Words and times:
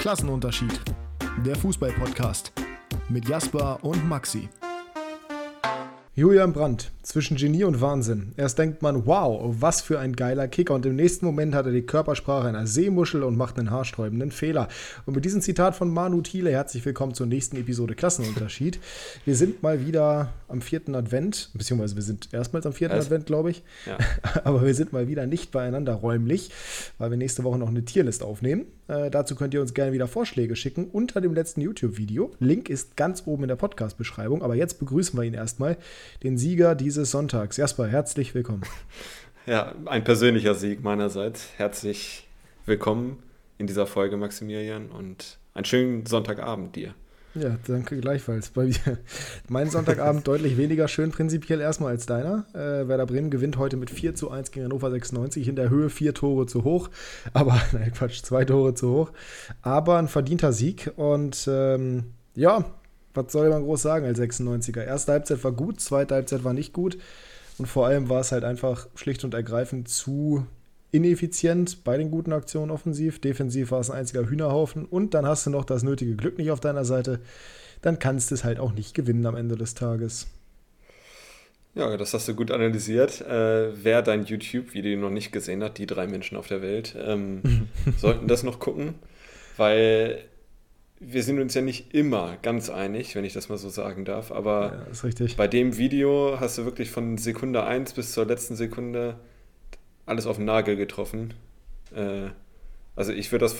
Klassenunterschied. 0.00 0.80
Der 1.44 1.54
Fußball-Podcast 1.56 2.52
mit 3.10 3.28
Jasper 3.28 3.78
und 3.82 4.08
Maxi. 4.08 4.48
Julian 6.14 6.54
Brandt, 6.54 6.90
zwischen 7.02 7.36
Genie 7.36 7.64
und 7.64 7.80
Wahnsinn. 7.80 8.32
Erst 8.36 8.58
denkt 8.58 8.82
man, 8.82 9.06
wow, 9.06 9.54
was 9.58 9.80
für 9.80 9.98
ein 9.98 10.14
geiler 10.14 10.48
Kicker. 10.48 10.74
Und 10.74 10.84
im 10.84 10.96
nächsten 10.96 11.24
Moment 11.24 11.54
hat 11.54 11.66
er 11.66 11.72
die 11.72 11.82
Körpersprache 11.82 12.48
einer 12.48 12.66
Seemuschel 12.66 13.22
und 13.22 13.36
macht 13.36 13.58
einen 13.58 13.70
haarsträubenden 13.70 14.32
Fehler. 14.32 14.68
Und 15.06 15.14
mit 15.14 15.24
diesem 15.24 15.40
Zitat 15.40 15.74
von 15.74 15.92
Manu 15.92 16.20
Thiele 16.20 16.50
herzlich 16.50 16.84
willkommen 16.84 17.14
zur 17.14 17.26
nächsten 17.26 17.56
Episode 17.56 17.94
Klassenunterschied. 17.94 18.78
Wir 19.24 19.34
sind 19.34 19.62
mal 19.62 19.86
wieder 19.86 20.32
am 20.48 20.60
vierten 20.60 20.94
Advent, 20.94 21.50
beziehungsweise 21.54 21.94
wir 21.94 22.02
sind 22.02 22.28
erstmals 22.32 22.66
am 22.66 22.72
vierten 22.72 22.96
Advent, 22.96 23.26
glaube 23.26 23.52
ich. 23.52 23.62
Ja. 23.86 23.98
Aber 24.44 24.64
wir 24.64 24.74
sind 24.74 24.92
mal 24.92 25.06
wieder 25.06 25.26
nicht 25.26 25.52
beieinander 25.52 25.94
räumlich, 25.94 26.50
weil 26.98 27.10
wir 27.10 27.16
nächste 27.16 27.44
Woche 27.44 27.58
noch 27.58 27.68
eine 27.68 27.84
Tierlist 27.84 28.24
aufnehmen. 28.24 28.66
Äh, 28.90 29.10
dazu 29.10 29.36
könnt 29.36 29.54
ihr 29.54 29.60
uns 29.60 29.74
gerne 29.74 29.92
wieder 29.92 30.08
Vorschläge 30.08 30.56
schicken 30.56 30.86
unter 30.86 31.20
dem 31.20 31.32
letzten 31.32 31.60
YouTube-Video. 31.60 32.32
Link 32.40 32.68
ist 32.68 32.96
ganz 32.96 33.22
oben 33.26 33.44
in 33.44 33.48
der 33.48 33.56
Podcast-Beschreibung. 33.56 34.42
Aber 34.42 34.56
jetzt 34.56 34.80
begrüßen 34.80 35.16
wir 35.18 35.22
ihn 35.22 35.34
erstmal, 35.34 35.76
den 36.24 36.36
Sieger 36.36 36.74
dieses 36.90 37.12
Sonntags. 37.12 37.56
Jasper, 37.56 37.86
herzlich 37.86 38.34
willkommen. 38.34 38.62
Ja, 39.46 39.74
ein 39.86 40.04
persönlicher 40.04 40.54
Sieg 40.54 40.84
meinerseits. 40.84 41.48
Herzlich 41.56 42.28
willkommen 42.66 43.22
in 43.56 43.66
dieser 43.66 43.86
Folge, 43.86 44.18
Maximilian, 44.18 44.90
und 44.90 45.38
einen 45.54 45.64
schönen 45.64 46.04
Sonntagabend 46.04 46.76
dir. 46.76 46.94
Ja, 47.34 47.56
danke 47.66 47.98
gleichfalls. 47.98 48.50
Bei 48.50 48.66
mir. 48.66 48.74
Mein 49.48 49.70
Sonntagabend 49.70 50.28
deutlich 50.28 50.58
weniger 50.58 50.88
schön 50.88 51.10
prinzipiell 51.10 51.60
erstmal 51.60 51.92
als 51.92 52.04
deiner. 52.04 52.44
Äh, 52.52 52.86
Werder 52.86 53.06
Bremen 53.06 53.30
gewinnt 53.30 53.56
heute 53.56 53.78
mit 53.78 53.88
4 53.90 54.14
zu 54.14 54.30
1 54.30 54.50
gegen 54.50 54.66
Hannover 54.66 54.90
96 54.90 55.48
in 55.48 55.56
der 55.56 55.70
Höhe 55.70 55.88
vier 55.88 56.12
Tore 56.12 56.46
zu 56.46 56.62
hoch. 56.62 56.90
Aber, 57.32 57.60
nein, 57.72 57.92
Quatsch, 57.92 58.22
zwei 58.22 58.44
Tore 58.44 58.74
zu 58.74 58.90
hoch. 58.90 59.12
Aber 59.62 59.96
ein 59.96 60.08
verdienter 60.08 60.52
Sieg 60.52 60.92
und 60.96 61.48
ähm, 61.50 62.12
ja, 62.34 62.64
was 63.14 63.32
soll 63.32 63.48
man 63.48 63.62
groß 63.62 63.82
sagen 63.82 64.06
als 64.06 64.20
96er? 64.20 64.84
Erste 64.84 65.12
Halbzeit 65.12 65.42
war 65.44 65.52
gut, 65.52 65.80
zweite 65.80 66.14
Halbzeit 66.14 66.44
war 66.44 66.52
nicht 66.52 66.72
gut. 66.72 66.98
Und 67.58 67.66
vor 67.66 67.86
allem 67.86 68.08
war 68.08 68.20
es 68.20 68.32
halt 68.32 68.44
einfach 68.44 68.88
schlicht 68.94 69.24
und 69.24 69.34
ergreifend 69.34 69.88
zu 69.88 70.46
ineffizient 70.92 71.84
bei 71.84 71.96
den 71.96 72.10
guten 72.10 72.32
Aktionen 72.32 72.70
offensiv. 72.70 73.20
Defensiv 73.20 73.70
war 73.70 73.80
es 73.80 73.90
ein 73.90 73.98
einziger 73.98 74.28
Hühnerhaufen. 74.28 74.84
Und 74.84 75.14
dann 75.14 75.26
hast 75.26 75.46
du 75.46 75.50
noch 75.50 75.64
das 75.64 75.82
nötige 75.82 76.16
Glück 76.16 76.38
nicht 76.38 76.50
auf 76.50 76.60
deiner 76.60 76.84
Seite. 76.84 77.20
Dann 77.82 77.98
kannst 77.98 78.30
du 78.30 78.34
es 78.34 78.44
halt 78.44 78.58
auch 78.58 78.72
nicht 78.72 78.94
gewinnen 78.94 79.26
am 79.26 79.36
Ende 79.36 79.56
des 79.56 79.74
Tages. 79.74 80.26
Ja, 81.74 81.96
das 81.96 82.14
hast 82.14 82.26
du 82.26 82.34
gut 82.34 82.50
analysiert. 82.50 83.20
Äh, 83.20 83.84
wer 83.84 84.02
dein 84.02 84.24
YouTube-Video 84.24 84.98
noch 84.98 85.10
nicht 85.10 85.30
gesehen 85.30 85.62
hat, 85.62 85.78
die 85.78 85.86
drei 85.86 86.06
Menschen 86.06 86.36
auf 86.36 86.48
der 86.48 86.62
Welt, 86.62 86.96
ähm, 86.98 87.68
sollten 87.96 88.26
das 88.26 88.42
noch 88.42 88.58
gucken, 88.58 88.94
weil 89.56 90.24
wir 91.00 91.22
sind 91.22 91.40
uns 91.40 91.54
ja 91.54 91.62
nicht 91.62 91.94
immer 91.94 92.36
ganz 92.42 92.68
einig, 92.68 93.14
wenn 93.14 93.24
ich 93.24 93.32
das 93.32 93.48
mal 93.48 93.56
so 93.56 93.70
sagen 93.70 94.04
darf. 94.04 94.30
Aber 94.30 94.84
ja, 95.02 95.26
bei 95.36 95.48
dem 95.48 95.78
Video 95.78 96.36
hast 96.38 96.58
du 96.58 96.66
wirklich 96.66 96.90
von 96.90 97.16
Sekunde 97.16 97.64
1 97.64 97.94
bis 97.94 98.12
zur 98.12 98.26
letzten 98.26 98.54
Sekunde 98.54 99.16
alles 100.04 100.26
auf 100.26 100.36
den 100.36 100.44
Nagel 100.44 100.76
getroffen. 100.76 101.32
Äh, 101.94 102.28
also 102.96 103.12
ich 103.12 103.32
würde 103.32 103.46
das 103.46 103.56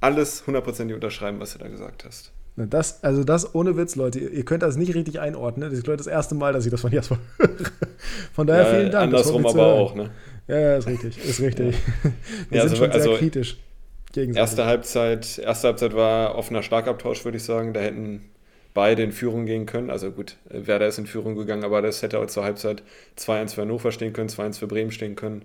alles 0.00 0.46
hundertprozentig 0.46 0.94
unterschreiben, 0.94 1.40
was 1.40 1.52
du 1.52 1.58
da 1.58 1.68
gesagt 1.68 2.06
hast. 2.06 2.32
Das, 2.56 3.04
also 3.04 3.22
das 3.22 3.54
ohne 3.54 3.76
Witz, 3.76 3.96
Leute. 3.96 4.18
Ihr 4.18 4.44
könnt 4.46 4.62
das 4.62 4.78
nicht 4.78 4.94
richtig 4.94 5.20
einordnen. 5.20 5.68
Das 5.68 5.78
ist, 5.78 5.84
glaube 5.84 5.96
ich, 5.96 5.98
das 5.98 6.06
erste 6.06 6.34
Mal, 6.34 6.54
dass 6.54 6.64
ich 6.64 6.70
das 6.70 6.80
von 6.80 6.90
Jasper 6.90 7.18
höre. 7.36 7.50
Von 8.32 8.46
daher 8.46 8.62
ja, 8.62 8.78
vielen 8.78 8.90
Dank. 8.90 9.04
Andersrum 9.04 9.44
aber 9.46 9.74
auch, 9.74 9.94
ne? 9.94 10.10
Ja, 10.48 10.58
ja, 10.58 10.76
ist 10.78 10.86
richtig. 10.86 11.22
Ist 11.22 11.40
richtig. 11.40 11.74
Ja. 11.74 12.10
Wir 12.48 12.58
ja, 12.58 12.68
sind 12.68 12.70
also, 12.70 12.76
schon 12.76 12.92
sehr 12.92 13.00
also, 13.02 13.16
kritisch. 13.16 13.58
Erste 14.16 14.64
Halbzeit, 14.66 15.38
erste 15.38 15.68
Halbzeit 15.68 15.94
war 15.94 16.36
offener 16.36 16.62
Schlagabtausch, 16.62 17.24
würde 17.24 17.38
ich 17.38 17.44
sagen. 17.44 17.72
Da 17.72 17.80
hätten 17.80 18.30
beide 18.74 19.02
in 19.02 19.12
Führung 19.12 19.46
gehen 19.46 19.66
können. 19.66 19.90
Also 19.90 20.10
gut, 20.10 20.36
Werder 20.48 20.86
ist 20.86 20.98
in 20.98 21.06
Führung 21.06 21.34
gegangen, 21.34 21.64
aber 21.64 21.82
das 21.82 22.02
hätte 22.02 22.18
auch 22.18 22.26
zur 22.26 22.44
Halbzeit 22.44 22.82
2-1 23.18 23.54
für 23.54 23.62
Hannover 23.62 23.90
stehen 23.92 24.12
können, 24.12 24.28
2-1 24.28 24.58
für 24.58 24.66
Bremen 24.66 24.90
stehen 24.90 25.16
können. 25.16 25.44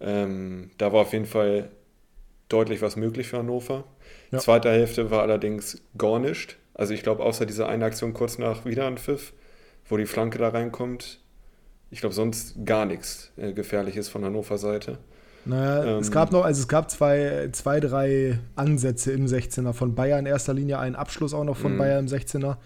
Ähm, 0.00 0.70
da 0.78 0.92
war 0.92 1.02
auf 1.02 1.12
jeden 1.12 1.26
Fall 1.26 1.70
deutlich 2.48 2.80
was 2.80 2.96
möglich 2.96 3.28
für 3.28 3.38
Hannover. 3.38 3.84
Ja. 4.30 4.38
Zweite 4.38 4.70
Hälfte 4.70 5.10
war 5.10 5.22
allerdings 5.22 5.82
gar 5.98 6.18
nicht. 6.18 6.56
Also 6.74 6.94
ich 6.94 7.02
glaube, 7.02 7.22
außer 7.22 7.44
dieser 7.44 7.68
eine 7.68 7.84
Aktion 7.84 8.14
kurz 8.14 8.38
nach 8.38 8.64
Wiederanpfiff, 8.64 9.34
wo 9.88 9.98
die 9.98 10.06
Flanke 10.06 10.38
da 10.38 10.48
reinkommt, 10.48 11.20
ich 11.90 12.00
glaube 12.00 12.14
sonst 12.14 12.64
gar 12.64 12.86
nichts 12.86 13.32
äh, 13.36 13.52
Gefährliches 13.52 14.08
von 14.08 14.24
Hannover 14.24 14.56
Seite. 14.56 14.98
Naja, 15.44 15.96
ähm, 15.96 16.00
es 16.00 16.10
gab 16.10 16.32
noch, 16.32 16.44
also 16.44 16.60
es 16.60 16.68
gab 16.68 16.90
zwei, 16.90 17.48
zwei, 17.52 17.80
drei 17.80 18.38
Ansätze 18.56 19.12
im 19.12 19.26
16er. 19.26 19.72
Von 19.72 19.94
Bayern 19.94 20.20
in 20.20 20.26
erster 20.26 20.54
Linie 20.54 20.78
einen 20.78 20.96
Abschluss 20.96 21.34
auch 21.34 21.44
noch 21.44 21.56
von 21.56 21.74
mhm. 21.74 21.78
Bayern 21.78 22.06
im 22.06 22.12
16er. 22.12 22.56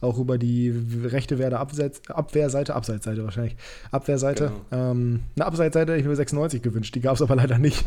Auch 0.00 0.18
über 0.18 0.38
die 0.38 0.72
rechte 1.04 1.38
Werder 1.38 1.60
Abseits, 1.60 2.00
Abwehrseite, 2.08 2.74
Abseitsseite 2.74 3.22
wahrscheinlich. 3.22 3.56
Abwehrseite. 3.90 4.50
Genau. 4.70 4.90
Ähm, 4.90 5.20
eine 5.36 5.46
Abseitsseite 5.46 5.92
hätte 5.92 6.00
ich 6.00 6.06
mir 6.06 6.16
96 6.16 6.62
gewünscht, 6.62 6.94
die 6.94 7.00
gab 7.00 7.16
es 7.16 7.22
aber 7.22 7.36
leider 7.36 7.58
nicht. 7.58 7.84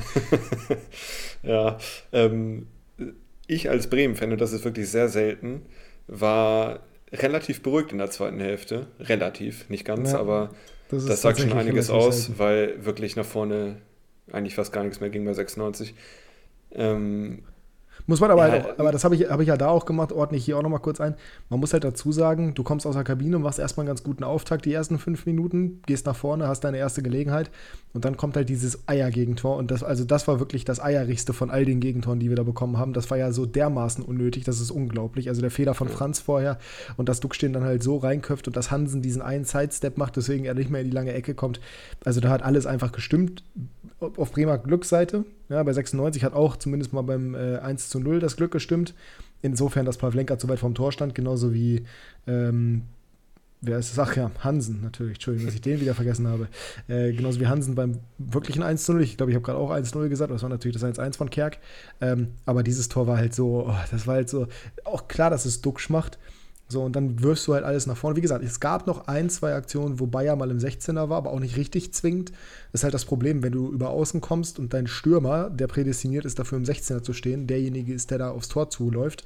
ja, 1.43 1.77
ähm, 2.11 2.67
ich 3.47 3.69
als 3.69 3.87
Bremen-Fan, 3.87 4.31
und 4.31 4.41
das 4.41 4.53
ist 4.53 4.63
wirklich 4.63 4.89
sehr 4.89 5.09
selten, 5.09 5.63
war 6.07 6.81
relativ 7.11 7.63
beruhigt 7.63 7.91
in 7.91 7.97
der 7.97 8.11
zweiten 8.11 8.39
Hälfte. 8.39 8.87
Relativ, 8.99 9.69
nicht 9.69 9.85
ganz, 9.85 10.11
ja, 10.11 10.19
aber 10.19 10.51
das, 10.89 11.05
das 11.05 11.21
sagt 11.21 11.39
schon 11.39 11.53
einiges 11.53 11.89
aus, 11.89 12.25
selten. 12.25 12.39
weil 12.39 12.85
wirklich 12.85 13.15
nach 13.15 13.25
vorne 13.25 13.77
eigentlich 14.31 14.55
fast 14.55 14.73
gar 14.73 14.83
nichts 14.83 14.99
mehr 14.99 15.09
ging 15.09 15.25
bei 15.25 15.33
96. 15.33 15.93
Ähm, 16.71 17.43
muss 18.05 18.19
man 18.19 18.31
aber, 18.31 18.47
ja, 18.47 18.51
halt, 18.51 18.79
aber 18.79 18.91
das 18.91 19.05
habe 19.05 19.15
ich, 19.15 19.29
hab 19.29 19.39
ich 19.39 19.47
ja 19.47 19.55
da 19.55 19.69
auch 19.69 19.85
gemacht, 19.85 20.11
ordne 20.11 20.37
ich 20.37 20.43
hier 20.43 20.57
auch 20.57 20.61
nochmal 20.61 20.81
kurz 20.81 20.99
ein. 20.99 21.15
Man 21.49 21.59
muss 21.59 21.71
halt 21.71 21.85
dazu 21.85 22.11
sagen, 22.11 22.53
du 22.53 22.63
kommst 22.63 22.85
aus 22.85 22.95
der 22.95 23.05
Kabine 23.05 23.37
und 23.37 23.43
machst 23.43 23.59
erstmal 23.59 23.83
einen 23.83 23.91
ganz 23.91 24.03
guten 24.03 24.25
Auftakt, 24.25 24.65
die 24.65 24.73
ersten 24.73 24.99
fünf 24.99 25.25
Minuten, 25.25 25.81
gehst 25.85 26.05
nach 26.05 26.15
vorne, 26.15 26.47
hast 26.47 26.61
deine 26.61 26.77
erste 26.77 27.01
Gelegenheit 27.01 27.49
und 27.93 28.03
dann 28.03 28.17
kommt 28.17 28.35
halt 28.35 28.49
dieses 28.49 28.87
Eier-Gegentor. 28.89 29.55
Und 29.55 29.71
das, 29.71 29.83
also 29.83 30.03
das 30.03 30.27
war 30.27 30.39
wirklich 30.39 30.65
das 30.65 30.81
Eierigste 30.81 31.31
von 31.31 31.49
all 31.49 31.63
den 31.63 31.79
Gegentoren, 31.79 32.19
die 32.19 32.27
wir 32.27 32.35
da 32.35 32.43
bekommen 32.43 32.77
haben. 32.77 32.91
Das 32.91 33.09
war 33.09 33.17
ja 33.17 33.31
so 33.31 33.45
dermaßen 33.45 34.03
unnötig, 34.03 34.43
das 34.43 34.59
ist 34.59 34.71
unglaublich. 34.71 35.29
Also 35.29 35.41
der 35.41 35.51
Fehler 35.51 35.73
von 35.73 35.87
Franz 35.87 36.19
vorher 36.19 36.57
und 36.97 37.07
dass 37.07 37.21
Duckstehen 37.21 37.53
dann 37.53 37.63
halt 37.63 37.83
so 37.83 37.97
reinköpft 37.97 38.47
und 38.47 38.57
dass 38.57 38.69
Hansen 38.69 39.01
diesen 39.01 39.21
einen 39.21 39.45
Sidestep 39.45 39.97
macht, 39.97 40.17
deswegen 40.17 40.43
er 40.43 40.55
nicht 40.55 40.69
mehr 40.69 40.81
in 40.81 40.89
die 40.89 40.95
lange 40.95 41.13
Ecke 41.13 41.35
kommt. 41.35 41.61
Also 42.03 42.19
da 42.19 42.29
hat 42.29 42.43
alles 42.43 42.65
einfach 42.65 42.91
gestimmt. 42.91 43.43
Auf 44.17 44.31
Bremer 44.31 44.57
Glücksseite, 44.57 45.25
ja, 45.49 45.63
bei 45.63 45.73
96 45.73 46.23
hat 46.23 46.33
auch 46.33 46.57
zumindest 46.57 46.93
mal 46.93 47.03
beim 47.03 47.35
äh, 47.35 47.57
1 47.57 47.89
zu 47.89 47.99
0 47.99 48.19
das 48.19 48.35
Glück 48.35 48.51
gestimmt. 48.51 48.93
Insofern, 49.41 49.85
dass 49.85 49.97
Pavlenka 49.97 50.37
zu 50.37 50.47
weit 50.49 50.59
vom 50.59 50.75
Tor 50.75 50.91
stand, 50.91 51.15
genauso 51.15 51.53
wie 51.53 51.83
ähm, 52.27 52.83
wer 53.63 53.77
ist 53.79 53.91
es? 53.91 53.99
Ach 53.99 54.15
ja, 54.15 54.31
Hansen 54.39 54.81
natürlich. 54.81 55.15
Entschuldigung, 55.15 55.47
dass 55.47 55.55
ich 55.55 55.61
den 55.61 55.79
wieder 55.79 55.95
vergessen 55.95 56.27
habe. 56.27 56.47
Äh, 56.87 57.13
genauso 57.13 57.39
wie 57.39 57.47
Hansen 57.47 57.75
beim 57.75 57.99
wirklichen 58.17 58.63
1-0. 58.63 58.99
Ich 58.99 59.17
glaube, 59.17 59.31
ich 59.31 59.35
habe 59.35 59.45
gerade 59.45 59.57
auch 59.57 59.71
1-0 59.71 60.09
gesagt. 60.09 60.31
Das 60.31 60.43
war 60.43 60.49
natürlich 60.49 60.79
das 60.79 60.83
1-1 60.83 61.17
von 61.17 61.29
Kerk. 61.29 61.57
Ähm, 62.01 62.29
aber 62.45 62.63
dieses 62.63 62.89
Tor 62.89 63.07
war 63.07 63.17
halt 63.17 63.33
so, 63.33 63.65
oh, 63.67 63.75
das 63.91 64.05
war 64.05 64.15
halt 64.15 64.29
so, 64.29 64.47
auch 64.83 65.07
klar, 65.07 65.29
dass 65.29 65.45
es 65.45 65.61
Duxch 65.61 65.89
macht. 65.89 66.19
So, 66.73 66.81
und 66.81 66.95
dann 66.95 67.21
wirfst 67.21 67.47
du 67.47 67.53
halt 67.53 67.63
alles 67.63 67.85
nach 67.85 67.95
vorne. 67.95 68.17
Wie 68.17 68.21
gesagt, 68.21 68.43
es 68.43 68.59
gab 68.59 68.87
noch 68.87 69.07
ein, 69.07 69.29
zwei 69.29 69.53
Aktionen, 69.53 69.99
wo 69.99 70.07
Bayer 70.07 70.35
mal 70.35 70.49
im 70.49 70.57
16er 70.57 71.07
war, 71.07 71.17
aber 71.17 71.31
auch 71.31 71.39
nicht 71.39 71.55
richtig 71.55 71.93
zwingend. 71.93 72.31
Das 72.71 72.81
ist 72.81 72.83
halt 72.83 72.95
das 72.95 73.05
Problem, 73.05 73.43
wenn 73.43 73.51
du 73.51 73.71
über 73.71 73.91
außen 73.91 74.21
kommst 74.21 74.57
und 74.57 74.73
dein 74.73 74.87
Stürmer, 74.87 75.51
der 75.51 75.67
prädestiniert 75.67 76.25
ist, 76.25 76.39
dafür 76.39 76.57
im 76.57 76.63
16er 76.63 77.03
zu 77.03 77.13
stehen, 77.13 77.45
derjenige 77.45 77.93
ist, 77.93 78.09
der 78.09 78.17
da 78.17 78.31
aufs 78.31 78.49
Tor 78.49 78.71
zuläuft, 78.71 79.23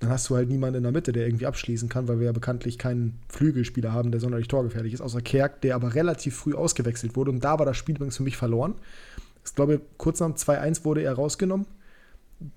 dann 0.00 0.10
hast 0.10 0.28
du 0.28 0.36
halt 0.36 0.50
niemanden 0.50 0.76
in 0.76 0.82
der 0.82 0.92
Mitte, 0.92 1.12
der 1.12 1.26
irgendwie 1.26 1.46
abschließen 1.46 1.88
kann, 1.88 2.08
weil 2.08 2.18
wir 2.18 2.26
ja 2.26 2.32
bekanntlich 2.32 2.76
keinen 2.76 3.18
Flügelspieler 3.28 3.92
haben, 3.92 4.10
der 4.10 4.20
sonderlich 4.20 4.48
torgefährlich 4.48 4.92
ist, 4.92 5.00
außer 5.00 5.22
Kerk, 5.22 5.62
der 5.62 5.76
aber 5.76 5.94
relativ 5.94 6.36
früh 6.36 6.54
ausgewechselt 6.54 7.16
wurde. 7.16 7.30
Und 7.30 7.42
da 7.42 7.58
war 7.58 7.64
das 7.64 7.78
Spiel 7.78 7.94
übrigens 7.96 8.18
für 8.18 8.22
mich 8.22 8.36
verloren. 8.36 8.74
Ich 9.46 9.54
glaube, 9.54 9.80
kurz 9.96 10.20
nach 10.20 10.26
dem 10.26 10.36
2-1 10.36 10.84
wurde 10.84 11.02
er 11.02 11.14
rausgenommen. 11.14 11.66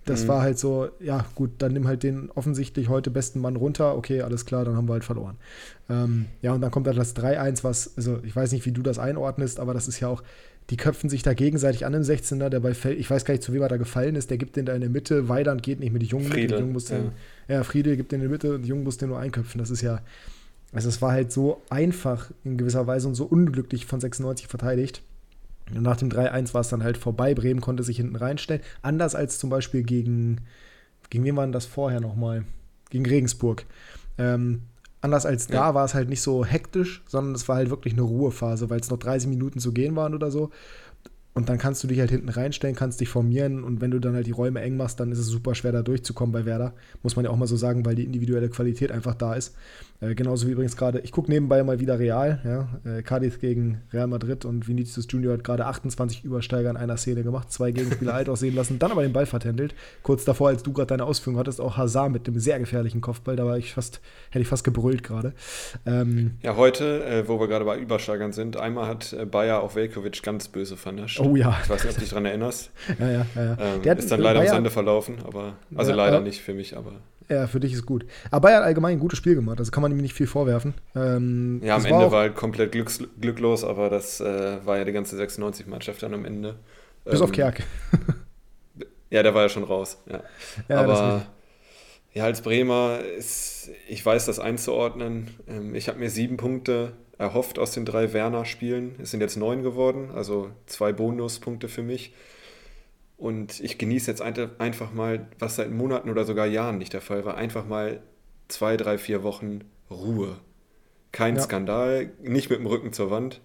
Das 0.06 0.24
mhm. 0.24 0.28
war 0.28 0.42
halt 0.42 0.60
so, 0.60 0.90
ja, 1.00 1.26
gut, 1.36 1.52
dann 1.60 1.74
nimm 1.74 1.88
halt 1.88 2.04
den 2.04 2.32
offensichtlich 2.32 2.90
heute 2.90 3.12
besten 3.12 3.40
Mann 3.40 3.56
runter. 3.56 3.96
Okay, 3.98 4.22
alles 4.22 4.46
klar, 4.46 4.66
dann 4.66 4.76
haben 4.76 4.88
wir 4.88 4.94
halt 4.94 5.04
verloren. 5.04 5.38
Ähm, 5.90 6.26
ja, 6.42 6.54
und 6.54 6.62
dann 6.62 6.72
kommt 6.72 6.88
halt 6.88 6.98
das 6.98 7.16
3-1, 7.16 7.64
was, 7.64 7.96
also 7.98 8.20
ich 8.24 8.36
weiß 8.36 8.52
nicht, 8.52 8.66
wie 8.66 8.72
du 8.72 8.82
das 8.82 9.00
einordnest, 9.00 9.60
aber 9.60 9.74
das 9.74 9.88
ist 9.88 10.00
ja 10.00 10.08
auch, 10.08 10.24
die 10.70 10.78
köpfen 10.78 11.10
sich 11.10 11.22
da 11.22 11.34
gegenseitig 11.34 11.86
an 11.86 11.94
im 11.94 12.02
16er, 12.02 12.50
der 12.50 12.60
bei 12.60 12.74
fällt, 12.74 13.00
ich 13.00 13.10
weiß 13.10 13.24
gar 13.24 13.34
nicht, 13.34 13.44
zu 13.44 13.54
wem 13.54 13.62
er 13.62 13.70
da 13.70 13.78
gefallen 13.78 14.16
ist, 14.16 14.32
der 14.32 14.38
gibt 14.38 14.56
den 14.56 14.66
da 14.66 14.74
in 14.74 14.82
der 14.82 14.90
Mitte, 14.90 15.30
Weidand 15.30 15.62
geht 15.62 15.80
nicht 15.80 15.94
mit 15.94 16.02
die 16.02 16.08
Jungen 16.08 16.26
Friede, 16.26 16.56
mit, 16.56 16.60
Jungen 16.60 16.74
muss 16.74 16.86
den, 16.86 17.12
ja. 17.48 17.56
ja, 17.56 17.64
Friede 17.64 17.96
gibt 17.98 18.12
den 18.12 18.22
in 18.22 18.24
der 18.24 18.32
Mitte 18.32 18.56
und 18.56 18.64
die 18.64 18.70
Jungen 18.70 18.84
muss 18.84 18.98
den 18.98 19.10
nur 19.10 19.20
einköpfen. 19.20 19.60
Das 19.60 19.70
ist 19.70 19.82
ja, 19.82 20.02
also 20.74 20.90
es 20.90 21.02
war 21.02 21.12
halt 21.12 21.32
so 21.32 21.62
einfach 21.70 22.32
in 22.44 22.58
gewisser 22.58 22.88
Weise 22.88 23.08
und 23.08 23.16
so 23.16 23.26
unglücklich 23.26 23.86
von 23.86 24.00
96 24.00 24.48
verteidigt. 24.48 25.04
Und 25.74 25.82
nach 25.82 25.98
dem 25.98 26.10
3-1 26.10 26.54
war 26.54 26.62
es 26.62 26.70
dann 26.70 26.84
halt 26.84 26.98
vorbei. 26.98 27.34
Bremen 27.34 27.62
konnte 27.62 27.84
sich 27.84 27.98
hinten 27.98 28.16
reinstellen. 28.16 28.62
Anders 28.82 29.16
als 29.16 29.40
zum 29.40 29.50
Beispiel 29.50 29.84
gegen, 29.84 30.42
gegen 31.10 31.24
wen 31.24 31.36
war 31.36 31.46
denn 31.46 31.52
das 31.52 31.66
vorher 31.66 32.02
nochmal? 32.02 32.46
Gegen 32.90 33.06
Regensburg. 33.06 33.66
Ähm, 34.18 34.62
Anders 35.06 35.28
als 35.28 35.46
da 35.46 35.68
ja. 35.68 35.74
war 35.76 35.86
es 35.86 35.94
halt 35.94 36.10
nicht 36.10 36.24
so 36.24 36.44
hektisch, 36.44 37.04
sondern 37.08 37.36
es 37.36 37.48
war 37.48 37.58
halt 37.58 37.70
wirklich 37.70 37.94
eine 37.94 38.02
Ruhephase, 38.02 38.72
weil 38.72 38.80
es 38.80 38.90
noch 38.90 38.98
30 38.98 39.30
Minuten 39.30 39.60
zu 39.60 39.72
gehen 39.72 39.96
waren 39.96 40.16
oder 40.16 40.32
so. 40.32 40.50
Und 41.36 41.48
dann 41.48 41.60
kannst 41.60 41.84
du 41.84 41.88
dich 41.88 42.00
halt 42.00 42.10
hinten 42.10 42.30
reinstellen, 42.30 42.76
kannst 42.76 43.02
dich 43.02 43.10
formieren 43.10 43.64
und 43.64 43.82
wenn 43.82 43.92
du 43.92 44.00
dann 44.00 44.16
halt 44.16 44.26
die 44.26 44.32
Räume 44.32 44.62
eng 44.62 44.78
machst, 44.78 45.00
dann 45.00 45.12
ist 45.12 45.20
es 45.20 45.28
super 45.28 45.54
schwer 45.54 45.74
da 45.74 45.84
durchzukommen 45.84 46.34
bei 46.34 46.46
Werder. 46.46 46.74
Muss 47.04 47.16
man 47.16 47.24
ja 47.24 47.30
auch 47.30 47.36
mal 47.36 47.46
so 47.46 47.56
sagen, 47.56 47.86
weil 47.86 47.94
die 47.94 48.04
individuelle 48.04 48.50
Qualität 48.50 48.92
einfach 48.92 49.14
da 49.14 49.36
ist. 49.36 49.54
Äh, 50.02 50.16
genauso 50.16 50.48
wie 50.48 50.52
übrigens 50.52 50.76
gerade, 50.76 51.00
ich 51.00 51.12
gucke 51.12 51.32
nebenbei 51.32 51.64
mal 51.64 51.80
wieder 51.80 52.00
Real, 52.00 52.40
ja. 52.44 52.68
Äh, 52.90 53.02
Cadiz 53.02 53.40
gegen 53.40 53.82
Real 53.94 54.08
Madrid 54.08 54.44
und 54.44 54.68
Vinicius 54.68 55.08
Junior 55.10 55.34
hat 55.34 55.44
gerade 55.44 55.66
28 55.66 56.24
Übersteiger 56.24 56.70
in 56.70 56.78
einer 56.78 56.98
Szene 56.98 57.24
gemacht, 57.24 57.52
zwei 57.52 57.72
Gegenspieler 57.72 58.14
alt 58.16 58.28
aussehen 58.28 58.56
lassen, 58.56 58.78
dann 58.80 58.92
aber 58.92 59.04
den 59.04 59.14
Ball 59.14 59.26
vertändelt. 59.26 59.74
Kurz 60.04 60.26
davor, 60.26 60.50
als 60.50 60.64
du 60.64 60.74
gerade 60.74 60.88
deine 60.88 61.06
Ausführung 61.06 61.40
hattest, 61.40 61.62
auch 61.62 61.78
Hazard 61.78 62.12
mit 62.12 62.28
dem 62.28 62.38
sehr 62.40 62.60
gefährlichen 62.60 63.02
Kopfball, 63.02 63.36
da 63.36 63.46
war 63.46 63.58
ich 63.58 63.74
fast, 63.74 64.02
hätte 64.30 64.42
ich 64.42 64.48
fast 64.48 64.64
gebrüllt 64.64 65.04
gerade. 65.04 65.34
Ähm, 65.86 66.36
ja, 66.42 66.56
heute, 66.56 67.06
äh, 67.06 67.28
wo 67.28 67.40
wir 67.40 67.48
gerade 67.48 67.66
bei 67.66 67.78
Übersteigern 67.78 68.34
sind, 68.34 68.58
einmal 68.58 68.88
hat 68.88 69.14
äh, 69.14 69.26
Bayer 69.26 69.62
auch 69.62 69.76
Velkovic 69.76 70.22
ganz 70.24 70.50
böse 70.50 70.76
vernascht. 70.76 71.20
Oh 71.22 71.36
ja. 71.36 71.58
Ich 71.64 71.70
weiß 71.70 71.84
nicht, 71.84 71.92
ob 71.92 71.96
du 71.96 72.02
dich 72.02 72.10
daran 72.10 72.26
erinnerst. 72.26 72.72
ja, 73.00 73.10
ja, 73.10 73.26
ja. 73.36 73.44
ja. 73.44 73.58
Ähm, 73.60 73.82
Der 73.82 73.98
ist 73.98 74.12
dann 74.12 74.20
leider 74.20 74.40
Bayer, 74.40 74.50
im 74.50 74.56
Sande 74.56 74.70
verlaufen, 74.70 75.18
aber 75.26 75.54
also 75.74 75.92
ja, 75.92 75.98
leider 75.98 76.20
nicht 76.20 76.42
für 76.42 76.54
mich, 76.54 76.76
aber. 76.76 76.94
Ja, 77.30 77.48
für 77.48 77.60
dich 77.60 77.74
ist 77.74 77.86
gut. 77.86 78.06
Aber 78.30 78.42
Bayern 78.42 78.60
hat 78.60 78.66
allgemein 78.66 78.98
ein 78.98 79.00
gutes 79.00 79.18
Spiel 79.18 79.36
gemacht, 79.36 79.60
also 79.60 79.72
kann 79.72 79.82
man 79.82 79.92
ihm 79.92 79.98
nicht 79.98 80.14
viel 80.14 80.28
vorwerfen. 80.28 80.76
Ähm, 80.96 81.60
ja, 81.64 81.76
am 81.76 81.86
Ende 81.86 82.06
war, 82.06 82.12
war 82.12 82.22
halt 82.22 82.36
komplett 82.36 82.72
glücks 82.72 83.02
glücklos, 83.20 83.64
aber 83.64 83.90
das 83.90 84.22
äh, 84.22 84.66
war 84.66 84.78
ja 84.78 84.86
die 84.86 84.92
ganze 84.92 85.16
96-Mannschaft 85.16 86.04
dann 86.04 86.14
am 86.14 86.26
Ende. 86.26 86.56
Bis 87.04 87.20
ähm, 87.20 87.24
auf 87.24 87.32
Kerk. 87.32 87.64
ja, 89.10 89.24
der 89.24 89.34
war 89.34 89.44
ja 89.44 89.50
schon 89.50 89.64
raus. 89.64 89.98
Ja. 90.10 90.24
ja 90.68 90.82
aber 90.82 91.26
ja, 92.16 92.24
als 92.24 92.42
Bremer 92.42 93.00
ist, 93.00 93.70
ich 93.90 94.06
weiß 94.06 94.26
das 94.26 94.40
einzuordnen. 94.40 95.32
Ähm, 95.48 95.76
ich 95.76 95.90
habe 95.90 96.00
mir 96.00 96.10
sieben 96.10 96.38
Punkte 96.38 96.94
erhofft 97.18 97.60
aus 97.60 97.72
den 97.72 97.86
drei 97.86 98.14
Werner-Spielen. 98.14 98.96
Es 99.02 99.12
sind 99.12 99.20
jetzt 99.20 99.36
neun 99.36 99.64
geworden, 99.64 100.12
also 100.14 100.50
zwei 100.66 100.94
Bonuspunkte 100.94 101.68
für 101.68 101.84
mich. 101.84 102.14
Und 103.18 103.60
ich 103.62 103.78
genieße 103.78 104.12
jetzt 104.12 104.22
einfach 104.22 104.94
mal, 104.94 105.28
was 105.40 105.56
seit 105.56 105.72
Monaten 105.72 106.10
oder 106.10 106.26
sogar 106.26 106.46
Jahren 106.46 106.78
nicht 106.78 106.94
der 106.94 107.02
Fall 107.02 107.24
war, 107.24 107.38
einfach 107.38 107.66
mal 107.66 108.02
zwei, 108.48 108.76
drei, 108.78 108.98
vier 108.98 109.24
Wochen 109.24 109.62
Ruhe. 109.90 110.38
Kein 111.12 111.36
ja. 111.36 111.42
Skandal, 111.42 112.12
nicht 112.22 112.50
mit 112.50 112.60
dem 112.60 112.66
Rücken 112.66 112.92
zur 112.92 113.10
Wand. 113.12 113.42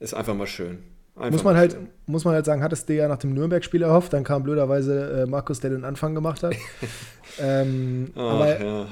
Ist 0.00 0.14
einfach 0.14 0.34
mal 0.34 0.48
schön. 0.48 0.78
Einfach 1.14 1.30
muss, 1.30 1.44
man 1.44 1.56
halt, 1.56 1.76
muss 2.06 2.24
man 2.24 2.34
halt 2.34 2.44
sagen, 2.44 2.62
hattest 2.62 2.88
du 2.88 2.94
ja 2.94 3.06
nach 3.06 3.18
dem 3.18 3.34
Nürnberg-Spiel 3.34 3.82
erhofft, 3.82 4.12
dann 4.12 4.24
kam 4.24 4.42
blöderweise 4.42 5.22
äh, 5.22 5.26
Markus, 5.26 5.60
der 5.60 5.70
den 5.70 5.84
Anfang 5.84 6.16
gemacht 6.16 6.42
hat. 6.42 6.56
ähm, 7.40 8.10
Ach, 8.16 8.20
aber 8.20 8.60
ja. 8.60 8.86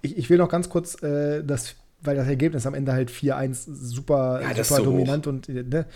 ich, 0.00 0.16
ich 0.16 0.30
will 0.30 0.38
noch 0.38 0.48
ganz 0.48 0.70
kurz 0.70 1.02
äh, 1.02 1.44
das 1.44 1.76
weil 2.02 2.16
das 2.16 2.28
Ergebnis 2.28 2.66
am 2.66 2.74
Ende 2.74 2.92
halt 2.92 3.10
4-1 3.10 3.66
super, 3.74 4.40
ja, 4.42 4.64
super 4.64 4.82
dominant 4.82 5.26
hoch. 5.26 5.30
und 5.30 5.48
ne, 5.48 5.86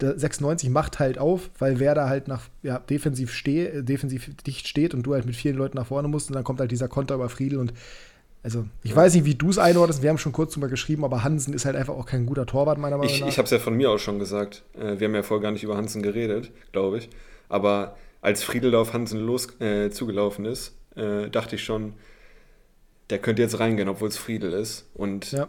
96 0.00 0.70
macht 0.70 0.98
halt 0.98 1.18
auf, 1.18 1.50
weil 1.58 1.78
Werder 1.78 2.08
halt 2.08 2.28
nach 2.28 2.48
ja, 2.62 2.78
defensiv, 2.78 3.32
steh, 3.32 3.82
defensiv 3.82 4.30
dicht 4.46 4.66
steht 4.66 4.94
und 4.94 5.02
du 5.02 5.14
halt 5.14 5.26
mit 5.26 5.36
vielen 5.36 5.56
Leuten 5.56 5.76
nach 5.76 5.86
vorne 5.86 6.08
musst 6.08 6.28
und 6.28 6.34
dann 6.34 6.44
kommt 6.44 6.60
halt 6.60 6.70
dieser 6.70 6.88
Konter 6.88 7.14
über 7.14 7.28
Friedel 7.28 7.58
und 7.58 7.72
also 8.42 8.66
ich 8.82 8.90
ja. 8.90 8.96
weiß 8.96 9.14
nicht, 9.14 9.24
wie 9.24 9.34
du 9.34 9.48
es 9.48 9.58
einordnest, 9.58 10.02
wir 10.02 10.10
haben 10.10 10.18
schon 10.18 10.32
kurz 10.32 10.52
drüber 10.52 10.68
geschrieben, 10.68 11.02
aber 11.02 11.24
Hansen 11.24 11.54
ist 11.54 11.64
halt 11.64 11.76
einfach 11.76 11.94
auch 11.94 12.04
kein 12.04 12.26
guter 12.26 12.44
Torwart, 12.44 12.76
meiner 12.76 12.98
Meinung 12.98 13.12
ich, 13.12 13.22
nach. 13.22 13.28
Ich 13.28 13.38
habe 13.38 13.46
es 13.46 13.50
ja 13.50 13.58
von 13.58 13.74
mir 13.74 13.90
auch 13.90 13.98
schon 13.98 14.18
gesagt. 14.18 14.64
Äh, 14.74 15.00
wir 15.00 15.08
haben 15.08 15.14
ja 15.14 15.22
vorher 15.22 15.42
gar 15.42 15.50
nicht 15.50 15.64
über 15.64 15.78
Hansen 15.78 16.02
geredet, 16.02 16.50
glaube 16.70 16.98
ich. 16.98 17.08
Aber 17.48 17.96
als 18.20 18.44
Friedel 18.44 18.74
auf 18.74 18.92
Hansen 18.92 19.20
los 19.20 19.58
äh, 19.60 19.88
zugelaufen 19.88 20.44
ist, 20.44 20.76
äh, 20.94 21.30
dachte 21.30 21.56
ich 21.56 21.64
schon, 21.64 21.94
der 23.08 23.18
könnte 23.18 23.40
jetzt 23.40 23.58
reingehen, 23.60 23.88
obwohl 23.88 24.08
es 24.08 24.18
Friedel 24.18 24.52
ist. 24.52 24.90
Und 24.92 25.32
ja. 25.32 25.48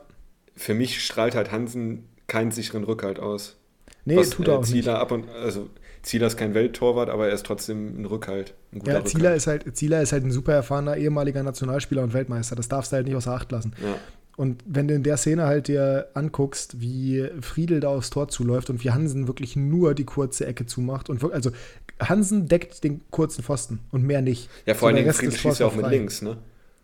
für 0.56 0.74
mich 0.74 1.04
strahlt 1.04 1.36
halt 1.36 1.52
Hansen 1.52 2.08
keinen 2.28 2.52
sicheren 2.52 2.86
Rückhalt 2.86 3.20
aus. 3.20 3.58
Nee, 4.06 4.18
was, 4.18 4.30
tut 4.30 4.48
er 4.48 4.54
äh, 4.54 4.58
auch 4.58 4.64
Zieler 4.64 4.94
nicht. 4.94 5.02
Ab 5.02 5.12
und, 5.12 5.30
also 5.30 5.70
Zieler 6.04 6.28
ist 6.28 6.38
kein 6.38 6.54
Welttorwart, 6.54 7.10
aber 7.10 7.28
er 7.28 7.34
ist 7.34 7.46
trotzdem 7.46 8.02
ein 8.02 8.06
Rückhalt. 8.06 8.54
Ein 8.72 8.82
ja, 8.86 9.04
Zieler 9.04 9.34
ist, 9.36 9.48
halt, 9.48 9.76
Zieler 9.76 10.02
ist 10.02 10.12
halt 10.12 10.24
ein 10.24 10.32
super 10.32 10.54
erfahrener 10.54 10.98
ehemaliger 10.98 11.42
Nationalspieler 11.42 12.04
und 12.04 12.14
Weltmeister. 12.14 12.56
Das 12.56 12.68
darfst 12.68 12.92
du 12.92 12.98
halt 12.98 13.08
nicht 13.08 13.16
außer 13.16 13.32
Acht 13.32 13.52
lassen. 13.52 13.74
Ja. 13.82 13.96
Und 14.38 14.64
wenn 14.68 14.88
du 14.88 14.94
in 14.94 15.04
der 15.04 15.18
Szene 15.18 15.46
halt 15.46 15.68
dir 15.68 16.10
anguckst, 16.14 16.82
wie 16.82 17.28
Friedel 17.42 17.80
da 17.80 17.90
aufs 17.90 18.10
Tor 18.10 18.28
zuläuft 18.28 18.70
und 18.70 18.84
wie 18.84 18.92
Hansen 18.92 19.28
wirklich 19.28 19.56
nur 19.56 19.96
die 19.96 20.04
kurze 20.04 20.46
Ecke 20.46 20.66
zumacht 20.66 21.10
und 21.10 21.24
also 21.32 21.52
Hansen 22.00 22.48
deckt 22.48 22.84
den 22.84 23.02
kurzen 23.12 23.44
Pfosten 23.44 23.80
und 23.92 24.04
mehr 24.04 24.22
nicht. 24.22 24.50
Ja, 24.66 24.74
vor 24.74 24.90
allem 24.90 25.12
Friedel 25.14 25.38
schießt 25.38 25.62
ja 25.62 25.68
auch 25.68 25.76
mit 25.76 25.90
links, 25.90 26.22
ne? 26.22 26.38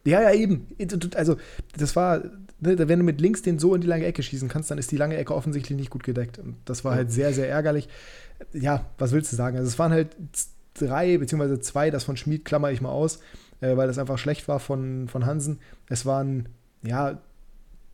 Ja, 0.05 0.21
ja, 0.21 0.33
eben. 0.33 0.67
Also, 1.15 1.35
das 1.77 1.95
war, 1.95 2.23
ne, 2.61 2.87
wenn 2.87 2.99
du 2.99 3.05
mit 3.05 3.19
links 3.19 3.41
den 3.41 3.59
so 3.59 3.75
in 3.75 3.81
die 3.81 3.87
lange 3.87 4.05
Ecke 4.05 4.23
schießen 4.23 4.47
kannst, 4.47 4.71
dann 4.71 4.77
ist 4.77 4.91
die 4.91 4.97
lange 4.97 5.17
Ecke 5.17 5.35
offensichtlich 5.35 5.77
nicht 5.77 5.89
gut 5.89 6.03
gedeckt. 6.03 6.39
Und 6.39 6.55
das 6.65 6.85
war 6.85 6.95
halt 6.95 7.11
sehr, 7.11 7.33
sehr 7.33 7.49
ärgerlich. 7.49 7.89
Ja, 8.53 8.85
was 8.97 9.11
willst 9.11 9.31
du 9.31 9.35
sagen? 9.35 9.57
Also, 9.57 9.67
es 9.67 9.77
waren 9.77 9.91
halt 9.91 10.15
drei, 10.73 11.17
beziehungsweise 11.17 11.59
zwei, 11.59 11.89
das 11.89 12.03
von 12.03 12.17
Schmid 12.17 12.45
klammer 12.45 12.71
ich 12.71 12.81
mal 12.81 12.89
aus, 12.89 13.19
äh, 13.59 13.75
weil 13.75 13.87
das 13.87 13.97
einfach 13.97 14.17
schlecht 14.17 14.47
war 14.47 14.59
von, 14.59 15.07
von 15.09 15.25
Hansen. 15.25 15.59
Es 15.89 16.05
waren, 16.05 16.49
ja, 16.83 17.19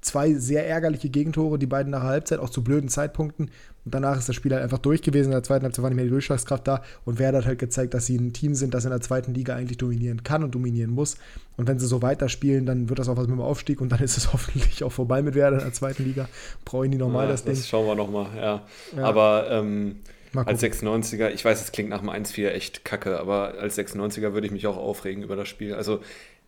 zwei 0.02 0.34
sehr 0.34 0.68
ärgerliche 0.68 1.10
Gegentore, 1.10 1.58
die 1.58 1.66
beiden 1.66 1.92
nach 1.92 2.02
der 2.02 2.10
Halbzeit, 2.10 2.40
auch 2.40 2.50
zu 2.50 2.64
blöden 2.64 2.90
Zeitpunkten. 2.90 3.52
Und 3.86 3.96
danach 3.96 4.18
ist 4.18 4.28
das 4.28 4.36
Spiel 4.36 4.54
halt 4.54 4.64
einfach 4.64 4.80
durch 4.80 5.02
gewesen. 5.02 5.28
In 5.28 5.32
der 5.32 5.44
zweiten 5.44 5.64
Halbzeit 5.64 5.82
war 5.82 5.90
nicht 5.90 5.96
mehr 5.96 6.06
die 6.06 6.12
Durchschlagskraft 6.12 6.68
da. 6.68 6.84
Und 7.06 7.20
Werder 7.20 7.40
hat 7.40 7.46
halt 7.46 7.60
gezeigt, 7.60 7.94
dass 7.94 8.06
sie 8.06 8.18
ein 8.18 8.34
Team 8.34 8.54
sind, 8.54 8.74
das 8.74 8.84
in 8.86 8.92
der 8.92 9.02
zweiten 9.02 9.34
Liga 9.34 9.56
eigentlich 9.56 9.78
dominieren 9.78 10.24
kann 10.24 10.44
und 10.44 10.54
dominieren 10.54 10.92
muss. 10.92 11.18
Und 11.56 11.68
wenn 11.68 11.80
sie 11.80 11.88
so 11.88 12.02
weiterspielen, 12.02 12.66
dann 12.66 12.90
wird 12.90 13.00
das 13.00 13.10
auch 13.10 13.18
was 13.18 13.28
mit 13.28 13.38
dem 13.38 13.42
Aufstieg 13.42 13.82
und 13.82 13.92
dann 13.92 14.00
ist 14.00 14.18
es 14.18 14.34
hoffentlich 14.34 14.84
auch 14.84 14.92
vorbei 14.92 15.22
mit 15.22 15.36
Werder 15.36 15.58
in 15.58 15.64
der 15.64 15.74
zweiten 15.74 16.04
Liga. 16.04 16.28
Brauchen 16.66 16.92
die 16.92 16.98
normal 16.98 17.26
ja, 17.26 17.32
das, 17.32 17.44
das 17.44 17.60
Ding. 17.60 17.64
Schauen 17.64 17.88
wir 17.88 17.96
nochmal, 17.96 18.28
ja. 18.36 18.66
ja. 18.96 19.04
Aber 19.04 19.48
ähm, 19.50 19.98
als 20.34 20.62
96er, 20.62 21.30
ich 21.30 21.44
weiß, 21.44 21.62
es 21.62 21.72
klingt 21.72 21.90
nach 21.90 22.02
dem 22.02 22.10
1-4 22.10 22.50
echt 22.50 22.86
kacke, 22.86 23.20
aber 23.20 23.56
als 23.60 23.78
96er 23.78 24.34
würde 24.34 24.48
ich 24.48 24.54
mich 24.54 24.68
auch 24.68 24.78
aufregen 24.78 25.24
über 25.24 25.36
das 25.36 25.48
Spiel. 25.48 25.74
Also 25.74 26.02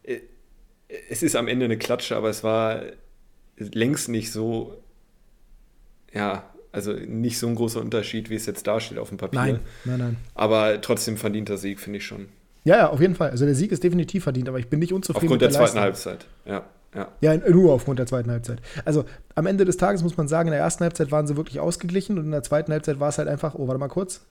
äh, 0.03 0.19
es 1.09 1.23
ist 1.23 1.35
am 1.35 1.47
Ende 1.47 1.65
eine 1.65 1.77
Klatsche, 1.77 2.15
aber 2.15 2.29
es 2.29 2.43
war 2.43 2.81
längst 3.59 4.09
nicht 4.09 4.31
so, 4.31 4.77
ja, 6.13 6.43
also 6.71 6.93
nicht 6.93 7.39
so 7.39 7.47
ein 7.47 7.55
großer 7.55 7.81
Unterschied, 7.81 8.29
wie 8.29 8.35
es 8.35 8.45
jetzt 8.45 8.67
da 8.67 8.79
steht 8.79 8.97
auf 8.97 9.09
dem 9.09 9.17
Papier. 9.17 9.39
Nein, 9.39 9.59
nein, 9.85 9.99
nein. 9.99 10.17
Aber 10.35 10.81
trotzdem 10.81 11.17
verdienter 11.17 11.57
Sieg, 11.57 11.79
finde 11.79 11.97
ich 11.97 12.05
schon. 12.05 12.27
Ja, 12.63 12.77
ja, 12.77 12.89
auf 12.89 13.01
jeden 13.01 13.15
Fall. 13.15 13.31
Also 13.31 13.45
der 13.45 13.55
Sieg 13.55 13.71
ist 13.71 13.83
definitiv 13.83 14.23
verdient, 14.23 14.49
aber 14.49 14.59
ich 14.59 14.67
bin 14.67 14.79
nicht 14.79 14.93
unzufrieden. 14.93 15.25
Aufgrund 15.25 15.41
der, 15.41 15.49
der, 15.49 15.57
zweiten 15.57 15.77
Leistung. 15.77 16.11
Halbzeit, 16.11 16.27
ja. 16.45 16.65
Ja. 16.95 17.07
ja, 17.21 17.37
nur 17.37 17.73
aufgrund 17.73 17.99
der 17.99 18.07
zweiten 18.07 18.31
Halbzeit. 18.31 18.61
Also 18.83 19.05
am 19.35 19.45
Ende 19.45 19.63
des 19.63 19.77
Tages 19.77 20.01
muss 20.01 20.17
man 20.17 20.27
sagen, 20.27 20.47
in 20.47 20.53
der 20.53 20.61
ersten 20.61 20.83
Halbzeit 20.83 21.11
waren 21.11 21.27
sie 21.27 21.37
wirklich 21.37 21.59
ausgeglichen 21.59 22.17
und 22.17 22.25
in 22.25 22.31
der 22.31 22.41
zweiten 22.41 22.71
Halbzeit 22.71 22.99
war 22.99 23.09
es 23.09 23.19
halt 23.19 23.27
einfach, 23.27 23.53
oh, 23.53 23.67
warte 23.67 23.79
mal 23.79 23.89
kurz. 23.89 24.25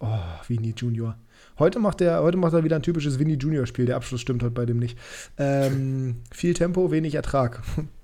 Oh, 0.00 0.06
Vinny 0.46 0.74
Junior. 0.76 1.16
Heute 1.58 1.78
macht 1.78 2.02
er, 2.02 2.22
heute 2.22 2.36
macht 2.36 2.52
er 2.52 2.62
wieder 2.62 2.76
ein 2.76 2.82
typisches 2.82 3.18
Vinny 3.18 3.34
Junior 3.34 3.66
Spiel. 3.66 3.86
Der 3.86 3.96
Abschluss 3.96 4.20
stimmt 4.20 4.42
heute 4.42 4.52
bei 4.52 4.66
dem 4.66 4.78
nicht. 4.78 4.98
Ähm, 5.38 6.16
viel 6.30 6.52
Tempo, 6.54 6.90
wenig 6.90 7.14
Ertrag. 7.14 7.62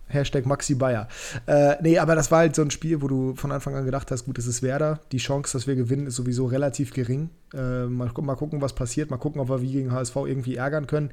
Hashtag 0.09 0.47
Maxi 0.47 0.75
Bayer. 0.75 1.09
Äh, 1.47 1.77
nee, 1.83 1.99
aber 1.99 2.15
das 2.15 2.31
war 2.31 2.41
halt 2.41 2.55
so 2.55 2.63
ein 2.63 2.71
Spiel, 2.71 3.03
wo 3.03 3.09
du 3.09 3.35
von 3.35 3.53
Anfang 3.53 3.75
an 3.75 3.85
gedacht 3.85 4.11
hast, 4.11 4.27
gut, 4.27 4.39
es 4.39 4.47
ist 4.47 4.63
Werder. 4.63 5.01
Die 5.13 5.19
Chance, 5.19 5.57
dass 5.57 5.67
wir 5.67 5.75
gewinnen, 5.75 6.07
ist 6.07 6.17
sowieso 6.17 6.47
relativ 6.47 6.93
gering. 6.93 7.31
Äh, 7.53 7.87
mal, 7.87 8.11
mal 8.21 8.37
gucken, 8.37 8.61
was 8.61 8.75
passiert. 8.75 9.11
Mal 9.11 9.17
gucken, 9.17 9.41
ob 9.41 9.49
wir 9.49 9.63
wie 9.63 9.73
gegen 9.73 9.93
HSV 9.93 10.17
irgendwie 10.17 10.57
ärgern 10.57 10.87
können. 10.87 11.11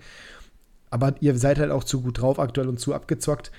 Aber 0.90 1.16
ihr 1.22 1.38
seid 1.38 1.58
halt 1.58 1.72
auch 1.72 1.84
zu 1.84 2.02
gut 2.02 2.22
drauf 2.22 2.38
aktuell 2.38 2.68
und 2.68 2.80
zu 2.80 2.94
abgezockt. 2.94 3.52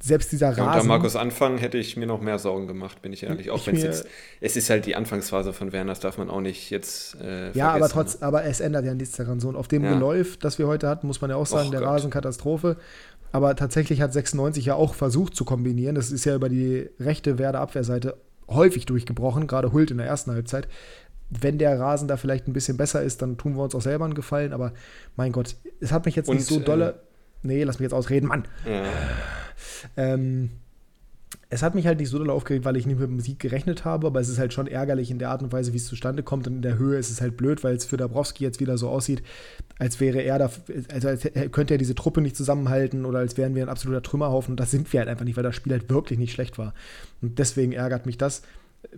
Selbst 0.00 0.30
dieser 0.30 0.50
Rasen. 0.50 0.62
Ja, 0.62 0.74
unter 0.74 0.84
Markus 0.84 1.16
Anfang 1.16 1.58
hätte 1.58 1.76
ich 1.76 1.96
mir 1.96 2.06
noch 2.06 2.20
mehr 2.20 2.38
Sorgen 2.38 2.68
gemacht, 2.68 3.02
bin 3.02 3.12
ich 3.12 3.24
ehrlich. 3.24 3.50
Auch 3.50 3.66
wenn 3.66 3.74
es 3.74 3.82
jetzt, 3.82 4.06
es 4.40 4.56
ist 4.56 4.70
halt 4.70 4.86
die 4.86 4.94
Anfangsphase 4.94 5.52
von 5.52 5.72
Werner, 5.72 5.90
das 5.90 5.98
darf 5.98 6.18
man 6.18 6.30
auch 6.30 6.40
nicht 6.40 6.70
jetzt 6.70 7.16
äh, 7.20 7.50
Ja, 7.50 7.72
aber 7.72 7.88
trotz, 7.88 8.20
ne? 8.20 8.26
aber 8.28 8.44
es 8.44 8.60
ändert 8.60 8.84
ja 8.84 8.94
nichts 8.94 9.16
daran. 9.16 9.40
So, 9.40 9.48
und 9.48 9.56
auf 9.56 9.66
dem 9.66 9.82
ja. 9.82 9.94
Geläuf, 9.94 10.36
das 10.36 10.60
wir 10.60 10.68
heute 10.68 10.88
hatten, 10.88 11.08
muss 11.08 11.20
man 11.20 11.30
ja 11.30 11.36
auch 11.36 11.46
sagen, 11.46 11.66
Och, 11.66 11.70
der 11.72 11.80
Gott. 11.80 11.88
Rasenkatastrophe. 11.88 12.76
Aber 13.32 13.54
tatsächlich 13.56 14.00
hat 14.00 14.12
96 14.12 14.64
ja 14.64 14.74
auch 14.74 14.94
versucht 14.94 15.34
zu 15.34 15.44
kombinieren. 15.44 15.94
Das 15.94 16.10
ist 16.10 16.24
ja 16.24 16.34
über 16.34 16.48
die 16.48 16.88
rechte 16.98 17.38
Werder-Abwehrseite 17.38 18.16
häufig 18.48 18.86
durchgebrochen, 18.86 19.46
gerade 19.46 19.72
Hult 19.72 19.90
in 19.90 19.98
der 19.98 20.06
ersten 20.06 20.32
Halbzeit. 20.32 20.68
Wenn 21.30 21.58
der 21.58 21.78
Rasen 21.78 22.08
da 22.08 22.16
vielleicht 22.16 22.48
ein 22.48 22.54
bisschen 22.54 22.78
besser 22.78 23.02
ist, 23.02 23.20
dann 23.20 23.36
tun 23.36 23.56
wir 23.56 23.62
uns 23.62 23.74
auch 23.74 23.82
selber 23.82 24.06
einen 24.06 24.14
Gefallen. 24.14 24.54
Aber 24.54 24.72
mein 25.16 25.32
Gott, 25.32 25.56
es 25.80 25.92
hat 25.92 26.06
mich 26.06 26.16
jetzt 26.16 26.28
Und, 26.28 26.36
nicht 26.36 26.48
so 26.48 26.58
dolle. 26.58 26.90
Äh, 26.90 26.94
nee, 27.42 27.64
lass 27.64 27.78
mich 27.78 27.84
jetzt 27.84 27.92
ausreden, 27.92 28.28
Mann. 28.28 28.48
Ja. 28.66 28.84
Ähm, 29.96 30.50
es 31.50 31.62
hat 31.62 31.74
mich 31.74 31.86
halt 31.86 31.98
nicht 31.98 32.10
so 32.10 32.18
doll 32.18 32.28
aufgeregt, 32.28 32.66
weil 32.66 32.76
ich 32.76 32.84
nicht 32.84 33.00
mit 33.00 33.08
dem 33.08 33.20
Sieg 33.20 33.38
gerechnet 33.38 33.86
habe, 33.86 34.06
aber 34.06 34.20
es 34.20 34.28
ist 34.28 34.38
halt 34.38 34.52
schon 34.52 34.66
ärgerlich 34.66 35.10
in 35.10 35.18
der 35.18 35.30
Art 35.30 35.42
und 35.42 35.50
Weise, 35.50 35.72
wie 35.72 35.78
es 35.78 35.86
zustande 35.86 36.22
kommt. 36.22 36.46
Und 36.46 36.56
in 36.56 36.62
der 36.62 36.76
Höhe 36.76 36.98
ist 36.98 37.10
es 37.10 37.22
halt 37.22 37.38
blöd, 37.38 37.64
weil 37.64 37.74
es 37.74 37.86
für 37.86 37.96
Dabrowski 37.96 38.44
jetzt 38.44 38.60
wieder 38.60 38.76
so 38.76 38.90
aussieht, 38.90 39.22
als 39.78 39.98
wäre 39.98 40.20
er 40.20 40.38
da, 40.38 40.50
also 40.92 41.08
als 41.08 41.26
könnte 41.52 41.74
er 41.74 41.78
diese 41.78 41.94
Truppe 41.94 42.20
nicht 42.20 42.36
zusammenhalten 42.36 43.06
oder 43.06 43.20
als 43.20 43.38
wären 43.38 43.54
wir 43.54 43.62
ein 43.62 43.70
absoluter 43.70 44.02
Trümmerhaufen. 44.02 44.52
Und 44.52 44.60
das 44.60 44.70
sind 44.70 44.92
wir 44.92 45.00
halt 45.00 45.08
einfach 45.08 45.24
nicht, 45.24 45.36
weil 45.36 45.44
das 45.44 45.56
Spiel 45.56 45.72
halt 45.72 45.88
wirklich 45.88 46.18
nicht 46.18 46.32
schlecht 46.32 46.58
war. 46.58 46.74
Und 47.22 47.38
deswegen 47.38 47.72
ärgert 47.72 48.04
mich 48.04 48.18
das 48.18 48.42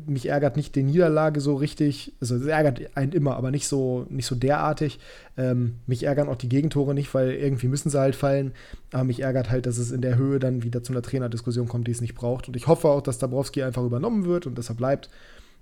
mich 0.06 0.26
ärgert 0.26 0.56
nicht 0.56 0.74
die 0.76 0.82
Niederlage 0.82 1.40
so 1.40 1.54
richtig, 1.54 2.12
also 2.20 2.36
es 2.36 2.46
ärgert 2.46 2.96
einen 2.96 3.12
immer, 3.12 3.36
aber 3.36 3.50
nicht 3.50 3.66
so, 3.66 4.06
nicht 4.08 4.26
so 4.26 4.34
derartig. 4.34 4.98
Ähm, 5.36 5.76
mich 5.86 6.02
ärgern 6.02 6.28
auch 6.28 6.36
die 6.36 6.48
Gegentore 6.48 6.94
nicht, 6.94 7.12
weil 7.14 7.32
irgendwie 7.32 7.68
müssen 7.68 7.90
sie 7.90 7.98
halt 7.98 8.14
fallen. 8.14 8.52
Aber 8.92 9.04
mich 9.04 9.20
ärgert 9.20 9.50
halt, 9.50 9.66
dass 9.66 9.78
es 9.78 9.90
in 9.90 10.02
der 10.02 10.16
Höhe 10.16 10.38
dann 10.38 10.62
wieder 10.62 10.82
zu 10.82 10.92
einer 10.92 11.02
Trainerdiskussion 11.02 11.68
kommt, 11.68 11.86
die 11.86 11.92
es 11.92 12.00
nicht 12.00 12.14
braucht. 12.14 12.48
Und 12.48 12.56
ich 12.56 12.66
hoffe 12.66 12.88
auch, 12.88 13.00
dass 13.00 13.18
Dabrowski 13.18 13.62
einfach 13.62 13.82
übernommen 13.82 14.26
wird 14.26 14.46
und 14.46 14.58
deshalb 14.58 14.78
bleibt. 14.78 15.10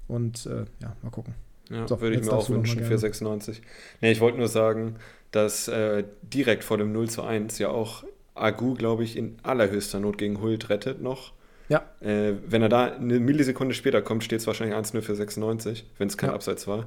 Und 0.09 0.47
äh, 0.47 0.65
ja, 0.81 0.97
mal 1.03 1.11
gucken. 1.11 1.35
Ja, 1.71 1.87
so, 1.87 2.01
würde 2.01 2.17
ich 2.17 2.25
mir 2.25 2.33
auch 2.33 2.49
wünschen 2.49 2.83
für 2.83 2.99
96. 2.99 3.63
Nee, 4.01 4.13
ich 4.13 4.21
wollte 4.21 4.39
nur 4.39 4.49
sagen, 4.49 4.97
dass 5.31 5.69
äh, 5.69 6.05
direkt 6.23 6.65
vor 6.65 6.79
dem 6.79 6.93
0 6.93 7.11
zu 7.11 7.23
1 7.23 7.59
ja 7.59 7.69
auch 7.69 8.05
Agu, 8.35 8.75
glaube 8.75 9.05
ich, 9.05 9.17
in 9.17 9.37
allerhöchster 9.43 10.01
Not 10.01 10.19
gegen 10.19 10.41
Hult 10.41 10.71
rettet 10.71 11.03
noch. 11.03 11.33
Ja. 11.69 11.83
Äh, 12.01 12.35
wenn 12.47 12.63
er 12.63 12.69
da 12.69 12.93
eine 12.93 13.21
Millisekunde 13.21 13.75
später 13.75 14.03
kommt, 14.03 14.25
steht 14.25 14.41
es 14.41 14.47
wahrscheinlich 14.47 14.77
1-0 14.77 15.03
für 15.03 15.15
96, 15.15 15.87
wenn 15.99 16.09
es 16.09 16.17
kein 16.17 16.31
ja. 16.31 16.35
Abseits 16.35 16.67
war. 16.67 16.87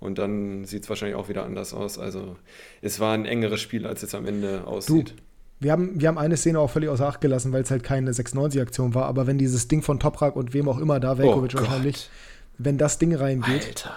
Und 0.00 0.18
dann 0.18 0.64
sieht 0.64 0.84
es 0.84 0.88
wahrscheinlich 0.88 1.16
auch 1.16 1.28
wieder 1.28 1.44
anders 1.44 1.72
aus. 1.72 1.98
Also 1.98 2.36
es 2.82 3.00
war 3.00 3.14
ein 3.14 3.24
engeres 3.24 3.60
Spiel, 3.60 3.86
als 3.86 4.02
es 4.02 4.14
am 4.14 4.26
Ende 4.26 4.66
aussieht. 4.66 5.10
Du, 5.10 5.22
wir 5.60 5.72
haben, 5.72 6.00
wir 6.00 6.08
haben 6.08 6.18
eine 6.18 6.36
Szene 6.36 6.58
auch 6.58 6.70
völlig 6.70 6.90
außer 6.90 7.06
Acht 7.06 7.20
gelassen, 7.20 7.52
weil 7.52 7.62
es 7.62 7.70
halt 7.70 7.82
keine 7.82 8.12
96-Aktion 8.12 8.94
war. 8.94 9.06
Aber 9.06 9.26
wenn 9.26 9.38
dieses 9.38 9.68
Ding 9.68 9.82
von 9.82 9.98
Toprak 9.98 10.36
und 10.36 10.52
wem 10.52 10.68
auch 10.68 10.78
immer 10.78 11.00
da, 11.00 11.18
Velkovic 11.18 11.52
oh 11.54 11.60
wahrscheinlich, 11.60 12.10
wenn 12.58 12.76
das 12.76 12.98
Ding 12.98 13.14
reingeht, 13.14 13.66
Alter. 13.66 13.94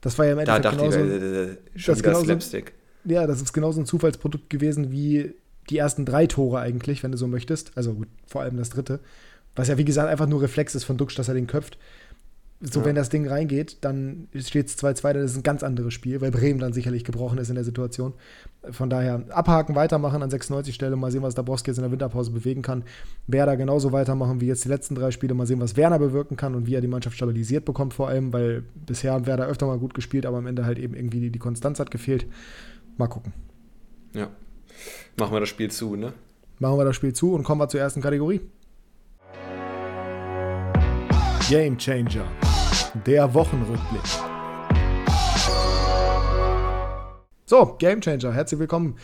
das 0.00 0.18
war 0.18 0.26
ja 0.26 0.32
im 0.32 0.38
Endeffekt 0.38 0.64
da 0.64 0.70
genauso, 0.70 0.98
ich, 0.98 1.10
äh, 1.10 1.42
äh, 1.44 1.56
das 1.86 2.02
genauso, 2.02 2.24
Slapstick. 2.24 2.72
Ja, 3.04 3.26
das 3.26 3.42
ist 3.42 3.52
genauso 3.52 3.80
ein 3.80 3.86
Zufallsprodukt 3.86 4.50
gewesen 4.50 4.92
wie 4.92 5.34
die 5.68 5.78
ersten 5.78 6.04
drei 6.04 6.26
Tore 6.26 6.60
eigentlich, 6.60 7.02
wenn 7.02 7.12
du 7.12 7.18
so 7.18 7.26
möchtest. 7.26 7.72
Also 7.76 7.94
gut, 7.94 8.08
vor 8.26 8.42
allem 8.42 8.56
das 8.56 8.70
dritte. 8.70 9.00
Was 9.56 9.68
ja, 9.68 9.78
wie 9.78 9.84
gesagt, 9.84 10.08
einfach 10.08 10.26
nur 10.26 10.42
Reflex 10.42 10.74
ist 10.74 10.84
von 10.84 10.96
Duxch, 10.96 11.16
dass 11.16 11.28
er 11.28 11.34
den 11.34 11.46
köpft. 11.46 11.78
So, 12.62 12.80
ja. 12.80 12.86
wenn 12.86 12.94
das 12.94 13.08
Ding 13.08 13.26
reingeht, 13.26 13.78
dann 13.80 14.28
steht 14.34 14.66
es 14.66 14.78
2-2, 14.78 15.14
das 15.14 15.30
ist 15.30 15.36
ein 15.38 15.42
ganz 15.42 15.62
anderes 15.62 15.94
Spiel, 15.94 16.20
weil 16.20 16.30
Bremen 16.30 16.58
dann 16.60 16.74
sicherlich 16.74 17.04
gebrochen 17.04 17.38
ist 17.38 17.48
in 17.48 17.54
der 17.54 17.64
Situation. 17.64 18.12
Von 18.70 18.90
daher 18.90 19.24
abhaken, 19.30 19.74
weitermachen 19.74 20.22
an 20.22 20.28
96 20.28 20.74
Stelle, 20.74 20.94
mal 20.96 21.10
sehen, 21.10 21.22
was 21.22 21.34
Dabrowski 21.34 21.70
jetzt 21.70 21.78
in 21.78 21.84
der 21.84 21.90
Winterpause 21.90 22.30
bewegen 22.32 22.60
kann. 22.60 22.84
Werder 23.26 23.56
genauso 23.56 23.92
weitermachen 23.92 24.42
wie 24.42 24.46
jetzt 24.46 24.66
die 24.66 24.68
letzten 24.68 24.94
drei 24.94 25.10
Spiele, 25.10 25.32
mal 25.32 25.46
sehen, 25.46 25.58
was 25.58 25.78
Werner 25.78 25.98
bewirken 25.98 26.36
kann 26.36 26.54
und 26.54 26.66
wie 26.66 26.74
er 26.74 26.82
die 26.82 26.86
Mannschaft 26.86 27.16
stabilisiert 27.16 27.64
bekommt, 27.64 27.94
vor 27.94 28.08
allem, 28.08 28.30
weil 28.34 28.62
bisher 28.84 29.12
haben 29.14 29.24
Werder 29.24 29.46
öfter 29.46 29.66
mal 29.66 29.78
gut 29.78 29.94
gespielt, 29.94 30.26
aber 30.26 30.36
am 30.36 30.46
Ende 30.46 30.66
halt 30.66 30.78
eben 30.78 30.92
irgendwie 30.92 31.20
die, 31.20 31.30
die 31.30 31.38
Konstanz 31.38 31.80
hat 31.80 31.90
gefehlt. 31.90 32.26
Mal 32.98 33.06
gucken. 33.06 33.32
Ja. 34.12 34.28
Machen 35.16 35.32
wir 35.32 35.40
das 35.40 35.48
Spiel 35.48 35.70
zu, 35.70 35.96
ne? 35.96 36.12
Machen 36.58 36.76
wir 36.76 36.84
das 36.84 36.96
Spiel 36.96 37.14
zu 37.14 37.32
und 37.32 37.42
kommen 37.42 37.58
wir 37.58 37.68
zur 37.68 37.80
ersten 37.80 38.02
Kategorie. 38.02 38.42
Game 41.50 41.76
Changer. 41.76 42.28
Der 43.04 43.34
Wochenrückblick. 43.34 44.02
So, 47.44 47.74
Game 47.80 48.00
Changer, 48.00 48.32
herzlich 48.32 48.60
willkommen. 48.60 48.96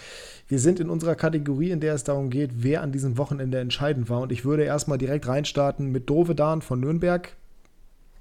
Wir 0.46 0.60
sind 0.60 0.78
in 0.78 0.88
unserer 0.88 1.16
Kategorie, 1.16 1.72
in 1.72 1.80
der 1.80 1.94
es 1.94 2.04
darum 2.04 2.30
geht, 2.30 2.50
wer 2.58 2.82
an 2.82 2.92
diesem 2.92 3.18
Wochenende 3.18 3.58
entscheidend 3.58 4.08
war. 4.08 4.20
Und 4.20 4.30
ich 4.30 4.44
würde 4.44 4.62
erstmal 4.62 4.96
direkt 4.96 5.26
reinstarten 5.26 5.90
mit 5.90 6.08
Dovedan 6.08 6.62
von 6.62 6.78
Nürnberg. 6.78 7.34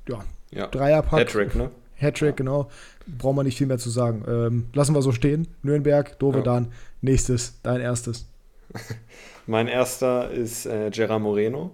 Ja, 0.10 0.26
ja. 0.50 0.66
Dreierpack. 0.70 1.20
Hattrick, 1.20 1.56
ne? 1.56 1.70
Hattrick, 1.96 2.32
ja. 2.32 2.36
genau. 2.36 2.72
Brauchen 3.06 3.36
wir 3.38 3.44
nicht 3.44 3.60
viel 3.60 3.68
mehr 3.68 3.78
zu 3.78 3.92
sagen. 3.92 4.26
Ähm, 4.28 4.70
lassen 4.74 4.96
wir 4.96 5.04
so 5.04 5.12
stehen. 5.12 5.50
Nürnberg, 5.62 6.18
Dovedan. 6.18 6.64
Ja. 6.64 6.70
Nächstes, 7.02 7.60
dein 7.62 7.80
erstes. 7.80 8.28
mein 9.46 9.68
erster 9.68 10.32
ist 10.32 10.66
äh, 10.66 10.90
Gerard 10.90 11.22
Moreno, 11.22 11.70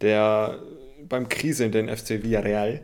der 0.00 0.58
beim 1.10 1.28
Kriseln 1.28 1.72
den 1.72 1.94
FC 1.94 2.22
Villarreal, 2.22 2.80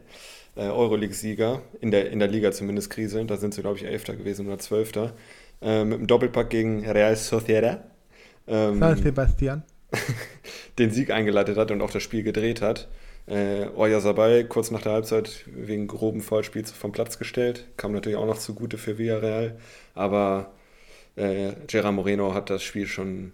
äh, 0.57 0.69
Euroleague-Sieger, 0.69 1.63
in 1.81 1.91
der, 1.91 2.11
in 2.11 2.19
der 2.19 2.29
Liga 2.29 2.53
zumindest 2.53 2.91
kriseln, 2.91 3.27
da 3.27 3.39
sind 3.39 3.55
sie, 3.55 3.63
glaube 3.63 3.79
ich, 3.79 3.85
Elfter 3.85 4.15
gewesen 4.15 4.47
oder 4.47 4.59
Zwölfter, 4.59 5.15
äh, 5.63 5.85
mit 5.85 5.99
einem 5.99 6.07
Doppelpack 6.07 6.51
gegen 6.51 6.89
Real 6.89 7.17
Sociedad. 7.17 7.85
Ähm, 8.47 8.79
San 8.79 9.03
Sebastian. 9.03 9.63
den 10.79 10.91
Sieg 10.91 11.11
eingeleitet 11.11 11.57
hat 11.57 11.71
und 11.71 11.81
auch 11.81 11.91
das 11.91 12.03
Spiel 12.03 12.23
gedreht 12.23 12.61
hat. 12.61 12.89
Äh, 13.27 13.69
Oya 13.75 14.01
Sabay 14.01 14.45
kurz 14.45 14.71
nach 14.71 14.83
der 14.83 14.93
Halbzeit 14.93 15.45
wegen 15.47 15.87
groben 15.87 16.21
Vollspiels 16.21 16.71
vom 16.71 16.93
Platz 16.93 17.19
gestellt. 17.19 17.67
Kam 17.77 17.93
natürlich 17.93 18.19
auch 18.19 18.27
noch 18.27 18.39
zugute 18.39 18.79
für 18.79 18.99
Villarreal. 18.99 19.59
Aber 19.95 20.53
äh, 21.17 21.53
Gerard 21.67 21.95
Moreno 21.95 22.35
hat 22.35 22.51
das 22.51 22.63
Spiel 22.63 22.87
schon, 22.87 23.33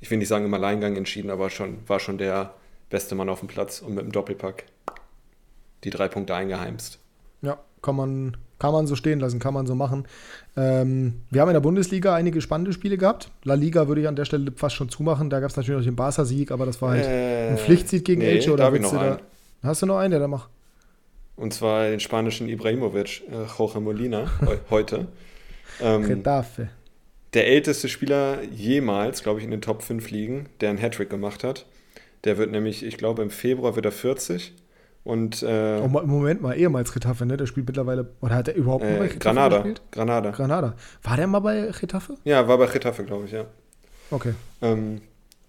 ich 0.00 0.10
will 0.10 0.18
nicht 0.18 0.28
sagen 0.28 0.46
im 0.46 0.54
Alleingang 0.54 0.96
entschieden, 0.96 1.30
aber 1.30 1.50
schon, 1.50 1.88
war 1.88 2.00
schon 2.00 2.18
der 2.18 2.54
beste 2.92 3.16
Mann 3.16 3.28
auf 3.28 3.40
dem 3.40 3.48
Platz 3.48 3.80
und 3.80 3.94
mit 3.94 4.04
dem 4.04 4.12
Doppelpack 4.12 4.66
die 5.82 5.90
drei 5.90 6.06
Punkte 6.06 6.34
eingeheimst. 6.34 7.00
Ja, 7.40 7.58
kann 7.80 7.96
man, 7.96 8.36
kann 8.60 8.72
man 8.72 8.86
so 8.86 8.94
stehen 8.94 9.18
lassen, 9.18 9.40
kann 9.40 9.54
man 9.54 9.66
so 9.66 9.74
machen. 9.74 10.06
Ähm, 10.56 11.14
wir 11.30 11.40
haben 11.40 11.48
in 11.48 11.54
der 11.54 11.60
Bundesliga 11.60 12.14
einige 12.14 12.40
spannende 12.40 12.72
Spiele 12.72 12.98
gehabt. 12.98 13.30
La 13.42 13.54
Liga 13.54 13.88
würde 13.88 14.02
ich 14.02 14.08
an 14.08 14.14
der 14.14 14.26
Stelle 14.26 14.52
fast 14.54 14.76
schon 14.76 14.90
zumachen. 14.90 15.30
Da 15.30 15.40
gab 15.40 15.50
es 15.50 15.56
natürlich 15.56 15.78
noch 15.78 15.84
den 15.84 15.96
Barca-Sieg, 15.96 16.52
aber 16.52 16.66
das 16.66 16.80
war 16.80 16.90
halt 16.90 17.06
äh, 17.06 17.48
ein 17.48 17.58
Pflichtsieg 17.58 18.04
gegen 18.04 18.20
nee, 18.20 18.28
Elche. 18.28 18.52
Oder 18.52 18.66
da 18.66 18.72
willst 18.72 18.92
du 18.92 18.96
da, 18.96 19.18
hast 19.62 19.82
du 19.82 19.86
noch 19.86 19.98
einen, 19.98 20.12
der 20.12 20.20
da 20.20 20.28
macht? 20.28 20.48
Und 21.34 21.54
zwar 21.54 21.88
den 21.88 21.98
spanischen 21.98 22.48
Ibrahimovic, 22.48 23.22
äh, 23.28 23.46
Jorge 23.58 23.80
Molina, 23.80 24.30
heute. 24.70 25.08
Ähm. 25.80 26.22
Der 27.32 27.46
älteste 27.46 27.88
Spieler 27.88 28.42
jemals, 28.42 29.22
glaube 29.22 29.38
ich, 29.38 29.46
in 29.46 29.50
den 29.50 29.62
Top 29.62 29.82
5 29.82 30.10
Ligen, 30.10 30.50
der 30.60 30.68
einen 30.68 30.78
Hattrick 30.78 31.08
gemacht 31.08 31.42
hat. 31.42 31.64
Der 32.24 32.38
wird 32.38 32.50
nämlich, 32.50 32.84
ich 32.84 32.96
glaube, 32.96 33.22
im 33.22 33.30
Februar 33.30 33.76
wird 33.76 33.86
er 33.86 33.92
40. 33.92 34.54
Und, 35.04 35.42
äh, 35.42 35.80
oh, 35.82 35.88
Moment 35.88 36.42
mal, 36.42 36.56
ehemals 36.56 36.94
Retafe, 36.94 37.26
ne? 37.26 37.36
Der 37.36 37.46
spielt 37.46 37.66
mittlerweile, 37.66 38.14
oder 38.20 38.36
hat 38.36 38.48
er 38.48 38.54
überhaupt 38.54 38.84
äh, 38.84 38.98
bei 38.98 39.02
Retafe 39.06 39.18
Granada, 39.18 39.56
gespielt? 39.56 39.82
Granada. 39.90 40.30
Granada. 40.30 40.74
War 41.02 41.16
der 41.16 41.26
mal 41.26 41.40
bei 41.40 41.70
Retafe? 41.70 42.16
Ja, 42.24 42.46
war 42.46 42.58
bei 42.58 42.66
Retafe, 42.66 43.02
glaube 43.02 43.24
ich, 43.24 43.32
ja. 43.32 43.46
Okay. 44.12 44.34
Ähm, 44.60 45.00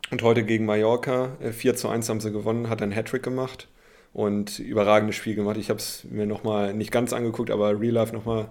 und 0.10 0.24
heute 0.24 0.44
gegen 0.44 0.65
Mallorca, 0.65 1.38
4 1.51 1.72
äh, 1.72 1.75
zu 1.75 1.88
1 1.88 2.10
haben 2.10 2.20
sie 2.20 2.32
gewonnen, 2.32 2.70
hat 2.70 2.82
einen 2.82 2.92
Hattrick 2.92 3.24
gemacht 3.24 3.68
und 4.13 4.60
überragendes 4.60 5.15
Spiel 5.15 5.36
gemacht. 5.36 5.58
Ich 5.58 5.70
habe 5.70 5.80
es 5.80 6.03
mir 6.10 6.25
nochmal 6.25 6.74
nicht 6.74 6.92
ganz 6.92 7.13
angeguckt, 7.13 7.51
aber 7.51 7.80
Real 7.80 7.94
Life 7.94 8.13
nochmal 8.13 8.50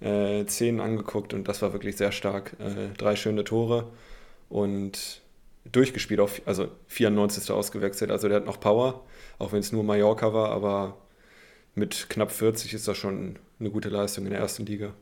äh, 0.00 0.44
10 0.44 0.80
angeguckt 0.80 1.34
und 1.34 1.46
das 1.48 1.62
war 1.62 1.72
wirklich 1.72 1.96
sehr 1.96 2.12
stark. 2.12 2.56
Äh, 2.58 2.96
drei 2.96 3.16
schöne 3.16 3.44
Tore 3.44 3.88
und 4.48 5.21
durchgespielt, 5.70 6.20
auf, 6.20 6.42
also 6.44 6.68
94. 6.88 7.50
ausgewechselt. 7.50 8.10
Also 8.10 8.28
der 8.28 8.38
hat 8.38 8.46
noch 8.46 8.60
Power, 8.60 9.02
auch 9.38 9.52
wenn 9.52 9.60
es 9.60 9.72
nur 9.72 9.84
Mallorca 9.84 10.32
war, 10.32 10.50
aber 10.50 10.96
mit 11.74 12.08
knapp 12.08 12.32
40 12.32 12.74
ist 12.74 12.88
das 12.88 12.96
schon 12.96 13.38
eine 13.60 13.70
gute 13.70 13.88
Leistung 13.88 14.24
in 14.24 14.30
der 14.30 14.40
ersten 14.40 14.66
Liga. 14.66 14.92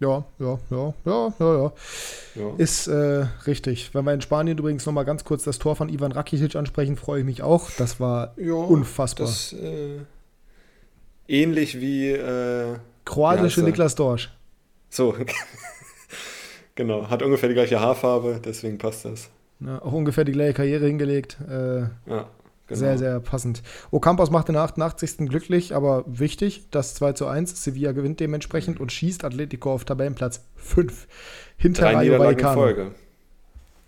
Ja, 0.00 0.24
ja, 0.38 0.58
ja, 0.70 0.94
ja, 1.04 1.32
ja, 1.40 1.72
ja. 2.36 2.54
Ist 2.56 2.86
äh, 2.86 3.26
richtig. 3.48 3.92
Wenn 3.94 4.04
wir 4.04 4.14
in 4.14 4.20
Spanien 4.20 4.56
übrigens 4.56 4.86
nochmal 4.86 5.04
ganz 5.04 5.24
kurz 5.24 5.42
das 5.42 5.58
Tor 5.58 5.74
von 5.74 5.88
Ivan 5.88 6.12
Rakitic 6.12 6.54
ansprechen, 6.54 6.96
freue 6.96 7.20
ich 7.20 7.26
mich 7.26 7.42
auch. 7.42 7.68
Das 7.78 7.98
war 7.98 8.32
ja, 8.36 8.52
unfassbar. 8.52 9.26
Das, 9.26 9.52
äh, 9.54 9.98
ähnlich 11.26 11.80
wie 11.80 12.10
äh, 12.10 12.76
kroatische 13.04 13.62
Niklas 13.62 13.96
Dorsch. 13.96 14.30
So, 14.88 15.16
Genau, 16.78 17.10
hat 17.10 17.24
ungefähr 17.24 17.48
die 17.48 17.56
gleiche 17.56 17.80
Haarfarbe, 17.80 18.40
deswegen 18.44 18.78
passt 18.78 19.04
das. 19.04 19.30
Ja, 19.58 19.82
auch 19.82 19.92
ungefähr 19.92 20.22
die 20.22 20.30
gleiche 20.30 20.54
Karriere 20.54 20.86
hingelegt. 20.86 21.36
Äh, 21.50 21.80
ja, 21.80 21.90
genau. 22.06 22.28
Sehr, 22.68 22.96
sehr 22.96 23.18
passend. 23.18 23.64
Ocampos 23.90 24.30
macht 24.30 24.46
der 24.46 24.54
88. 24.54 25.28
glücklich, 25.28 25.74
aber 25.74 26.04
wichtig, 26.06 26.68
das 26.70 26.94
2 26.94 27.14
zu 27.14 27.26
1. 27.26 27.64
Sevilla 27.64 27.90
gewinnt 27.90 28.20
dementsprechend 28.20 28.76
mhm. 28.76 28.82
und 28.82 28.92
schießt 28.92 29.24
Atletico 29.24 29.72
auf 29.72 29.86
Tabellenplatz 29.86 30.44
5. 30.54 31.08
Hinter 31.56 31.82
Drei 31.82 31.94
Rayo 31.94 32.18
Vallecano. 32.20 32.60
Folge. 32.60 32.92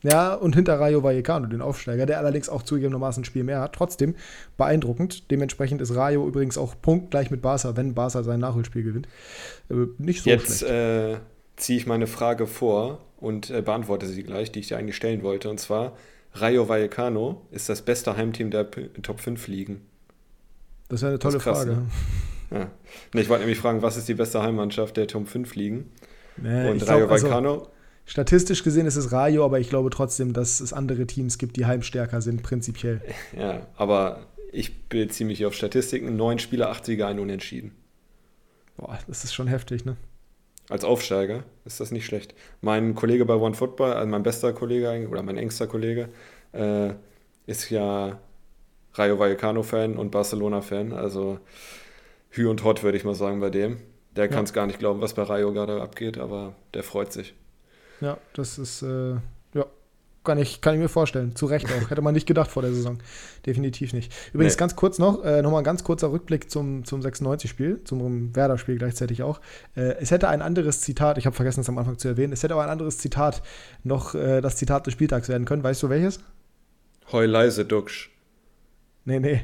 Ja, 0.03 0.35
und 0.35 0.57
hinter 0.57 0.81
Rayo 0.81 1.05
Vallecano, 1.05 1.47
den 1.47 1.63
Aufsteiger, 1.63 2.07
der 2.07 2.19
allerdings 2.19 2.49
auch 2.49 2.65
zugegebenermaßen 2.65 3.21
ein 3.21 3.25
Spiel 3.25 3.45
mehr 3.45 3.61
hat. 3.61 3.73
Trotzdem 3.73 4.17
beeindruckend. 4.57 5.31
Dementsprechend 5.31 5.81
ist 5.81 5.95
Rayo 5.95 6.27
übrigens 6.27 6.59
auch 6.59 6.75
punktgleich 6.83 7.31
mit 7.31 7.41
Barca, 7.41 7.77
wenn 7.77 7.95
Barca 7.95 8.25
sein 8.25 8.41
Nachholspiel 8.41 8.83
gewinnt. 8.83 9.07
Äh, 9.71 9.87
nicht 9.99 10.25
so 10.25 10.31
Jetzt, 10.31 10.59
schlecht. 10.59 10.73
Äh 10.73 11.17
ziehe 11.61 11.79
ich 11.79 11.87
meine 11.87 12.07
Frage 12.07 12.47
vor 12.47 13.01
und 13.19 13.51
äh, 13.51 13.63
beantworte 13.63 14.07
sie 14.07 14.23
gleich, 14.23 14.51
die 14.51 14.61
ich 14.61 14.69
dir 14.69 14.79
eigentlich 14.79 14.97
stellen 14.97 15.23
wollte. 15.23 15.51
Und 15.51 15.61
zwar, 15.61 15.97
Rayo 16.35 16.69
Vallecano 16.69 17.43
ist 17.51 17.69
das 17.69 17.83
beste 17.83 18.17
Heimteam 18.17 18.51
der 18.51 18.65
P 18.65 18.89
Top 19.03 19.21
5 19.21 19.47
Ligen. 19.47 19.83
Das 20.89 21.03
ist 21.03 21.09
eine 21.09 21.19
tolle 21.19 21.39
krass, 21.39 21.59
Frage. 21.59 21.71
Ne? 21.73 21.87
Ja. 22.51 22.71
Ich 23.21 23.29
wollte 23.29 23.43
nämlich 23.43 23.59
fragen, 23.59 23.83
was 23.83 23.97
ist 23.97 24.09
die 24.09 24.15
beste 24.15 24.43
Heimmannschaft 24.43 24.97
der 24.97 25.07
Top 25.07 25.29
5 25.29 25.55
Ligen? 25.55 25.91
Nee, 26.37 26.71
und 26.71 26.87
Rayo 26.89 27.01
glaub, 27.01 27.13
also 27.13 27.27
Vallecano. 27.27 27.53
Also, 27.53 27.71
statistisch 28.07 28.65
gesehen 28.65 28.87
ist 28.87 28.97
es 28.97 29.13
Rayo, 29.13 29.45
aber 29.45 29.61
ich 29.61 29.69
glaube 29.69 29.91
trotzdem, 29.91 30.33
dass 30.33 30.61
es 30.61 30.73
andere 30.73 31.07
Teams 31.07 31.39
gibt, 31.39 31.57
die 31.57 31.67
heimstärker 31.67 32.21
sind, 32.21 32.43
prinzipiell. 32.43 33.03
Ja, 33.39 33.67
aber 33.77 34.27
ich 34.51 34.89
beziehe 34.89 35.27
mich 35.27 35.45
auf 35.45 35.55
Statistiken. 35.55 36.17
Neun 36.17 36.39
Spieler, 36.39 36.71
acht 36.71 36.85
Sieger, 36.85 37.07
ein 37.07 37.21
Unentschieden. 37.21 37.73
Boah, 38.77 38.99
das 39.07 39.25
ist 39.25 39.35
schon 39.35 39.47
heftig, 39.47 39.85
ne? 39.85 39.97
Als 40.71 40.85
Aufsteiger 40.85 41.45
ist 41.65 41.81
das 41.81 41.91
nicht 41.91 42.07
schlecht. 42.07 42.35
Mein 42.61 42.95
Kollege 42.95 43.25
bei 43.25 43.35
One 43.35 43.55
Football, 43.55 43.93
also 43.93 44.09
mein 44.09 44.23
bester 44.23 44.53
Kollege 44.53 45.09
oder 45.09 45.23
mein 45.23 45.37
engster 45.37 45.67
Kollege, 45.67 46.09
äh, 46.53 46.91
ist 47.47 47.71
ja 47.71 48.21
Rayo 48.95 49.19
Vallecano-Fan 49.19 49.97
und 49.97 50.11
Barcelona-Fan. 50.11 50.93
Also 50.93 51.39
Hü 52.31 52.49
und 52.49 52.65
Hot, 52.65 52.83
würde 52.83 52.97
ich 52.97 53.05
mal 53.05 53.15
sagen, 53.15 53.41
bei 53.41 53.51
dem. 53.51 53.79
Der 54.17 54.27
ja. 54.27 54.31
kann 54.31 54.45
es 54.45 54.53
gar 54.53 54.67
nicht 54.67 54.79
glauben, 54.79 55.01
was 55.01 55.15
bei 55.15 55.23
Rayo 55.23 55.53
gerade 55.53 55.83
abgeht, 55.83 56.19
aber 56.19 56.55
der 56.75 56.83
freut 56.83 57.13
sich. 57.13 57.35
Ja, 58.01 58.19
das 58.33 58.59
ist, 58.59 58.83
äh, 58.83 59.17
Kann 60.23 60.37
ich, 60.37 60.61
kann 60.61 60.75
ich 60.75 60.81
mir 60.81 60.91
vorstellen. 60.91 61.35
Zu 61.35 61.47
Recht 61.47 61.67
auch. 61.67 61.91
Hätte 61.91 62.03
man 62.03 62.13
nicht 62.13 62.27
gedacht 62.27 62.51
vor 62.51 62.63
der 62.63 62.75
Saison. 62.75 62.99
Definitiv 63.47 63.95
nicht. 63.95 64.13
Übrigens 64.35 64.55
nee. 64.55 64.59
ganz 64.59 64.77
kurz 64.77 64.99
noch, 64.99 65.25
äh, 65.25 65.41
nochmal 65.41 65.63
ein 65.63 65.65
ganz 65.65 65.83
kurzer 65.83 66.13
Rückblick 66.13 66.51
zum, 66.51 66.85
zum 66.85 67.01
96-Spiel, 67.01 67.85
zum 67.85 68.37
Werder-Spiel 68.37 68.77
gleichzeitig 68.77 69.23
auch. 69.23 69.41
Äh, 69.75 69.95
es 69.99 70.11
hätte 70.11 70.29
ein 70.29 70.43
anderes 70.43 70.83
Zitat, 70.83 71.17
ich 71.17 71.25
habe 71.25 71.35
vergessen 71.35 71.61
es 71.61 71.69
am 71.71 71.79
Anfang 71.79 71.97
zu 71.97 72.09
erwähnen, 72.09 72.35
es 72.35 72.43
hätte 72.43 72.53
aber 72.53 72.65
ein 72.65 72.69
anderes 72.69 72.99
Zitat 72.99 73.43
noch 73.83 74.15
äh, 74.15 74.43
das 74.43 74.57
Zitat 74.57 74.87
des 74.87 74.93
Spieltags 74.93 75.31
werden 75.31 75.47
können. 75.47 75.65
Weißt 75.65 75.83
du 75.83 75.89
welches? 75.89 76.21
Heu 77.13 77.25
leise, 77.25 77.65
Duxch. 77.65 78.11
Nee, 79.07 79.21
nee. 79.21 79.43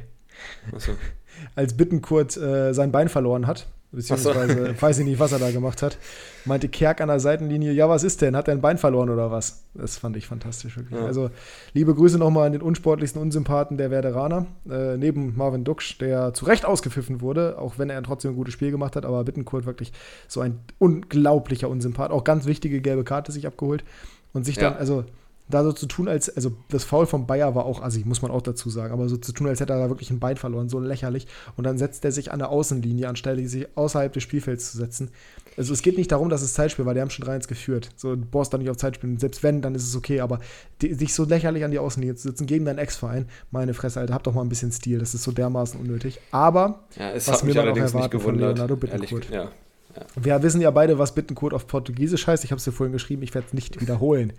So. 0.77 0.93
Als 1.55 1.75
Bittenkurt 1.75 2.37
äh, 2.37 2.75
sein 2.75 2.93
Bein 2.93 3.09
verloren 3.09 3.47
hat, 3.47 3.67
beziehungsweise 3.93 4.67
so. 4.67 4.73
weiß 4.83 4.99
ich 4.99 5.05
nicht, 5.05 5.19
was 5.19 5.33
er 5.33 5.39
da 5.39 5.51
gemacht 5.51 5.83
hat, 5.83 5.99
meinte 6.45 6.69
Kerk 6.69 7.01
an 7.01 7.09
der 7.09 7.21
Seitenlinie, 7.21 7.73
ja, 7.73 7.89
was 7.89 8.03
ist 8.03 8.23
denn? 8.23 8.37
Hat 8.37 8.49
er 8.49 8.55
ein 8.55 8.61
Bein 8.61 8.79
verloren 8.79 9.11
oder 9.11 9.31
was? 9.31 9.65
Das 9.75 9.99
fand 9.99 10.17
ich 10.17 10.27
fantastisch, 10.27 10.77
wirklich. 10.77 10.99
Ja. 10.99 11.07
Also, 11.07 11.31
liebe 11.73 11.95
Grüße 11.95 12.19
nochmal 12.19 12.47
an 12.47 12.53
den 12.53 12.63
unsportlichsten 12.63 13.21
Unsympathen 13.21 13.77
der 13.77 13.91
Werderaner, 13.91 14.47
äh, 14.71 14.97
neben 14.97 15.37
Marvin 15.37 15.65
Duksch, 15.65 15.99
der 15.99 16.35
zu 16.35 16.45
Recht 16.45 16.65
ausgepfiffen 16.65 17.21
wurde, 17.21 17.59
auch 17.59 17.79
wenn 17.79 17.91
er 17.91 18.03
trotzdem 18.03 18.33
ein 18.33 18.37
gutes 18.37 18.55
Spiel 18.55 18.71
gemacht 18.71 18.97
hat, 18.97 19.05
aber 19.05 19.25
Bittenkurt 19.25 19.67
wirklich 19.67 19.93
so 20.29 20.41
ein 20.41 20.61
unglaublicher 20.79 21.69
Unsympath, 21.69 22.11
auch 22.11 22.25
ganz 22.25 22.47
wichtige 22.47 22.81
gelbe 22.81 23.05
Karte 23.05 23.33
sich 23.33 23.47
abgeholt 23.47 23.85
und 24.33 24.45
sich 24.45 24.57
dann, 24.57 24.75
ja. 24.75 24.79
also 24.79 25.05
da 25.49 25.63
so 25.63 25.73
zu 25.73 25.87
tun, 25.87 26.09
als, 26.09 26.35
also 26.35 26.53
das 26.69 26.85
Foul 26.85 27.07
von 27.07 27.27
Bayer 27.27 27.55
war 27.55 27.67
auch 27.67 27.83
assi, 27.83 28.03
muss 28.05 28.23
man 28.23 28.31
auch 28.31 28.43
dazu 28.43 28.69
sagen, 28.69 28.93
aber 28.93 29.09
so 29.09 29.17
zu 29.17 29.33
tun, 29.33 29.47
als 29.47 29.61
hätte 29.61 29.73
er 29.73 29.79
da 29.79 29.89
wirklich 29.89 30.11
ein 30.11 30.19
Bein 30.19 30.37
verloren, 30.37 30.69
so 30.69 30.81
lächerlich. 30.81 31.27
Und 31.57 31.65
dann 31.65 31.79
setzt 31.79 32.05
er 32.05 32.13
sich 32.13 32.33
an 32.33 32.41
der 32.41 32.51
Außenlinie, 32.51 33.09
anstelle 33.09 33.47
sich 33.47 33.67
außerhalb 33.77 34.13
des 34.13 34.23
Spielfelds 34.23 34.73
zu 34.73 34.79
setzen. 34.79 35.11
Also 35.57 35.73
es 35.73 35.83
geht 35.83 35.97
nicht 35.97 36.11
darum, 36.11 36.29
dass 36.29 36.43
es 36.43 36.55
Zeitspiel 36.55 36.85
war, 36.85 36.95
die 36.95 37.01
haben 37.01 37.11
schon 37.11 37.27
3-1 37.27 37.49
geführt. 37.49 37.91
So, 37.97 38.17
du 38.17 38.25
brauchst 38.29 38.53
da 38.53 38.59
nicht 38.59 38.71
auf 38.71 38.77
Zeitspiel. 38.77 39.19
Selbst 39.19 39.43
wenn, 39.43 39.63
dann 39.63 39.75
ist 39.75 39.85
es 39.85 39.97
okay, 39.97 40.21
aber 40.21 40.41
sich 40.81 41.15
so 41.15 41.25
lächerlich 41.25 41.65
an 41.65 41.71
die 41.71 41.79
Außenlinie 41.79 42.17
zu 42.17 42.29
setzen 42.29 42.47
gegen 42.47 42.65
deinen 42.65 42.79
Ex-Verein, 42.79 43.27
meine 43.51 43.73
Fresse, 43.73 44.01
Alter, 44.01 44.15
hab 44.15 44.25
doch 44.25 44.35
mal 44.35 44.43
ein 44.43 44.49
bisschen 44.49 44.73
Stil, 44.73 44.99
das 44.99 45.15
ist 45.15 45.23
so 45.23 45.33
dermaßen 45.33 45.81
unnötig. 45.81 46.21
Aber, 46.31 46.81
ja, 46.99 47.15
was 47.15 47.43
mir 47.45 47.59
allerdings 47.61 47.95
nicht 47.95 48.11
gewundert, 48.11 48.57
Leonardo 48.57 48.77
Bittencourt. 48.77 49.31
Ja. 49.31 49.51
Ja. 49.97 50.07
Wir 50.17 50.43
wissen 50.43 50.61
ja 50.61 50.71
beide, 50.71 50.99
was 50.99 51.15
Bittenkurt 51.15 51.55
auf 51.55 51.67
Portugiesisch 51.67 52.27
heißt. 52.27 52.45
Ich 52.45 52.51
habe 52.51 52.59
es 52.59 52.65
dir 52.65 52.73
vorhin 52.73 52.93
geschrieben, 52.93 53.23
ich 53.23 53.35
werde 53.35 53.47
es 53.49 53.55
nicht 53.55 53.81
wiederholen. 53.81 54.33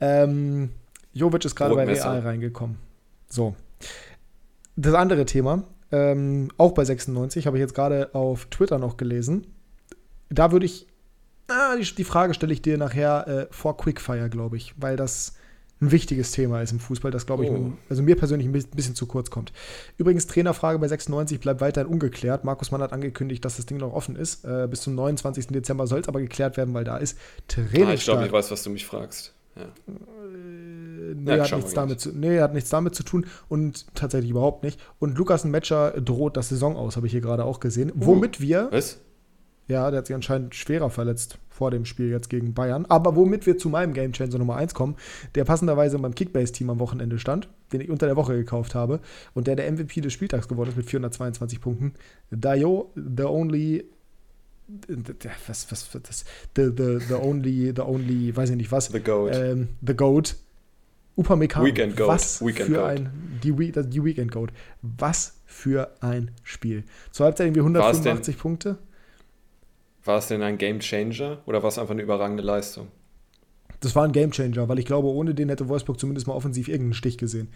Ja. 0.00 0.22
Ähm, 0.24 0.70
Jovic 1.12 1.44
ist 1.44 1.54
gerade 1.54 1.74
bei 1.74 1.84
Real 1.84 2.20
reingekommen. 2.20 2.76
So. 3.28 3.54
Das 4.76 4.94
andere 4.94 5.24
Thema, 5.24 5.64
ähm, 5.92 6.50
auch 6.56 6.72
bei 6.72 6.84
96, 6.84 7.46
habe 7.46 7.56
ich 7.56 7.60
jetzt 7.60 7.74
gerade 7.74 8.14
auf 8.14 8.46
Twitter 8.46 8.78
noch 8.78 8.96
gelesen. 8.96 9.46
Da 10.28 10.50
würde 10.50 10.66
ich, 10.66 10.88
ah, 11.48 11.76
die, 11.76 11.94
die, 11.94 12.04
Frage 12.04 12.34
stelle 12.34 12.52
ich 12.52 12.62
dir 12.62 12.76
nachher 12.78 13.28
äh, 13.28 13.46
vor 13.50 13.76
Quickfire, 13.76 14.28
glaube 14.28 14.56
ich, 14.56 14.74
weil 14.76 14.96
das 14.96 15.36
ein 15.84 15.92
wichtiges 15.92 16.32
Thema 16.32 16.62
ist 16.62 16.72
im 16.72 16.80
Fußball, 16.80 17.10
das 17.10 17.26
glaube 17.26 17.44
ich, 17.44 17.50
oh. 17.50 17.72
also 17.88 18.02
mir 18.02 18.16
persönlich 18.16 18.48
ein 18.48 18.52
bisschen 18.52 18.94
zu 18.94 19.06
kurz 19.06 19.30
kommt. 19.30 19.52
Übrigens, 19.98 20.26
Trainerfrage 20.26 20.78
bei 20.78 20.88
96 20.88 21.40
bleibt 21.40 21.60
weiterhin 21.60 21.90
ungeklärt. 21.90 22.44
Markus 22.44 22.70
Mann 22.70 22.82
hat 22.82 22.92
angekündigt, 22.92 23.44
dass 23.44 23.56
das 23.56 23.66
Ding 23.66 23.78
noch 23.78 23.92
offen 23.92 24.16
ist. 24.16 24.44
Äh, 24.44 24.66
bis 24.68 24.82
zum 24.82 24.94
29. 24.94 25.48
Dezember 25.48 25.86
soll 25.86 26.00
es 26.00 26.08
aber 26.08 26.20
geklärt 26.20 26.56
werden, 26.56 26.74
weil 26.74 26.84
da 26.84 26.96
ist 26.96 27.18
Trainingsstart. 27.48 27.88
Ah, 27.88 27.94
ich 27.94 28.04
glaube, 28.04 28.26
ich 28.26 28.32
weiß, 28.32 28.50
was 28.50 28.62
du 28.62 28.70
mich 28.70 28.86
fragst. 28.86 29.34
Ja. 29.56 29.62
Äh, 29.62 31.14
nee, 31.14 31.36
ja, 31.36 31.44
hat 31.44 31.52
nichts 31.52 31.74
damit 31.74 32.00
zu, 32.00 32.10
nee, 32.12 32.40
hat 32.40 32.54
nichts 32.54 32.70
damit 32.70 32.94
zu 32.94 33.02
tun 33.02 33.26
und 33.48 33.86
tatsächlich 33.94 34.30
überhaupt 34.30 34.64
nicht. 34.64 34.80
Und 34.98 35.16
Lukas 35.16 35.44
Metscher 35.44 35.92
droht 36.00 36.36
das 36.36 36.48
Saison 36.48 36.76
aus, 36.76 36.96
habe 36.96 37.06
ich 37.06 37.12
hier 37.12 37.20
gerade 37.20 37.44
auch 37.44 37.60
gesehen. 37.60 37.92
Uh, 37.92 38.06
womit 38.06 38.40
wir. 38.40 38.68
Was? 38.70 38.98
Ja, 39.66 39.90
der 39.90 39.98
hat 39.98 40.06
sich 40.06 40.14
anscheinend 40.14 40.54
schwerer 40.54 40.90
verletzt 40.90 41.38
vor 41.48 41.70
dem 41.70 41.84
Spiel 41.84 42.10
jetzt 42.10 42.28
gegen 42.28 42.52
Bayern. 42.52 42.84
Aber 42.86 43.16
womit 43.16 43.46
wir 43.46 43.56
zu 43.56 43.68
meinem 43.68 43.94
Game 43.94 44.12
Changer 44.12 44.38
Nummer 44.38 44.56
1 44.56 44.74
kommen, 44.74 44.96
der 45.34 45.44
passenderweise 45.44 45.98
beim 45.98 46.14
Kickbase-Team 46.14 46.68
am 46.68 46.80
Wochenende 46.80 47.18
stand, 47.18 47.48
den 47.72 47.80
ich 47.80 47.90
unter 47.90 48.06
der 48.06 48.16
Woche 48.16 48.34
gekauft 48.34 48.74
habe 48.74 49.00
und 49.32 49.46
der 49.46 49.56
der 49.56 49.70
MVP 49.70 50.00
des 50.00 50.12
Spieltags 50.12 50.48
geworden 50.48 50.70
ist 50.70 50.76
mit 50.76 50.86
422 50.86 51.60
Punkten. 51.60 51.94
Dayo, 52.30 52.92
the 52.94 53.24
only 53.24 53.84
was, 55.46 55.70
was, 55.70 55.88
das, 56.02 56.24
the, 56.54 56.72
the, 56.74 56.98
the 57.08 57.14
only, 57.14 57.72
the 57.74 57.82
only, 57.82 58.34
weiß 58.34 58.50
ich 58.50 58.56
nicht 58.56 58.72
was. 58.72 58.88
The 58.88 59.00
Goat. 59.00 59.34
Ähm, 59.34 59.68
the 59.86 59.94
Goat. 59.94 60.36
Upamecano. 61.16 61.66
Weekend 61.66 61.96
Goat. 61.96 62.08
Was 62.08 62.40
Weekend 62.44 62.70
für 62.70 62.76
Goat. 62.76 62.84
ein, 62.84 63.40
die, 63.42 63.52
die 63.52 64.04
Weekend 64.04 64.32
Goat. 64.32 64.52
Was 64.82 65.40
für 65.44 65.94
ein 66.00 66.30
Spiel. 66.42 66.84
Zur 67.12 67.26
Halbzeit 67.26 67.46
irgendwie 67.46 67.60
185 67.60 68.38
Punkte. 68.38 68.78
War 70.04 70.18
es 70.18 70.28
denn 70.28 70.42
ein 70.42 70.58
Game 70.58 70.80
Changer 70.80 71.38
oder 71.46 71.62
war 71.62 71.68
es 71.68 71.78
einfach 71.78 71.92
eine 71.92 72.02
überragende 72.02 72.42
Leistung? 72.42 72.88
Das 73.80 73.94
war 73.96 74.04
ein 74.04 74.12
Game 74.12 74.30
Changer, 74.30 74.68
weil 74.68 74.78
ich 74.78 74.86
glaube, 74.86 75.08
ohne 75.08 75.34
den 75.34 75.48
hätte 75.48 75.68
Wolfsburg 75.68 75.98
zumindest 75.98 76.26
mal 76.26 76.34
offensiv 76.34 76.68
irgendeinen 76.68 76.94
Stich 76.94 77.18
gesehen. 77.18 77.48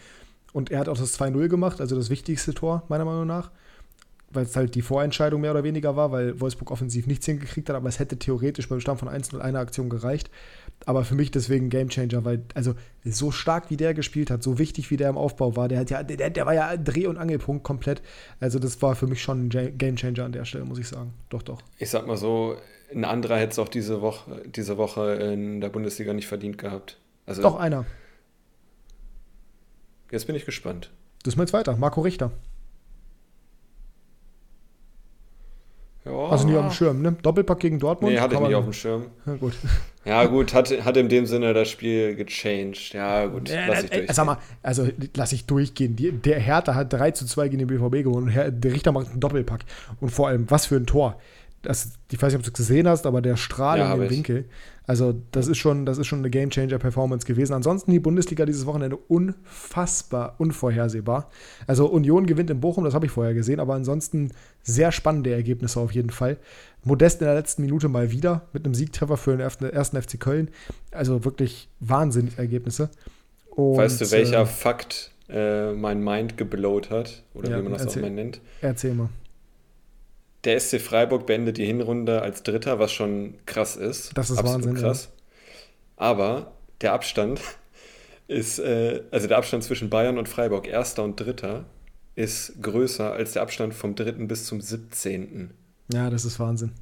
Und 0.53 0.71
er 0.71 0.81
hat 0.81 0.89
auch 0.89 0.97
das 0.97 1.19
2-0 1.19 1.49
gemacht, 1.49 1.81
also 1.81 1.95
das 1.95 2.11
wichtigste 2.11 2.55
Tor, 2.55 2.85
meiner 2.89 3.05
Meinung 3.05 3.27
nach 3.27 3.51
weil 4.31 4.45
es 4.45 4.57
halt 4.57 4.75
die 4.75 4.83
Vorentscheidung 4.83 5.41
mehr 5.41 5.53
oder 5.53 5.65
weniger 5.65 5.97
war, 5.97 6.13
weil 6.13 6.41
Wolfsburg 6.41 6.71
offensiv 6.71 7.07
nichts 7.07 7.27
hingekriegt 7.27 7.69
hat, 7.69 7.77
aber 7.77 7.89
es 7.89 7.99
hätte 7.99 8.19
theoretisch 8.19 8.69
beim 8.69 8.81
Stand 8.81 9.01
von 9.01 9.09
1-0 9.09 9.39
einer 9.39 9.59
Aktion 9.59 9.89
gereicht. 9.89 10.31
Aber 10.87 11.05
für 11.05 11.15
mich 11.15 11.31
deswegen 11.31 11.71
Gamechanger, 11.71 12.25
weil, 12.25 12.43
also 12.55 12.75
so 13.05 13.31
stark 13.31 13.71
wie 13.71 13.77
der 13.77 13.95
gespielt 13.95 14.31
hat, 14.31 14.43
so 14.43 14.59
wichtig 14.59 14.91
wie 14.91 14.97
der 14.97 15.09
im 15.09 15.17
Aufbau 15.17 15.57
war, 15.57 15.69
der, 15.69 15.81
hat 15.81 15.91
ja, 15.91 16.03
der, 16.03 16.31
der 16.31 16.47
war 16.47 16.55
ja 16.55 16.77
Dreh- 16.77 17.07
und 17.07 17.17
Angelpunkt 17.17 17.65
komplett. 17.65 18.03
Also 18.39 18.59
das 18.59 18.81
war 18.83 18.95
für 18.95 19.07
mich 19.07 19.23
schon 19.23 19.49
ein 19.49 19.79
Gamechanger 19.79 20.25
an 20.25 20.33
der 20.33 20.45
Stelle, 20.45 20.65
muss 20.65 20.79
ich 20.79 20.89
sagen. 20.89 21.15
Doch, 21.31 21.43
doch. 21.43 21.61
Ich 21.79 21.91
sag 21.91 22.07
mal 22.07 22.17
so, 22.17 22.57
ein 22.95 23.05
anderer 23.05 23.39
hätte 23.39 23.53
es 23.53 23.59
auch 23.59 23.69
diese 23.69 24.03
Woche, 24.03 24.43
diese 24.47 24.77
Woche 24.77 25.15
in 25.15 25.61
der 25.61 25.69
Bundesliga 25.69 26.13
nicht 26.13 26.29
verdient 26.29 26.59
gehabt. 26.59 26.99
Also, 27.27 27.43
doch, 27.43 27.57
einer. 27.57 27.85
Jetzt 30.11 30.27
bin 30.27 30.37
ich 30.37 30.47
gespannt. 30.47 30.91
Das 31.23 31.35
ist 31.35 31.37
mal 31.37 31.43
jetzt 31.43 31.53
weiter. 31.53 31.77
Marco 31.77 32.01
Richter. 32.01 32.31
Ja. 36.05 36.13
Also 36.13 36.47
nie 36.49 36.57
auf 36.57 36.67
dem 36.67 36.73
Schirm, 36.73 37.03
ne? 37.03 37.13
Doppelpack 37.21 37.61
gegen 37.61 37.79
Dortmund? 37.79 38.15
Nee, 38.15 38.21
hatte 38.21 38.35
ich 38.35 38.41
nicht 38.41 38.55
auf 38.55 38.65
dem 38.65 38.73
Schirm. 38.73 39.07
Ja, 39.27 39.35
gut. 39.35 39.53
Ja, 40.05 40.25
gut, 40.25 40.55
hat, 40.55 40.71
hat 40.85 40.97
in 40.97 41.09
dem 41.11 41.27
Sinne 41.27 41.53
das 41.53 41.69
Spiel 41.69 42.15
gechanged. 42.15 42.95
Ja, 42.95 43.27
gut, 43.27 43.51
ja, 43.51 43.67
lass 43.67 43.85
ich 43.85 43.91
durchgehen. 43.91 44.15
Sag 44.15 44.27
mal, 44.27 44.39
also 44.63 44.89
lass 45.15 45.33
ich 45.33 45.45
durchgehen. 45.45 45.97
Die, 45.97 46.13
der 46.13 46.41
Hertha 46.41 46.75
hat 46.75 46.93
3 46.93 47.11
zu 47.11 47.27
2 47.27 47.49
gegen 47.49 47.67
den 47.67 47.69
BVB 47.69 48.05
gewonnen 48.05 48.29
und 48.29 48.65
der 48.65 48.73
Richter 48.73 48.93
macht 48.93 49.11
einen 49.11 49.21
Doppelpack. 49.21 49.65
Und 50.01 50.11
vor 50.11 50.29
allem, 50.29 50.51
was 50.51 50.67
für 50.67 50.77
ein 50.77 50.87
Tor 50.87 51.19
das, 51.63 51.93
ich 52.11 52.21
weiß 52.21 52.33
nicht, 52.33 52.39
ob 52.39 52.45
du 52.45 52.51
es 52.51 52.55
gesehen 52.55 52.87
hast, 52.87 53.07
aber 53.07 53.21
der 53.21 53.37
Strahl 53.37 53.79
ja, 53.79 53.93
in 53.93 54.01
dem 54.01 54.11
Winkel. 54.11 54.45
Also, 54.87 55.15
das 55.33 55.49
ist 55.49 55.59
schon, 55.59 55.85
das 55.85 55.99
ist 55.99 56.07
schon 56.07 56.21
eine 56.21 56.31
Gamechanger-Performance 56.31 57.27
gewesen. 57.27 57.53
Ansonsten 57.53 57.91
die 57.91 57.99
Bundesliga 57.99 58.47
dieses 58.47 58.65
Wochenende 58.65 58.97
unfassbar 58.97 60.37
unvorhersehbar. 60.39 61.31
Also, 61.67 61.87
Union 61.87 62.27
gewinnt 62.27 62.51
in 62.51 62.61
Bochum, 62.61 62.85
das 62.85 62.95
habe 62.95 63.07
ich 63.07 63.13
vorher 63.13 63.35
gesehen, 63.35 63.61
aber 63.61 63.75
ansonsten 63.75 64.31
sehr 64.63 64.93
spannende 64.93 65.33
Ergebnisse 65.33 65.81
auf 65.81 65.93
jeden 65.93 66.11
Fall. 66.11 66.39
Modest 66.85 67.21
in 67.21 67.27
der 67.27 67.35
letzten 67.35 67.63
Minute 67.63 67.89
mal 67.89 68.11
wieder 68.13 68.47
mit 68.53 68.65
einem 68.65 68.75
Siegtreffer 68.75 69.17
für 69.17 69.37
den 69.37 69.41
ersten 69.41 70.01
FC 70.01 70.19
Köln. 70.19 70.51
Also 70.93 71.25
wirklich 71.25 71.69
Wahnsinn-Ergebnisse. 71.81 72.89
weißt 73.57 74.01
du, 74.01 74.11
welcher 74.11 74.43
äh, 74.43 74.47
Fakt 74.47 75.11
äh, 75.29 75.73
mein 75.73 76.03
Mind 76.03 76.37
geblowt 76.37 76.91
hat? 76.91 77.25
Oder 77.35 77.51
ja, 77.51 77.59
wie 77.59 77.63
man 77.63 77.73
das 77.73 77.83
erzähl, 77.83 78.05
auch 78.05 78.09
mal 78.09 78.15
nennt? 78.15 78.41
Erzähl 78.63 78.95
mal. 78.95 79.11
Der 80.45 80.59
SC 80.59 80.81
Freiburg 80.81 81.27
beendet 81.27 81.59
die 81.59 81.67
Hinrunde 81.67 82.23
als 82.23 82.43
Dritter, 82.43 82.79
was 82.79 82.93
schon 82.93 83.35
krass 83.47 83.77
ist. 83.77 84.17
Das 84.17 84.31
ist 84.31 84.39
Absolut 84.39 84.67
Wahnsinn. 84.67 84.83
Krass. 84.83 85.05
Ja. 85.05 85.13
Aber 85.97 86.53
der 86.81 86.93
Abstand 86.93 87.41
ist, 88.29 88.59
äh, 88.59 89.03
also 89.11 89.27
der 89.27 89.39
Abstand 89.39 89.65
zwischen 89.65 89.91
Bayern 89.91 90.19
und 90.19 90.29
Freiburg, 90.29 90.67
Erster 90.67 91.03
und 91.03 91.19
Dritter, 91.19 91.65
ist 92.15 92.61
größer 92.63 93.13
als 93.13 93.33
der 93.33 93.43
Abstand 93.43 93.75
vom 93.75 93.95
Dritten 93.95 94.29
bis 94.29 94.45
zum 94.45 94.61
17. 94.61 95.51
Ja, 95.93 96.11
das 96.11 96.25
ist 96.25 96.41
Wahnsinn. 96.41 96.73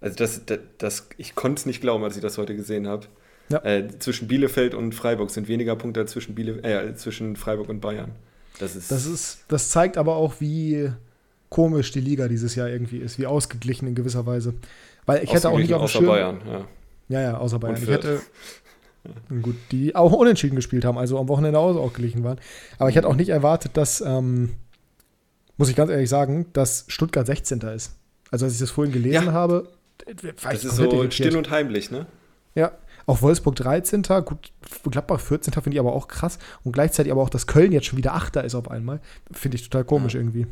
Also 0.00 0.16
das, 0.16 0.44
das, 0.46 0.58
das 0.78 1.08
ich 1.16 1.34
konnte 1.34 1.60
es 1.60 1.66
nicht 1.66 1.80
glauben, 1.80 2.02
als 2.04 2.16
ich 2.16 2.22
das 2.22 2.38
heute 2.38 2.56
gesehen 2.56 2.86
habe. 2.88 3.06
Ja. 3.48 3.64
Äh, 3.64 3.98
zwischen 3.98 4.28
Bielefeld 4.28 4.74
und 4.74 4.94
Freiburg 4.94 5.30
sind 5.30 5.48
weniger 5.48 5.76
Punkte 5.76 6.00
als 6.00 6.12
zwischen, 6.12 6.34
Biele 6.34 6.62
äh, 6.62 6.94
zwischen 6.94 7.36
Freiburg 7.36 7.68
und 7.68 7.80
Bayern. 7.80 8.12
Das, 8.58 8.76
ist 8.76 8.90
das, 8.90 9.06
ist, 9.06 9.44
das 9.48 9.70
zeigt 9.70 9.96
aber 9.96 10.16
auch, 10.16 10.34
wie 10.40 10.90
komisch 11.52 11.92
die 11.92 12.00
Liga 12.00 12.28
dieses 12.28 12.54
Jahr 12.54 12.68
irgendwie 12.68 12.96
ist, 12.96 13.18
wie 13.18 13.26
ausgeglichen 13.26 13.86
in 13.86 13.94
gewisser 13.94 14.24
Weise. 14.24 14.54
Weil 15.04 15.22
ich 15.22 15.32
hätte 15.32 15.50
auch 15.50 15.58
nicht 15.58 15.72
auf 15.74 15.82
dem 15.82 15.88
Schirm. 15.88 16.06
Bayern, 16.06 16.40
ja. 16.46 16.64
Ja, 17.08 17.20
ja, 17.20 17.36
außer 17.36 17.58
Bayern. 17.58 17.76
Ich 17.80 17.88
hätte. 17.88 18.20
Gut, 19.42 19.56
die 19.70 19.94
auch 19.94 20.12
unentschieden 20.12 20.56
gespielt 20.56 20.84
haben, 20.84 20.96
also 20.96 21.18
am 21.18 21.28
Wochenende 21.28 21.58
auch 21.58 21.76
ausgeglichen 21.76 22.24
waren. 22.24 22.38
Aber 22.78 22.88
ich 22.88 22.96
hätte 22.96 23.08
auch 23.08 23.16
nicht 23.16 23.28
erwartet, 23.28 23.76
dass, 23.76 24.00
ähm, 24.00 24.54
muss 25.56 25.68
ich 25.68 25.76
ganz 25.76 25.90
ehrlich 25.90 26.08
sagen, 26.08 26.46
dass 26.52 26.84
Stuttgart 26.88 27.26
16. 27.26 27.60
ist. 27.74 27.96
Also 28.30 28.46
als 28.46 28.54
ich 28.54 28.60
das 28.60 28.70
vorhin 28.70 28.92
gelesen 28.92 29.26
ja. 29.26 29.32
habe, 29.32 29.68
das 30.42 30.64
ist 30.64 30.76
so 30.76 30.84
irritiert. 30.84 31.12
still 31.12 31.36
und 31.36 31.50
heimlich, 31.50 31.90
ne? 31.90 32.06
Ja, 32.54 32.72
auch 33.06 33.20
Wolfsburg 33.22 33.56
13. 33.56 34.04
Gut, 34.24 34.52
Gladbach 34.88 35.20
14. 35.20 35.52
finde 35.52 35.72
ich 35.72 35.80
aber 35.80 35.92
auch 35.92 36.06
krass. 36.06 36.38
Und 36.62 36.72
gleichzeitig 36.72 37.10
aber 37.10 37.22
auch, 37.22 37.30
dass 37.30 37.46
Köln 37.48 37.72
jetzt 37.72 37.86
schon 37.86 37.98
wieder 37.98 38.14
8. 38.14 38.36
ist 38.36 38.54
auf 38.54 38.70
einmal. 38.70 39.00
Finde 39.32 39.56
ich 39.56 39.64
total 39.64 39.84
komisch 39.84 40.14
ja. 40.14 40.20
irgendwie. 40.20 40.46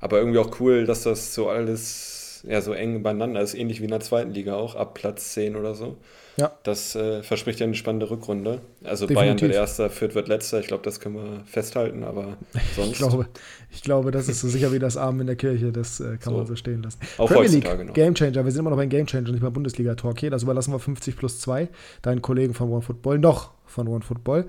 Aber 0.00 0.18
irgendwie 0.18 0.38
auch 0.38 0.60
cool, 0.60 0.84
dass 0.84 1.02
das 1.02 1.34
so 1.34 1.48
alles 1.48 2.16
ja, 2.46 2.60
so 2.60 2.72
eng 2.72 3.02
beieinander 3.02 3.40
ist, 3.40 3.54
ähnlich 3.54 3.80
wie 3.80 3.84
in 3.84 3.90
der 3.90 4.00
zweiten 4.00 4.30
Liga 4.30 4.54
auch, 4.54 4.74
ab 4.74 4.94
Platz 4.94 5.32
10 5.34 5.56
oder 5.56 5.74
so. 5.74 5.96
Ja. 6.36 6.52
Das 6.64 6.94
äh, 6.94 7.22
verspricht 7.22 7.60
ja 7.60 7.66
eine 7.66 7.74
spannende 7.74 8.10
Rückrunde. 8.10 8.60
Also 8.84 9.06
Definitiv. 9.06 9.14
Bayern 9.14 9.40
wird 9.40 9.54
Erster, 9.54 9.88
Fürth 9.88 10.14
wird 10.14 10.28
Letzter. 10.28 10.60
Ich 10.60 10.66
glaube, 10.66 10.82
das 10.84 11.00
können 11.00 11.14
wir 11.14 11.44
festhalten, 11.46 12.04
aber 12.04 12.36
sonst. 12.76 12.92
Ich 12.92 12.98
glaube, 12.98 13.26
ich 13.70 13.82
glaube, 13.82 14.10
das 14.10 14.28
ist 14.28 14.40
so 14.40 14.48
sicher 14.48 14.70
wie 14.70 14.78
das 14.78 14.98
Arm 14.98 15.18
in 15.22 15.28
der 15.28 15.36
Kirche. 15.36 15.72
Das 15.72 15.98
äh, 15.98 16.18
kann 16.18 16.32
So. 16.34 16.38
man 16.38 16.46
so 16.46 16.54
stehen 16.54 16.82
lassen. 16.82 16.98
Auch 17.16 17.30
Premier 17.30 17.48
League, 17.48 17.86
noch. 17.86 17.94
Game 17.94 18.14
Changer. 18.14 18.44
Wir 18.44 18.52
sind 18.52 18.60
immer 18.60 18.70
noch 18.70 18.76
beim 18.76 18.90
Game 18.90 19.06
Changer, 19.06 19.32
nicht 19.32 19.42
mal 19.42 19.50
Bundesliga-Talk. 19.50 20.10
Okay, 20.12 20.28
das 20.28 20.42
überlassen 20.42 20.72
wir 20.72 20.78
50 20.78 21.16
plus 21.16 21.40
2 21.40 21.68
deinen 22.02 22.20
Kollegen 22.20 22.52
von 22.52 22.70
One 22.70 22.82
Football, 22.82 23.18
noch 23.18 23.52
von 23.64 23.88
One 23.88 24.02
Football. 24.02 24.44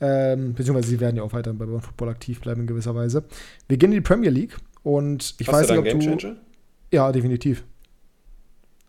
Ähm, 0.00 0.54
beziehungsweise 0.54 0.88
sie 0.88 1.00
werden 1.00 1.16
ja 1.16 1.24
auch 1.24 1.32
weiterhin 1.32 1.58
bei 1.58 1.64
One 1.64 1.80
Football 1.80 2.10
aktiv 2.10 2.40
bleiben 2.40 2.60
in 2.60 2.66
gewisser 2.68 2.94
Weise. 2.94 3.24
Wir 3.66 3.76
gehen 3.76 3.90
in 3.90 3.96
die 3.96 4.00
Premier 4.02 4.30
League 4.30 4.56
und 4.84 5.34
ich 5.40 5.48
Hast 5.48 5.54
weiß 5.54 5.66
du 5.66 5.72
nicht, 5.72 5.94
ob 5.94 6.00
du. 6.00 6.06
Gamechanger? 6.06 6.36
Ja, 6.92 7.10
definitiv. 7.10 7.64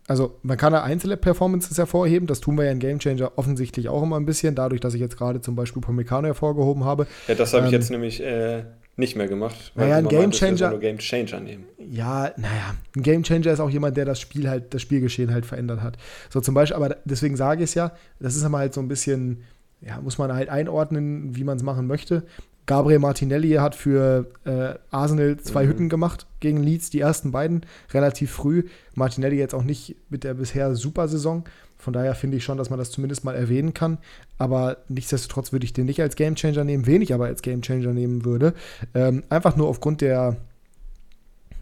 Also, 0.07 0.37
man 0.43 0.57
kann 0.57 0.71
da 0.71 0.83
einzelne 0.83 1.17
Performances 1.17 1.79
hervorheben. 1.79 2.27
Das 2.27 2.39
tun 2.39 2.57
wir 2.57 2.65
ja 2.65 2.71
in 2.71 2.77
Game 2.79 2.99
Changer 2.99 3.31
offensichtlich 3.37 3.89
auch 3.89 4.03
immer 4.03 4.17
ein 4.19 4.25
bisschen, 4.27 4.53
dadurch, 4.53 4.79
dass 4.79 4.93
ich 4.93 5.01
jetzt 5.01 5.17
gerade 5.17 5.41
zum 5.41 5.55
Beispiel 5.55 5.81
Pomecano 5.81 6.27
hervorgehoben 6.27 6.83
habe. 6.83 7.07
Ja, 7.27 7.33
das 7.33 7.53
habe 7.53 7.65
ich 7.65 7.73
Ähm, 7.73 7.79
jetzt 7.79 7.89
nämlich 7.89 8.21
äh, 8.21 8.65
nicht 8.97 9.15
mehr 9.15 9.27
gemacht. 9.27 9.71
Naja, 9.73 9.99
du 10.03 10.09
ein 10.09 10.31
Gamechanger- 10.31 10.69
nur 10.69 10.79
Game 10.79 10.99
Changer 10.99 11.39
nehmen. 11.39 11.63
Ja, 11.79 12.31
naja, 12.37 12.75
ein 12.95 13.01
Game 13.01 13.23
Changer 13.23 13.51
ist 13.51 13.59
auch 13.59 13.69
jemand, 13.71 13.97
der 13.97 14.05
das 14.05 14.19
Spiel 14.19 14.47
halt, 14.47 14.75
das 14.75 14.83
Spielgeschehen 14.83 15.33
halt 15.33 15.47
verändert 15.47 15.81
hat. 15.81 15.97
So 16.29 16.39
zum 16.39 16.53
Beispiel, 16.53 16.75
aber 16.75 16.97
deswegen 17.05 17.35
sage 17.35 17.63
ich 17.63 17.71
es 17.71 17.73
ja, 17.73 17.91
das 18.19 18.35
ist 18.35 18.43
immer 18.43 18.59
halt 18.59 18.75
so 18.75 18.81
ein 18.81 18.87
bisschen, 18.87 19.41
ja, 19.81 19.99
muss 20.01 20.19
man 20.19 20.31
halt 20.31 20.49
einordnen, 20.49 21.35
wie 21.35 21.43
man 21.43 21.57
es 21.57 21.63
machen 21.63 21.87
möchte. 21.87 22.23
Gabriel 22.65 22.99
Martinelli 22.99 23.51
hat 23.53 23.75
für 23.75 24.27
äh, 24.45 24.75
Arsenal 24.89 25.37
zwei 25.37 25.65
Mhm. 25.65 25.69
Hütten 25.69 25.89
gemacht 25.89 26.25
gegen 26.39 26.63
Leeds, 26.63 26.89
die 26.89 26.99
ersten 26.99 27.31
beiden 27.31 27.65
relativ 27.93 28.31
früh. 28.31 28.63
Martinelli 28.95 29.37
jetzt 29.37 29.53
auch 29.53 29.63
nicht 29.63 29.95
mit 30.09 30.23
der 30.23 30.33
bisher 30.33 30.75
super 30.75 31.07
Saison. 31.07 31.43
Von 31.77 31.93
daher 31.93 32.15
finde 32.15 32.37
ich 32.37 32.43
schon, 32.43 32.57
dass 32.57 32.69
man 32.69 32.79
das 32.79 32.89
zumindest 32.89 33.23
mal 33.23 33.35
erwähnen 33.35 33.73
kann. 33.73 33.99
Aber 34.37 34.77
nichtsdestotrotz 34.87 35.51
würde 35.51 35.65
ich 35.65 35.73
den 35.73 35.85
nicht 35.85 36.01
als 36.01 36.15
Gamechanger 36.15 36.63
nehmen. 36.63 36.87
Wen 36.87 37.01
ich 37.01 37.13
aber 37.13 37.25
als 37.25 37.41
Gamechanger 37.41 37.93
nehmen 37.93 38.25
würde, 38.25 38.53
ähm, 38.93 39.23
einfach 39.29 39.55
nur 39.55 39.67
aufgrund 39.67 40.01
der, 40.01 40.37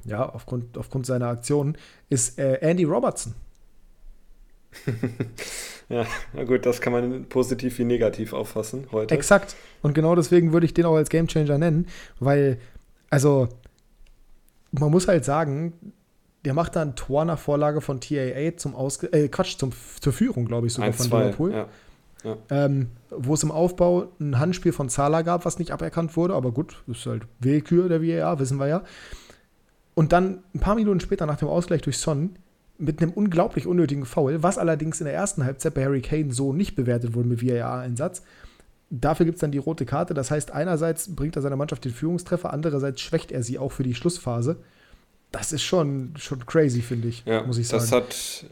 ja, 0.06 0.28
aufgrund, 0.28 0.78
aufgrund 0.78 1.06
seiner 1.06 1.28
Aktionen, 1.28 1.78
ist 2.10 2.40
äh, 2.40 2.60
Andy 2.62 2.86
Robertson. 2.86 3.34
Ja, 5.90 6.06
na 6.34 6.44
gut, 6.44 6.66
das 6.66 6.82
kann 6.82 6.94
man 6.94 7.26
positiv 7.26 7.78
wie 7.78 7.84
negativ 7.84 8.34
auffassen 8.34 8.88
heute. 8.92 9.14
Exakt. 9.14 9.56
Und 9.82 9.94
genau 9.94 10.16
deswegen 10.16 10.54
würde 10.54 10.66
ich 10.66 10.74
den 10.74 10.86
auch 10.86 10.96
als 10.96 11.10
Gamechanger 11.10 11.58
nennen, 11.58 11.88
weil, 12.20 12.58
also, 13.10 13.50
man 14.72 14.90
muss 14.90 15.08
halt 15.08 15.26
sagen, 15.26 15.74
der 16.46 16.54
macht 16.54 16.76
da 16.76 16.82
ein 16.82 16.96
Tor 16.96 17.26
nach 17.26 17.40
Vorlage 17.40 17.82
von 17.82 18.02
TAA 18.02 18.58
zum 18.58 18.76
Ausge 18.76 19.12
äh, 19.14 19.28
Quatsch, 19.28 19.58
zum, 19.58 19.72
zur 20.00 20.14
Führung, 20.14 20.46
glaube 20.46 20.68
ich, 20.68 20.74
sogar 20.74 20.88
1, 20.88 20.98
von 20.98 21.06
2, 21.08 21.20
Liverpool. 21.20 21.52
ja. 21.54 21.68
Ähm, 22.50 22.88
wo 23.10 23.34
es 23.34 23.44
im 23.44 23.52
Aufbau 23.52 24.08
ein 24.22 24.40
Handspiel 24.40 24.72
von 24.72 24.88
Salah 24.88 25.24
gab, 25.24 25.44
was 25.44 25.60
nicht 25.60 25.72
aberkannt 25.72 26.16
wurde, 26.16 26.34
aber 26.36 26.54
gut, 26.54 26.82
das 26.88 27.00
ist 27.00 27.06
halt 27.06 27.24
Willkür 27.40 27.90
der 27.90 28.02
VAR, 28.02 28.40
wissen 28.40 28.60
wir 28.60 28.68
ja. 28.68 28.84
Und 29.94 30.14
dann 30.14 30.42
ein 30.56 30.62
paar 30.62 30.76
Minuten 30.76 31.02
später 31.02 31.26
nach 31.26 31.36
dem 31.36 31.50
Ausgleich 31.50 31.82
durch 31.82 31.98
Son 31.98 32.38
mit 32.84 33.02
einem 33.02 33.12
unglaublich 33.12 33.66
unnötigen 33.68 34.06
Foul, 34.06 34.44
was 34.44 34.58
allerdings 34.58 35.00
in 35.02 35.06
der 35.06 35.14
ersten 35.14 35.44
Halbzeit 35.44 35.74
bei 35.74 35.84
Harry 35.84 36.02
Kane 36.02 36.32
so 36.32 36.54
nicht 36.54 36.76
bewertet 36.76 37.14
wurde 37.16 37.30
mit 37.30 37.42
VAR-Einsatz. 37.46 38.24
Dafür 38.90 39.26
gibt 39.26 39.38
es 39.38 39.42
dann 39.42 39.52
die 39.52 39.58
rote 39.58 39.86
Karte. 39.86 40.14
Das 40.14 40.30
heißt, 40.30 40.52
einerseits 40.52 41.16
bringt 41.16 41.36
er 41.36 41.42
seiner 41.42 41.56
Mannschaft 41.56 41.86
den 41.86 41.94
Führungstreffer, 41.94 42.54
andererseits 42.54 43.02
schwächt 43.02 43.32
er 43.32 43.42
sie 43.42 43.58
auch 43.58 43.72
für 43.72 43.84
die 43.84 43.96
Schlussphase. 43.96 44.58
Das 45.32 45.52
ist 45.52 45.64
schon, 45.64 46.14
schon 46.16 46.46
crazy, 46.46 46.82
finde 46.84 47.08
ich, 47.08 47.24
Ja, 47.26 47.42
muss 47.42 47.58
ich 47.58 47.68
sagen. 47.68 47.82
das 47.82 47.92
hat, 47.92 48.46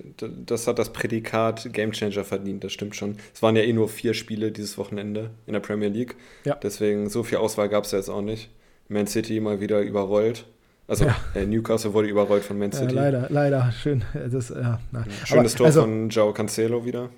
das 0.48 0.66
hat 0.66 0.80
das 0.80 0.92
Prädikat 0.92 1.72
Gamechanger 1.72 2.24
verdient, 2.24 2.64
das 2.64 2.74
stimmt 2.74 2.96
schon. 2.96 3.18
Es 3.36 3.44
waren 3.44 3.56
ja 3.56 3.62
eh 3.62 3.72
nur 3.72 3.88
vier 3.88 4.16
Spiele 4.16 4.52
dieses 4.52 4.80
Wochenende 4.80 5.30
in 5.46 5.54
der 5.54 5.60
Premier 5.60 5.90
League. 5.90 6.16
Ja. 6.44 6.56
Deswegen 6.56 7.08
so 7.08 7.22
viel 7.22 7.38
Auswahl 7.38 7.70
gab 7.70 7.84
es 7.84 7.92
ja 7.92 8.00
jetzt 8.00 8.10
auch 8.10 8.24
nicht. 8.24 8.50
Man 8.90 9.06
City 9.06 9.40
mal 9.40 9.62
wieder 9.62 9.82
überrollt. 9.82 10.48
Also 10.88 11.06
Ja. 11.06 11.16
äh, 11.36 11.46
Newcastle 11.46 11.94
wurde 11.94 12.08
überrollt 12.10 12.44
von 12.44 12.58
Man 12.60 12.72
ja, 12.72 12.78
City. 12.80 12.94
leider, 12.94 13.28
leider, 13.30 13.72
schön. 13.72 14.04
Das, 14.32 14.50
ja. 14.50 14.80
Schönes 15.26 15.54
Aber, 15.54 15.58
Tor 15.58 15.66
also, 15.68 15.82
von 15.82 16.10
Joao 16.10 16.34
Cancelo 16.34 16.86
wieder. 16.86 17.10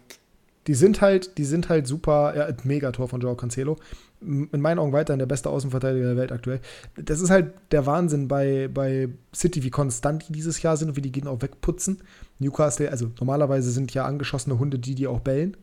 Die 0.67 0.75
sind 0.75 1.01
halt, 1.01 1.37
die 1.37 1.43
sind 1.45 1.69
halt 1.69 1.87
super, 1.87 2.33
ja, 2.35 2.47
Megator 2.63 3.09
von 3.09 3.19
Joao 3.19 3.35
Cancelo. 3.35 3.77
In 4.21 4.61
meinen 4.61 4.79
Augen 4.79 4.93
weiterhin 4.93 5.19
der 5.19 5.25
beste 5.25 5.49
Außenverteidiger 5.49 6.05
der 6.05 6.15
Welt 6.15 6.31
aktuell. 6.31 6.61
Das 6.95 7.19
ist 7.19 7.29
halt 7.29 7.53
der 7.71 7.85
Wahnsinn 7.85 8.29
bei, 8.29 8.69
bei 8.73 9.09
City, 9.35 9.63
wie 9.63 9.69
konstant 9.69 10.29
die 10.29 10.31
dieses 10.33 10.61
Jahr 10.61 10.77
sind 10.77 10.89
und 10.89 10.95
wie 10.95 11.01
die 11.01 11.11
gehen 11.11 11.27
auch 11.27 11.41
wegputzen. 11.41 11.97
Newcastle, 12.39 12.89
also 12.89 13.11
normalerweise 13.19 13.71
sind 13.71 13.93
ja 13.93 14.05
angeschossene 14.05 14.57
Hunde 14.59 14.79
die, 14.79 14.95
die 14.95 15.07
auch 15.07 15.19
bellen. 15.19 15.57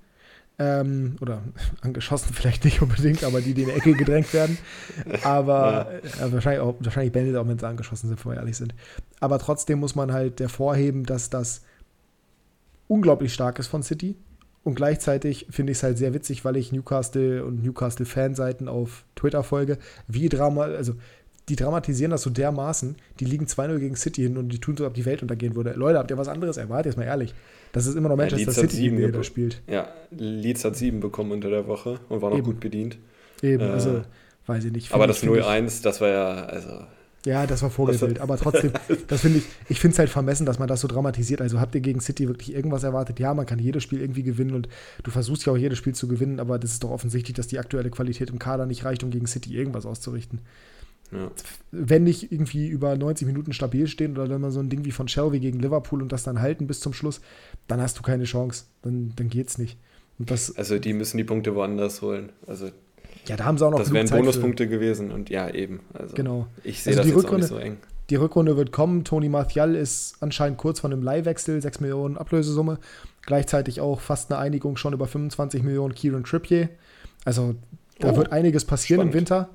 Ähm, 0.61 1.17
oder 1.23 1.43
angeschossen 1.81 2.35
vielleicht 2.35 2.67
nicht 2.67 2.83
unbedingt, 2.83 3.25
aber 3.25 3.41
die, 3.41 3.55
die 3.55 3.63
in 3.63 3.69
die 3.69 3.75
Ecke 3.75 3.95
gedrängt 3.95 4.33
werden. 4.35 4.59
Aber 5.25 5.91
äh, 6.03 6.31
wahrscheinlich, 6.31 6.61
auch, 6.61 6.75
wahrscheinlich 6.81 7.15
sie 7.15 7.37
auch, 7.39 7.49
wenn 7.49 7.59
sie 7.59 7.67
angeschossen 7.67 8.09
sind, 8.09 8.23
wenn 8.23 8.33
wir 8.33 8.37
ehrlich 8.37 8.59
sind. 8.59 8.75
Aber 9.21 9.39
trotzdem 9.39 9.81
muss 9.81 9.95
man 9.95 10.13
halt 10.13 10.39
hervorheben, 10.39 11.05
dass 11.05 11.31
das 11.31 11.63
unglaublich 12.89 13.33
stark 13.33 13.59
ist 13.59 13.69
von 13.69 13.83
City. 13.83 14.17
Und 14.63 14.75
gleichzeitig 14.75 15.47
finde 15.49 15.73
ich 15.73 15.79
es 15.79 15.83
halt 15.83 15.97
sehr 15.97 16.13
witzig, 16.13 16.45
weil 16.45 16.57
ich 16.57 16.73
Newcastle 16.73 17.43
und 17.43 17.63
Newcastle-Fanseiten 17.65 18.69
auf 18.69 19.05
Twitter 19.17 19.43
folge, 19.43 19.79
wie 20.07 20.29
Drama, 20.29 20.65
also 20.65 20.95
die 21.51 21.57
dramatisieren 21.57 22.11
das 22.13 22.23
so 22.23 22.31
dermaßen, 22.31 22.97
die 23.19 23.25
liegen 23.25 23.47
2-0 23.47 23.79
gegen 23.79 23.97
City 23.97 24.23
hin 24.23 24.37
und 24.39 24.49
die 24.51 24.59
tun 24.59 24.77
so, 24.77 24.87
ob 24.87 24.95
die 24.95 25.05
Welt 25.05 25.21
untergehen 25.23 25.55
würde. 25.55 25.73
Leute, 25.73 25.99
habt 25.99 26.11
ihr 26.11 26.17
was 26.19 26.29
anderes 26.29 26.57
erwartet? 26.57 26.93
Jetzt 26.93 26.97
mal 26.97 27.05
ehrlich. 27.05 27.35
Das 27.73 27.87
ist 27.87 27.95
immer 27.97 28.09
noch 28.09 28.17
Manchester 28.17 28.47
hat 28.63 28.71
City, 28.71 28.91
die 28.91 29.13
da 29.13 29.23
spielt. 29.23 29.61
Ja, 29.69 29.89
Leeds 30.11 30.65
hat 30.65 30.77
sieben 30.77 31.01
bekommen 31.01 31.33
unter 31.33 31.51
der 31.51 31.67
Woche 31.67 32.01
und 32.09 32.23
war 32.23 32.31
noch 32.31 32.39
Eben. 32.39 32.47
gut 32.47 32.61
bedient. 32.61 32.99
Eben, 33.43 33.63
Äh, 33.63 33.71
also, 33.71 34.03
weiß 34.47 34.65
ich 34.65 34.73
nicht. 34.73 34.93
Aber 34.93 35.07
das 35.07 35.17
ich- 35.17 35.21
finde 35.21 35.39
ich- 35.41 35.45
0-1, 35.45 35.83
das 35.83 36.01
war 36.01 36.09
ja, 36.09 36.45
also, 36.47 36.69
Ja, 37.27 37.47
das 37.47 37.61
war. 37.63 37.71
Was- 37.77 38.03
Aber 38.21 38.39
trotzdem, 38.39 38.73
das 39.09 39.21
finde 39.21 39.39
ich, 39.39 39.45
ich 39.69 39.79
finde 39.79 39.93
es 39.93 39.99
halt 39.99 40.09
vermessen, 40.09 40.47
dass 40.47 40.59
man 40.59 40.69
das 40.69 40.81
so 40.81 40.89
dramatisiert. 40.89 41.43
Also 41.43 41.61
habt 41.61 41.75
ihr 41.75 41.83
gegen 41.83 42.01
City 42.01 42.27
wirklich 42.27 42.55
irgendwas 42.55 42.83
erwartet? 42.83 43.21
Ja, 43.21 43.35
man 43.35 43.45
kann 43.45 43.59
jedes 43.59 43.83
Spiel 43.83 44.01
irgendwie 44.01 44.23
gewinnen 44.23 44.55
und 44.55 44.69
du 45.05 45.11
versuchst 45.11 45.45
ja 45.47 45.53
auch 45.53 45.57
jedes 45.59 45.77
Spiel 45.79 45.95
zu 45.95 46.09
gewinnen, 46.09 46.41
aber 46.41 46.59
das 46.59 46.73
ist 46.73 46.83
doch 46.83 46.91
offensichtlich, 46.91 47.35
dass 47.37 47.47
die 47.47 47.59
aktuelle 47.59 47.91
Qualität 47.91 48.31
im 48.31 48.39
Kader 48.39 48.65
nicht 48.65 48.85
reicht, 48.87 49.05
um 49.05 49.11
gegen 49.11 49.27
City 49.27 49.55
irgendwas 49.55 49.85
auszurichten. 49.85 50.41
Ja. 51.13 51.31
Wenn 51.73 52.05
nicht 52.05 52.31
irgendwie 52.33 52.69
über 52.69 52.97
90 52.97 53.27
Minuten 53.27 53.53
stabil 53.53 53.87
stehen 53.87 54.13
oder 54.13 54.29
dann 54.29 54.41
mal 54.41 54.51
so 54.51 54.61
ein 54.61 54.69
Ding 54.69 54.85
wie 54.85 54.91
von 54.93 55.09
Shelby 55.09 55.41
gegen 55.41 55.59
Liverpool 55.61 56.03
und 56.03 56.13
das 56.13 56.23
dann 56.23 56.41
halten 56.41 56.67
bis 56.67 56.81
zum 56.81 56.93
Schluss, 56.93 57.21
dann 57.69 57.81
hast 57.81 57.99
du 57.99 58.03
keine 58.03 58.25
Chance. 58.25 58.65
Dann, 58.83 59.13
dann 59.17 59.29
geht's 59.29 59.59
nicht. 59.59 59.79
Das, 60.19 60.55
Also 60.57 60.79
die 60.79 60.93
müssen 60.93 61.17
die 61.19 61.25
Punkte 61.25 61.55
woanders 61.55 62.03
holen. 62.03 62.31
Also 62.47 62.71
ja, 63.27 63.37
da 63.37 63.45
haben 63.45 63.59
sie 63.59 63.67
auch 63.67 63.71
noch 63.71 63.79
das 63.79 63.93
wären 63.93 64.07
Zeit 64.07 64.17
für. 64.19 64.23
Bonuspunkte 64.23 64.69
gewesen 64.69 65.11
und 65.11 65.31
ja, 65.31 65.49
eben. 65.51 65.81
Also 65.95 66.15
Genau. 66.15 66.47
ich 66.65 66.83
sehe 66.83 66.93
Also 66.93 66.99
das 67.03 67.07
die 67.07 67.13
jetzt 67.13 67.19
auch 67.27 67.31
Rückrunde- 67.33 67.37
nicht 67.41 67.49
so 67.49 67.57
eng. 67.59 67.77
Die 68.11 68.17
Rückrunde 68.17 68.57
wird 68.57 68.73
kommen. 68.73 69.05
Tony 69.05 69.29
Martial 69.29 69.75
ist 69.77 70.17
anscheinend 70.21 70.59
kurz 70.59 70.81
von 70.81 70.93
einem 70.93 71.03
Leihwechsel, 71.03 71.63
6 71.63 71.81
Millionen 71.81 72.17
Ablösesumme. 72.17 72.79
Gleichzeitig 73.25 73.81
auch 73.81 74.01
fast 74.01 74.33
eine 74.33 74.41
Einigung 74.41 74.77
schon 74.77 74.93
über 74.95 75.07
25 75.07 75.63
Millionen 75.63 75.95
Kieran 75.95 76.25
Trippier. 76.25 76.69
Also 77.25 77.55
da 78.01 78.13
Oh, 78.13 78.17
wird 78.17 78.33
einiges 78.33 78.65
passieren 78.65 79.01
spannend. 79.09 79.15
im 79.15 79.19
Winter. 79.21 79.51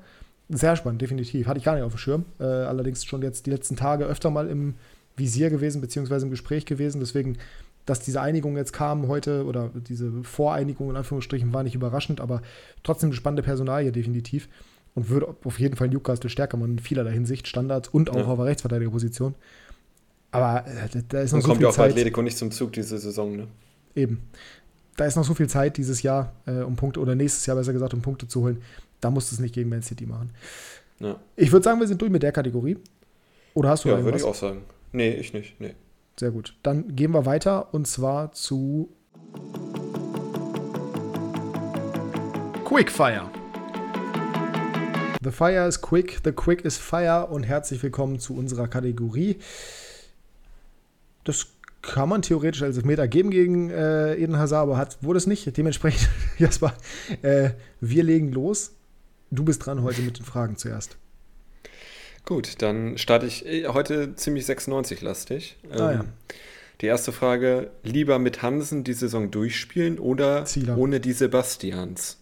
Sehr 0.48 0.76
spannend, 0.76 1.02
definitiv. 1.02 1.46
Hatte 1.46 1.58
ich 1.58 1.64
gar 1.64 1.74
nicht 1.74 1.82
auf 1.84 1.92
dem 1.92 1.98
Schirm. 1.98 2.24
Äh, 2.38 2.44
allerdings 2.44 3.04
schon 3.04 3.22
jetzt 3.22 3.46
die 3.46 3.50
letzten 3.50 3.76
Tage 3.76 4.04
öfter 4.04 4.30
mal 4.30 4.48
im 4.48 4.74
Visier 5.16 5.50
gewesen, 5.50 5.80
beziehungsweise 5.80 6.24
im 6.26 6.30
Gespräch 6.30 6.66
gewesen. 6.66 7.00
Deswegen, 7.00 7.38
dass 7.84 8.00
diese 8.00 8.20
Einigung 8.20 8.56
jetzt 8.56 8.72
kam 8.72 9.08
heute 9.08 9.44
oder 9.44 9.70
diese 9.88 10.12
Voreinigung 10.22 10.90
in 10.90 10.96
Anführungsstrichen 10.96 11.52
war 11.52 11.62
nicht 11.62 11.74
überraschend, 11.74 12.20
aber 12.20 12.42
trotzdem 12.84 13.08
eine 13.08 13.16
spannende 13.16 13.42
Personalie, 13.42 13.90
definitiv. 13.92 14.48
Und 14.94 15.08
würde 15.10 15.34
auf 15.44 15.58
jeden 15.60 15.76
Fall 15.76 15.88
Newcastle 15.88 16.30
stärker 16.30 16.56
machen 16.56 16.72
in 16.72 16.78
vielerlei 16.78 17.12
Hinsicht, 17.12 17.48
Standards 17.48 17.88
und 17.88 18.08
auch 18.10 18.16
Ja. 18.16 18.24
auf 18.26 18.36
der 18.38 18.46
Rechtsverteidigerposition. 18.46 19.34
Aber 20.30 20.64
äh, 20.66 21.02
da- 21.08 21.20
ist 21.20 21.32
noch 21.32 21.36
Und 21.38 21.42
so 21.42 21.48
kommt 21.48 21.58
viel 21.58 21.62
ja 21.64 21.68
auch 21.70 21.74
Zeit. 21.74 21.90
Atletico 21.90 22.22
nicht 22.22 22.38
zum 22.38 22.50
Zug 22.50 22.72
diese 22.72 22.98
Saison, 22.98 23.36
ne? 23.36 23.46
Eben. 23.94 24.20
Da 24.96 25.04
ist 25.04 25.16
noch 25.16 25.24
so 25.24 25.34
viel 25.34 25.48
Zeit 25.48 25.76
dieses 25.76 26.02
Jahr, 26.02 26.32
äh, 26.46 26.62
um 26.62 26.76
Punkte, 26.76 27.00
oder 27.00 27.14
nächstes 27.14 27.44
Jahr 27.46 27.56
besser 27.56 27.72
gesagt, 27.74 27.92
um 27.94 28.00
Punkte 28.00 28.26
zu 28.28 28.40
holen. 28.42 28.62
Da 29.00 29.10
musst 29.10 29.30
du 29.30 29.34
es 29.34 29.40
nicht 29.40 29.54
gegen 29.54 29.68
Man 29.68 29.82
City 29.82 30.06
machen. 30.06 30.30
Ja, 31.00 31.16
Ich 31.36 31.52
würde 31.52 31.64
sagen, 31.64 31.80
wir 31.80 31.86
sind 31.86 32.00
durch 32.00 32.10
mit 32.10 32.22
der 32.22 32.32
Kategorie. 32.32 32.78
Oder 33.54 33.70
hast 33.70 33.84
du 33.84 33.88
ja 33.88 34.02
würde 34.02 34.18
ich 34.18 34.24
auch 34.24 34.34
sagen. 34.34 34.62
Nee, 34.92 35.10
ich 35.14 35.32
nicht. 35.32 35.60
Nee. 35.60 35.74
Sehr 36.18 36.30
gut. 36.30 36.54
Dann 36.62 36.94
gehen 36.96 37.12
wir 37.12 37.26
weiter 37.26 37.74
und 37.74 37.86
zwar 37.86 38.32
zu 38.32 38.88
Quickfire. 42.64 43.30
The 45.22 45.30
Fire 45.32 45.66
is 45.66 45.80
quick, 45.80 46.20
the 46.24 46.32
quick 46.32 46.64
is 46.64 46.78
fire 46.78 47.26
und 47.26 47.42
herzlich 47.42 47.82
willkommen 47.82 48.20
zu 48.20 48.36
unserer 48.36 48.68
Kategorie. 48.68 49.38
Das 51.24 51.48
kann 51.82 52.08
man 52.08 52.22
theoretisch 52.22 52.62
als 52.62 52.82
Meter 52.84 53.08
geben 53.08 53.30
gegen 53.30 53.70
äh, 53.70 54.14
Eden 54.14 54.38
Hazard, 54.38 54.62
aber 54.62 54.76
hat, 54.76 55.02
wurde 55.02 55.16
es 55.18 55.26
nicht. 55.26 55.56
Dementsprechend, 55.56 56.08
Jasper, 56.38 56.74
äh, 57.22 57.50
wir 57.80 58.04
legen 58.04 58.30
los. 58.32 58.75
Du 59.30 59.44
bist 59.44 59.64
dran 59.66 59.82
heute 59.82 60.02
mit 60.02 60.18
den 60.18 60.24
Fragen 60.24 60.56
zuerst. 60.56 60.96
Gut, 62.24 62.60
dann 62.62 62.98
starte 62.98 63.26
ich 63.26 63.46
äh, 63.46 63.68
heute 63.68 64.14
ziemlich 64.16 64.44
96-lastig. 64.46 65.56
Ah, 65.70 65.92
ja. 65.92 66.04
Die 66.80 66.86
erste 66.86 67.12
Frage: 67.12 67.70
Lieber 67.82 68.18
mit 68.18 68.42
Hansen 68.42 68.84
die 68.84 68.92
Saison 68.92 69.30
durchspielen 69.30 69.98
oder 69.98 70.44
Zieler. 70.44 70.76
ohne 70.76 71.00
die 71.00 71.12
Sebastians? 71.12 72.18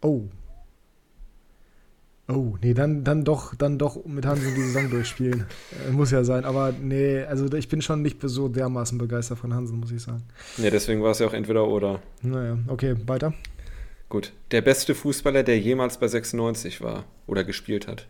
Oh. 0.00 0.24
Oh, 2.30 2.58
nee, 2.60 2.74
dann, 2.74 3.04
dann 3.04 3.24
doch, 3.24 3.54
dann 3.54 3.78
doch 3.78 4.04
mit 4.04 4.26
Hansen 4.26 4.54
die 4.54 4.60
Saison 4.60 4.90
durchspielen. 4.90 5.46
Äh, 5.88 5.92
muss 5.92 6.10
ja 6.10 6.24
sein. 6.24 6.44
Aber 6.44 6.72
nee, 6.72 7.22
also 7.22 7.50
ich 7.54 7.68
bin 7.68 7.80
schon 7.80 8.02
nicht 8.02 8.18
so 8.22 8.48
dermaßen 8.48 8.98
begeistert 8.98 9.38
von 9.38 9.54
Hansen, 9.54 9.80
muss 9.80 9.90
ich 9.90 10.02
sagen. 10.02 10.24
Ja, 10.58 10.70
deswegen 10.70 11.02
war 11.02 11.12
es 11.12 11.18
ja 11.18 11.26
auch 11.26 11.32
entweder 11.32 11.66
oder. 11.66 12.02
Naja, 12.22 12.58
okay, 12.66 12.96
weiter. 13.06 13.32
Gut. 14.08 14.32
Der 14.50 14.62
beste 14.62 14.94
Fußballer, 14.94 15.42
der 15.42 15.58
jemals 15.58 15.98
bei 15.98 16.08
96 16.08 16.80
war 16.80 17.04
oder 17.26 17.44
gespielt 17.44 17.86
hat. 17.86 18.06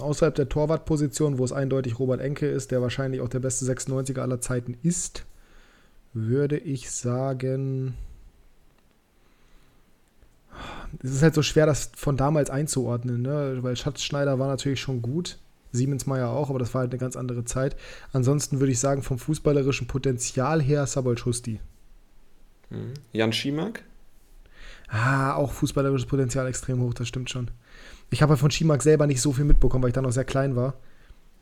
Außerhalb 0.00 0.34
der 0.34 0.48
Torwartposition, 0.48 1.38
wo 1.38 1.44
es 1.44 1.52
eindeutig 1.52 1.98
Robert 1.98 2.20
Enke 2.20 2.46
ist, 2.46 2.70
der 2.70 2.82
wahrscheinlich 2.82 3.20
auch 3.20 3.28
der 3.28 3.40
beste 3.40 3.64
96er 3.64 4.20
aller 4.20 4.40
Zeiten 4.40 4.76
ist, 4.82 5.24
würde 6.12 6.58
ich 6.58 6.90
sagen. 6.90 7.94
Es 11.02 11.10
ist 11.10 11.22
halt 11.22 11.34
so 11.34 11.42
schwer, 11.42 11.66
das 11.66 11.90
von 11.96 12.16
damals 12.16 12.50
einzuordnen, 12.50 13.22
ne? 13.22 13.58
weil 13.60 13.76
Schatzschneider 13.76 14.38
war 14.38 14.48
natürlich 14.48 14.80
schon 14.80 15.00
gut, 15.00 15.38
Siemensmeier 15.72 16.28
auch, 16.28 16.50
aber 16.50 16.58
das 16.58 16.74
war 16.74 16.82
halt 16.82 16.92
eine 16.92 17.00
ganz 17.00 17.16
andere 17.16 17.44
Zeit. 17.44 17.76
Ansonsten 18.12 18.60
würde 18.60 18.72
ich 18.72 18.78
sagen, 18.78 19.02
vom 19.02 19.18
fußballerischen 19.18 19.86
Potenzial 19.86 20.62
her 20.62 20.86
Sabol 20.86 21.18
Schusti. 21.18 21.60
Mhm. 22.70 22.94
Jan 23.12 23.32
Schimak? 23.32 23.82
Ah, 24.96 25.34
auch 25.34 25.50
fußballerisches 25.52 26.06
Potenzial 26.06 26.46
extrem 26.46 26.80
hoch, 26.80 26.94
das 26.94 27.08
stimmt 27.08 27.28
schon. 27.28 27.50
Ich 28.10 28.22
habe 28.22 28.36
von 28.36 28.50
Schimak 28.52 28.80
selber 28.82 29.06
nicht 29.08 29.20
so 29.20 29.32
viel 29.32 29.44
mitbekommen, 29.44 29.82
weil 29.82 29.88
ich 29.88 29.94
da 29.94 30.02
noch 30.02 30.12
sehr 30.12 30.24
klein 30.24 30.54
war. 30.54 30.74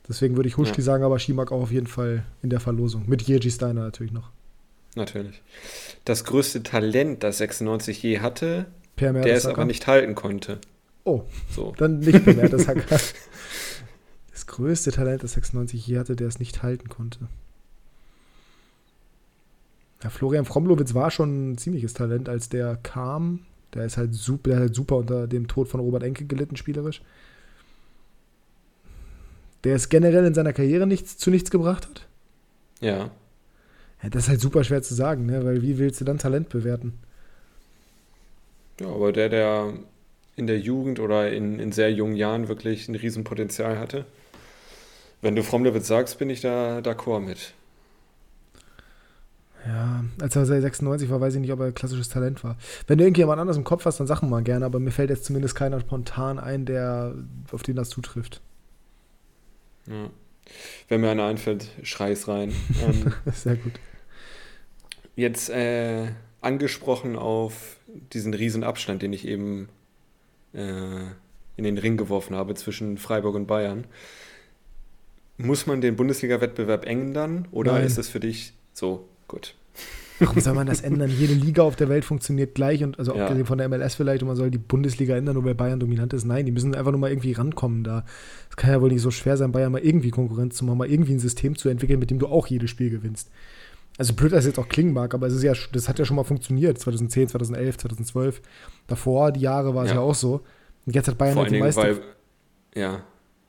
Deswegen 0.09 0.35
würde 0.35 0.49
ich 0.49 0.57
Huschki 0.57 0.81
Ja. 0.81 0.85
sagen, 0.85 1.03
aber 1.03 1.19
Schimak 1.19 1.51
auch 1.51 1.61
auf 1.61 1.71
jeden 1.71 1.85
Fall 1.87 2.23
in 2.41 2.49
der 2.49 2.59
Verlosung. 2.59 3.03
Mit 3.07 3.21
Jerzy 3.21 3.51
Steiner 3.51 3.81
natürlich 3.83 4.11
noch. 4.11 4.31
Natürlich. 4.95 5.41
Das 6.03 6.23
größte 6.25 6.63
Talent, 6.63 7.21
das 7.23 7.37
96 7.37 8.01
je 8.01 8.19
hatte, 8.21 8.65
Per 8.95 9.13
der 9.13 9.35
es 9.35 9.45
aber 9.45 9.65
nicht 9.65 9.85
halten 9.87 10.15
konnte. 10.15 10.59
Oh, 11.03 11.23
So. 11.51 11.73
dann 11.77 11.99
nicht 11.99 12.23
Per 12.25 12.33
Mertesacker. 12.35 12.99
Das 14.31 14.47
größte 14.47 14.91
Talent, 14.91 15.23
das 15.23 15.33
96 15.33 15.85
je 15.85 15.99
hatte, 15.99 16.15
der 16.15 16.27
es 16.27 16.39
nicht 16.39 16.63
halten 16.63 16.89
konnte. 16.89 17.27
Ja, 20.03 20.09
Florian 20.09 20.45
Fromlowitz 20.45 20.93
war 20.93 21.11
schon 21.11 21.53
ein 21.53 21.57
ziemliches 21.57 21.93
Talent, 21.93 22.27
als 22.27 22.49
der 22.49 22.77
kam. 22.83 23.39
Der 23.73 23.85
ist 23.85 23.97
halt 23.97 24.13
super, 24.13 24.49
der 24.49 24.55
hat 24.57 24.61
halt 24.63 24.75
super 24.75 24.97
unter 24.97 25.27
dem 25.27 25.47
Tod 25.47 25.69
von 25.69 25.79
Robert 25.79 26.03
Enke 26.03 26.25
gelitten, 26.25 26.57
spielerisch. 26.57 27.01
Der 29.63 29.75
es 29.75 29.87
generell 29.87 30.25
in 30.25 30.33
seiner 30.33 30.51
Karriere 30.51 30.85
nichts, 30.85 31.17
zu 31.17 31.31
nichts 31.31 31.49
gebracht 31.49 31.87
hat. 31.87 32.05
Ja. 32.81 33.11
Ja, 34.03 34.09
das 34.09 34.23
ist 34.23 34.29
halt 34.29 34.41
super 34.41 34.65
schwer 34.65 34.81
zu 34.81 34.93
sagen, 34.93 35.25
ne? 35.25 35.45
weil 35.45 35.61
wie 35.61 35.77
willst 35.77 36.01
du 36.01 36.05
dann 36.05 36.17
Talent 36.17 36.49
bewerten? 36.49 36.99
Ja, 38.81 38.87
aber 38.87 39.13
der, 39.13 39.29
der 39.29 39.73
in 40.35 40.47
der 40.47 40.59
Jugend 40.59 40.99
oder 40.99 41.31
in, 41.31 41.59
in 41.59 41.71
sehr 41.71 41.93
jungen 41.93 42.15
Jahren 42.15 42.49
wirklich 42.49 42.89
ein 42.89 42.95
Riesenpotenzial 42.95 43.79
hatte. 43.79 44.03
Wenn 45.21 45.37
du 45.37 45.43
Fromlewitz 45.43 45.87
sagst, 45.87 46.19
bin 46.19 46.29
ich 46.29 46.41
da 46.41 46.79
d'accord 46.79 47.21
mit. 47.21 47.53
Ja, 49.65 50.03
als 50.19 50.35
er 50.35 50.45
96 50.45 51.09
war, 51.09 51.21
weiß 51.21 51.35
ich 51.35 51.41
nicht, 51.41 51.51
ob 51.53 51.61
er 51.61 51.71
klassisches 51.71 52.09
Talent 52.09 52.43
war. 52.43 52.57
Wenn 52.87 52.97
du 52.97 53.05
irgendjemand 53.05 53.39
anders 53.39 53.55
im 53.55 53.63
Kopf 53.63 53.85
hast, 53.85 53.99
dann 53.99 54.07
sag 54.07 54.21
mal 54.21 54.43
gerne, 54.43 54.65
aber 54.65 54.79
mir 54.79 54.91
fällt 54.91 55.09
jetzt 55.09 55.25
zumindest 55.25 55.55
keiner 55.55 55.79
spontan 55.79 56.37
ein, 56.37 56.65
der 56.65 57.15
auf 57.51 57.63
den 57.63 57.77
das 57.77 57.89
zutrifft. 57.89 58.41
Ja. 59.87 60.09
Wenn 60.89 61.01
mir 61.01 61.11
einer 61.11 61.25
einfällt, 61.25 61.69
schrei's 61.83 62.27
rein. 62.27 62.53
ähm, 62.83 63.13
Sehr 63.33 63.55
gut. 63.55 63.73
jetzt 65.15 65.49
äh, 65.49 66.07
angesprochen 66.41 67.15
auf 67.15 67.77
diesen 68.11 68.33
riesen 68.33 68.65
Abstand, 68.65 69.01
den 69.01 69.13
ich 69.13 69.25
eben 69.25 69.69
äh, 70.53 71.05
in 71.55 71.63
den 71.63 71.77
Ring 71.77 71.95
geworfen 71.95 72.35
habe 72.35 72.53
zwischen 72.55 72.97
Freiburg 72.97 73.35
und 73.35 73.47
Bayern. 73.47 73.85
Muss 75.37 75.67
man 75.67 75.79
den 75.79 75.95
Bundesliga-Wettbewerb 75.95 76.85
ändern 76.85 77.47
oder 77.51 77.73
Nein. 77.73 77.85
ist 77.85 77.97
es 77.97 78.09
für 78.09 78.19
dich 78.19 78.53
so 78.73 79.07
gut? 79.27 79.55
Warum 80.19 80.39
soll 80.39 80.53
man 80.53 80.67
das 80.67 80.81
ändern? 80.81 81.09
Jede 81.09 81.33
Liga 81.33 81.63
auf 81.63 81.75
der 81.75 81.89
Welt 81.89 82.05
funktioniert 82.05 82.53
gleich 82.55 82.83
und 82.83 82.99
also 82.99 83.15
Ja. 83.15 83.23
abgesehen 83.23 83.45
von 83.47 83.57
der 83.57 83.67
MLS 83.67 83.95
vielleicht 83.95 84.21
und 84.21 84.27
man 84.27 84.37
soll 84.37 84.51
die 84.51 84.59
Bundesliga 84.59 85.15
ändern, 85.17 85.33
nur 85.33 85.43
weil 85.43 85.55
Bayern 85.55 85.79
dominant 85.79 86.13
ist. 86.13 86.23
Nein, 86.23 86.45
die 86.45 86.51
müssen 86.51 86.75
einfach 86.75 86.91
nur 86.91 86.99
mal 86.99 87.09
irgendwie 87.09 87.33
rankommen 87.33 87.83
da. 87.83 88.05
Es 88.49 88.55
kann 88.55 88.69
ja 88.71 88.79
wohl 88.81 88.89
nicht 88.89 89.01
so 89.01 89.11
schwer 89.11 89.35
sein, 89.37 89.51
Bayern 89.51 89.71
mal 89.71 89.81
irgendwie 89.81 90.11
Konkurrenz 90.11 90.55
zu 90.55 90.65
machen, 90.65 90.77
mal 90.77 90.89
irgendwie 90.89 91.13
ein 91.13 91.19
System 91.19 91.57
zu 91.57 91.67
entwickeln, 91.67 91.99
mit 91.99 92.11
dem 92.11 92.19
du 92.19 92.27
auch 92.27 92.47
jedes 92.47 92.69
Spiel 92.69 92.89
gewinnst. 92.91 93.31
Also 93.97 94.13
blöd, 94.13 94.31
dass 94.31 94.39
es 94.41 94.45
jetzt 94.47 94.59
auch 94.59 94.69
klingen 94.69 94.93
mag, 94.93 95.13
aber 95.13 95.27
es 95.27 95.33
ist 95.33 95.43
ja, 95.43 95.53
das 95.71 95.89
hat 95.89 95.99
ja 95.99 96.05
schon 96.05 96.15
mal 96.15 96.23
funktioniert. 96.23 96.77
2010, 96.79 97.27
2011, 97.29 97.77
2012. 97.77 98.41
Davor, 98.87 99.31
die 99.31 99.41
Jahre 99.41 99.75
war 99.75 99.83
es 99.83 99.89
ja. 99.89 99.95
Ja. 99.97 100.01
auch 100.01 100.15
so. 100.15 100.41
Und 100.85 100.95
jetzt 100.95 101.07
hat 101.07 101.17
Bayern 101.17 101.33
Vor 101.33 101.43
halt 101.43 101.53
die 101.53 101.59
meiste, 101.59 101.81
weil 101.81 102.01
ja, 102.75 103.01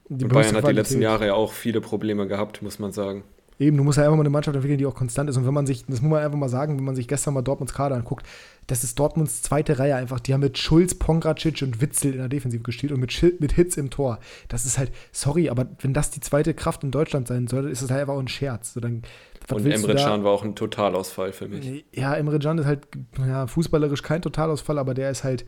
die 0.08 0.24
Bayern 0.24 0.56
hat 0.56 0.66
die 0.66 0.72
letzten 0.72 0.94
Qualität. 0.94 1.02
Jahre 1.02 1.26
ja 1.26 1.34
auch 1.34 1.52
viele 1.52 1.80
Probleme 1.80 2.26
gehabt, 2.26 2.62
muss 2.62 2.78
man 2.78 2.92
sagen. 2.92 3.22
Eben, 3.58 3.76
du 3.76 3.84
musst 3.84 3.98
ja 3.98 4.04
einfach 4.04 4.16
mal 4.16 4.22
eine 4.22 4.30
Mannschaft 4.30 4.56
entwickeln, 4.56 4.78
die 4.78 4.86
auch 4.86 4.96
konstant 4.96 5.30
ist. 5.30 5.36
Und 5.36 5.46
wenn 5.46 5.54
man 5.54 5.66
sich, 5.66 5.86
das 5.86 6.02
muss 6.02 6.10
man 6.10 6.24
einfach 6.24 6.38
mal 6.38 6.48
sagen, 6.48 6.76
wenn 6.76 6.84
man 6.84 6.96
sich 6.96 7.06
gestern 7.06 7.34
mal 7.34 7.42
Dortmunds 7.42 7.72
Kader 7.72 7.94
anguckt, 7.94 8.26
das 8.66 8.82
ist 8.82 8.98
Dortmunds 8.98 9.42
zweite 9.42 9.78
Reihe 9.78 9.94
einfach. 9.94 10.18
Die 10.18 10.34
haben 10.34 10.40
mit 10.40 10.58
Schulz, 10.58 10.94
Pongracic 10.94 11.62
und 11.62 11.80
Witzel 11.80 12.12
in 12.12 12.18
der 12.18 12.28
Defensive 12.28 12.64
gespielt 12.64 12.92
und 12.92 12.98
mit, 12.98 13.40
mit 13.40 13.52
Hitz 13.52 13.76
im 13.76 13.90
Tor. 13.90 14.18
Das 14.48 14.66
ist 14.66 14.76
halt, 14.76 14.90
sorry, 15.12 15.50
aber 15.50 15.66
wenn 15.78 15.94
das 15.94 16.10
die 16.10 16.20
zweite 16.20 16.52
Kraft 16.52 16.82
in 16.82 16.90
Deutschland 16.90 17.28
sein 17.28 17.46
soll, 17.46 17.70
ist 17.70 17.82
das 17.82 17.90
halt 17.90 18.00
einfach 18.00 18.14
auch 18.14 18.20
ein 18.20 18.28
Scherz. 18.28 18.74
So, 18.74 18.80
dann, 18.80 19.02
und 19.50 19.66
Emre 19.66 19.94
Can 19.94 20.24
war 20.24 20.32
auch 20.32 20.44
ein 20.44 20.56
Totalausfall 20.56 21.32
für 21.32 21.46
mich. 21.46 21.84
Ja, 21.92 22.14
Emre 22.14 22.40
Can 22.40 22.58
ist 22.58 22.66
halt 22.66 22.88
ja, 23.18 23.46
fußballerisch 23.46 24.02
kein 24.02 24.22
Totalausfall, 24.22 24.78
aber 24.78 24.94
der 24.94 25.10
ist 25.10 25.22
halt, 25.22 25.44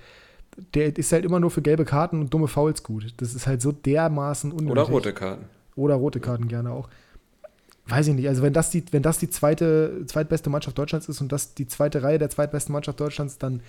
der 0.75 0.97
ist 0.97 1.13
halt 1.13 1.25
immer 1.25 1.41
nur 1.41 1.51
für 1.51 1.63
gelbe 1.63 1.85
Karten 1.85 2.21
und 2.21 2.33
dumme 2.33 2.47
Fouls 2.47 2.83
gut. 2.83 3.15
Das 3.17 3.35
ist 3.35 3.47
halt 3.47 3.63
so 3.63 3.73
dermaßen 3.73 4.53
unnötig. 4.53 4.71
Oder 4.71 4.83
rote 4.83 5.13
Karten. 5.13 5.47
Oder 5.75 5.95
rote 5.97 6.21
Karten 6.21 6.49
gerne 6.49 6.71
auch. 6.71 6.89
Weiß 7.89 8.09
ich 8.09 8.15
nicht. 8.15 8.29
Also 8.29 8.43
wenn 8.43 8.53
das 8.53 8.71
die, 8.71 8.85
wenn 8.91 9.03
das 9.03 9.19
die 9.19 9.31
zweite, 9.31 10.05
zweitbeste 10.07 10.51
Mannschaft 10.51 10.77
Deutschlands 10.77 11.09
ist 11.09 11.21
und 11.21 11.31
das 11.31 11.55
die 11.55 11.67
zweite 11.69 12.03
Reihe 12.03 12.19
der 12.19 12.31
zweitbesten 12.31 12.73
Mannschaft 12.73 12.99
Deutschlands, 12.99 13.39
dann, 13.39 13.61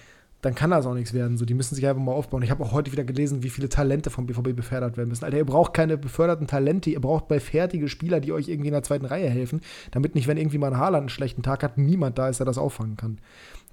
dann 0.41 0.55
kann 0.55 0.71
das 0.71 0.85
auch 0.87 0.95
nichts 0.95 1.13
werden. 1.13 1.37
So, 1.37 1.45
die 1.45 1.53
müssen 1.53 1.75
sich 1.75 1.85
einfach 1.87 2.01
mal 2.01 2.13
aufbauen. 2.13 2.41
Ich 2.41 2.49
habe 2.49 2.63
auch 2.63 2.71
heute 2.71 2.91
wieder 2.91 3.03
gelesen, 3.03 3.43
wie 3.43 3.49
viele 3.49 3.69
Talente 3.69 4.09
vom 4.09 4.25
BVB 4.25 4.55
befördert 4.55 4.97
werden 4.97 5.09
müssen. 5.09 5.23
Alter, 5.23 5.37
ihr 5.37 5.45
braucht 5.45 5.73
keine 5.75 5.97
beförderten 5.97 6.47
Talente, 6.47 6.89
ihr 6.89 6.99
braucht 6.99 7.27
bei 7.27 7.39
fertige 7.39 7.87
Spieler, 7.89 8.19
die 8.19 8.31
euch 8.31 8.47
irgendwie 8.47 8.69
in 8.69 8.73
der 8.73 8.83
zweiten 8.83 9.05
Reihe 9.05 9.29
helfen, 9.29 9.61
damit 9.91 10.15
nicht, 10.15 10.27
wenn 10.27 10.37
irgendwie 10.37 10.57
mal 10.57 10.71
ein 10.73 10.77
Haaland 10.79 11.03
einen 11.03 11.09
schlechten 11.09 11.43
Tag 11.43 11.61
hat, 11.61 11.77
niemand 11.77 12.17
da 12.17 12.27
ist, 12.29 12.39
der 12.39 12.45
das 12.45 12.57
auffangen 12.57 12.97
kann. 12.97 13.19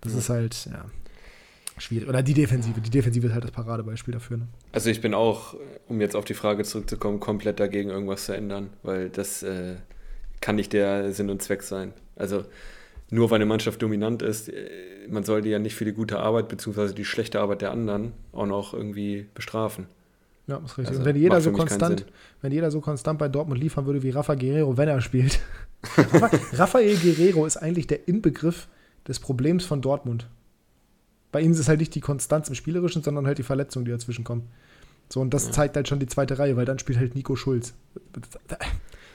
Das 0.02 0.12
Ja. 0.12 0.18
ist 0.18 0.28
halt, 0.28 0.68
ja, 0.70 0.84
schwierig. 1.78 2.06
Oder 2.08 2.22
die 2.22 2.34
Defensive. 2.34 2.80
Die 2.82 2.90
Defensive 2.90 3.26
ist 3.28 3.32
halt 3.32 3.44
das 3.44 3.50
Paradebeispiel 3.50 4.12
dafür. 4.12 4.36
Ne? 4.38 4.46
Also 4.72 4.90
ich 4.90 5.00
bin 5.00 5.14
auch, 5.14 5.54
um 5.88 6.00
jetzt 6.02 6.14
auf 6.16 6.26
die 6.26 6.34
Frage 6.34 6.64
zurückzukommen, 6.64 7.18
komplett 7.20 7.60
dagegen, 7.60 7.88
irgendwas 7.88 8.26
zu 8.26 8.36
ändern, 8.36 8.68
weil 8.82 9.08
das 9.08 9.42
äh, 9.42 9.76
kann 10.44 10.56
nicht 10.56 10.74
der 10.74 11.10
Sinn 11.14 11.30
und 11.30 11.40
Zweck 11.40 11.62
sein. 11.62 11.94
Also 12.16 12.44
nur 13.08 13.30
weil 13.30 13.36
eine 13.36 13.46
Mannschaft 13.46 13.80
dominant 13.80 14.20
ist, 14.20 14.50
äh, 14.50 14.68
man 15.08 15.24
soll 15.24 15.40
die 15.40 15.48
ja 15.48 15.58
nicht 15.58 15.74
für 15.74 15.86
die 15.86 15.92
gute 15.92 16.18
Arbeit 16.18 16.48
bzw. 16.48 16.92
die 16.92 17.06
schlechte 17.06 17.40
Arbeit 17.40 17.62
der 17.62 17.70
anderen 17.70 18.12
auch 18.32 18.44
noch 18.44 18.74
irgendwie 18.74 19.26
bestrafen. 19.32 19.86
Ja, 20.46 20.58
ist 20.58 20.76
richtig. 20.76 20.88
Also, 20.88 21.00
und 21.00 21.06
wenn 21.06 21.16
jeder 21.16 21.40
so 21.40 21.50
konstant, 21.50 22.04
wenn 22.42 22.52
jeder 22.52 22.70
so 22.70 22.82
konstant 22.82 23.18
bei 23.18 23.28
Dortmund 23.28 23.58
liefern 23.58 23.86
würde 23.86 24.02
wie 24.02 24.10
Rafa 24.10 24.34
Guerrero, 24.34 24.76
wenn 24.76 24.86
er 24.86 25.00
spielt. 25.00 25.40
Rafa, 25.96 26.30
Rafael 26.52 26.94
Guerrero 26.98 27.46
ist 27.46 27.56
eigentlich 27.56 27.86
der 27.86 28.06
Inbegriff 28.06 28.68
des 29.08 29.20
Problems 29.20 29.64
von 29.64 29.80
Dortmund. 29.80 30.28
Bei 31.32 31.40
ihm 31.40 31.52
ist 31.52 31.58
es 31.58 31.68
halt 31.68 31.80
nicht 31.80 31.94
die 31.94 32.00
Konstanz 32.00 32.50
im 32.50 32.54
Spielerischen, 32.54 33.02
sondern 33.02 33.26
halt 33.26 33.38
die 33.38 33.42
Verletzungen, 33.42 33.86
die 33.86 33.92
dazwischen 33.92 34.24
kommen. 34.24 34.48
So, 35.08 35.22
und 35.22 35.32
das 35.32 35.46
Ja. 35.46 35.52
zeigt 35.52 35.76
halt 35.76 35.88
schon 35.88 36.00
die 36.00 36.06
zweite 36.06 36.38
Reihe, 36.38 36.54
weil 36.58 36.66
dann 36.66 36.78
spielt 36.78 36.98
halt 36.98 37.14
Nico 37.14 37.34
Schulz. 37.34 37.72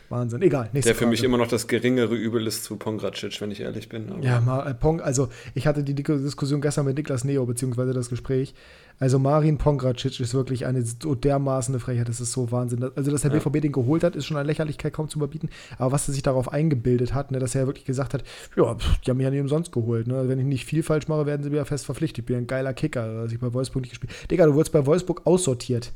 Wahnsinn. 0.09 0.41
Egal, 0.41 0.69
Der 0.73 0.81
für 0.83 0.93
Frage. 0.95 1.11
mich 1.11 1.23
immer 1.23 1.37
noch 1.37 1.47
das 1.47 1.67
geringere 1.67 2.15
Übel 2.15 2.47
ist 2.47 2.63
zu 2.63 2.75
Pongracic, 2.77 3.39
wenn 3.41 3.51
ich 3.51 3.59
ehrlich 3.61 3.89
bin. 3.89 4.09
Aber 4.11 4.23
Ja, 4.23 4.41
Ma- 4.41 4.65
äh, 4.67 4.73
Pong, 4.73 5.01
also 5.01 5.29
ich 5.53 5.67
hatte 5.67 5.83
die 5.83 5.93
Diskussion 5.95 6.61
gestern 6.61 6.85
mit 6.85 6.97
Niklas 6.97 7.23
Neo, 7.23 7.45
beziehungsweise 7.45 7.93
das 7.93 8.09
Gespräch. 8.09 8.53
Also 9.01 9.17
Marin 9.17 9.57
Pongracic 9.57 10.19
ist 10.19 10.33
wirklich 10.33 10.65
eine 10.65 10.81
so 10.83 11.15
dermaßen 11.15 11.73
eine 11.73 11.79
Frechheit, 11.79 12.09
das 12.09 12.19
ist 12.19 12.33
so 12.33 12.51
Wahnsinn. 12.51 12.83
Also, 12.95 13.11
dass 13.11 13.21
der 13.21 13.31
Ja. 13.31 13.37
BVB 13.39 13.61
den 13.61 13.71
geholt 13.71 14.03
hat, 14.03 14.15
ist 14.15 14.25
schon 14.25 14.35
an 14.35 14.45
Lächerlichkeit 14.45 14.91
kaum 14.91 15.07
zu 15.07 15.19
überbieten. 15.19 15.49
Aber 15.77 15.91
was 15.93 16.07
er 16.09 16.13
sich 16.13 16.23
darauf 16.23 16.51
eingebildet 16.51 17.13
hat, 17.13 17.31
ne, 17.31 17.39
dass 17.39 17.55
er 17.55 17.65
wirklich 17.67 17.85
gesagt 17.85 18.13
hat, 18.13 18.23
ja, 18.57 18.75
pff, 18.75 18.97
die 18.99 19.11
haben 19.11 19.17
mich 19.17 19.23
ja 19.23 19.29
nicht 19.31 19.39
umsonst 19.41 19.71
geholt. 19.71 20.07
Ne? 20.07 20.27
Wenn 20.27 20.37
ich 20.39 20.45
nicht 20.45 20.65
viel 20.65 20.83
falsch 20.83 21.07
mache, 21.07 21.25
werden 21.25 21.43
sie 21.43 21.49
mir 21.49 21.57
ja 21.57 21.65
fest 21.65 21.85
verpflichtet. 21.85 22.19
Ich 22.19 22.25
bin 22.25 22.35
ein 22.35 22.47
geiler 22.47 22.73
Kicker, 22.73 23.21
dass 23.23 23.31
ich 23.31 23.39
bei 23.39 23.53
Wolfsburg 23.53 23.83
nicht 23.83 23.91
gespielt 23.91 24.11
Digga, 24.29 24.45
du 24.47 24.53
wurdest 24.53 24.73
bei 24.73 24.85
Wolfsburg 24.85 25.21
aussortiert. 25.25 25.93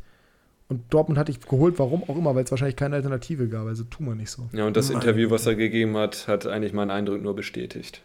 Und 0.73 0.91
Dortmund 0.91 1.19
hatte 1.19 1.31
ich 1.31 1.39
geholt, 1.39 1.77
warum 1.77 2.01
auch 2.01 2.17
immer, 2.17 2.33
weil 2.33 2.45
es 2.45 2.49
wahrscheinlich 2.49 2.75
keine 2.75 2.95
Alternative 2.95 3.47
gab. 3.47 3.67
Also 3.67 3.83
tu 3.83 4.01
mal 4.01 4.15
nicht 4.15 4.31
so. 4.31 4.49
ja, 4.53 4.65
und 4.65 4.75
das 4.75 4.89
Meine 4.89 5.01
Interview, 5.01 5.29
was 5.29 5.45
er 5.45 5.53
gegeben 5.53 5.95
hat, 5.97 6.27
hat 6.27 6.47
eigentlich 6.47 6.73
meinen 6.73 6.89
Eindruck 6.89 7.21
nur 7.21 7.35
bestätigt. 7.35 8.01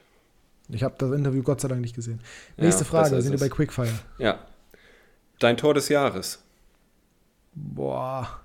Ich 0.69 0.83
habe 0.83 0.95
das 0.99 1.13
Interview 1.13 1.43
Gott 1.43 1.63
sei 1.63 1.69
Dank 1.69 1.81
nicht 1.81 1.95
gesehen. 1.97 2.21
Ja, 2.59 2.65
Nächste 2.65 2.85
Frage, 2.85 3.05
besser 3.05 3.17
wir 3.17 3.23
sind 3.23 3.33
wir 3.33 3.39
bei 3.41 3.49
Quickfire. 3.49 3.89
Ja. 4.19 4.39
Dein 5.39 5.57
Tor 5.57 5.73
des 5.73 5.89
Jahres. 5.89 6.43
Boah. 7.55 8.43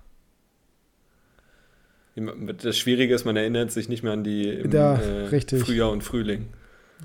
Das 2.16 2.78
Schwierige 2.78 3.14
ist, 3.14 3.26
man 3.26 3.36
erinnert 3.36 3.74
sich 3.74 3.90
nicht 3.90 4.04
mehr 4.04 4.14
an 4.14 4.24
die 4.24 4.48
im, 4.48 4.72
ja, 4.72 4.96
äh, 4.96 5.42
Frühjahr 5.60 5.92
und 5.92 6.02
Frühling. 6.02 6.48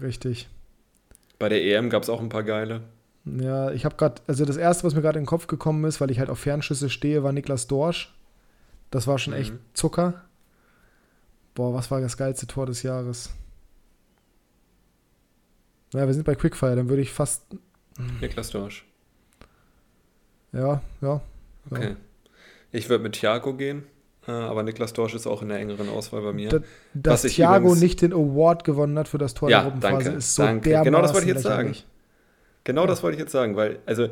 Richtig. 0.00 0.48
Bei 1.40 1.48
der 1.48 1.64
EM 1.64 1.90
gab 1.90 2.04
es 2.04 2.10
auch 2.10 2.20
ein 2.20 2.28
paar 2.28 2.44
geile. 2.44 2.82
Ja, 3.36 3.70
ich 3.72 3.84
habe 3.84 3.96
gerade, 3.96 4.22
also 4.26 4.44
das 4.44 4.56
erste, 4.56 4.84
was 4.84 4.94
mir 4.94 5.02
gerade 5.02 5.18
in 5.18 5.24
den 5.24 5.28
Kopf 5.28 5.46
gekommen 5.46 5.84
ist, 5.84 6.00
weil 6.00 6.10
ich 6.10 6.18
halt 6.18 6.30
auf 6.30 6.38
Fernschüsse 6.38 6.88
stehe, 6.88 7.22
war 7.22 7.32
Niklas 7.32 7.66
Dorsch. 7.66 8.14
Das 8.90 9.06
war 9.06 9.18
schon 9.18 9.34
mhm. 9.34 9.40
echt 9.40 9.52
Zucker. 9.74 10.24
Boah, 11.54 11.74
was 11.74 11.90
war 11.90 12.00
das 12.00 12.16
geilste 12.16 12.46
Tor 12.46 12.66
des 12.66 12.82
Jahres? 12.82 13.30
Ja, 15.92 16.06
wir 16.06 16.14
sind 16.14 16.24
bei 16.24 16.34
Quickfire, 16.34 16.76
dann 16.76 16.88
würde 16.88 17.02
ich 17.02 17.12
fast. 17.12 17.42
Niklas 18.20 18.50
Dorsch. 18.50 18.86
Ja, 20.52 20.82
ja. 21.00 21.20
Okay. 21.70 21.90
Ja. 21.90 21.96
Ich 22.70 22.88
würde 22.88 23.02
mit 23.02 23.14
Thiago 23.14 23.54
gehen, 23.54 23.84
äh, 24.26 24.30
aber 24.30 24.62
Niklas 24.62 24.92
Dorsch 24.92 25.14
ist 25.14 25.26
auch 25.26 25.42
in 25.42 25.48
der 25.48 25.58
engeren 25.58 25.88
Auswahl 25.88 26.22
bei 26.22 26.32
mir. 26.32 26.48
Da, 26.50 26.58
dass 26.94 27.22
Thiago 27.22 27.66
übrigens, 27.66 27.80
nicht 27.80 28.02
den 28.02 28.12
Award 28.12 28.64
gewonnen 28.64 28.98
hat 28.98 29.08
für 29.08 29.18
das 29.18 29.34
Tor 29.34 29.50
ja, 29.50 29.62
der 29.62 29.70
Gruppenphase, 29.70 30.04
danke, 30.04 30.18
ist 30.18 30.34
so 30.34 30.42
danke. 30.42 30.80
Genau 30.84 31.02
das 31.02 31.14
wollte 31.14 31.26
ich 31.26 31.34
jetzt 31.34 31.42
sagen. 31.42 31.74
Genau 32.68 32.82
ja. 32.82 32.86
das 32.86 33.02
wollte 33.02 33.16
ich 33.16 33.20
jetzt 33.20 33.32
sagen, 33.32 33.56
weil, 33.56 33.78
also, 33.86 34.10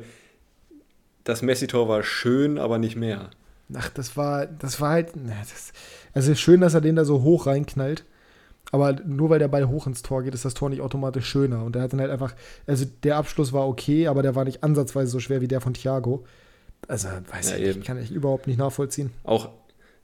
das 1.24 1.42
Messi-Tor 1.42 1.88
war 1.88 2.02
schön, 2.02 2.56
aber 2.56 2.78
nicht 2.78 2.96
mehr. 2.96 3.28
Ach, 3.74 3.90
das 3.90 4.16
war, 4.16 4.46
das 4.46 4.80
war 4.80 4.92
halt, 4.92 5.10
das, 5.14 5.74
also 6.14 6.34
schön, 6.34 6.62
dass 6.62 6.72
er 6.72 6.80
den 6.80 6.96
da 6.96 7.04
so 7.04 7.22
hoch 7.22 7.44
reinknallt. 7.44 8.06
Aber 8.72 8.94
nur 8.94 9.28
weil 9.28 9.40
der 9.40 9.48
Ball 9.48 9.68
hoch 9.68 9.86
ins 9.86 10.00
Tor 10.00 10.22
geht, 10.22 10.32
ist 10.32 10.46
das 10.46 10.54
Tor 10.54 10.70
nicht 10.70 10.80
automatisch 10.80 11.26
schöner. 11.26 11.64
Und 11.64 11.74
der 11.74 11.82
hat 11.82 11.92
dann 11.92 12.00
halt 12.00 12.10
einfach, 12.10 12.34
also 12.66 12.86
der 13.02 13.18
Abschluss 13.18 13.52
war 13.52 13.68
okay, 13.68 14.06
aber 14.06 14.22
der 14.22 14.34
war 14.34 14.44
nicht 14.44 14.64
ansatzweise 14.64 15.10
so 15.10 15.20
schwer 15.20 15.42
wie 15.42 15.48
der 15.48 15.60
von 15.60 15.74
Thiago. 15.74 16.24
Also, 16.88 17.08
weiß 17.30 17.50
ja, 17.50 17.56
ich 17.58 17.76
nicht, 17.76 17.86
kann 17.86 17.98
ich 17.98 18.10
überhaupt 18.10 18.46
nicht 18.46 18.58
nachvollziehen. 18.58 19.10
Auch, 19.22 19.50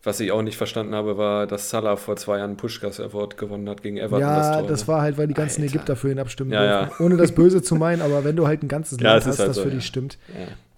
was 0.05 0.19
ich 0.19 0.33
auch 0.33 0.43
nicht 0.43 0.57
verstanden 0.57 0.95
habe, 0.95 1.17
war, 1.17 1.47
dass 1.47 1.71
Salah 1.71 1.97
vor 1.97 2.17
zwei 2.17 2.39
Jahren 2.39 2.57
Pushkas 2.57 2.99
Award 2.99 3.37
gewonnen 3.37 3.69
hat 3.69 3.83
gegen 3.83 3.99
Everton. 3.99 4.21
Ja, 4.21 4.61
das, 4.61 4.69
das, 4.69 4.89
war 4.89 5.01
halt, 5.01 5.17
weil 5.17 5.29
die 5.29 5.35
ganzen 5.35 5.63
Alter. 5.63 5.75
Ägypter 5.75 5.97
für 5.97 6.11
ihn 6.11 6.19
abstimmen 6.19 6.51
ja, 6.51 6.65
ja. 6.65 6.91
Ohne 6.99 7.17
das 7.17 7.33
Böse 7.33 7.63
zu 7.63 7.77
meinen, 7.77 8.03
aber 8.03 8.25
wenn 8.25 8.35
du 8.35 8.47
halt 8.47 8.63
ein 8.63 8.69
ganzes 8.69 8.99
Land 9.01 9.25
hast, 9.25 9.39
halt 9.39 9.51
das 9.51 9.57
so, 9.57 9.63
für 9.63 9.71
dich 9.71 9.87
stimmt. 9.87 10.19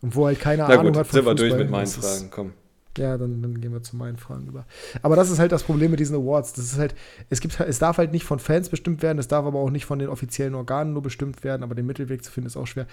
Und 0.02 0.14
wo 0.14 0.26
halt 0.26 0.40
keine 0.40 0.64
Na 0.64 0.68
Ahnung 0.68 0.88
gut, 0.88 0.96
hat 0.96 1.06
von 1.06 1.14
sind 1.14 1.24
Fußball. 1.24 1.36
Wir 1.36 1.48
durch 1.48 1.58
mit 1.58 1.70
meinen 1.70 1.86
Fragen, 1.86 2.30
komm. 2.30 2.52
Ja, 2.96 3.18
dann, 3.18 3.42
dann 3.42 3.60
gehen 3.60 3.72
wir 3.72 3.82
zu 3.82 3.96
meinen 3.96 4.18
Fragen 4.18 4.46
über. 4.46 4.66
Aber 5.02 5.16
das 5.16 5.30
ist 5.30 5.40
halt 5.40 5.50
das 5.50 5.64
Problem 5.64 5.90
mit 5.90 5.98
diesen 5.98 6.14
Awards. 6.14 6.52
Das 6.52 6.66
ist 6.66 6.78
halt, 6.78 6.94
es 7.28 7.40
gibt, 7.40 7.58
es 7.58 7.78
darf 7.80 7.98
halt 7.98 8.12
nicht 8.12 8.24
von 8.24 8.38
Fans 8.38 8.68
bestimmt 8.68 9.02
werden, 9.02 9.18
es 9.18 9.26
darf 9.26 9.46
aber 9.46 9.58
auch 9.58 9.70
nicht 9.70 9.84
von 9.84 9.98
den 9.98 10.08
offiziellen 10.08 10.54
Organen 10.54 10.92
nur 10.92 11.02
bestimmt 11.02 11.42
werden, 11.42 11.64
aber 11.64 11.74
den 11.74 11.86
Mittelweg 11.86 12.22
zu 12.22 12.30
finden 12.30 12.46
ist 12.46 12.56
auch 12.56 12.66
schwer. 12.66 12.86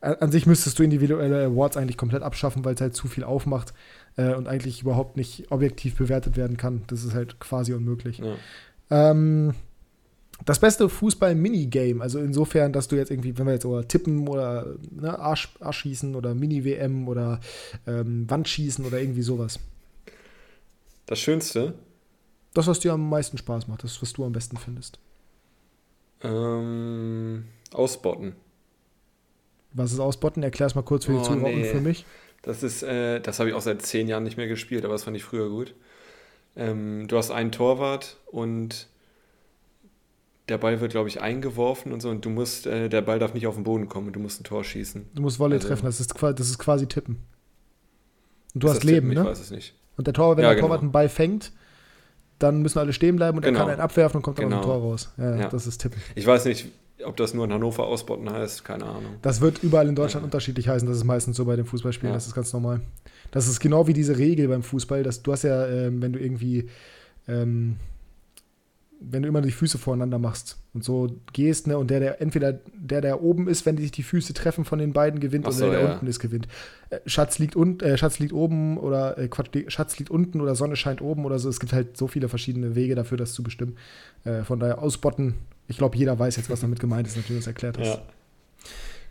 An 0.00 0.30
sich 0.30 0.46
müsstest 0.46 0.78
du 0.78 0.84
individuelle 0.84 1.46
Awards 1.46 1.76
eigentlich 1.76 1.96
komplett 1.96 2.22
abschaffen, 2.22 2.64
weil 2.64 2.74
es 2.74 2.80
halt 2.80 2.94
zu 2.94 3.08
viel 3.08 3.24
aufmacht 3.24 3.74
äh, 4.18 4.34
und 4.34 4.48
eigentlich 4.48 4.82
überhaupt 4.82 5.16
nicht 5.16 5.50
objektiv 5.50 5.96
bewertet 5.96 6.36
werden 6.36 6.58
kann. 6.58 6.82
Das 6.88 7.04
ist 7.04 7.14
halt 7.14 7.40
quasi 7.40 7.72
unmöglich. 7.72 8.18
Ja. 8.18 8.34
Ähm, 8.90 9.54
das 10.44 10.58
beste 10.60 10.88
Fußball-Minigame, 10.88 12.02
also 12.02 12.18
insofern, 12.18 12.72
dass 12.72 12.88
du 12.88 12.96
jetzt 12.96 13.10
irgendwie, 13.10 13.36
wenn 13.38 13.46
wir 13.46 13.54
jetzt 13.54 13.64
oder 13.64 13.86
tippen 13.86 14.28
oder 14.28 14.74
ne, 14.90 15.18
Arsch, 15.18 15.48
Arschschießen 15.60 16.14
oder 16.14 16.34
Mini-WM 16.34 17.08
oder 17.08 17.40
ähm, 17.86 18.28
Wandschießen 18.28 18.84
oder 18.84 19.00
irgendwie 19.00 19.22
sowas. 19.22 19.58
Das 21.06 21.18
Schönste? 21.18 21.74
Das, 22.54 22.66
was 22.66 22.80
dir 22.80 22.92
am 22.92 23.08
meisten 23.08 23.38
Spaß 23.38 23.68
macht, 23.68 23.84
das, 23.84 24.00
was 24.02 24.12
du 24.12 24.24
am 24.24 24.32
besten 24.32 24.56
findest. 24.56 24.98
Ähm, 26.22 27.44
ausbotten. 27.72 28.34
Was 29.72 29.92
ist 29.92 30.00
Ausbotten? 30.00 30.42
Erklär 30.42 30.66
es 30.66 30.74
mal 30.74 30.82
kurz 30.82 31.04
für 31.04 31.12
die 31.12 31.18
oh, 31.18 31.22
Zuhörer 31.22 31.48
nee. 31.48 31.62
und 31.62 31.66
für 31.66 31.80
mich. 31.80 32.04
Das 32.48 32.62
ist, 32.62 32.82
äh, 32.82 33.20
das 33.20 33.40
habe 33.40 33.50
ich 33.50 33.54
auch 33.54 33.60
seit 33.60 33.82
zehn 33.82 34.08
Jahren 34.08 34.24
nicht 34.24 34.38
mehr 34.38 34.48
gespielt, 34.48 34.86
aber 34.86 34.94
das 34.94 35.04
fand 35.04 35.14
ich 35.14 35.22
früher 35.22 35.50
gut. 35.50 35.74
Ähm, 36.56 37.06
du 37.06 37.18
hast 37.18 37.30
einen 37.30 37.52
Torwart 37.52 38.16
und 38.24 38.88
der 40.48 40.56
Ball 40.56 40.80
wird, 40.80 40.92
glaube 40.92 41.10
ich, 41.10 41.20
eingeworfen 41.20 41.92
und 41.92 42.00
so 42.00 42.08
und 42.08 42.24
du 42.24 42.30
musst, 42.30 42.66
äh, 42.66 42.88
der 42.88 43.02
Ball 43.02 43.18
darf 43.18 43.34
nicht 43.34 43.46
auf 43.46 43.56
den 43.56 43.64
Boden 43.64 43.90
kommen 43.90 44.06
und 44.06 44.14
du 44.14 44.20
musst 44.20 44.40
ein 44.40 44.44
Tor 44.44 44.64
schießen. 44.64 45.10
Du 45.14 45.20
musst 45.20 45.38
Wolle 45.38 45.56
also, 45.56 45.68
treffen, 45.68 45.84
das 45.84 46.00
ist, 46.00 46.14
das 46.18 46.48
ist 46.48 46.58
quasi 46.58 46.86
Tippen. 46.86 47.18
Und 48.54 48.64
du 48.64 48.70
hast 48.70 48.82
Leben, 48.82 49.10
tippen? 49.10 49.24
ne? 49.24 49.30
Ich 49.30 49.36
weiß 49.36 49.40
es 49.40 49.50
nicht. 49.50 49.74
Und 49.98 50.06
der 50.06 50.14
Torwart, 50.14 50.38
wenn 50.38 50.44
ja, 50.44 50.48
der 50.48 50.56
genau. 50.56 50.68
Torwart 50.68 50.80
einen 50.80 50.92
Ball 50.92 51.10
fängt, 51.10 51.52
dann 52.38 52.62
müssen 52.62 52.78
alle 52.78 52.94
stehen 52.94 53.16
bleiben 53.16 53.36
und 53.36 53.44
genau. 53.44 53.58
er 53.58 53.62
kann 53.64 53.72
einen 53.72 53.82
abwerfen 53.82 54.16
und 54.16 54.22
kommt 54.22 54.38
dann 54.38 54.46
genau. 54.46 54.60
aus 54.60 54.64
dem 54.64 54.70
Tor 54.70 54.80
raus. 54.80 55.12
Ja, 55.18 55.36
ja, 55.36 55.48
das 55.50 55.66
ist 55.66 55.82
Tippen. 55.82 56.00
Ich 56.14 56.26
weiß 56.26 56.46
nicht, 56.46 56.68
ob 57.04 57.16
das 57.16 57.34
nur 57.34 57.44
in 57.44 57.52
Hannover 57.52 57.86
ausbotten 57.86 58.30
heißt, 58.30 58.64
keine 58.64 58.84
Ahnung. 58.84 59.16
Das 59.22 59.40
wird 59.40 59.62
überall 59.62 59.88
in 59.88 59.94
Deutschland 59.94 60.22
ja. 60.22 60.26
unterschiedlich 60.26 60.68
heißen. 60.68 60.88
Das 60.88 60.96
ist 60.96 61.04
meistens 61.04 61.36
so 61.36 61.44
bei 61.44 61.56
den 61.56 61.64
Fußballspielen, 61.64 62.14
das 62.14 62.26
ist 62.26 62.34
ganz 62.34 62.52
normal. 62.52 62.80
Das 63.30 63.46
ist 63.48 63.60
genau 63.60 63.86
wie 63.86 63.92
diese 63.92 64.18
Regel 64.18 64.48
beim 64.48 64.62
Fußball, 64.62 65.02
dass 65.02 65.22
du 65.22 65.32
hast 65.32 65.42
ja, 65.42 65.66
ähm, 65.66 66.02
wenn 66.02 66.12
du 66.12 66.18
irgendwie 66.18 66.68
ähm, 67.26 67.76
wenn 69.00 69.22
du 69.22 69.28
immer 69.28 69.40
die 69.40 69.52
Füße 69.52 69.78
voreinander 69.78 70.18
machst 70.18 70.58
und 70.74 70.82
so 70.82 71.08
gehst, 71.32 71.66
ne, 71.66 71.78
und 71.78 71.90
der, 71.90 72.00
der 72.00 72.20
entweder 72.20 72.54
der, 72.74 73.00
der 73.00 73.22
oben 73.22 73.48
ist, 73.48 73.64
wenn 73.64 73.76
sich 73.76 73.92
die 73.92 74.02
Füße 74.02 74.34
treffen 74.34 74.64
von 74.64 74.78
den 74.78 74.92
beiden, 74.92 75.20
gewinnt 75.20 75.50
so, 75.52 75.64
oder 75.64 75.70
der, 75.70 75.80
der 75.80 75.88
ja. 75.88 75.94
unten 75.94 76.06
ist, 76.06 76.18
gewinnt. 76.18 76.48
Äh, 76.90 76.98
Schatz 77.06 77.38
liegt 77.38 77.54
un, 77.54 77.78
äh, 77.80 77.96
Schatz 77.96 78.18
liegt 78.18 78.32
oben 78.32 78.76
oder 78.76 79.16
äh, 79.18 79.28
Quatsch, 79.28 79.50
Schatz 79.68 79.98
liegt 79.98 80.10
unten 80.10 80.40
oder 80.40 80.54
Sonne 80.54 80.76
scheint 80.76 81.00
oben 81.00 81.24
oder 81.24 81.38
so. 81.38 81.48
Es 81.48 81.60
gibt 81.60 81.72
halt 81.72 81.96
so 81.96 82.08
viele 82.08 82.28
verschiedene 82.28 82.74
Wege 82.74 82.94
dafür, 82.94 83.18
das 83.18 83.34
zu 83.34 83.42
bestimmen. 83.42 83.76
Äh, 84.24 84.42
von 84.42 84.58
daher 84.58 84.80
ausbotten, 84.82 85.34
ich 85.68 85.78
glaube, 85.78 85.96
jeder 85.96 86.18
weiß 86.18 86.36
jetzt, 86.36 86.50
was 86.50 86.60
damit 86.60 86.80
gemeint 86.80 87.06
ist, 87.06 87.16
du 87.16 87.34
das 87.34 87.46
erklärt 87.46 87.78
hast. 87.78 87.86
Ja. 87.86 88.02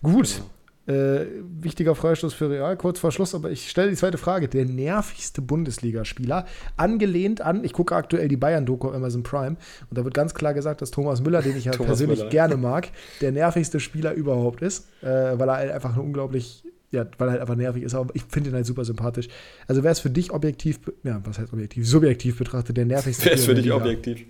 Gut. 0.02 0.36
Genau. 0.36 0.50
Äh, 0.88 1.26
wichtiger 1.60 1.96
Freistoß 1.96 2.34
für 2.34 2.50
Real, 2.50 2.78
kurz 2.78 3.00
vor 3.00 3.12
Schluss, 3.12 3.36
aber 3.36 3.52
ich 3.52 3.70
stelle 3.70 3.90
die 3.90 3.98
zweite 3.98 4.18
Frage. 4.18 4.48
Der 4.48 4.64
nervigste 4.64 5.42
Bundesligaspieler, 5.42 6.46
angelehnt 6.78 7.42
an, 7.42 7.66
ich 7.66 7.74
gucke 7.74 7.94
aktuell 7.94 8.30
die 8.30 8.38
Bayern-Doku 8.38 8.92
Amazon 8.92 9.22
Prime 9.22 9.58
und 9.90 9.98
da 9.98 10.06
wird 10.06 10.14
ganz 10.14 10.34
klar 10.34 10.54
gesagt, 10.54 10.82
dass 10.82 10.92
Thomas 10.92 11.22
Müller, 11.22 11.42
den 11.42 11.58
ich 11.58 11.66
ja 11.66 11.72
persönlich 11.78 12.20
Müller. 12.20 12.30
gerne 12.30 12.56
mag, 12.56 12.90
der 13.20 13.34
nervigste 13.34 13.82
Spieler 13.82 14.14
überhaupt 14.14 14.62
ist, 14.62 14.88
äh, 15.02 15.38
weil 15.38 15.50
er 15.50 15.56
halt 15.56 15.72
einfach 15.72 15.98
unglaublich 15.98 16.64
ja, 16.90 17.06
weil 17.18 17.28
er 17.28 17.32
halt 17.32 17.42
einfach 17.42 17.56
nervig 17.58 17.84
ist, 17.84 17.94
aber 17.94 18.16
ich 18.16 18.24
finde 18.30 18.50
ihn 18.50 18.56
halt 18.56 18.66
super 18.66 18.86
sympathisch. 18.86 19.28
Also 19.68 19.84
wäre 19.84 19.92
es 19.92 20.00
für 20.00 20.10
dich 20.10 20.32
objektiv, 20.32 20.80
ja, 21.04 21.20
was 21.26 21.38
heißt 21.38 21.52
objektiv, 21.52 21.86
subjektiv 21.86 22.38
betrachtet, 22.38 22.78
der 22.78 22.86
nervigste 22.86 23.26
Wer 23.26 23.34
ist 23.34 23.46
für 23.46 23.56
dich 23.56 23.74
objektiv? 23.74 24.24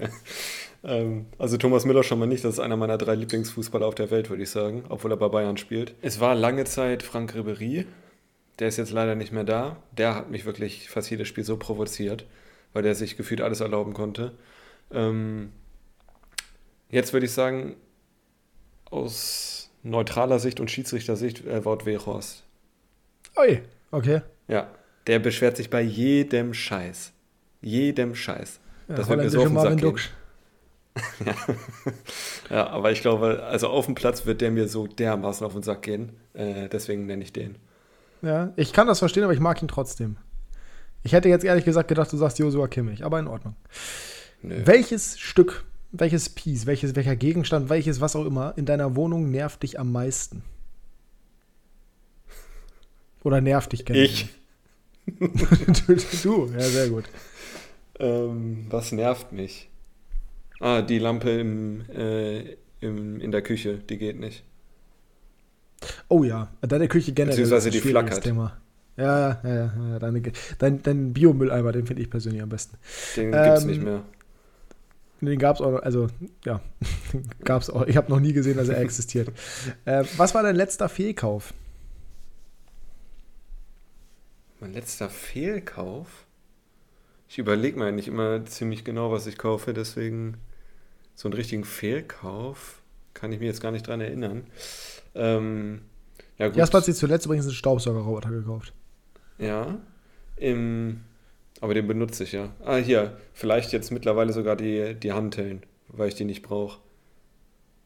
Ähm, 0.84 1.26
also 1.38 1.58
Thomas 1.58 1.86
Müller 1.86 2.04
schon 2.04 2.20
mal 2.20 2.28
nicht, 2.28 2.44
das 2.44 2.56
ist 2.56 2.60
einer 2.60 2.78
meiner 2.78 2.98
drei 2.98 3.16
Lieblingsfußballer 3.16 3.86
auf 3.86 3.96
der 3.96 4.12
Welt, 4.12 4.30
würde 4.30 4.44
ich 4.44 4.50
sagen, 4.50 4.84
obwohl 4.90 5.12
er 5.12 5.18
bei 5.18 5.28
Bayern 5.28 5.58
spielt. 5.58 5.96
Es 6.02 6.20
war 6.20 6.36
lange 6.36 6.66
Zeit 6.66 7.04
Frank 7.04 7.36
Ribery, 7.36 7.86
der 8.60 8.68
ist 8.68 8.78
jetzt 8.78 8.92
leider 8.92 9.16
nicht 9.16 9.32
mehr 9.32 9.44
da. 9.44 9.78
Der 9.92 10.16
hat 10.16 10.30
mich 10.30 10.46
wirklich 10.46 10.90
fast 10.90 11.10
jedes 11.10 11.28
Spiel 11.28 11.44
so 11.44 11.58
provoziert, 11.58 12.26
weil 12.74 12.84
der 12.84 12.96
sich 12.96 13.18
gefühlt 13.18 13.42
alles 13.42 13.60
erlauben 13.60 13.94
konnte. 13.94 14.34
Ähm, 14.92 15.52
jetzt 16.90 17.13
würde 17.13 17.26
ich 17.26 17.34
sagen, 17.34 17.76
aus 18.90 19.70
neutraler 19.84 20.40
Sicht 20.40 20.60
und 20.60 20.72
Schiedsrichtersicht 20.72 21.46
äh, 21.46 21.63
Wout 21.66 21.86
Weghorst. 21.86 22.44
Ui, 23.38 23.62
okay. 23.92 24.22
Ja, 24.48 24.70
der 25.06 25.20
beschwert 25.20 25.58
sich 25.58 25.70
bei 25.70 25.82
jedem 25.82 26.54
Scheiß. 26.54 27.13
Jedem 27.62 28.16
Scheiß. 28.16 28.60
Ja, 28.88 28.96
das 28.96 29.10
wird 29.10 29.20
mir 29.20 29.30
so 29.30 29.42
auf 29.42 29.48
den 29.48 29.60
Sack 29.60 29.78
gehen. 29.78 29.96
Ja. 31.26 31.36
ja, 32.50 32.68
aber 32.68 32.92
ich 32.92 33.02
glaube, 33.02 33.44
also 33.44 33.68
auf 33.68 33.86
dem 33.86 33.96
Platz 33.96 34.26
wird 34.26 34.42
der 34.42 34.52
mir 34.52 34.68
so 34.68 34.88
dermaßen 34.88 35.46
auf 35.46 35.54
den 35.54 35.64
Sack 35.64 35.84
gehen. 35.84 36.12
Äh, 36.34 36.70
deswegen 36.70 37.06
nenne 37.06 37.24
ich 37.24 37.34
den. 37.34 37.56
Ja, 38.22 38.52
ich 38.56 38.74
kann 38.74 38.88
das 38.88 39.00
verstehen, 39.00 39.24
aber 39.24 39.34
ich 39.34 39.40
mag 39.40 39.62
ihn 39.62 39.68
trotzdem. 39.68 40.18
Ich 41.04 41.14
hätte 41.14 41.30
jetzt 41.30 41.46
ehrlich 41.46 41.66
gesagt 41.66 41.88
gedacht, 41.88 42.12
du 42.12 42.18
sagst 42.18 42.40
Josua 42.40 42.68
Kimmich, 42.68 43.06
aber 43.06 43.20
in 43.20 43.28
Ordnung. 43.28 43.56
Nö. 44.42 44.62
Welches 44.66 45.20
Stück, 45.20 45.64
welches 45.92 46.30
Piece, 46.30 46.66
welches, 46.66 46.96
welcher 46.96 47.16
Gegenstand, 47.16 47.70
welches 47.70 48.02
was 48.02 48.16
auch 48.16 48.26
immer 48.26 48.54
in 48.58 48.66
deiner 48.66 48.96
Wohnung 48.96 49.32
nervt 49.32 49.64
dich 49.64 49.80
am 49.80 49.92
meisten? 49.92 50.44
Oder 53.24 53.42
nervt 53.42 53.72
dich 53.74 53.86
generell? 53.86 54.06
Ich. 54.06 54.30
du, 55.20 55.96
du, 56.24 56.52
ja, 56.54 56.60
sehr 56.60 56.90
gut. 56.90 57.06
Ähm, 58.00 58.68
was 58.70 58.92
nervt 58.92 59.32
mich? 59.32 59.70
Ah, 60.60 60.82
die 60.82 61.00
Lampe 61.00 61.30
im, 61.32 61.89
äh, 61.89 62.56
im, 62.82 63.20
in 63.20 63.32
der 63.32 63.41
Küche, 63.41 63.78
die 63.78 63.98
geht 63.98 64.20
nicht. 64.20 64.43
Oh 66.10 66.24
ja, 66.24 66.50
deine 66.62 66.88
Küche 66.88 67.12
generell. 67.12 67.36
Beziehungsweise 67.36 67.70
die 67.70 67.80
flackert. 67.80 68.24
Thema. 68.24 68.58
Ja, 68.98 69.19
ja, 69.19 69.42
ja, 69.44 69.73
ja 69.92 70.00
deine, 70.00 70.21
dein, 70.58 70.82
dein 70.82 71.13
Biomülleimer, 71.13 71.71
den 71.71 71.86
finde 71.86 72.02
ich 72.02 72.10
persönlich 72.10 72.42
am 72.42 72.50
besten. 72.50 72.77
Den 73.15 73.34
ähm, 73.34 73.44
gibt's 73.44 73.65
nicht 73.65 73.82
mehr. 73.82 74.04
Den 75.21 75.40
gab 75.40 75.56
es 75.56 75.62
auch, 75.62 75.82
also 75.82 76.08
ja, 76.46 76.62
gab 77.44 77.62
es 77.62 77.69
auch. 77.69 77.86
Ich 77.86 77.98
habe 77.98 78.12
noch 78.12 78.19
nie 78.19 78.34
gesehen, 78.34 78.58
dass 78.58 78.69
er 78.69 78.79
existiert. 78.79 79.32
äh, 79.86 80.04
was 80.17 80.34
war 80.34 80.44
dein 80.44 80.56
letzter 80.56 80.90
Fehlkauf? 80.90 81.54
Mein 84.60 84.73
letzter 84.73 85.10
Fehlkauf? 85.10 86.25
Ich 87.29 87.38
überlege 87.38 87.77
mir 87.77 87.92
nicht 87.92 88.08
immer 88.08 88.46
ziemlich 88.46 88.84
genau, 88.84 89.12
was 89.12 89.27
ich 89.27 89.38
kaufe, 89.38 89.73
deswegen 89.73 90.38
so 91.18 91.28
einen 91.28 91.34
richtigen 91.34 91.65
Fehlkauf 91.65 92.84
kann 93.15 93.32
ich 93.32 93.40
mir 93.40 93.48
jetzt 93.48 93.60
gar 93.60 93.72
nicht 93.72 93.88
dran 93.88 94.00
erinnern. 94.00 94.44
Ähm, 95.15 95.82
ja, 96.38 96.48
gut. 96.48 96.58
Jasper 96.58 96.78
hat 96.78 96.86
sich 96.86 96.96
zuletzt 96.96 97.26
übrigens 97.26 97.48
einen 97.48 97.56
Staubsaugerroboter 97.56 98.30
gekauft. 98.30 98.72
Ja. 99.40 99.80
Im, 100.36 101.02
aber 101.60 101.74
den 101.74 101.88
benutze 101.88 102.24
ich 102.24 102.34
ja. 102.34 102.54
Ah, 102.63 102.76
hier, 102.76 103.18
vielleicht 103.34 103.72
jetzt 103.74 103.92
mittlerweile 103.92 104.32
sogar 104.32 104.56
die, 104.56 104.94
die 104.94 105.12
Hanteln, 105.12 105.63
weil 105.88 106.10
ich 106.10 106.13
die 106.15 106.26
nicht 106.26 106.44
brauche. 106.44 106.80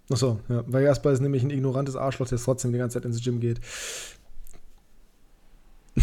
Achso, 0.09 0.41
ja. 0.49 0.65
Weil 0.67 0.83
Jasper 0.83 1.11
ist 1.11 1.21
nämlich 1.21 1.43
ein 1.43 1.51
ignorantes 1.51 1.95
Arschloch, 1.95 2.27
der 2.27 2.37
trotzdem 2.37 2.73
die 2.73 2.79
ganze 2.79 2.95
Zeit 2.95 3.05
ins 3.05 3.23
Gym 3.23 3.39
geht. 3.39 3.61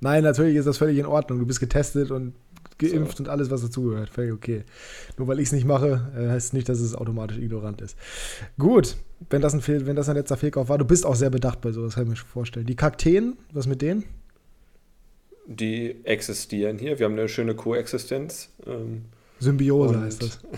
Nein, 0.00 0.22
natürlich 0.22 0.56
ist 0.56 0.66
das 0.66 0.76
völlig 0.76 0.98
in 0.98 1.06
Ordnung. 1.06 1.38
Du 1.38 1.46
bist 1.46 1.60
getestet 1.60 2.10
und 2.10 2.34
geimpft 2.78 3.18
so. 3.18 3.24
und 3.24 3.28
alles, 3.28 3.50
was 3.50 3.62
dazugehört. 3.62 4.08
Völlig 4.08 4.32
okay. 4.32 4.64
Nur 5.16 5.28
weil 5.28 5.40
ich 5.40 5.46
es 5.46 5.52
nicht 5.52 5.64
mache, 5.64 6.12
äh, 6.16 6.28
heißt 6.28 6.54
nicht, 6.54 6.68
dass 6.68 6.80
es 6.80 6.94
automatisch 6.94 7.38
ignorant 7.38 7.80
ist. 7.80 7.96
Gut, 8.58 8.96
wenn 9.30 9.42
das 9.42 9.54
ein, 9.54 9.60
Fehl, 9.60 9.86
wenn 9.86 9.96
das 9.96 10.08
ein 10.08 10.16
letzter 10.16 10.36
Fehlkauf 10.36 10.68
war, 10.68 10.78
du 10.78 10.84
bist 10.84 11.06
auch 11.06 11.14
sehr 11.14 11.30
bedacht 11.30 11.60
bei 11.60 11.72
sowas, 11.72 11.94
kann 11.94 12.04
ich 12.04 12.10
mir 12.10 12.16
schon 12.16 12.28
vorstellen. 12.28 12.66
Die 12.66 12.76
Kakteen, 12.76 13.36
was 13.52 13.66
mit 13.66 13.82
denen? 13.82 14.04
Die 15.46 16.04
existieren 16.04 16.78
hier. 16.78 16.98
Wir 16.98 17.06
haben 17.06 17.12
eine 17.12 17.28
schöne 17.28 17.54
Koexistenz. 17.54 18.50
Ähm, 18.66 19.04
Symbiose 19.38 20.00
heißt 20.00 20.22
das. 20.22 20.40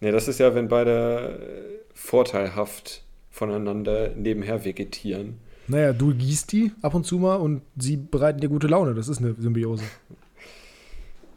Nee, 0.00 0.10
das 0.10 0.28
ist 0.28 0.38
ja, 0.38 0.54
wenn 0.54 0.68
beide 0.68 1.38
äh, 1.40 1.84
vorteilhaft 1.94 3.04
voneinander 3.30 4.10
nebenher 4.14 4.64
vegetieren. 4.64 5.38
Naja, 5.66 5.94
du 5.94 6.14
gießt 6.14 6.52
die 6.52 6.72
ab 6.82 6.94
und 6.94 7.06
zu 7.06 7.18
mal 7.18 7.36
und 7.36 7.62
sie 7.76 7.96
bereiten 7.96 8.40
dir 8.40 8.48
gute 8.48 8.66
Laune. 8.66 8.94
Das 8.94 9.08
ist 9.08 9.18
eine 9.18 9.34
Symbiose. 9.38 9.84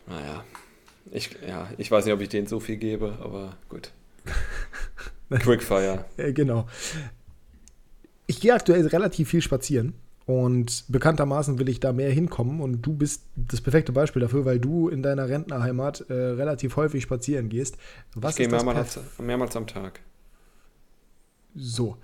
Naja, 0.07 0.43
ich, 1.11 1.37
ja, 1.47 1.69
ich 1.77 1.91
weiß 1.91 2.05
nicht, 2.05 2.13
ob 2.13 2.21
ich 2.21 2.29
denen 2.29 2.47
so 2.47 2.59
viel 2.59 2.77
gebe, 2.77 3.17
aber 3.21 3.57
gut. 3.69 3.91
Quickfire. 5.29 6.05
Genau. 6.17 6.67
Ich 8.27 8.41
gehe 8.41 8.53
aktuell 8.53 8.85
relativ 8.87 9.29
viel 9.29 9.41
spazieren 9.41 9.93
und 10.25 10.85
bekanntermaßen 10.89 11.59
will 11.59 11.69
ich 11.69 11.79
da 11.79 11.93
mehr 11.93 12.11
hinkommen 12.11 12.59
und 12.59 12.81
du 12.81 12.93
bist 12.93 13.23
das 13.35 13.61
perfekte 13.61 13.91
Beispiel 13.93 14.21
dafür, 14.21 14.43
weil 14.45 14.59
du 14.59 14.89
in 14.89 15.01
deiner 15.01 15.29
Rentnerheimat 15.29 16.09
äh, 16.09 16.13
relativ 16.13 16.75
häufig 16.75 17.03
spazieren 17.03 17.49
gehst. 17.49 17.77
Was 18.15 18.31
ich 18.31 18.37
gehe 18.37 18.49
mehrmals, 18.49 18.99
mehrmals 19.19 19.55
am 19.55 19.67
Tag. 19.67 20.01
So. 21.55 21.97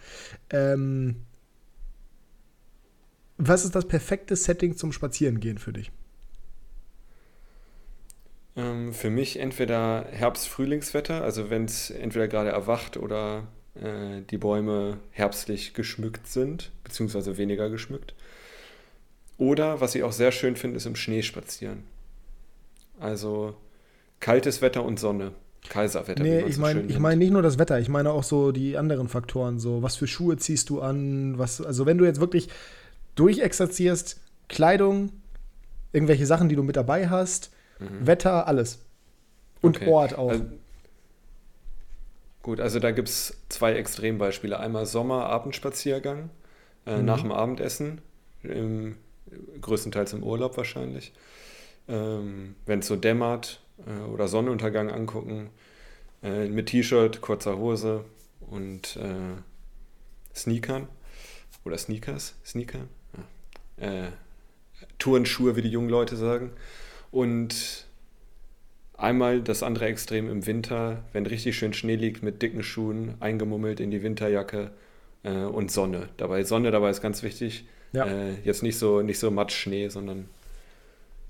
Ähm, 0.49 1.17
was 3.37 3.65
ist 3.65 3.75
das 3.75 3.87
perfekte 3.87 4.35
Setting 4.35 4.77
zum 4.77 4.93
Spazierengehen 4.93 5.57
für 5.57 5.73
dich? 5.73 5.91
Ähm, 8.55 8.93
für 8.93 9.09
mich 9.09 9.39
entweder 9.39 10.05
Herbst-Frühlingswetter, 10.11 11.23
also 11.23 11.49
wenn 11.49 11.65
es 11.65 11.89
entweder 11.89 12.27
gerade 12.27 12.49
erwacht 12.49 12.97
oder 12.97 13.47
äh, 13.75 14.21
die 14.29 14.37
Bäume 14.37 14.99
herbstlich 15.11 15.73
geschmückt 15.73 16.27
sind, 16.27 16.71
beziehungsweise 16.83 17.37
weniger 17.37 17.69
geschmückt. 17.69 18.13
Oder, 19.37 19.81
was 19.81 19.95
ich 19.95 20.03
auch 20.03 20.11
sehr 20.11 20.31
schön 20.31 20.55
finde, 20.55 20.77
ist 20.77 20.85
im 20.85 20.95
Schnee 20.95 21.23
spazieren. 21.23 21.83
Also 22.99 23.55
kaltes 24.19 24.61
Wetter 24.61 24.83
und 24.83 24.99
Sonne. 24.99 25.31
Kaiserwetter. 25.69 26.21
Nee, 26.21 26.41
ich 26.41 26.57
meine 26.57 26.81
ich 26.81 26.99
mein 26.99 27.19
nicht 27.19 27.31
nur 27.31 27.41
das 27.41 27.57
Wetter, 27.57 27.79
ich 27.79 27.87
meine 27.87 28.11
auch 28.11 28.23
so 28.23 28.51
die 28.51 28.77
anderen 28.77 29.07
Faktoren, 29.07 29.59
so 29.59 29.81
was 29.81 29.95
für 29.95 30.07
Schuhe 30.07 30.35
ziehst 30.37 30.69
du 30.69 30.81
an, 30.81 31.37
was, 31.37 31.61
also 31.61 31.85
wenn 31.85 31.97
du 31.97 32.05
jetzt 32.05 32.19
wirklich 32.19 32.49
durchexerzierst, 33.15 34.19
Kleidung, 34.49 35.11
irgendwelche 35.93 36.25
Sachen, 36.25 36.49
die 36.49 36.55
du 36.55 36.63
mit 36.63 36.75
dabei 36.75 37.09
hast, 37.09 37.51
mhm. 37.83 38.07
Wetter, 38.07 38.47
alles. 38.47 38.79
Und 39.61 39.77
okay. 39.77 39.89
Ort 39.89 40.17
auch. 40.17 40.29
Also, 40.29 40.45
gut, 42.41 42.59
also 42.59 42.79
da 42.79 42.91
gibt 42.91 43.09
es 43.09 43.37
zwei 43.49 43.73
Extrembeispiele. 43.73 44.59
Einmal 44.59 44.85
Sommer, 44.85 45.25
Abendspaziergang 45.27 46.29
äh, 46.85 46.97
mhm. 46.97 47.05
nach 47.05 47.21
dem 47.21 47.31
Abendessen, 47.31 48.01
im, 48.43 48.97
größtenteils 49.61 50.13
im 50.13 50.23
Urlaub 50.23 50.57
wahrscheinlich. 50.57 51.13
Ähm, 51.87 52.55
Wenn 52.65 52.79
es 52.79 52.87
so 52.87 52.95
dämmert 52.95 53.61
äh, 53.85 54.09
oder 54.09 54.27
Sonnenuntergang 54.27 54.89
angucken, 54.89 55.49
äh, 56.21 56.47
mit 56.47 56.67
T-Shirt, 56.67 57.21
kurzer 57.21 57.57
Hose 57.57 58.05
und 58.49 58.97
äh, 58.97 59.41
Sneakern 60.35 60.87
oder 61.65 61.77
Sneakers, 61.77 62.35
Sneaker, 62.45 62.79
äh, 63.77 64.07
Turnschuhe, 64.97 65.55
wie 65.55 65.61
die 65.61 65.69
jungen 65.69 65.89
Leute 65.89 66.15
sagen. 66.15 66.51
Und 67.13 67.85
einmal 68.97 69.41
das 69.41 69.61
andere 69.61 69.85
Extrem 69.85 70.29
im 70.31 70.47
Winter, 70.47 71.03
wenn 71.13 71.27
richtig 71.27 71.55
schön 71.55 71.71
Schnee 71.73 71.95
liegt, 71.95 72.23
mit 72.23 72.41
dicken 72.41 72.63
Schuhen, 72.63 73.13
eingemummelt 73.19 73.79
in 73.79 73.91
die 73.91 74.01
Winterjacke 74.01 74.71
äh, 75.21 75.43
und 75.43 75.71
Sonne. 75.71 76.09
Dabei 76.17 76.43
Sonne, 76.43 76.71
dabei 76.71 76.89
ist 76.89 77.01
ganz 77.01 77.21
wichtig. 77.21 77.65
Ja. 77.91 78.07
Äh, 78.07 78.33
jetzt 78.43 78.63
nicht 78.63 78.79
so, 78.79 79.03
nicht 79.03 79.19
so 79.19 79.29
Matschschnee, 79.29 79.89
sondern 79.89 80.25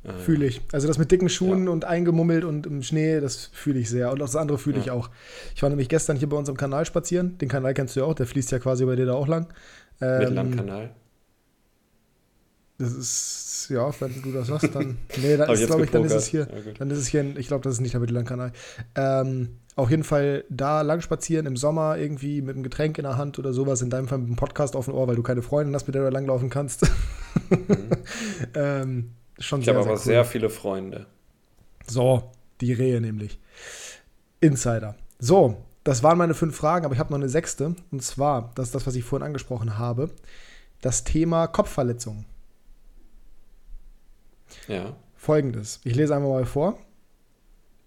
äh, 0.05 0.13
Fühle 0.13 0.45
ich. 0.45 0.61
Also 0.71 0.88
das 0.88 0.97
mit 0.97 1.11
dicken 1.11 1.27
Schuhen 1.27 1.65
ja. 1.65 1.71
und 1.71 1.84
eingemummelt 1.84 2.45
und 2.45 2.65
im 2.65 2.81
Schnee, 2.81 3.19
das 3.19 3.49
fühle 3.51 3.79
ich 3.79 3.89
sehr. 3.89 4.09
Und 4.11 4.21
auch 4.21 4.25
das 4.25 4.38
andere 4.38 4.57
fühle 4.57 4.77
ja. 4.77 4.84
ich 4.84 4.91
auch. 4.91 5.09
Ich 5.53 5.61
war 5.63 5.69
nämlich 5.69 5.89
gestern 5.89 6.15
hier 6.15 6.29
bei 6.29 6.38
uns 6.38 6.47
im 6.47 6.55
Kanal 6.55 6.86
spazieren. 6.86 7.38
Den 7.39 7.49
Kanal 7.49 7.73
kennst 7.73 7.97
du 7.97 7.99
ja 7.99 8.05
auch, 8.05 8.13
der 8.13 8.25
fließt 8.25 8.53
ja 8.53 8.59
quasi 8.59 8.86
bei 8.86 8.95
dir 8.95 9.05
da 9.05 9.15
auch 9.15 9.27
lang. 9.27 9.47
Ähm, 9.99 10.19
Mittellandkanal. 10.19 10.91
Das 12.84 12.93
ist, 12.93 13.67
ja, 13.69 13.89
wenn 13.99 14.21
du 14.21 14.31
das 14.31 14.47
sagst, 14.47 14.75
dann. 14.75 14.97
Nee, 15.21 15.38
dann 15.38 15.49
ist, 15.49 15.65
glaube 15.65 15.86
ich, 15.86 15.91
dann 15.91 16.03
ist 16.03 16.13
es 16.13 16.25
hier. 16.25 16.41
Ja, 16.41 16.73
dann 16.77 16.89
ist 16.89 16.97
es 16.97 17.07
hier, 17.07 17.38
ich 17.38 17.47
glaube, 17.47 17.63
das 17.63 17.73
ist 17.73 17.81
nicht 17.81 17.93
der 17.93 18.01
Mittellandkanal. 18.01 18.51
Ähm, 18.95 19.57
auf 19.75 19.89
jeden 19.89 20.03
Fall 20.03 20.43
da 20.49 20.81
lang 20.81 21.01
spazieren 21.01 21.45
im 21.45 21.57
Sommer 21.57 21.97
irgendwie 21.97 22.41
mit 22.41 22.55
einem 22.55 22.63
Getränk 22.63 22.97
in 22.97 23.03
der 23.03 23.17
Hand 23.17 23.39
oder 23.39 23.53
sowas, 23.53 23.81
in 23.81 23.89
deinem 23.89 24.07
Fall 24.07 24.19
mit 24.19 24.27
einem 24.27 24.36
Podcast 24.36 24.75
auf 24.75 24.86
dem 24.86 24.93
Ohr, 24.93 25.07
weil 25.07 25.15
du 25.15 25.23
keine 25.23 25.41
Freundin 25.41 25.73
hast, 25.73 25.88
mit 25.88 25.95
der 25.95 26.03
du 26.03 26.09
langlaufen 26.09 26.49
kannst. 26.49 26.84
Mhm. 27.49 27.88
ähm, 28.53 29.11
schon 29.39 29.61
ich 29.61 29.69
habe 29.69 29.79
aber 29.79 29.91
cool. 29.91 29.97
sehr 29.97 30.25
viele 30.25 30.49
Freunde. 30.49 31.07
So, 31.88 32.31
die 32.61 32.73
Rehe 32.73 33.01
nämlich. 33.01 33.39
Insider. 34.41 34.95
So, 35.19 35.57
das 35.84 36.03
waren 36.03 36.17
meine 36.17 36.34
fünf 36.34 36.55
Fragen, 36.55 36.86
aber 36.86 36.93
ich 36.93 36.99
habe 36.99 37.11
noch 37.11 37.19
eine 37.19 37.29
sechste. 37.29 37.75
Und 37.91 38.03
zwar, 38.03 38.51
das 38.55 38.67
ist 38.67 38.75
das, 38.75 38.88
was 38.88 38.95
ich 38.95 39.03
vorhin 39.03 39.25
angesprochen 39.25 39.77
habe, 39.77 40.09
das 40.81 41.03
Thema 41.03 41.47
Kopfverletzungen. 41.47 42.25
Ja. 44.68 44.95
Folgendes. 45.16 45.80
Ich 45.84 45.95
lese 45.95 46.16
einmal 46.16 46.32
mal 46.32 46.45
vor. 46.45 46.78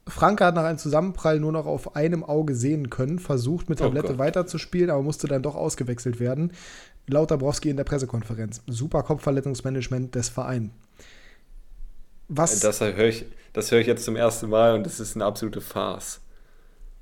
Franke 0.08 0.44
hat 0.44 0.54
nach 0.54 0.64
einem 0.64 0.78
Zusammenprall 0.78 1.40
nur 1.40 1.52
noch 1.52 1.66
auf 1.66 1.96
einem 1.96 2.22
Auge 2.22 2.54
sehen 2.54 2.90
können, 2.90 3.18
versucht 3.18 3.68
mit 3.68 3.80
oh 3.80 3.84
Tablette 3.84 4.14
oh 4.14 4.18
weiterzuspielen, 4.18 4.90
aber 4.90 5.02
musste 5.02 5.26
dann 5.26 5.42
doch 5.42 5.56
ausgewechselt 5.56 6.20
werden. 6.20 6.52
Laut 7.08 7.30
Dabrowski 7.30 7.70
in 7.70 7.76
der 7.76 7.84
Pressekonferenz. 7.84 8.62
Super 8.66 9.02
Kopfverletzungsmanagement 9.02 10.14
des 10.14 10.28
Vereins. 10.28 10.70
Was? 12.28 12.58
Das 12.60 12.80
höre 12.80 12.98
ich, 12.98 13.24
hör 13.54 13.78
ich 13.78 13.86
jetzt 13.86 14.04
zum 14.04 14.16
ersten 14.16 14.48
Mal 14.48 14.74
und 14.74 14.84
das 14.84 15.00
ist 15.00 15.14
eine 15.14 15.24
absolute 15.24 15.60
Farce. 15.60 16.20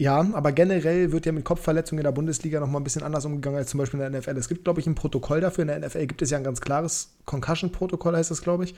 Ja, 0.04 0.20
aber 0.34 0.52
generell 0.52 1.12
wird 1.12 1.24
ja 1.24 1.32
mit 1.32 1.46
Kopfverletzungen 1.46 2.00
in 2.00 2.04
der 2.04 2.12
Bundesliga 2.12 2.60
noch 2.60 2.68
mal 2.68 2.78
ein 2.78 2.84
bisschen 2.84 3.02
anders 3.02 3.24
umgegangen 3.24 3.56
als 3.56 3.70
zum 3.70 3.78
Beispiel 3.78 3.98
in 4.00 4.12
der 4.12 4.20
NFL. 4.20 4.36
Es 4.36 4.50
gibt, 4.50 4.64
glaube 4.64 4.78
ich, 4.78 4.86
ein 4.86 4.94
Protokoll 4.94 5.40
dafür. 5.40 5.62
In 5.62 5.68
der 5.68 5.78
NFL 5.78 6.06
gibt 6.06 6.20
es 6.20 6.28
ja 6.28 6.36
ein 6.36 6.44
ganz 6.44 6.60
klares 6.60 7.14
Concussion-Protokoll, 7.24 8.14
heißt 8.14 8.30
das, 8.30 8.42
glaube 8.42 8.64
ich. 8.64 8.74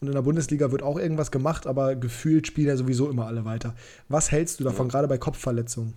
Und 0.00 0.06
in 0.06 0.14
der 0.14 0.22
Bundesliga 0.22 0.70
wird 0.70 0.84
auch 0.84 0.96
irgendwas 0.96 1.32
gemacht, 1.32 1.66
aber 1.66 1.96
gefühlt 1.96 2.46
spielen 2.46 2.68
ja 2.68 2.76
sowieso 2.76 3.10
immer 3.10 3.26
alle 3.26 3.44
weiter. 3.44 3.74
Was 4.08 4.30
hältst 4.30 4.60
du 4.60 4.64
davon, 4.64 4.86
ja. 4.86 4.92
gerade 4.92 5.08
bei 5.08 5.18
Kopfverletzungen? 5.18 5.94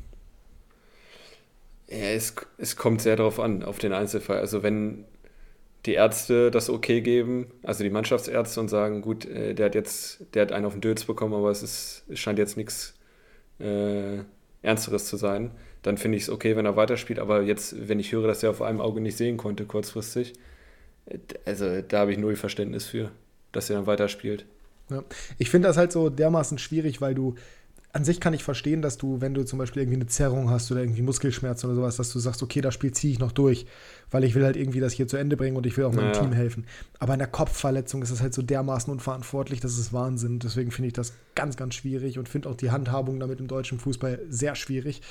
Ja, 1.87 1.97
es, 1.97 2.33
es 2.57 2.75
kommt 2.75 3.03
sehr 3.03 3.17
darauf 3.17 3.39
an, 3.39 3.61
auf 3.61 3.77
den 3.77 3.93
Einzelfall. 3.93 4.39
Also 4.39 4.63
wenn 4.63 5.05
die 5.85 5.93
Ärzte 5.93 6.49
das 6.49 6.71
okay 6.71 7.01
geben, 7.01 7.45
also 7.61 7.83
die 7.83 7.91
Mannschaftsärzte 7.91 8.59
und 8.59 8.69
sagen, 8.69 9.03
gut, 9.03 9.25
äh, 9.25 9.53
der 9.53 9.67
hat 9.67 9.75
jetzt, 9.75 10.25
der 10.33 10.41
hat 10.41 10.51
einen 10.51 10.65
auf 10.65 10.73
den 10.73 10.81
Dötz 10.81 11.03
bekommen, 11.03 11.35
aber 11.35 11.51
es, 11.51 11.61
ist, 11.61 12.03
es 12.09 12.17
scheint 12.17 12.39
jetzt 12.39 12.57
nichts 12.57 12.95
äh, 13.59 14.23
Ernsteres 14.61 15.07
zu 15.07 15.17
sein, 15.17 15.51
dann 15.81 15.97
finde 15.97 16.17
ich 16.17 16.23
es 16.23 16.29
okay, 16.29 16.55
wenn 16.55 16.65
er 16.65 16.75
weiterspielt. 16.75 17.19
Aber 17.19 17.41
jetzt, 17.41 17.87
wenn 17.87 17.99
ich 17.99 18.11
höre, 18.11 18.27
dass 18.27 18.43
er 18.43 18.51
auf 18.51 18.61
einem 18.61 18.81
Auge 18.81 19.01
nicht 19.01 19.17
sehen 19.17 19.37
konnte, 19.37 19.65
kurzfristig, 19.65 20.33
also 21.45 21.81
da 21.81 21.99
habe 21.99 22.11
ich 22.11 22.17
null 22.17 22.35
Verständnis 22.35 22.85
für, 22.85 23.11
dass 23.51 23.69
er 23.69 23.77
dann 23.77 23.87
weiterspielt. 23.87 24.45
Ja. 24.89 25.03
Ich 25.37 25.49
finde 25.49 25.67
das 25.67 25.77
halt 25.77 25.91
so 25.91 26.09
dermaßen 26.09 26.57
schwierig, 26.57 27.01
weil 27.01 27.15
du 27.15 27.35
an 27.93 28.05
sich 28.05 28.19
kann 28.21 28.33
ich 28.33 28.43
verstehen, 28.43 28.81
dass 28.81 28.97
du, 28.97 29.19
wenn 29.19 29.33
du 29.33 29.43
zum 29.43 29.59
Beispiel 29.59 29.81
irgendwie 29.81 29.97
eine 29.97 30.07
Zerrung 30.07 30.49
hast 30.49 30.71
oder 30.71 30.81
irgendwie 30.81 31.01
Muskelschmerzen 31.01 31.69
oder 31.69 31.75
sowas, 31.75 31.97
dass 31.97 32.13
du 32.13 32.19
sagst, 32.19 32.41
okay, 32.41 32.61
das 32.61 32.73
Spiel 32.73 32.91
ziehe 32.91 33.11
ich 33.11 33.19
noch 33.19 33.31
durch, 33.33 33.65
weil 34.11 34.23
ich 34.23 34.33
will 34.33 34.45
halt 34.45 34.55
irgendwie 34.55 34.79
das 34.79 34.93
hier 34.93 35.07
zu 35.07 35.17
Ende 35.17 35.35
bringen 35.35 35.57
und 35.57 35.65
ich 35.65 35.75
will 35.77 35.83
auch 35.85 35.93
meinem 35.93 36.11
naja. 36.11 36.21
Team 36.21 36.31
helfen. 36.31 36.65
Aber 36.99 37.13
in 37.13 37.19
der 37.19 37.27
Kopfverletzung 37.27 38.01
ist 38.01 38.11
das 38.11 38.21
halt 38.21 38.33
so 38.33 38.41
dermaßen 38.41 38.91
unverantwortlich, 38.91 39.59
das 39.59 39.77
ist 39.77 39.91
Wahnsinn. 39.91 40.39
Deswegen 40.39 40.71
finde 40.71 40.87
ich 40.87 40.93
das 40.93 41.13
ganz, 41.35 41.57
ganz 41.57 41.75
schwierig 41.75 42.17
und 42.17 42.29
finde 42.29 42.49
auch 42.49 42.55
die 42.55 42.71
Handhabung 42.71 43.19
damit 43.19 43.39
im 43.39 43.47
deutschen 43.47 43.77
Fußball 43.79 44.19
sehr 44.29 44.55
schwierig. 44.55 45.01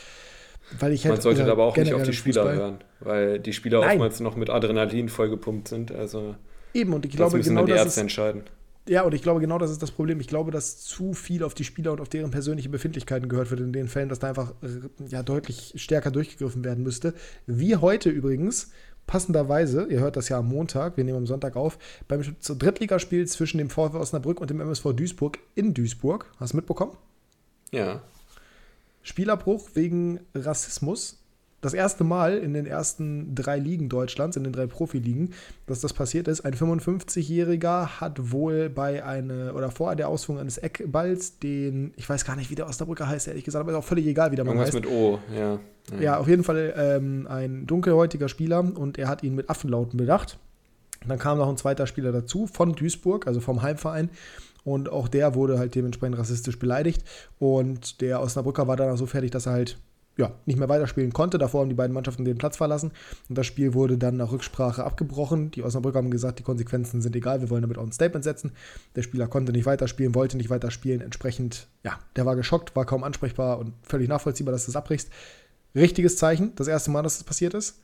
Weil 0.79 0.93
ich 0.93 1.05
halt 1.05 1.17
Man 1.17 1.23
sollte 1.23 1.51
aber 1.51 1.65
auch 1.65 1.77
nicht 1.77 1.93
auf 1.93 2.03
die 2.03 2.13
Spieler 2.13 2.43
Fußball. 2.43 2.57
hören, 2.57 2.79
weil 3.01 3.41
die 3.41 3.53
Spieler 3.53 3.81
Nein. 3.81 3.91
oftmals 3.91 4.21
noch 4.21 4.37
mit 4.37 4.51
Adrenalin 4.51 5.09
vollgepumpt 5.09 5.69
sind. 5.69 5.93
Also 5.93 6.37
Eben, 6.73 6.93
und 6.95 7.05
ich 7.05 7.13
glaube, 7.13 7.33
das 7.33 7.39
müssen 7.39 7.49
genau 7.51 7.61
dann 7.63 7.67
die 7.67 7.73
Ärzte 7.73 7.89
ist, 7.89 7.97
entscheiden. 7.99 8.43
Ja, 8.91 9.03
und 9.03 9.15
ich 9.15 9.23
glaube, 9.23 9.39
genau 9.39 9.57
das 9.57 9.71
ist 9.71 9.81
das 9.85 9.93
Problem. 9.93 10.19
Ich 10.19 10.27
glaube, 10.27 10.51
dass 10.51 10.79
zu 10.79 11.13
viel 11.13 11.45
auf 11.45 11.55
die 11.55 11.63
Spieler 11.63 11.93
und 11.93 12.01
auf 12.01 12.09
deren 12.09 12.33
persönliche 12.33 12.69
Befindlichkeiten 12.69 13.29
gehört 13.29 13.53
wird 13.53 13.61
in 13.61 13.73
den 13.73 13.87
Fällen, 13.87 14.09
dass 14.09 14.19
da 14.19 14.31
einfach 14.31 14.53
ja, 15.07 15.23
deutlich 15.23 15.75
stärker 15.77 16.11
durchgegriffen 16.11 16.65
werden 16.65 16.83
müsste. 16.83 17.15
Wie 17.47 17.77
heute 17.77 18.11
übrigens 18.11 18.73
passenderweise, 19.07 19.87
ihr 19.89 20.01
hört 20.01 20.17
das 20.17 20.29
ja 20.29 20.39
am 20.39 20.49
Montag, 20.49 20.97
wir 20.97 21.05
nehmen 21.05 21.19
am 21.19 21.27
Sonntag 21.29 21.55
auf, 21.55 21.79
beim 22.09 22.23
Drittligaspiel 22.43 23.29
zwischen 23.29 23.59
dem 23.59 23.71
VfL 23.71 23.97
Osnabrück 23.97 24.41
und 24.41 24.51
dem 24.51 24.61
MSV 24.61 24.93
Duisburg 24.93 25.39
in 25.55 25.73
Duisburg. 25.73 26.27
Hast 26.41 26.53
du 26.53 26.57
mitbekommen? 26.57 26.97
Ja. 27.71 28.03
Spielabbruch 29.03 29.71
wegen 29.75 30.19
Rassismus 30.35 31.20
das 31.61 31.75
erste 31.75 32.05
Mal 32.05 32.39
in 32.39 32.55
den 32.55 32.67
ersten 32.67 33.35
drei 33.35 33.59
Ligen 33.59 33.89
Deutschlands, 33.89 34.37
in 34.37 34.45
den 34.45 34.53
drei 34.53 34.67
Profiligen, 34.67 35.35
dass 35.67 35.81
das 35.81 35.93
passiert 35.93 36.27
ist. 36.29 36.41
Ein 36.43 36.55
55-Jähriger 36.55 38.01
hat 38.01 38.33
wohl 38.33 38.71
bei 38.71 39.05
einer 39.05 39.55
oder 39.55 39.71
vor 39.71 39.95
der 39.95 40.09
Ausführung 40.09 40.41
eines 40.41 40.59
Eckballs 40.59 41.39
den, 41.39 41.93
ich 41.97 42.09
weiß 42.09 42.25
gar 42.25 42.37
nicht, 42.37 42.51
wie 42.51 42.55
der 42.55 42.67
Osnabrücker 42.67 43.07
heißt, 43.07 43.29
ehrlich 43.29 43.45
gesagt, 43.45 43.61
aber 43.61 43.73
ist 43.73 43.79
auch 43.79 43.85
völlig 43.85 44.07
egal, 44.07 44.33
wie 44.33 44.37
der 44.37 44.45
Mann 44.45 44.59
heißt. 44.59 44.73
mit 44.75 44.87
O, 44.87 45.19
ja. 45.35 45.59
Ja, 45.93 46.01
ja 46.01 46.17
auf 46.19 46.29
jeden 46.29 46.45
Fall 46.45 46.75
ähm, 46.77 47.27
ein 47.29 47.67
dunkelhäutiger 47.67 48.29
Spieler 48.29 48.61
und 48.61 48.99
er 48.99 49.09
hat 49.09 49.23
ihn 49.23 49.35
mit 49.35 49.51
Affenlauten 49.51 49.99
bedacht. 49.99 50.39
Dann 51.07 51.19
kam 51.19 51.39
noch 51.39 51.49
ein 51.49 51.57
zweiter 51.57 51.87
Spieler 51.87 52.13
dazu 52.13 52.47
von 52.47 52.75
Duisburg, 52.75 53.27
also 53.27 53.41
vom 53.41 53.63
Heimverein. 53.63 54.11
Und 54.65 54.91
auch 54.91 55.09
der 55.09 55.35
wurde 55.35 55.59
halt 55.59 55.75
dementsprechend 55.75 56.19
rassistisch 56.19 56.59
beleidigt. 56.59 57.03
Und 57.39 58.03
der 58.03 58.21
Osnabrücker 58.21 58.67
war 58.67 58.77
dann 58.77 58.91
auch 58.91 58.99
so 58.99 59.07
fertig, 59.07 59.31
dass 59.31 59.47
er 59.47 59.53
halt 59.53 59.79
ja, 60.21 60.33
nicht 60.47 60.59
mehr 60.59 60.69
weiterspielen 60.69 61.13
konnte. 61.13 61.39
Davor 61.39 61.63
haben 61.63 61.69
die 61.69 61.75
beiden 61.75 61.95
Mannschaften 61.95 62.25
den 62.25 62.39
Platz 62.39 62.57
verlassen 62.57 62.93
und 63.29 63.37
das 63.37 63.47
Spiel 63.47 63.75
wurde 63.75 63.99
dann 63.99 64.17
nach 64.17 64.31
Rücksprache 64.31 64.85
abgebrochen. 64.85 65.51
Die 65.51 65.63
Osnabrücker 65.63 65.99
haben 65.99 66.11
gesagt, 66.11 66.39
die 66.39 66.43
Konsequenzen 66.43 67.01
sind 67.01 67.17
egal, 67.17 67.41
wir 67.41 67.51
wollen 67.51 67.63
damit 67.63 67.79
auch 67.79 67.83
ein 67.83 67.93
Statement 67.93 68.23
setzen. 68.23 68.53
Der 68.95 69.03
Spieler 69.03 69.27
konnte 69.27 69.53
nicht 69.53 69.67
weiterspielen, 69.67 70.15
wollte 70.15 70.37
nicht 70.37 70.51
weiterspielen. 70.51 71.01
Entsprechend, 71.01 71.69
ja, 71.83 71.99
der 72.17 72.27
war 72.27 72.37
geschockt, 72.37 72.77
war 72.77 72.85
kaum 72.85 73.03
ansprechbar 73.03 73.59
und 73.59 73.75
völlig 73.83 74.09
nachvollziehbar, 74.09 74.53
dass 74.53 74.67
du 74.67 74.73
das 74.73 74.77
abbrichst. 74.77 75.11
Richtiges 75.75 76.17
Zeichen, 76.17 76.53
das 76.57 76.69
erste 76.69 76.91
Mal, 76.91 77.03
dass 77.03 77.19
das 77.19 77.25
passiert 77.25 77.55
ist. 77.55 77.81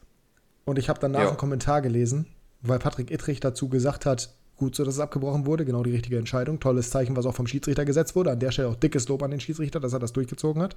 Und 0.65 0.79
ich 0.79 0.89
habe 0.89 1.01
danach 1.01 1.21
ja. 1.21 1.29
einen 1.29 1.37
Kommentar 1.37 1.81
gelesen, 1.81 2.27
weil 2.61 2.79
Patrick 2.79 3.11
Ittrich 3.11 3.41
dazu 3.41 3.69
gesagt 3.69 4.05
hat, 4.05 4.35
gut 4.57 4.75
so, 4.75 4.85
dass 4.85 4.95
es 4.95 5.01
abgebrochen 5.01 5.47
wurde, 5.47 5.65
genau 5.65 5.83
die 5.83 5.93
richtige 5.93 6.19
Entscheidung. 6.19 6.61
Tolles 6.61 6.91
Zeichen, 6.91 7.17
was 7.17 7.27
auch 7.27 7.35
vom 7.35 7.47
Schiedsrichter 7.47 7.85
gesetzt 7.85 8.17
wurde. 8.17 8.33
An 8.33 8.41
der 8.41 8.51
Stelle 8.51 8.69
auch 8.69 8.75
dickes 8.75 9.09
Lob 9.09 9.23
an 9.23 9.31
den 9.31 9.41
Schiedsrichter, 9.41 9.81
dass 9.81 9.93
er 9.93 9.99
das 9.99 10.13
durchgezogen 10.13 10.63
hat. 10.63 10.75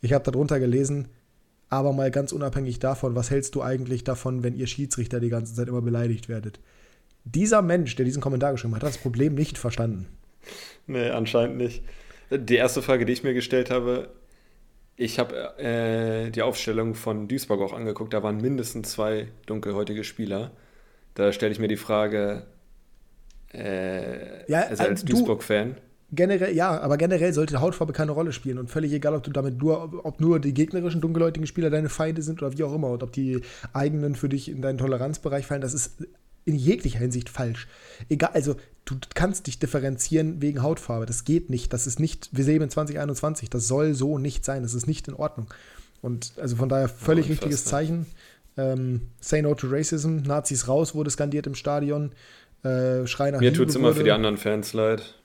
Ich 0.00 0.12
habe 0.12 0.30
darunter 0.30 0.58
gelesen, 0.58 1.08
aber 1.68 1.92
mal 1.92 2.10
ganz 2.10 2.32
unabhängig 2.32 2.78
davon, 2.78 3.14
was 3.14 3.30
hältst 3.30 3.54
du 3.54 3.62
eigentlich 3.62 4.04
davon, 4.04 4.42
wenn 4.42 4.56
ihr 4.56 4.66
Schiedsrichter 4.66 5.20
die 5.20 5.28
ganze 5.28 5.54
Zeit 5.54 5.68
immer 5.68 5.82
beleidigt 5.82 6.28
werdet? 6.28 6.60
Dieser 7.24 7.62
Mensch, 7.62 7.94
der 7.96 8.04
diesen 8.04 8.22
Kommentar 8.22 8.52
geschrieben 8.52 8.74
hat, 8.74 8.82
hat 8.82 8.90
das 8.90 8.98
Problem 8.98 9.34
nicht 9.34 9.58
verstanden. 9.58 10.06
Nee, 10.86 11.10
anscheinend 11.10 11.58
nicht. 11.58 11.84
Die 12.30 12.56
erste 12.56 12.82
Frage, 12.82 13.04
die 13.04 13.12
ich 13.12 13.22
mir 13.22 13.34
gestellt 13.34 13.70
habe, 13.70 14.08
ich 14.96 15.18
habe 15.18 15.58
äh, 15.58 16.30
die 16.30 16.42
Aufstellung 16.42 16.94
von 16.94 17.28
Duisburg 17.28 17.60
auch 17.60 17.72
angeguckt, 17.72 18.12
da 18.12 18.22
waren 18.22 18.38
mindestens 18.38 18.90
zwei 18.90 19.28
dunkelhäutige 19.46 20.04
Spieler. 20.04 20.50
Da 21.14 21.32
stelle 21.32 21.52
ich 21.52 21.58
mir 21.58 21.68
die 21.68 21.76
Frage, 21.76 22.46
äh, 23.52 24.50
ja, 24.50 24.62
also 24.62 24.84
als 24.84 25.02
äh, 25.02 25.06
Duisburg-Fan 25.06 25.76
generell, 26.12 26.54
ja, 26.54 26.80
aber 26.80 26.96
generell 26.96 27.32
sollte 27.32 27.60
Hautfarbe 27.60 27.92
keine 27.92 28.12
Rolle 28.12 28.32
spielen 28.32 28.58
und 28.58 28.70
völlig 28.70 28.92
egal, 28.92 29.14
ob 29.14 29.22
du 29.22 29.30
damit 29.30 29.58
nur, 29.58 30.04
ob 30.04 30.20
nur 30.20 30.40
die 30.40 30.54
gegnerischen 30.54 31.00
dunkelhäutigen 31.00 31.46
Spieler 31.46 31.70
deine 31.70 31.88
Feinde 31.88 32.22
sind 32.22 32.42
oder 32.42 32.56
wie 32.56 32.64
auch 32.64 32.74
immer 32.74 32.88
und 32.88 33.02
ob 33.02 33.12
die 33.12 33.40
eigenen 33.72 34.14
für 34.14 34.28
dich 34.28 34.48
in 34.48 34.62
deinen 34.62 34.78
Toleranzbereich 34.78 35.46
fallen, 35.46 35.60
das 35.60 35.74
ist 35.74 36.04
in 36.44 36.56
jeglicher 36.56 36.98
Hinsicht 36.98 37.28
falsch. 37.28 37.68
Egal, 38.08 38.30
also 38.34 38.56
du 38.84 38.96
kannst 39.14 39.46
dich 39.46 39.58
differenzieren 39.58 40.40
wegen 40.42 40.62
Hautfarbe, 40.62 41.06
das 41.06 41.24
geht 41.24 41.50
nicht, 41.50 41.72
das 41.72 41.86
ist 41.86 42.00
nicht, 42.00 42.30
wir 42.32 42.44
sehen 42.44 42.62
in 42.62 42.70
2021, 42.70 43.50
das 43.50 43.68
soll 43.68 43.94
so 43.94 44.18
nicht 44.18 44.44
sein, 44.44 44.62
das 44.62 44.74
ist 44.74 44.86
nicht 44.86 45.06
in 45.08 45.14
Ordnung. 45.14 45.46
Und 46.02 46.32
also 46.40 46.56
von 46.56 46.68
daher 46.68 46.88
völlig 46.88 47.26
oh, 47.26 47.28
richtiges 47.28 47.64
Zeichen. 47.64 48.06
Ähm, 48.56 49.02
say 49.20 49.42
no 49.42 49.54
to 49.54 49.68
racism, 49.68 50.18
Nazis 50.22 50.66
raus 50.66 50.94
wurde 50.94 51.10
skandiert 51.10 51.46
im 51.46 51.54
Stadion. 51.54 52.12
Äh, 52.62 53.06
Schrei 53.06 53.30
nach 53.30 53.40
Mir 53.40 53.54
tut 53.54 53.68
es 53.68 53.76
immer 53.76 53.94
für 53.94 54.02
die 54.02 54.10
anderen 54.10 54.38
Fans 54.38 54.72
leid. 54.72 55.19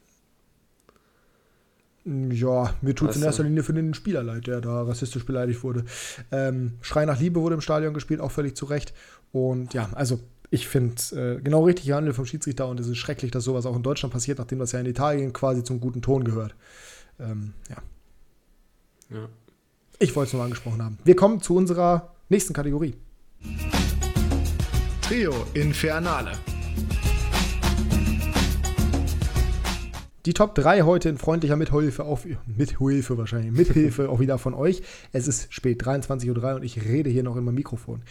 Ja, 2.06 2.76
mir 2.82 2.94
tut 2.94 3.10
es 3.10 3.16
in 3.16 3.24
erster 3.24 3.44
Linie 3.44 3.64
für 3.64 3.74
den 3.74 3.96
Spieler 3.96 4.22
leid, 4.22 4.46
der 4.46 4.62
da 4.62 4.84
rassistisch 4.84 5.26
beleidigt 5.26 5.64
wurde. 5.64 5.86
Ähm, 6.32 6.74
Schrei 6.82 7.06
nach 7.06 7.20
Liebe 7.20 7.42
wurde 7.42 7.56
im 7.56 7.62
Stadion 7.62 7.96
gespielt, 7.96 8.22
auch 8.22 8.32
völlig 8.32 8.56
zu 8.56 8.66
Recht. 8.66 8.94
Und 9.32 9.74
ja, 9.74 9.90
also 9.94 10.20
ich 10.52 10.68
finde 10.68 10.96
äh, 11.16 11.42
genau 11.42 11.66
richtig 11.66 11.88
gehandelt 11.88 12.16
vom 12.16 12.28
Schiedsrichter 12.28 12.68
und 12.68 12.80
es 12.80 12.88
ist 12.88 12.98
schrecklich, 12.98 13.32
dass 13.32 13.44
sowas 13.44 13.66
auch 13.66 13.76
in 13.76 13.82
Deutschland 13.82 14.14
passiert, 14.14 14.38
nachdem 14.38 14.60
das 14.60 14.72
ja 14.72 14.80
in 14.80 14.86
Italien 14.86 15.34
quasi 15.34 15.64
zum 15.64 15.80
guten 15.80 16.04
Ton 16.04 16.24
gehört. 16.24 16.56
Ähm, 17.20 17.54
ja. 17.70 17.78
ja. 19.18 19.28
Ich 19.98 20.16
wollte 20.16 20.28
es 20.28 20.34
nur 20.34 20.44
angesprochen 20.44 20.84
haben. 20.84 21.00
Wir 21.04 21.16
kommen 21.16 21.42
zu 21.42 21.56
unserer 21.56 22.14
nächsten 22.30 22.54
Kategorie. 22.54 22.96
Trio 25.02 25.34
Infernale. 25.54 26.34
Die 30.26 30.34
Top 30.34 30.56
3 30.56 30.82
heute 30.82 31.10
in 31.10 31.20
freundlicher 31.20 31.56
Mithilfe, 31.56 32.04
auf, 32.04 32.26
Mithilfe 32.48 33.18
wahrscheinlich, 33.18 33.52
Mithilfe 33.52 34.10
auch 34.10 34.20
wieder 34.20 34.40
von 34.40 34.56
euch. 34.56 34.82
Es 35.12 35.28
ist 35.28 35.54
spät, 35.54 35.84
23.03 35.84 36.36
Uhr 36.36 36.56
und 36.56 36.64
ich 36.64 36.84
rede 36.84 37.12
hier 37.12 37.22
noch 37.22 37.36
in 37.36 37.44
meinem 37.44 37.56
Mikrofon. 37.56 38.02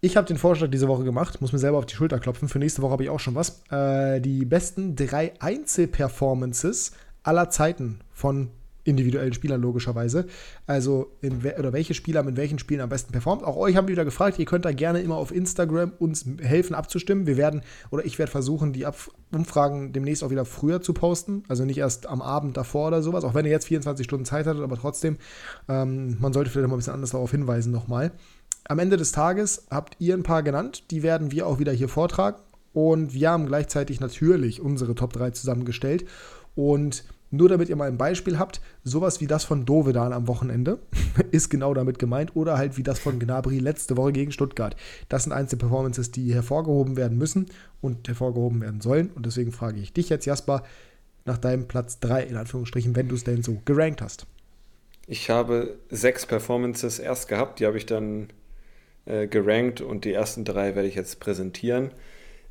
Ich 0.00 0.16
habe 0.16 0.28
den 0.28 0.36
Vorschlag 0.36 0.68
diese 0.68 0.86
Woche 0.86 1.02
gemacht, 1.02 1.40
muss 1.40 1.52
mir 1.52 1.58
selber 1.58 1.78
auf 1.78 1.86
die 1.86 1.96
Schulter 1.96 2.20
klopfen. 2.20 2.48
Für 2.48 2.60
nächste 2.60 2.82
Woche 2.82 2.92
habe 2.92 3.02
ich 3.02 3.10
auch 3.10 3.18
schon 3.18 3.34
was. 3.34 3.62
Äh, 3.70 4.20
die 4.20 4.44
besten 4.44 4.94
drei 4.94 5.32
Einzelperformances 5.40 6.92
aller 7.24 7.50
Zeiten 7.50 8.00
von 8.12 8.50
individuellen 8.84 9.32
Spielern 9.32 9.60
logischerweise. 9.60 10.26
Also 10.66 11.12
in 11.20 11.40
oder 11.58 11.72
welche 11.72 11.94
Spieler 11.94 12.22
mit 12.22 12.36
welchen 12.36 12.58
Spielen 12.58 12.80
am 12.80 12.88
besten 12.88 13.12
performt. 13.12 13.42
Auch 13.42 13.56
euch 13.56 13.76
haben 13.76 13.88
wir 13.88 13.92
wieder 13.92 14.04
gefragt. 14.04 14.38
Ihr 14.38 14.44
könnt 14.44 14.64
da 14.64 14.72
gerne 14.72 15.00
immer 15.00 15.16
auf 15.16 15.34
Instagram 15.34 15.92
uns 15.98 16.26
helfen 16.40 16.74
abzustimmen. 16.74 17.26
Wir 17.26 17.36
werden 17.36 17.62
oder 17.90 18.04
ich 18.04 18.18
werde 18.18 18.30
versuchen, 18.30 18.72
die 18.72 18.86
Ab 18.86 18.96
Umfragen 19.32 19.92
demnächst 19.92 20.22
auch 20.22 20.30
wieder 20.30 20.44
früher 20.44 20.80
zu 20.80 20.92
posten. 20.92 21.42
Also 21.48 21.64
nicht 21.64 21.78
erst 21.78 22.06
am 22.06 22.22
Abend 22.22 22.56
davor 22.56 22.88
oder 22.88 23.02
sowas. 23.02 23.24
Auch 23.24 23.34
wenn 23.34 23.44
ihr 23.44 23.50
jetzt 23.50 23.66
24 23.66 24.04
Stunden 24.04 24.24
Zeit 24.24 24.46
hattet, 24.46 24.62
aber 24.62 24.76
trotzdem, 24.76 25.16
ähm, 25.68 26.16
man 26.20 26.32
sollte 26.32 26.50
vielleicht 26.50 26.68
mal 26.68 26.76
ein 26.76 26.78
bisschen 26.78 26.94
anders 26.94 27.10
darauf 27.10 27.30
hinweisen 27.30 27.72
nochmal. 27.72 28.12
Am 28.66 28.78
Ende 28.78 28.96
des 28.96 29.12
Tages 29.12 29.66
habt 29.70 29.96
ihr 29.98 30.14
ein 30.14 30.22
paar 30.22 30.42
genannt. 30.42 30.90
Die 30.90 31.02
werden 31.02 31.32
wir 31.32 31.46
auch 31.46 31.58
wieder 31.58 31.72
hier 31.72 31.88
vortragen. 31.88 32.38
Und 32.72 33.14
wir 33.14 33.30
haben 33.30 33.46
gleichzeitig 33.46 34.00
natürlich 34.00 34.60
unsere 34.60 34.94
Top 34.94 35.12
3 35.12 35.30
zusammengestellt. 35.30 36.06
Und 36.54 37.04
nur 37.36 37.48
damit 37.48 37.68
ihr 37.68 37.76
mal 37.76 37.88
ein 37.88 37.98
Beispiel 37.98 38.38
habt, 38.38 38.60
sowas 38.82 39.20
wie 39.20 39.26
das 39.26 39.44
von 39.44 39.64
Dovedan 39.64 40.12
am 40.12 40.28
Wochenende 40.28 40.78
ist 41.30 41.50
genau 41.50 41.74
damit 41.74 41.98
gemeint 41.98 42.34
oder 42.36 42.58
halt 42.58 42.76
wie 42.76 42.82
das 42.82 42.98
von 42.98 43.18
Gnabry 43.18 43.58
letzte 43.58 43.96
Woche 43.96 44.12
gegen 44.12 44.32
Stuttgart. 44.32 44.76
Das 45.08 45.24
sind 45.24 45.32
einzelne 45.32 45.60
Performances, 45.60 46.10
die 46.10 46.34
hervorgehoben 46.34 46.96
werden 46.96 47.18
müssen 47.18 47.46
und 47.80 48.06
hervorgehoben 48.08 48.60
werden 48.60 48.80
sollen. 48.80 49.10
Und 49.14 49.26
deswegen 49.26 49.52
frage 49.52 49.80
ich 49.80 49.92
dich 49.92 50.08
jetzt, 50.08 50.26
Jasper, 50.26 50.62
nach 51.24 51.38
deinem 51.38 51.66
Platz 51.66 52.00
3 52.00 52.24
in 52.24 52.36
Anführungsstrichen, 52.36 52.96
wenn 52.96 53.08
du 53.08 53.14
es 53.14 53.24
denn 53.24 53.42
so 53.42 53.60
gerankt 53.64 54.02
hast. 54.02 54.26
Ich 55.06 55.30
habe 55.30 55.78
sechs 55.90 56.26
Performances 56.26 56.98
erst 56.98 57.28
gehabt, 57.28 57.60
die 57.60 57.66
habe 57.66 57.76
ich 57.76 57.86
dann 57.86 58.28
äh, 59.06 59.26
gerankt 59.26 59.80
und 59.80 60.04
die 60.04 60.12
ersten 60.12 60.44
drei 60.44 60.74
werde 60.74 60.88
ich 60.88 60.94
jetzt 60.94 61.20
präsentieren. 61.20 61.90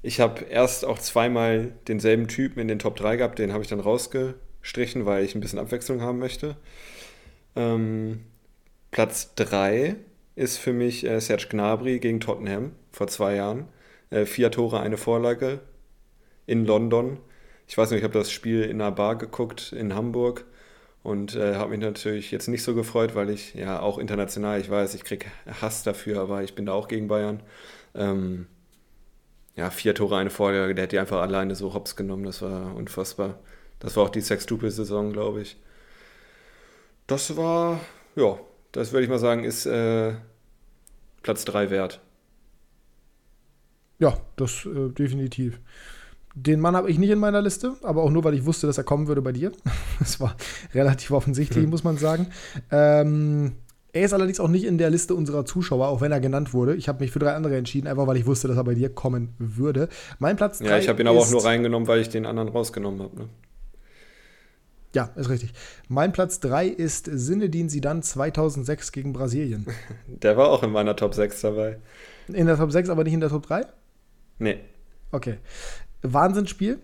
Ich 0.03 0.19
habe 0.19 0.43
erst 0.43 0.85
auch 0.85 0.99
zweimal 0.99 1.71
denselben 1.87 2.27
Typen 2.27 2.59
in 2.59 2.67
den 2.67 2.79
Top 2.79 2.95
3 2.95 3.17
gehabt, 3.17 3.39
den 3.39 3.53
habe 3.53 3.63
ich 3.63 3.69
dann 3.69 3.79
rausge 3.79 4.35
gestrichen, 4.63 5.05
weil 5.05 5.23
ich 5.23 5.35
ein 5.35 5.41
bisschen 5.41 5.59
Abwechslung 5.59 6.01
haben 6.01 6.17
möchte. 6.17 6.55
Ähm, 7.55 8.21
Platz 8.89 9.35
3 9.35 9.95
ist 10.35 10.57
für 10.57 10.73
mich 10.73 11.05
äh, 11.05 11.19
Serge 11.19 11.47
Gnabry 11.49 11.99
gegen 11.99 12.19
Tottenham 12.19 12.71
vor 12.91 13.07
zwei 13.07 13.35
Jahren. 13.35 13.67
Äh, 14.09 14.25
vier 14.25 14.49
Tore, 14.49 14.79
eine 14.79 14.97
Vorlage 14.97 15.59
in 16.47 16.65
London. 16.65 17.19
Ich 17.67 17.77
weiß 17.77 17.91
nicht, 17.91 17.99
ich 17.99 18.03
habe 18.03 18.17
das 18.17 18.31
Spiel 18.31 18.63
in 18.63 18.81
einer 18.81 18.91
Bar 18.91 19.17
geguckt 19.17 19.73
in 19.73 19.93
Hamburg 19.93 20.45
und 21.03 21.35
äh, 21.35 21.55
habe 21.55 21.71
mich 21.71 21.79
natürlich 21.79 22.31
jetzt 22.31 22.47
nicht 22.47 22.63
so 22.63 22.73
gefreut, 22.73 23.15
weil 23.15 23.29
ich 23.29 23.53
ja 23.53 23.79
auch 23.79 23.97
international, 23.97 24.59
ich 24.59 24.69
weiß, 24.69 24.95
ich 24.95 25.03
kriege 25.03 25.25
Hass 25.61 25.83
dafür, 25.83 26.21
aber 26.21 26.43
ich 26.43 26.55
bin 26.55 26.65
da 26.65 26.73
auch 26.73 26.87
gegen 26.87 27.07
Bayern. 27.07 27.43
Ähm, 27.95 28.47
ja, 29.55 29.69
vier 29.69 29.93
Tore, 29.93 30.17
eine 30.17 30.29
Vorlage, 30.29 30.73
der 30.73 30.83
hat 30.83 30.91
die 30.91 30.99
einfach 30.99 31.21
alleine 31.21 31.55
so 31.55 31.73
hops 31.73 31.95
genommen, 31.95 32.23
das 32.23 32.41
war 32.41 32.75
unfassbar. 32.75 33.39
Das 33.83 33.97
war 33.97 34.03
auch 34.05 34.09
die 34.09 34.21
Sextuple-Saison, 34.21 35.11
glaube 35.11 35.41
ich. 35.41 35.57
Das 37.05 37.35
war, 37.35 37.81
ja, 38.15 38.39
das 38.71 38.93
würde 38.93 39.03
ich 39.03 39.09
mal 39.09 39.19
sagen, 39.19 39.43
ist 39.43 39.65
äh, 39.65 40.13
Platz 41.21 41.43
3 41.45 41.69
wert. 41.69 41.99
Ja, 43.99 44.17
das 44.37 44.65
äh, 44.65 44.89
definitiv. 44.89 45.59
Den 46.33 46.61
Mann 46.61 46.75
habe 46.75 46.89
ich 46.89 46.97
nicht 46.97 47.09
in 47.09 47.19
meiner 47.19 47.41
Liste, 47.41 47.75
aber 47.83 48.01
auch 48.03 48.09
nur, 48.09 48.23
weil 48.23 48.33
ich 48.33 48.45
wusste, 48.45 48.67
dass 48.67 48.77
er 48.77 48.85
kommen 48.85 49.07
würde 49.07 49.21
bei 49.21 49.33
dir. 49.33 49.51
Das 49.99 50.19
war 50.19 50.35
relativ 50.73 51.11
offensichtlich, 51.11 51.63
hm. 51.63 51.69
muss 51.69 51.83
man 51.83 51.97
sagen. 51.97 52.27
Ähm, 52.71 53.53
er 53.91 54.05
ist 54.05 54.13
allerdings 54.13 54.39
auch 54.39 54.47
nicht 54.47 54.63
in 54.63 54.77
der 54.77 54.89
Liste 54.89 55.13
unserer 55.13 55.45
Zuschauer, 55.45 55.87
auch 55.87 56.01
wenn 56.01 56.11
er 56.11 56.19
genannt 56.19 56.53
wurde. 56.53 56.75
Ich 56.75 56.87
habe 56.87 57.03
mich 57.03 57.11
für 57.11 57.19
drei 57.19 57.35
andere 57.35 57.57
entschieden, 57.57 57.87
einfach 57.87 58.07
weil 58.07 58.17
ich 58.17 58.25
wusste, 58.25 58.47
dass 58.47 58.57
er 58.57 58.63
bei 58.63 58.73
dir 58.73 58.89
kommen 58.89 59.33
würde. 59.37 59.89
Mein 60.19 60.37
Platz 60.37 60.59
3 60.59 60.65
Ja, 60.65 60.77
ich 60.77 60.87
habe 60.89 61.01
ihn 61.01 61.07
aber 61.07 61.19
auch 61.19 61.29
nur 61.29 61.43
reingenommen, 61.43 61.87
weil 61.87 61.99
ich 61.99 62.09
den 62.09 62.25
anderen 62.25 62.49
rausgenommen 62.49 63.01
habe. 63.01 63.15
Ne? 63.15 63.29
Ja, 64.93 65.09
ist 65.15 65.29
richtig. 65.29 65.53
Mein 65.87 66.11
Platz 66.11 66.39
3 66.39 66.67
ist 66.67 67.09
Sinedin 67.11 67.67
Sidan 67.67 68.03
2006 68.03 68.91
gegen 68.91 69.11
Brasilien. 69.11 69.65
Der 70.07 70.37
war 70.37 70.49
auch 70.49 70.61
in 70.61 70.71
meiner 70.71 70.95
Top 70.95 71.15
6 71.15 71.41
dabei. 71.41 71.79
In 72.27 72.45
der 72.45 72.57
Top 72.57 72.71
6, 72.71 72.89
aber 72.89 73.03
nicht 73.03 73.13
in 73.13 73.19
der 73.19 73.29
Top 73.29 73.45
3? 73.47 73.65
Nee. 74.39 74.59
Okay. 75.11 75.37
Wahnsinnsspiel. 76.03 76.79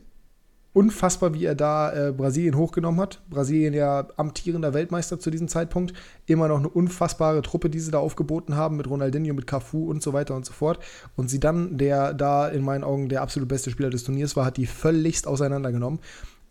Unfassbar, 0.73 1.33
wie 1.33 1.45
er 1.45 1.55
da 1.55 2.09
äh, 2.09 2.11
Brasilien 2.11 2.55
hochgenommen 2.55 2.99
hat. 2.99 3.21
Brasilien 3.29 3.73
ja 3.73 4.07
amtierender 4.17 4.73
Weltmeister 4.73 5.19
zu 5.19 5.29
diesem 5.31 5.47
Zeitpunkt. 5.47 5.93
Immer 6.25 6.47
noch 6.47 6.59
eine 6.59 6.69
unfassbare 6.69 7.41
Truppe, 7.41 7.69
die 7.69 7.79
sie 7.79 7.91
da 7.91 7.99
aufgeboten 7.99 8.55
haben 8.55 8.77
mit 8.77 8.89
Ronaldinho, 8.89 9.33
mit 9.33 9.47
Cafu 9.47 9.89
und 9.89 10.03
so 10.03 10.13
weiter 10.13 10.35
und 10.35 10.45
so 10.45 10.53
fort. 10.53 10.79
Und 11.15 11.29
sie 11.29 11.39
dann, 11.39 11.77
der 11.77 12.13
da 12.13 12.47
in 12.47 12.63
meinen 12.63 12.83
Augen 12.83 13.09
der 13.09 13.21
absolut 13.21 13.49
beste 13.49 13.71
Spieler 13.71 13.89
des 13.89 14.03
Turniers 14.03 14.35
war, 14.35 14.45
hat 14.45 14.57
die 14.57 14.67
völligst 14.67 15.27
auseinandergenommen. 15.27 15.99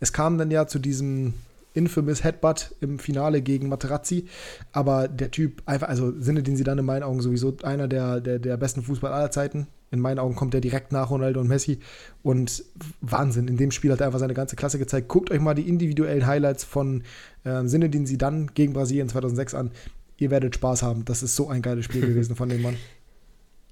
Es 0.00 0.12
kam 0.12 0.38
dann 0.38 0.50
ja 0.50 0.66
zu 0.66 0.78
diesem 0.78 1.34
infamous 1.78 2.24
Headbutt 2.24 2.74
im 2.80 2.98
Finale 2.98 3.40
gegen 3.40 3.68
Materazzi. 3.68 4.26
Aber 4.72 5.08
der 5.08 5.30
Typ, 5.30 5.62
einfach, 5.64 5.88
also 5.88 6.12
Sinne, 6.20 6.42
den 6.42 6.56
sie 6.56 6.64
dann 6.64 6.78
in 6.78 6.84
meinen 6.84 7.04
Augen 7.04 7.22
sowieso 7.22 7.56
einer 7.62 7.88
der, 7.88 8.20
der, 8.20 8.38
der 8.38 8.56
besten 8.56 8.82
Fußball 8.82 9.12
aller 9.12 9.30
Zeiten. 9.30 9.68
In 9.90 10.00
meinen 10.00 10.18
Augen 10.18 10.34
kommt 10.34 10.52
er 10.54 10.60
direkt 10.60 10.92
nach 10.92 11.08
Ronaldo 11.10 11.40
und 11.40 11.48
Messi. 11.48 11.78
Und 12.22 12.64
Wahnsinn, 13.00 13.48
in 13.48 13.56
dem 13.56 13.70
Spiel 13.70 13.92
hat 13.92 14.00
er 14.00 14.06
einfach 14.06 14.18
seine 14.18 14.34
ganze 14.34 14.56
Klasse 14.56 14.78
gezeigt. 14.78 15.08
Guckt 15.08 15.30
euch 15.30 15.40
mal 15.40 15.54
die 15.54 15.68
individuellen 15.68 16.26
Highlights 16.26 16.64
von 16.64 17.04
äh, 17.44 17.64
Sinne, 17.64 17.88
den 17.88 18.04
sie 18.04 18.18
dann 18.18 18.48
gegen 18.54 18.74
Brasilien 18.74 19.08
2006 19.08 19.54
an. 19.54 19.70
Ihr 20.18 20.30
werdet 20.30 20.56
Spaß 20.56 20.82
haben. 20.82 21.04
Das 21.04 21.22
ist 21.22 21.36
so 21.36 21.48
ein 21.48 21.62
geiles 21.62 21.84
Spiel 21.84 22.00
gewesen 22.06 22.36
von 22.36 22.48
dem 22.48 22.60
Mann. 22.60 22.76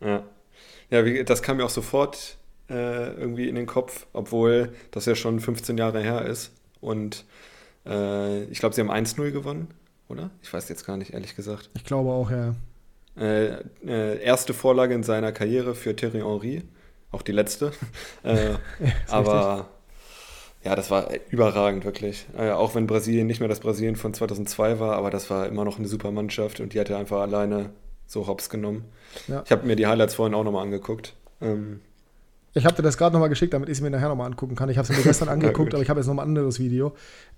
Ja, 0.01 0.23
ja 0.91 1.23
das 1.25 1.43
kam 1.43 1.59
mir 1.59 1.65
auch 1.65 1.71
sofort 1.71 2.39
äh, 2.71 3.13
irgendwie 3.15 3.49
in 3.49 3.55
den 3.55 3.67
Kopf, 3.67 4.07
obwohl 4.13 4.71
das 4.91 5.07
ja 5.07 5.15
schon 5.15 5.41
15 5.41 5.77
Jahre 5.77 6.01
her 6.01 6.25
ist. 6.25 6.53
Und 6.81 7.25
äh, 7.87 8.45
ich 8.45 8.59
glaube, 8.59 8.75
sie 8.75 8.81
haben 8.81 8.91
1-0 8.91 9.31
gewonnen, 9.31 9.69
oder? 10.09 10.31
Ich 10.43 10.53
weiß 10.53 10.69
jetzt 10.69 10.87
gar 10.87 10.97
nicht, 10.97 11.13
ehrlich 11.13 11.37
gesagt. 11.37 11.71
Ich 11.75 11.85
glaube 11.85 12.11
auch, 12.11 12.31
ja. 12.31 12.55
Äh, 13.19 13.63
äh, 13.87 14.23
erste 14.23 14.53
Vorlage 14.53 14.95
in 14.95 15.03
seiner 15.03 15.33
Karriere 15.33 15.75
für 15.75 15.97
Thierry 15.97 16.21
Henry, 16.21 16.63
auch 17.13 17.23
die 17.23 17.33
letzte. 17.33 17.73
äh, 18.25 18.51
ja, 18.51 18.59
aber 19.09 19.53
richtig. 19.53 19.67
ja, 20.65 20.77
das 20.77 20.91
war 20.91 21.09
überragend, 21.31 21.85
wirklich. 21.85 22.27
Äh, 22.37 22.51
auch 22.51 22.75
wenn 22.75 22.87
Brasilien 22.87 23.27
nicht 23.27 23.41
mehr 23.41 23.49
das 23.49 23.61
Brasilien 23.61 23.97
von 23.97 24.13
2002 24.13 24.81
war, 24.81 24.97
aber 24.97 25.11
das 25.11 25.31
war 25.31 25.47
immer 25.47 25.65
noch 25.65 25.79
eine 25.79 25.89
super 25.89 26.11
Mannschaft 26.11 26.61
und 26.61 26.75
die 26.75 26.81
hatte 26.81 26.97
einfach 26.97 27.21
alleine 27.21 27.71
so 28.07 28.27
hops 28.27 28.51
genommen. 28.51 28.85
Ja. 29.29 29.43
Ich 29.45 29.51
habe 29.51 29.67
mir 29.67 29.77
die 29.77 29.87
Highlights 29.87 30.15
vorhin 30.15 30.35
auch 30.35 30.45
nochmal 30.45 30.63
angeguckt. 30.63 31.15
Ähm, 31.41 31.81
ich 32.57 32.65
habe 32.65 32.75
dir 32.75 32.83
das 32.83 32.97
gerade 32.97 33.13
nochmal 33.13 33.29
geschickt, 33.29 33.53
damit 33.53 33.69
ich 33.69 33.79
es 33.79 33.83
mir 33.83 33.91
nachher 33.91 34.09
nochmal 34.09 34.27
angucken 34.27 34.57
kann. 34.57 34.71
Ich 34.71 34.79
habe 34.79 34.91
es 34.91 34.97
mir 34.97 35.03
gestern 35.05 35.29
angeguckt, 35.29 35.75
aber 35.75 35.83
ich 35.83 35.91
habe 35.91 36.01
jetzt 36.01 36.07
nochmal 36.07 36.25
ein 36.25 36.31
anderes 36.31 36.59
Video. 36.59 36.95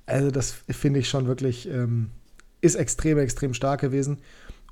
Also 0.06 0.30
das 0.30 0.52
finde 0.68 1.00
ich 1.00 1.08
schon 1.08 1.26
wirklich, 1.26 1.68
ähm, 1.68 2.10
ist 2.60 2.76
extrem, 2.76 3.18
extrem 3.18 3.52
stark 3.52 3.80
gewesen. 3.80 4.18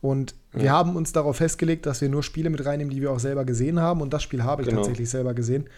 Und 0.00 0.36
ja. 0.54 0.62
wir 0.62 0.72
haben 0.72 0.94
uns 0.94 1.12
darauf 1.12 1.38
festgelegt, 1.38 1.84
dass 1.84 2.00
wir 2.00 2.08
nur 2.08 2.22
Spiele 2.22 2.50
mit 2.50 2.64
reinnehmen, 2.64 2.94
die 2.94 3.02
wir 3.02 3.10
auch 3.10 3.18
selber 3.18 3.44
gesehen 3.44 3.80
haben. 3.80 4.00
Und 4.00 4.12
das 4.12 4.22
Spiel 4.22 4.44
habe 4.44 4.62
ich 4.62 4.68
genau. 4.68 4.82
tatsächlich 4.82 5.10
selber 5.10 5.34
gesehen. 5.34 5.68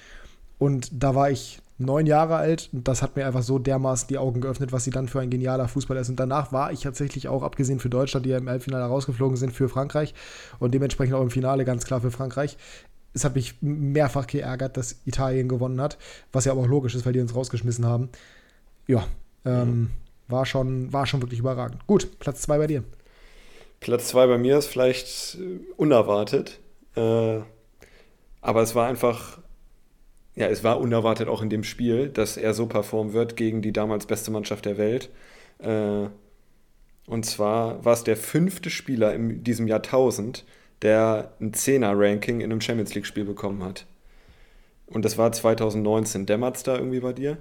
Und 0.59 0.91
da 0.93 1.15
war 1.15 1.31
ich 1.31 1.61
neun 1.79 2.07
Jahre 2.07 2.37
alt 2.37 2.69
und 2.73 2.89
das 2.89 3.03
hat 3.03 3.15
mir 3.15 3.25
einfach 3.25 3.43
so 3.43 3.61
dermaßen 3.61 4.09
die 4.09 4.19
Augen 4.19 4.41
geöffnet, 4.41 4.73
was 4.73 4.83
sie 4.83 4.91
dann 4.91 5.07
für 5.07 5.21
ein 5.21 5.31
genialer 5.31 5.69
Fußballer 5.69 6.01
ist. 6.01 6.09
Und 6.11 6.19
danach 6.19 6.53
war 6.53 6.73
ich 6.73 6.81
tatsächlich 6.81 7.29
auch, 7.29 7.45
abgesehen 7.45 7.79
für 7.79 7.89
Deutschland, 7.89 8.27
die 8.27 8.31
ja 8.31 8.39
im 8.39 8.49
Halbfinale 8.49 8.85
rausgeflogen 8.85 9.37
sind, 9.37 9.53
für 9.53 9.69
Frankreich 9.69 10.13
und 10.59 10.75
dementsprechend 10.75 11.15
auch 11.15 11.23
im 11.23 11.31
Finale 11.31 11.65
ganz 11.65 11.85
klar 11.85 12.01
für 12.01 12.11
Frankreich. 12.11 12.59
Es 13.15 13.25
hat 13.25 13.35
mich 13.35 13.55
mehrfach 13.61 14.27
geärgert, 14.27 14.77
dass 14.77 15.01
Italien 15.05 15.49
gewonnen 15.49 15.81
hat, 15.81 15.99
was 16.33 16.45
ja 16.45 16.53
aber 16.53 16.63
auch 16.63 16.69
logisch 16.69 16.95
ist, 16.95 17.07
weil 17.07 17.13
die 17.13 17.21
uns 17.21 17.35
rausgeschmissen 17.35 17.87
haben. 17.87 18.11
Ja, 18.87 19.07
ähm, 19.45 19.69
mhm. 19.69 19.91
war, 20.29 20.47
schon, 20.47 20.93
war 20.93 21.07
schon 21.07 21.23
wirklich 21.23 21.41
überragend. 21.41 21.87
Gut, 21.87 22.19
Platz 22.19 22.43
zwei 22.43 22.59
bei 22.59 22.67
dir. 22.67 22.85
Platz 23.81 24.09
zwei 24.09 24.27
bei 24.27 24.39
mir 24.39 24.59
ist 24.59 24.67
vielleicht 24.67 25.37
äh, 25.37 25.61
unerwartet. 25.77 26.59
Äh, 26.97 27.41
aber 28.41 28.63
es 28.63 28.75
war 28.75 28.89
einfach, 28.89 29.39
ja, 30.35 30.47
es 30.47 30.65
war 30.65 30.81
unerwartet 30.81 31.29
auch 31.29 31.43
in 31.43 31.51
dem 31.51 31.65
Spiel, 31.65 32.09
dass 32.09 32.37
er 32.37 32.55
so 32.55 32.67
performen 32.67 33.13
wird 33.13 33.37
gegen 33.37 33.63
die 33.63 33.73
damals 33.73 34.07
beste 34.07 34.31
Mannschaft 34.31 34.65
der 34.65 34.79
Welt. 34.79 35.11
Äh, 35.59 36.07
und 37.07 37.25
zwar 37.25 37.85
war 37.85 37.95
es 37.95 38.05
der 38.05 38.17
fünfte 38.17 38.71
Spieler 38.71 39.15
in 39.15 39.43
diesem 39.43 39.67
Jahrtausend, 39.67 40.45
der 40.83 41.33
ein 41.41 41.53
Zehner-Ranking 41.53 42.41
in 42.41 42.51
einem 42.51 42.61
Champions 42.61 42.95
League-Spiel 42.95 43.25
bekommen 43.25 43.65
hat. 43.65 43.87
Und 44.87 45.05
das 45.05 45.19
war 45.19 45.33
2019. 45.33 46.27
Dämmert 46.27 46.57
es 46.57 46.63
da 46.63 46.77
irgendwie 46.77 47.01
bei 47.01 47.13
dir? 47.13 47.39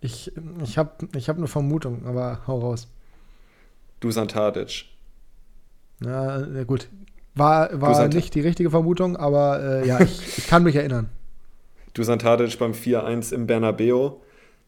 Ich, 0.00 0.32
ich 0.62 0.78
habe 0.78 1.08
ich 1.16 1.28
hab 1.28 1.36
eine 1.36 1.46
Vermutung, 1.46 2.06
aber 2.06 2.40
hau 2.46 2.58
raus. 2.58 2.88
Dusan 4.00 4.28
Tadic. 4.28 4.86
Na, 6.00 6.46
ja, 6.46 6.64
gut. 6.64 6.88
War, 7.34 7.80
war 7.80 8.08
nicht 8.08 8.34
die 8.34 8.40
richtige 8.40 8.70
Vermutung, 8.70 9.16
aber 9.16 9.82
äh, 9.82 9.86
ja, 9.88 10.00
ich, 10.00 10.20
ich, 10.38 10.46
kann 10.46 10.62
mich 10.62 10.76
erinnern. 10.76 11.08
Dusan 11.94 12.18
Tadic 12.18 12.58
beim 12.58 12.72
4-1 12.72 13.34
im 13.34 13.46
Bernabeo. 13.46 14.22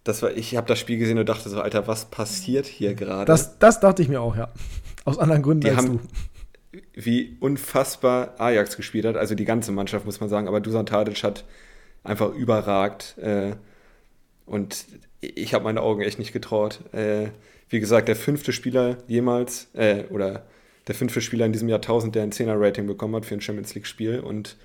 Das 0.04 0.22
war, 0.22 0.30
ich 0.30 0.56
habe 0.56 0.66
das 0.66 0.78
Spiel 0.78 0.98
gesehen 0.98 1.18
und 1.18 1.28
dachte 1.28 1.48
so, 1.48 1.60
Alter, 1.60 1.86
was 1.86 2.06
passiert 2.06 2.66
hier 2.66 2.94
gerade? 2.94 3.26
Das, 3.26 3.58
das 3.58 3.80
dachte 3.80 4.02
ich 4.02 4.08
mir 4.08 4.20
auch, 4.20 4.36
ja. 4.36 4.48
Aus 5.04 5.18
anderen 5.18 5.42
Gründen 5.42 5.62
die 5.62 5.70
als 5.70 5.78
haben, 5.78 5.98
du. 5.98 6.00
Wie 6.94 7.36
unfassbar 7.40 8.34
Ajax 8.38 8.76
gespielt 8.76 9.04
hat, 9.04 9.16
also 9.16 9.34
die 9.34 9.44
ganze 9.44 9.72
Mannschaft, 9.72 10.04
muss 10.04 10.20
man 10.20 10.28
sagen, 10.28 10.48
aber 10.48 10.60
Dusan 10.60 10.86
Tadic 10.86 11.22
hat 11.22 11.44
einfach 12.04 12.32
überragt. 12.34 13.16
Äh, 13.18 13.52
und 14.46 14.86
ich 15.20 15.54
habe 15.54 15.64
meine 15.64 15.82
Augen 15.82 16.02
echt 16.02 16.18
nicht 16.18 16.32
getraut. 16.32 16.80
Äh, 16.92 17.28
wie 17.68 17.80
gesagt, 17.80 18.08
der 18.08 18.16
fünfte 18.16 18.52
Spieler 18.52 18.98
jemals, 19.06 19.68
äh, 19.74 20.04
oder 20.10 20.46
der 20.86 20.94
fünfte 20.94 21.20
Spieler 21.20 21.44
in 21.44 21.52
diesem 21.52 21.68
Jahrtausend, 21.68 22.14
der 22.14 22.22
ein 22.22 22.32
10er-Rating 22.32 22.86
bekommen 22.86 23.14
hat 23.14 23.26
für 23.26 23.34
ein 23.34 23.40
Champions 23.40 23.74
League-Spiel. 23.74 24.20
Und 24.20 24.56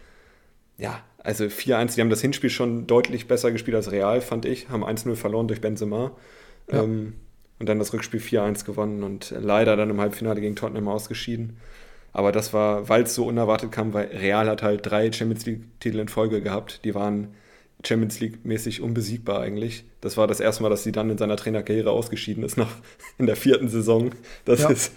ja, 0.77 1.03
also 1.17 1.45
4-1, 1.45 1.95
die 1.95 2.01
haben 2.01 2.09
das 2.09 2.21
Hinspiel 2.21 2.49
schon 2.49 2.87
deutlich 2.87 3.27
besser 3.27 3.51
gespielt 3.51 3.75
als 3.75 3.91
Real, 3.91 4.21
fand 4.21 4.45
ich. 4.45 4.69
Haben 4.69 4.85
1-0 4.85 5.15
verloren 5.15 5.47
durch 5.47 5.61
Benzema. 5.61 6.11
Ja. 6.71 6.83
Ähm, 6.83 7.13
und 7.59 7.69
dann 7.69 7.79
das 7.79 7.93
Rückspiel 7.93 8.19
4-1 8.19 8.65
gewonnen 8.65 9.03
und 9.03 9.33
leider 9.37 9.77
dann 9.77 9.89
im 9.89 10.01
Halbfinale 10.01 10.41
gegen 10.41 10.55
Tottenham 10.55 10.87
ausgeschieden. 10.87 11.57
Aber 12.13 12.31
das 12.31 12.53
war, 12.53 12.87
weil 12.89 13.03
es 13.03 13.15
so 13.15 13.25
unerwartet 13.25 13.71
kam, 13.71 13.93
weil 13.93 14.05
Real 14.05 14.47
hat 14.47 14.61
halt 14.61 14.85
drei 14.85 15.11
Champions 15.11 15.45
League-Titel 15.45 15.99
in 15.99 16.07
Folge 16.07 16.41
gehabt. 16.41 16.85
Die 16.85 16.93
waren 16.93 17.29
Champions 17.83 18.19
League-mäßig 18.19 18.81
unbesiegbar 18.81 19.41
eigentlich. 19.41 19.83
Das 19.99 20.15
war 20.15 20.27
das 20.27 20.39
erste 20.39 20.63
Mal, 20.63 20.69
dass 20.69 20.83
sie 20.83 20.91
dann 20.91 21.09
in 21.09 21.17
seiner 21.17 21.35
Trainerkarriere 21.35 21.89
ausgeschieden 21.89 22.43
ist, 22.43 22.57
nach 22.57 22.75
in 23.17 23.25
der 23.25 23.35
vierten 23.35 23.67
Saison. 23.67 24.11
Das 24.45 24.61
ja. 24.61 24.69
ist 24.69 24.93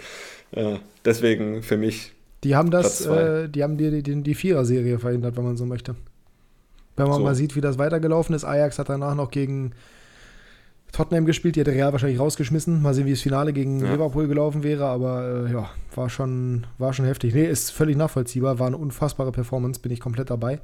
äh, 0.52 0.76
deswegen 1.04 1.62
für 1.62 1.78
mich. 1.78 2.12
Die 2.44 2.54
haben 2.54 2.70
das, 2.70 3.06
äh, 3.06 3.48
die 3.48 3.62
haben 3.62 3.78
die, 3.78 4.02
die, 4.02 4.22
die 4.22 4.34
Vierer-Serie 4.34 4.98
verhindert, 4.98 5.36
wenn 5.36 5.44
man 5.44 5.56
so 5.56 5.64
möchte. 5.64 5.96
Wenn 6.96 7.08
man 7.08 7.18
so. 7.18 7.24
mal 7.24 7.34
sieht, 7.34 7.56
wie 7.56 7.60
das 7.60 7.78
weitergelaufen 7.78 8.34
ist. 8.34 8.44
Ajax 8.44 8.78
hat 8.78 8.90
danach 8.90 9.14
noch 9.14 9.30
gegen 9.30 9.72
Tottenham 10.96 11.26
gespielt, 11.26 11.56
die 11.56 11.60
hätte 11.60 11.72
Real 11.72 11.92
wahrscheinlich 11.92 12.18
rausgeschmissen. 12.18 12.80
Mal 12.82 12.94
sehen, 12.94 13.06
wie 13.06 13.10
das 13.10 13.20
Finale 13.20 13.52
gegen 13.52 13.80
ja. 13.80 13.92
Liverpool 13.92 14.28
gelaufen 14.28 14.62
wäre, 14.62 14.86
aber 14.86 15.46
äh, 15.46 15.52
ja, 15.52 15.70
war 15.94 16.08
schon, 16.08 16.66
war 16.78 16.92
schon 16.92 17.04
heftig. 17.04 17.34
Nee, 17.34 17.46
ist 17.46 17.70
völlig 17.70 17.96
nachvollziehbar, 17.96 18.58
war 18.58 18.66
eine 18.66 18.76
unfassbare 18.76 19.32
Performance, 19.32 19.80
bin 19.80 19.92
ich 19.92 20.00
komplett 20.00 20.30
dabei. 20.30 20.60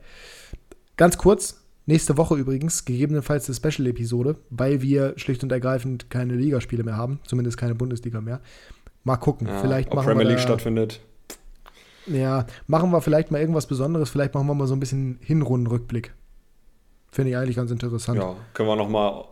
Ganz 0.96 1.18
kurz, 1.18 1.62
Nächste 1.84 2.16
Woche 2.16 2.36
übrigens, 2.36 2.84
gegebenenfalls 2.84 3.48
eine 3.48 3.56
Special-Episode, 3.56 4.36
weil 4.50 4.82
wir 4.82 5.14
schlicht 5.16 5.42
und 5.42 5.50
ergreifend 5.50 6.10
keine 6.10 6.36
Ligaspiele 6.36 6.84
mehr 6.84 6.96
haben, 6.96 7.18
zumindest 7.24 7.56
keine 7.56 7.74
Bundesliga 7.74 8.20
mehr. 8.20 8.40
Mal 9.02 9.16
gucken, 9.16 9.48
ja, 9.48 9.60
vielleicht 9.60 9.92
machen 9.92 10.06
Premier 10.06 10.24
wir 10.24 10.30
League 10.30 10.40
stattfindet. 10.40 11.00
Ja, 12.06 12.46
machen 12.68 12.90
wir 12.90 13.00
vielleicht 13.00 13.32
mal 13.32 13.40
irgendwas 13.40 13.66
Besonderes, 13.66 14.10
vielleicht 14.10 14.32
machen 14.32 14.46
wir 14.46 14.54
mal 14.54 14.68
so 14.68 14.74
ein 14.74 14.80
bisschen 14.80 15.18
Hinrundenrückblick. 15.22 16.14
Finde 17.10 17.30
ich 17.30 17.36
eigentlich 17.36 17.56
ganz 17.56 17.72
interessant. 17.72 18.18
Ja, 18.18 18.36
können 18.54 18.68
wir 18.68 18.76
nochmal 18.76 19.24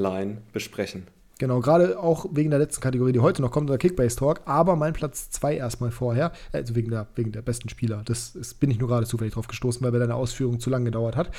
offline 0.00 0.38
besprechen. 0.52 1.06
Genau, 1.38 1.60
gerade 1.60 1.98
auch 1.98 2.26
wegen 2.32 2.50
der 2.50 2.58
letzten 2.58 2.82
Kategorie, 2.82 3.12
die 3.12 3.20
heute 3.20 3.40
noch 3.40 3.50
kommt, 3.50 3.70
der 3.70 3.78
Kickbase 3.78 4.14
Talk, 4.14 4.42
aber 4.44 4.76
mein 4.76 4.92
Platz 4.92 5.30
2 5.30 5.56
erstmal 5.56 5.90
vorher, 5.90 6.32
also 6.52 6.74
wegen 6.74 6.90
der, 6.90 7.06
wegen 7.14 7.32
der 7.32 7.40
besten 7.40 7.70
Spieler. 7.70 8.02
Das 8.04 8.36
ist, 8.36 8.60
bin 8.60 8.70
ich 8.70 8.78
nur 8.78 8.88
gerade 8.90 9.06
zufällig 9.06 9.32
drauf 9.32 9.48
gestoßen, 9.48 9.82
weil 9.82 9.92
bei 9.92 9.98
deiner 9.98 10.16
Ausführung 10.16 10.60
zu 10.60 10.68
lang 10.68 10.84
gedauert 10.84 11.16
hat. 11.16 11.30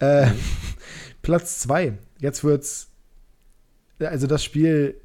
Äh, 0.00 0.26
mhm. 0.26 0.32
Platz 1.22 1.60
2, 1.60 1.96
jetzt 2.18 2.42
wird's, 2.42 2.88
also 4.00 4.26
das 4.26 4.42
Spiel, 4.42 5.00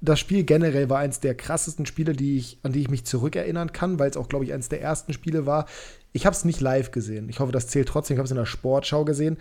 das 0.00 0.18
Spiel 0.18 0.42
generell 0.42 0.90
war 0.90 0.98
eins 0.98 1.20
der 1.20 1.36
krassesten 1.36 1.86
Spiele, 1.86 2.14
die 2.14 2.38
ich, 2.38 2.58
an 2.64 2.72
die 2.72 2.80
ich 2.80 2.90
mich 2.90 3.04
zurückerinnern 3.04 3.72
kann, 3.72 4.00
weil 4.00 4.10
es 4.10 4.16
auch, 4.16 4.28
glaube 4.28 4.44
ich, 4.44 4.52
eins 4.52 4.70
der 4.70 4.82
ersten 4.82 5.12
Spiele 5.12 5.46
war. 5.46 5.66
Ich 6.12 6.26
habe 6.26 6.34
es 6.34 6.44
nicht 6.44 6.60
live 6.60 6.90
gesehen. 6.90 7.28
Ich 7.28 7.40
hoffe, 7.40 7.52
das 7.52 7.68
zählt 7.68 7.88
trotzdem. 7.88 8.14
Ich 8.14 8.18
habe 8.18 8.26
es 8.26 8.30
in 8.30 8.36
der 8.36 8.46
Sportschau 8.46 9.04
gesehen. 9.04 9.38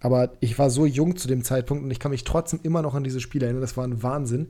Aber 0.00 0.32
ich 0.40 0.58
war 0.58 0.70
so 0.70 0.86
jung 0.86 1.16
zu 1.16 1.28
dem 1.28 1.44
Zeitpunkt 1.44 1.84
und 1.84 1.90
ich 1.90 1.98
kann 2.00 2.10
mich 2.10 2.24
trotzdem 2.24 2.60
immer 2.62 2.82
noch 2.82 2.94
an 2.94 3.04
diese 3.04 3.20
Spiele 3.20 3.46
erinnern. 3.46 3.62
Das 3.62 3.76
war 3.76 3.84
ein 3.84 4.02
Wahnsinn. 4.02 4.48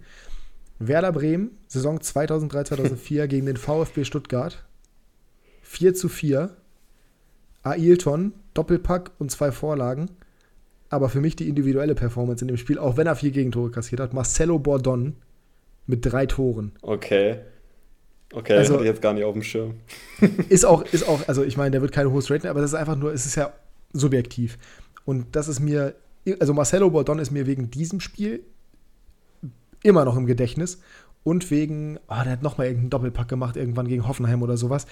Werder 0.78 1.12
Bremen, 1.12 1.52
Saison 1.68 2.00
2003, 2.00 2.64
2004 2.64 3.26
gegen 3.28 3.46
den 3.46 3.56
VfB 3.56 4.04
Stuttgart. 4.04 4.64
4 5.62 5.94
zu 5.94 6.08
4. 6.08 6.56
Ailton, 7.62 8.32
Doppelpack 8.54 9.12
und 9.18 9.30
zwei 9.30 9.52
Vorlagen. 9.52 10.10
Aber 10.90 11.08
für 11.08 11.20
mich 11.20 11.36
die 11.36 11.48
individuelle 11.48 11.94
Performance 11.94 12.44
in 12.44 12.48
dem 12.48 12.56
Spiel, 12.56 12.78
auch 12.78 12.96
wenn 12.96 13.06
er 13.06 13.16
vier 13.16 13.30
Gegentore 13.30 13.70
kassiert 13.70 14.00
hat. 14.00 14.12
Marcelo 14.12 14.58
Bordon 14.58 15.16
mit 15.86 16.04
drei 16.04 16.26
Toren. 16.26 16.72
Okay. 16.82 17.38
Okay, 18.32 18.54
also, 18.54 18.74
hatte 18.74 18.84
ich 18.84 18.88
jetzt 18.88 19.02
gar 19.02 19.12
nicht 19.12 19.24
auf 19.24 19.34
dem 19.34 19.42
Schirm. 19.42 19.74
ist 20.48 20.64
auch, 20.64 20.82
ist 20.92 21.06
auch, 21.06 21.26
also 21.28 21.42
ich 21.42 21.56
meine, 21.56 21.72
der 21.72 21.82
wird 21.82 21.92
keine 21.92 22.10
hohes 22.10 22.30
Rating, 22.30 22.50
aber 22.50 22.60
das 22.60 22.70
ist 22.70 22.78
einfach 22.78 22.96
nur, 22.96 23.12
es 23.12 23.26
ist 23.26 23.34
ja 23.34 23.52
subjektiv. 23.92 24.58
Und 25.04 25.36
das 25.36 25.48
ist 25.48 25.60
mir, 25.60 25.94
also 26.40 26.54
Marcelo 26.54 26.90
Bordon 26.90 27.18
ist 27.18 27.30
mir 27.30 27.46
wegen 27.46 27.70
diesem 27.70 28.00
Spiel 28.00 28.44
immer 29.82 30.04
noch 30.04 30.16
im 30.16 30.26
Gedächtnis 30.26 30.80
und 31.24 31.50
wegen, 31.50 31.98
oh, 32.08 32.22
der 32.24 32.32
hat 32.32 32.42
nochmal 32.42 32.66
irgendeinen 32.68 32.90
Doppelpack 32.90 33.28
gemacht, 33.28 33.56
irgendwann 33.56 33.88
gegen 33.88 34.06
Hoffenheim 34.06 34.42
oder 34.42 34.56
sowas. 34.56 34.86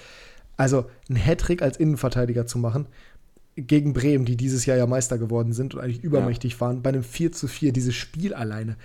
Also 0.57 0.85
ein 1.09 1.15
Hattrick 1.15 1.61
als 1.61 1.77
Innenverteidiger 1.77 2.45
zu 2.45 2.59
machen, 2.59 2.87
gegen 3.55 3.93
Bremen, 3.93 4.25
die 4.25 4.37
dieses 4.37 4.65
Jahr 4.65 4.77
ja 4.77 4.85
Meister 4.85 5.17
geworden 5.17 5.53
sind 5.53 5.73
und 5.73 5.81
eigentlich 5.81 6.03
übermächtig 6.03 6.53
ja. 6.53 6.61
waren, 6.61 6.81
bei 6.81 6.89
einem 6.89 7.03
4 7.03 7.31
zu 7.31 7.47
4, 7.47 7.73
dieses 7.73 7.95
Spiel 7.95 8.33
alleine. 8.33 8.77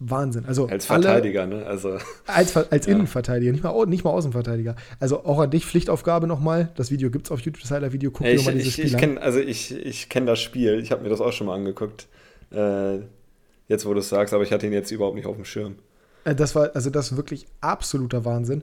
Wahnsinn. 0.00 0.44
Also 0.46 0.66
als 0.66 0.86
Verteidiger, 0.86 1.42
alle, 1.42 1.58
ne? 1.58 1.66
Also, 1.66 1.98
als, 2.26 2.56
als 2.56 2.86
ja. 2.86 2.92
Innenverteidiger, 2.92 3.50
nicht 3.50 3.64
mal, 3.64 3.86
nicht 3.86 4.04
mal 4.04 4.10
Außenverteidiger. 4.10 4.76
Also 5.00 5.24
auch 5.24 5.40
an 5.40 5.50
dich 5.50 5.66
Pflichtaufgabe 5.66 6.26
nochmal. 6.26 6.70
Das 6.76 6.90
Video 6.90 7.10
gibt 7.10 7.26
es 7.26 7.32
auf 7.32 7.40
YouTube, 7.40 7.62
das 7.62 7.70
Highlight-Video. 7.72 8.10
Guck 8.12 8.26
hey, 8.26 8.36
dir 8.36 8.44
mal 8.44 8.54
dieses 8.54 8.74
Spiel 8.74 8.86
ich 8.86 8.94
an. 8.94 9.00
Kenn, 9.00 9.18
also 9.18 9.40
ich, 9.40 9.74
ich 9.74 10.08
kenne 10.08 10.26
das 10.26 10.40
Spiel. 10.40 10.78
Ich 10.80 10.92
habe 10.92 11.02
mir 11.02 11.08
das 11.08 11.20
auch 11.20 11.32
schon 11.32 11.48
mal 11.48 11.54
angeguckt. 11.54 12.06
Äh, 12.52 12.98
jetzt, 13.66 13.86
wo 13.86 13.92
du 13.92 14.00
es 14.00 14.08
sagst, 14.08 14.32
aber 14.34 14.44
ich 14.44 14.52
hatte 14.52 14.66
ihn 14.66 14.72
jetzt 14.72 14.90
überhaupt 14.92 15.16
nicht 15.16 15.26
auf 15.26 15.34
dem 15.34 15.44
Schirm. 15.44 15.76
Äh, 16.24 16.36
das 16.36 16.54
war, 16.54 16.70
also 16.74 16.90
das 16.90 17.16
wirklich 17.16 17.46
absoluter 17.60 18.24
Wahnsinn. 18.24 18.62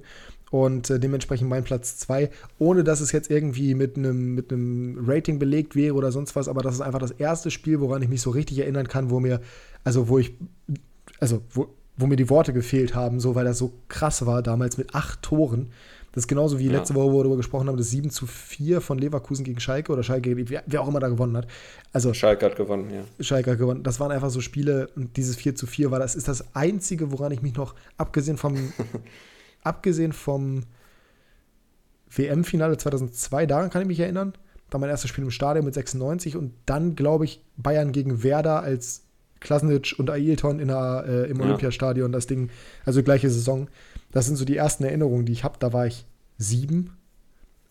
Und 0.52 0.90
äh, 0.90 1.00
dementsprechend 1.00 1.50
mein 1.50 1.66
Platz 1.66 1.98
2, 1.98 2.30
ohne 2.60 2.86
dass 2.86 3.02
es 3.02 3.12
jetzt 3.12 3.30
irgendwie 3.30 3.74
mit 3.74 3.98
einem 3.98 4.36
mit 4.36 4.54
Rating 4.54 5.38
belegt 5.38 5.76
wäre 5.76 5.96
oder 5.96 6.14
sonst 6.14 6.36
was, 6.38 6.48
aber 6.48 6.62
das 6.62 6.76
ist 6.76 6.82
einfach 6.82 7.00
das 7.00 7.12
erste 7.12 7.52
Spiel, 7.52 7.82
woran 7.82 8.02
ich 8.02 8.08
mich 8.08 8.22
so 8.22 8.30
richtig 8.30 8.60
erinnern 8.60 8.88
kann, 8.88 9.10
wo 9.10 9.20
mir, 9.20 9.42
also 9.84 10.08
wo 10.08 10.18
ich 10.18 10.34
also 11.20 11.42
wo, 11.52 11.68
wo 11.98 12.08
mir 12.08 12.16
die 12.16 12.30
Worte 12.30 12.54
gefehlt 12.54 12.96
haben, 12.96 13.20
so 13.20 13.36
weil 13.36 13.46
das 13.46 13.58
so 13.58 13.74
krass 13.88 14.26
war 14.26 14.42
damals 14.42 14.78
mit 14.78 14.94
acht 14.96 15.22
Toren. 15.22 15.72
Das 16.16 16.24
ist 16.24 16.28
genauso 16.30 16.60
wie 16.60 16.68
ja. 16.68 16.72
letzte 16.72 16.96
Woche, 16.96 17.12
wo 17.12 17.18
wir 17.18 17.24
darüber 17.24 17.38
gesprochen 17.38 17.68
haben, 17.68 17.76
das 17.76 17.90
7 17.90 18.10
zu 18.10 18.26
4 18.26 18.80
von 18.80 18.98
Leverkusen 18.98 19.44
gegen 19.44 19.60
Schalke 19.60 19.92
oder 19.92 20.02
Schalke, 20.02 20.36
wer, 20.50 20.64
wer, 20.66 20.82
auch 20.82 20.88
immer 20.88 21.02
da 21.02 21.10
gewonnen 21.10 21.36
hat. 21.36 21.46
Also, 21.92 22.14
Schalke 22.14 22.46
hat 22.46 22.56
gewonnen, 22.56 22.90
ja. 22.90 23.24
Schalke 23.24 23.52
hat 23.52 23.58
gewonnen. 23.58 23.84
Das 23.84 24.00
waren 24.00 24.14
einfach 24.14 24.30
so 24.30 24.40
Spiele 24.40 24.88
und 24.96 25.18
dieses 25.18 25.36
4 25.36 25.56
zu 25.56 25.68
4 25.68 25.92
war, 25.92 26.00
das 26.00 26.16
ist 26.16 26.30
das 26.30 26.56
Einzige, 26.56 27.12
woran 27.12 27.34
ich 27.34 27.42
mich 27.42 27.56
noch, 27.56 27.76
abgesehen 27.98 28.38
vom, 28.38 28.56
abgesehen 29.62 30.14
vom 30.14 30.64
WM-Finale 32.10 32.78
2002, 32.78 33.46
daran 33.46 33.70
kann 33.70 33.82
ich 33.82 33.88
mich 33.90 34.00
erinnern. 34.00 34.34
Da 34.70 34.78
mein 34.78 34.90
erstes 34.90 35.10
Spiel 35.10 35.26
im 35.26 35.32
Stadion 35.32 35.66
mit 35.66 35.74
96 35.74 36.38
und 36.38 36.54
dann, 36.66 36.96
glaube 36.96 37.26
ich, 37.26 37.42
Bayern 37.58 37.92
gegen 37.92 38.24
Werder 38.24 38.62
als 38.62 39.05
Klasnic 39.40 39.96
und 39.98 40.10
Ailton 40.10 40.60
in 40.60 40.70
der, 40.70 41.06
äh, 41.08 41.30
im 41.30 41.38
ja. 41.40 41.46
Olympiastadion, 41.46 42.12
das 42.12 42.28
Ding, 42.28 42.50
also 42.86 43.04
gleiche 43.04 43.30
Saison. 43.30 43.68
Das 44.12 44.26
sind 44.26 44.36
so 44.36 44.46
die 44.46 44.58
ersten 44.58 44.84
Erinnerungen, 44.84 45.26
die 45.26 45.34
ich 45.34 45.44
habe. 45.44 45.58
Da 45.60 45.74
war 45.74 45.86
ich 45.88 46.06
sieben. 46.38 46.92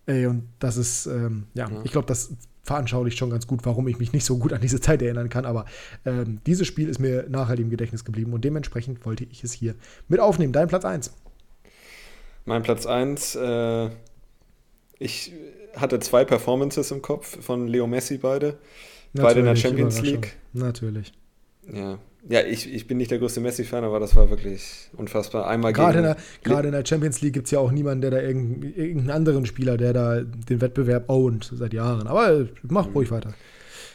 Ey, 0.07 0.27
und 0.27 0.45
das 0.59 0.77
ist, 0.77 1.07
ähm, 1.07 1.45
ja, 1.55 1.69
ja, 1.69 1.81
ich 1.85 1.93
glaube, 1.93 2.07
das 2.07 2.33
veranschaulicht 2.63 3.19
schon 3.19 3.31
ganz 3.31 3.47
gut, 3.47 3.61
warum 3.65 3.89
ich 3.89 3.99
mich 3.99 4.13
nicht 4.13 4.25
so 4.25 4.39
gut 4.39 4.53
an 4.53 4.61
diese 4.61 4.81
Zeit 4.81 5.03
erinnern 5.03 5.29
kann. 5.29 5.45
Aber 5.45 5.67
ähm, 6.05 6.41
dieses 6.47 6.67
Spiel 6.67 6.89
ist 6.89 6.99
mir 6.99 7.27
nachhaltig 7.29 7.65
im 7.65 7.71
Gedächtnis 7.71 8.05
geblieben 8.05 8.33
und 8.33 8.45
dementsprechend 8.45 9.05
wollte 9.05 9.25
ich 9.25 9.45
es 9.45 9.53
hier 9.53 9.75
mit 10.09 10.21
aufnehmen. 10.21 10.53
Dein 10.53 10.69
Platz 10.69 10.85
1. 10.85 11.13
Mein 12.47 12.63
Platz 12.63 12.87
1, 12.87 13.37
äh, 13.37 13.91
ich 14.99 15.33
hatte 15.77 15.99
zwei 16.01 16.25
Performances 16.25 16.91
im 16.91 17.03
Kopf 17.03 17.43
von 17.43 17.69
Leo 17.69 17.87
Messi 17.87 18.19
beide. 18.19 18.59
Natürlich, 19.13 19.29
beide 19.29 19.41
in 19.41 19.47
der 19.47 19.57
Champions 19.57 20.01
League. 20.03 20.37
Natürlich. 20.53 21.13
Ja, 21.73 21.99
ja 22.29 22.43
ich, 22.43 22.73
ich 22.73 22.87
bin 22.87 22.99
nicht 22.99 23.11
der 23.11 23.19
größte 23.19 23.41
Messi-Fan, 23.41 23.85
aber 23.85 24.01
das 24.01 24.17
war 24.17 24.31
wirklich 24.31 24.89
unfassbar. 24.97 25.47
Einmal 25.47 25.73
gerade 25.73 25.99
in 25.99 26.05
der, 26.05 26.17
Gerade 26.43 26.69
in 26.69 26.73
der 26.73 26.85
Champions 26.85 27.21
League 27.21 27.35
gibt 27.35 27.47
es 27.47 27.51
ja 27.51 27.59
auch 27.59 27.71
niemanden, 27.71 28.03
der 28.03 28.11
da 28.11 28.21
irgendeinen, 28.21 28.75
irgendeinen 28.75 29.11
anderen 29.11 29.47
Spieler, 29.47 29.77
der 29.77 29.93
da 29.93 30.21
den 30.21 30.61
Wettbewerb 30.61 31.09
ownt 31.09 31.51
seit 31.55 31.73
Jahren. 31.73 32.07
Aber 32.07 32.47
mach 32.63 32.95
ruhig 32.95 33.11
mhm. 33.11 33.15
weiter. 33.15 33.35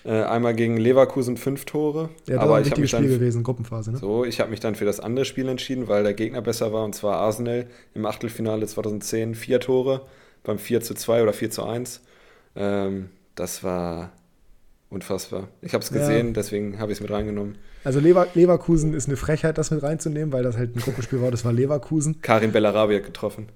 Äh, 0.05 0.24
einmal 0.24 0.55
gegen 0.55 0.78
Leverkusen 0.78 1.36
fünf 1.36 1.65
Tore. 1.65 2.09
Ja, 2.26 2.36
das 2.36 2.38
aber 2.38 2.51
war 2.51 2.57
ein 2.59 2.65
wichtiges 2.65 2.91
Spiel 2.91 3.09
gewesen, 3.09 3.43
Gruppenphase. 3.43 3.91
Ne? 3.91 3.97
So, 3.97 4.24
ich 4.24 4.39
habe 4.39 4.49
mich 4.49 4.61
dann 4.61 4.76
für 4.76 4.86
das 4.86 4.99
andere 4.99 5.26
Spiel 5.26 5.47
entschieden, 5.49 5.88
weil 5.88 6.03
der 6.03 6.13
Gegner 6.13 6.41
besser 6.41 6.72
war, 6.72 6.86
und 6.86 6.95
zwar 6.95 7.17
Arsenal 7.17 7.67
im 7.93 8.05
Achtelfinale 8.05 8.65
2010, 8.65 9.36
vier 9.36 9.59
Tore 9.59 10.01
beim 10.43 10.57
4 10.57 10.82
zu 10.82 10.93
2 10.93 11.24
oder 11.24 11.34
4 11.34 11.51
zu 11.51 11.63
1. 11.65 12.01
Ähm, 12.55 13.09
das 13.36 13.63
war 13.63 14.11
unfassbar. 14.89 15.47
Ich 15.61 15.73
habe 15.73 15.83
es 15.83 15.91
gesehen, 15.91 16.27
ja. 16.27 16.33
deswegen 16.33 16.79
habe 16.79 16.91
ich 16.91 16.97
es 16.97 17.01
mit 17.01 17.11
reingenommen. 17.11 17.57
Also 17.83 17.99
Lever 17.99 18.27
Leverkusen 18.33 18.93
ist 18.93 19.07
eine 19.07 19.17
Frechheit, 19.17 19.57
das 19.57 19.71
mit 19.71 19.83
reinzunehmen, 19.83 20.33
weil 20.33 20.43
das 20.43 20.57
halt 20.57 20.75
ein 20.75 20.79
Gruppenspiel 20.79 21.21
war, 21.21 21.31
das 21.31 21.45
war 21.45 21.53
Leverkusen. 21.53 22.21
Karim 22.21 22.51
Bellarabi 22.51 22.95
hat 22.95 23.05
getroffen. 23.05 23.47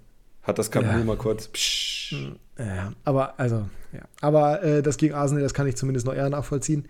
Hat 0.44 0.60
das 0.60 0.72
Kampf 0.72 0.88
ja. 0.88 1.04
mal 1.04 1.18
kurz. 1.18 1.48
Psch. 1.48 2.16
Ja, 2.58 2.94
aber 3.04 3.40
also, 3.40 3.68
ja. 3.94 4.02
Aber 4.22 4.62
äh, 4.62 4.82
das 4.84 4.98
gegen 4.98 5.14
Arsenal, 5.14 5.42
das 5.42 5.54
kann 5.54 5.68
ich 5.68 5.76
zumindest 5.76 6.06
noch 6.06 6.14
eher 6.14 6.30
nachvollziehen. 6.30 6.88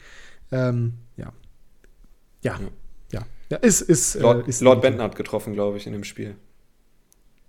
Ähm, 0.51 0.93
ja. 1.17 1.31
ja. 2.41 2.59
Ja. 3.11 3.21
Ja. 3.49 3.57
Ist, 3.57 3.81
ist, 3.81 4.15
Lord, 4.15 4.45
äh, 4.45 4.49
ist 4.49 4.61
Lord 4.61 4.81
Benton 4.81 5.01
hat 5.01 5.15
getroffen, 5.15 5.53
glaube 5.53 5.77
ich, 5.77 5.87
in 5.87 5.93
dem 5.93 6.03
Spiel. 6.03 6.35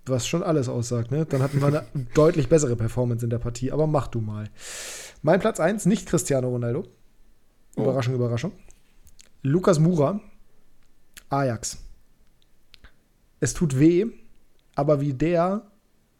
Was 0.05 0.27
schon 0.27 0.43
alles 0.43 0.69
aussagt, 0.69 1.11
ne? 1.11 1.25
Dann 1.25 1.41
hatten 1.41 1.59
wir 1.59 1.67
eine 1.67 1.85
deutlich 2.13 2.47
bessere 2.47 2.75
Performance 2.75 3.25
in 3.25 3.29
der 3.29 3.39
Partie, 3.39 3.71
aber 3.71 3.87
mach 3.87 4.07
du 4.07 4.21
mal. 4.21 4.49
Mein 5.21 5.39
Platz 5.39 5.59
1, 5.59 5.85
nicht 5.85 6.07
Cristiano 6.07 6.49
Ronaldo. 6.49 6.83
Überraschung, 7.75 8.13
oh. 8.13 8.17
Überraschung. 8.17 8.51
Lukas 9.41 9.79
Mura, 9.79 10.19
Ajax. 11.29 11.77
Es 13.39 13.53
tut 13.53 13.79
weh, 13.79 14.05
aber 14.75 15.01
wie 15.01 15.13
der 15.13 15.63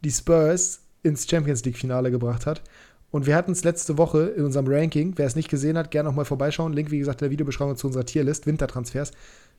die 0.04 0.10
Spurs 0.10 0.80
ins 1.02 1.28
Champions 1.28 1.64
League-Finale 1.64 2.10
gebracht 2.10 2.46
hat. 2.46 2.62
Und 3.10 3.26
wir 3.26 3.36
hatten 3.36 3.52
es 3.52 3.64
letzte 3.64 3.98
Woche 3.98 4.26
in 4.28 4.44
unserem 4.44 4.66
Ranking. 4.68 5.14
Wer 5.16 5.26
es 5.26 5.36
nicht 5.36 5.48
gesehen 5.48 5.78
hat, 5.78 5.90
gerne 5.90 6.08
nochmal 6.08 6.24
vorbeischauen. 6.24 6.72
Link, 6.72 6.90
wie 6.90 6.98
gesagt, 6.98 7.22
in 7.22 7.26
der 7.26 7.30
Videobeschreibung 7.30 7.76
zu 7.76 7.86
unserer 7.86 8.04
Tierlist, 8.04 8.46
Wintertransfers. 8.46 9.12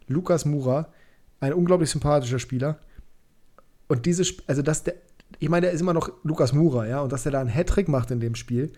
Lukas 0.07 0.45
Mura, 0.45 0.89
ein 1.39 1.53
unglaublich 1.53 1.89
sympathischer 1.89 2.39
Spieler. 2.39 2.79
Und 3.87 4.05
diese, 4.05 4.23
also 4.47 4.61
dass 4.61 4.83
der, 4.83 4.95
ich 5.39 5.49
meine, 5.49 5.67
der 5.67 5.73
ist 5.73 5.81
immer 5.81 5.93
noch 5.93 6.11
Lukas 6.23 6.53
Mura, 6.53 6.87
ja, 6.87 7.01
und 7.01 7.11
dass 7.11 7.25
er 7.25 7.31
da 7.31 7.39
einen 7.39 7.49
Hattrick 7.49 7.87
macht 7.87 8.11
in 8.11 8.19
dem 8.19 8.35
Spiel 8.35 8.71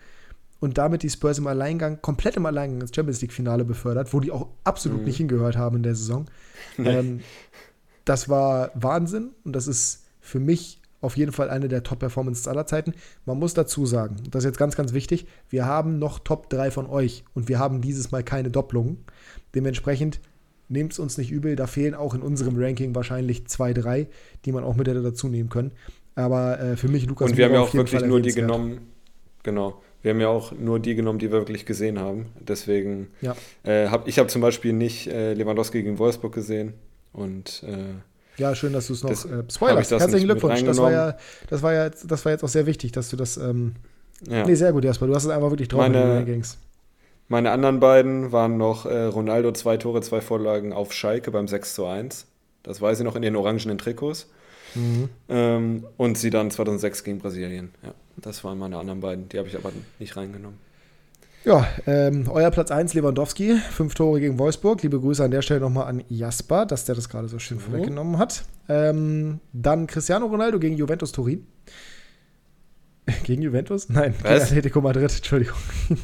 und 0.60 0.78
damit 0.78 1.02
die 1.02 1.10
Spurs 1.10 1.38
im 1.38 1.46
Alleingang, 1.46 2.00
komplett 2.02 2.36
im 2.36 2.46
Alleingang 2.46 2.80
ins 2.80 2.94
Champions 2.94 3.20
League-Finale 3.22 3.64
befördert, 3.64 4.12
wo 4.12 4.20
die 4.20 4.30
auch 4.30 4.48
absolut 4.64 5.00
mhm. 5.00 5.04
nicht 5.06 5.16
hingehört 5.16 5.56
haben 5.56 5.76
in 5.76 5.82
der 5.82 5.94
Saison. 5.94 6.26
Ähm, 6.78 7.20
das 8.04 8.28
war 8.28 8.70
Wahnsinn 8.74 9.30
und 9.44 9.54
das 9.54 9.66
ist 9.66 10.06
für 10.20 10.40
mich 10.40 10.80
auf 11.00 11.16
jeden 11.16 11.32
Fall 11.32 11.50
eine 11.50 11.68
der 11.68 11.82
Top-Performances 11.82 12.48
aller 12.48 12.66
Zeiten. 12.66 12.94
Man 13.24 13.38
muss 13.38 13.54
dazu 13.54 13.86
sagen, 13.86 14.16
das 14.30 14.44
ist 14.44 14.48
jetzt 14.48 14.58
ganz, 14.58 14.76
ganz 14.76 14.92
wichtig, 14.92 15.26
wir 15.48 15.66
haben 15.66 15.98
noch 15.98 16.18
Top 16.18 16.48
3 16.50 16.70
von 16.70 16.86
euch 16.86 17.24
und 17.34 17.48
wir 17.48 17.58
haben 17.58 17.80
dieses 17.80 18.12
Mal 18.12 18.22
keine 18.22 18.50
Doppelungen. 18.50 19.04
Dementsprechend 19.54 20.20
nehmt 20.70 20.92
es 20.92 20.98
uns 20.98 21.18
nicht 21.18 21.30
übel, 21.30 21.56
da 21.56 21.66
fehlen 21.66 21.94
auch 21.94 22.14
in 22.14 22.22
unserem 22.22 22.56
Ranking 22.56 22.94
wahrscheinlich 22.94 23.46
zwei, 23.46 23.74
drei, 23.74 24.08
die 24.44 24.52
man 24.52 24.64
auch 24.64 24.76
mit 24.76 24.88
hätte 24.88 25.02
dazu 25.02 25.28
nehmen 25.28 25.50
können. 25.50 25.72
Aber 26.14 26.58
äh, 26.60 26.76
für 26.76 26.88
mich 26.88 27.06
Lukas 27.06 27.30
Und 27.30 27.36
wir 27.36 27.44
haben 27.44 27.54
ja 27.54 27.60
auch 27.60 27.74
wirklich 27.74 28.02
nur 28.02 28.20
die 28.20 28.32
genommen, 28.32 28.80
genau. 29.42 29.82
Wir 30.02 30.12
haben 30.12 30.20
ja 30.20 30.28
auch 30.28 30.52
nur 30.52 30.80
die 30.80 30.94
genommen, 30.94 31.18
die 31.18 31.30
wir 31.30 31.38
wirklich 31.38 31.66
gesehen 31.66 31.98
haben. 31.98 32.26
Deswegen 32.40 33.08
ja. 33.20 33.36
äh, 33.64 33.88
habe 33.88 34.08
ich 34.08 34.18
habe 34.18 34.28
zum 34.28 34.40
Beispiel 34.40 34.72
nicht 34.72 35.08
äh, 35.08 35.34
Lewandowski 35.34 35.82
gegen 35.82 35.98
Wolfsburg 35.98 36.34
gesehen 36.34 36.72
und 37.12 37.62
äh, 37.66 37.94
ja, 38.40 38.54
schön, 38.54 38.72
dass 38.72 38.86
du 38.86 38.94
es 38.94 39.02
noch. 39.02 39.10
Das, 39.10 39.26
äh, 39.26 39.42
Spoiler, 39.52 39.82
herzlichen 39.82 40.24
Glückwunsch. 40.24 40.64
Das 40.64 40.78
war, 40.78 40.90
ja, 40.90 41.16
das, 41.50 41.62
war 41.62 41.74
ja, 41.74 41.90
das 41.90 42.24
war 42.24 42.32
jetzt 42.32 42.42
auch 42.42 42.48
sehr 42.48 42.64
wichtig, 42.64 42.92
dass 42.92 43.10
du 43.10 43.16
das. 43.16 43.36
Ähm, 43.36 43.74
ja. 44.26 44.46
Nee, 44.46 44.54
sehr 44.54 44.72
gut, 44.72 44.84
Jasper. 44.84 45.06
Du 45.06 45.14
hast 45.14 45.24
es 45.24 45.30
einfach 45.30 45.50
wirklich 45.50 45.68
drauf 45.68 45.80
meine, 45.80 46.00
in 46.00 46.08
den 46.08 46.16
Rankings. 46.16 46.58
Meine 47.30 47.52
anderen 47.52 47.78
beiden 47.78 48.32
waren 48.32 48.56
noch 48.56 48.86
äh, 48.86 49.04
Ronaldo, 49.04 49.52
zwei 49.52 49.76
Tore, 49.76 50.00
zwei 50.02 50.20
Vorlagen 50.20 50.72
auf 50.72 50.92
Schalke 50.92 51.30
beim 51.30 51.46
6 51.46 51.76
zu 51.76 51.86
1. 51.86 52.26
Das 52.64 52.82
weiß 52.82 52.98
ich 52.98 53.04
noch 53.04 53.14
in 53.14 53.22
den 53.22 53.36
orangenen 53.36 53.78
Trikots. 53.78 54.28
Mhm. 54.74 55.08
Ähm, 55.28 55.86
und 55.96 56.18
sie 56.18 56.30
dann 56.30 56.50
2006 56.50 57.04
gegen 57.04 57.20
Brasilien. 57.20 57.70
Ja, 57.84 57.94
das 58.16 58.42
waren 58.42 58.58
meine 58.58 58.78
anderen 58.78 58.98
beiden. 58.98 59.28
Die 59.28 59.38
habe 59.38 59.46
ich 59.46 59.54
aber 59.54 59.70
nicht 60.00 60.16
reingenommen. 60.16 60.58
Ja, 61.44 61.68
ähm, 61.86 62.28
euer 62.28 62.50
Platz 62.50 62.72
1 62.72 62.94
Lewandowski, 62.94 63.58
fünf 63.70 63.94
Tore 63.94 64.18
gegen 64.18 64.40
Wolfsburg. 64.40 64.82
Liebe 64.82 64.98
Grüße 64.98 65.22
an 65.22 65.30
der 65.30 65.42
Stelle 65.42 65.60
nochmal 65.60 65.86
an 65.86 66.02
Jasper, 66.08 66.66
dass 66.66 66.84
der 66.84 66.96
das 66.96 67.08
gerade 67.08 67.28
so 67.28 67.38
schön 67.38 67.58
mhm. 67.58 67.62
vorweggenommen 67.62 68.18
hat. 68.18 68.42
Ähm, 68.68 69.38
dann 69.52 69.86
Cristiano 69.86 70.26
Ronaldo 70.26 70.58
gegen 70.58 70.76
Juventus 70.76 71.12
Turin. 71.12 71.46
Gegen 73.24 73.42
Juventus? 73.42 73.88
Nein, 73.88 74.14
Was? 74.22 74.30
gegen 74.30 74.42
Atletico 74.42 74.80
Madrid, 74.80 75.12
Entschuldigung. 75.14 75.56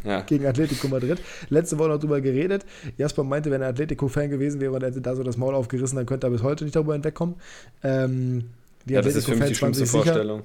Ja. 0.05 0.21
gegen 0.27 0.47
Atletico 0.47 0.89
Madrid. 0.89 1.21
Letzte 1.49 1.79
Woche 1.79 1.89
noch 1.91 1.99
drüber 1.99 2.21
geredet. 2.21 2.65
Jasper 2.97 3.25
meinte, 3.25 3.51
wenn 3.51 3.63
er 3.63 3.69
Atletico-Fan 3.69 4.31
gewesen 4.31 4.61
wäre 4.61 4.73
und 4.73 4.83
hätte 4.83 5.01
da 5.01 5.15
so 5.15 5.23
das 5.23 5.37
Maul 5.37 5.55
aufgerissen, 5.55 5.97
dann 5.97 6.07
könnte 6.07 6.27
er 6.27 6.31
bis 6.31 6.43
heute 6.43 6.65
nicht 6.65 6.77
darüber 6.77 6.95
hinwegkommen. 6.95 7.37
Ähm, 7.83 8.51
die 8.85 8.95
ja, 8.95 9.01
Atletico-Fans 9.01 9.63
waren 9.63 9.75
sich 9.75 9.91
sicher. 9.91 10.43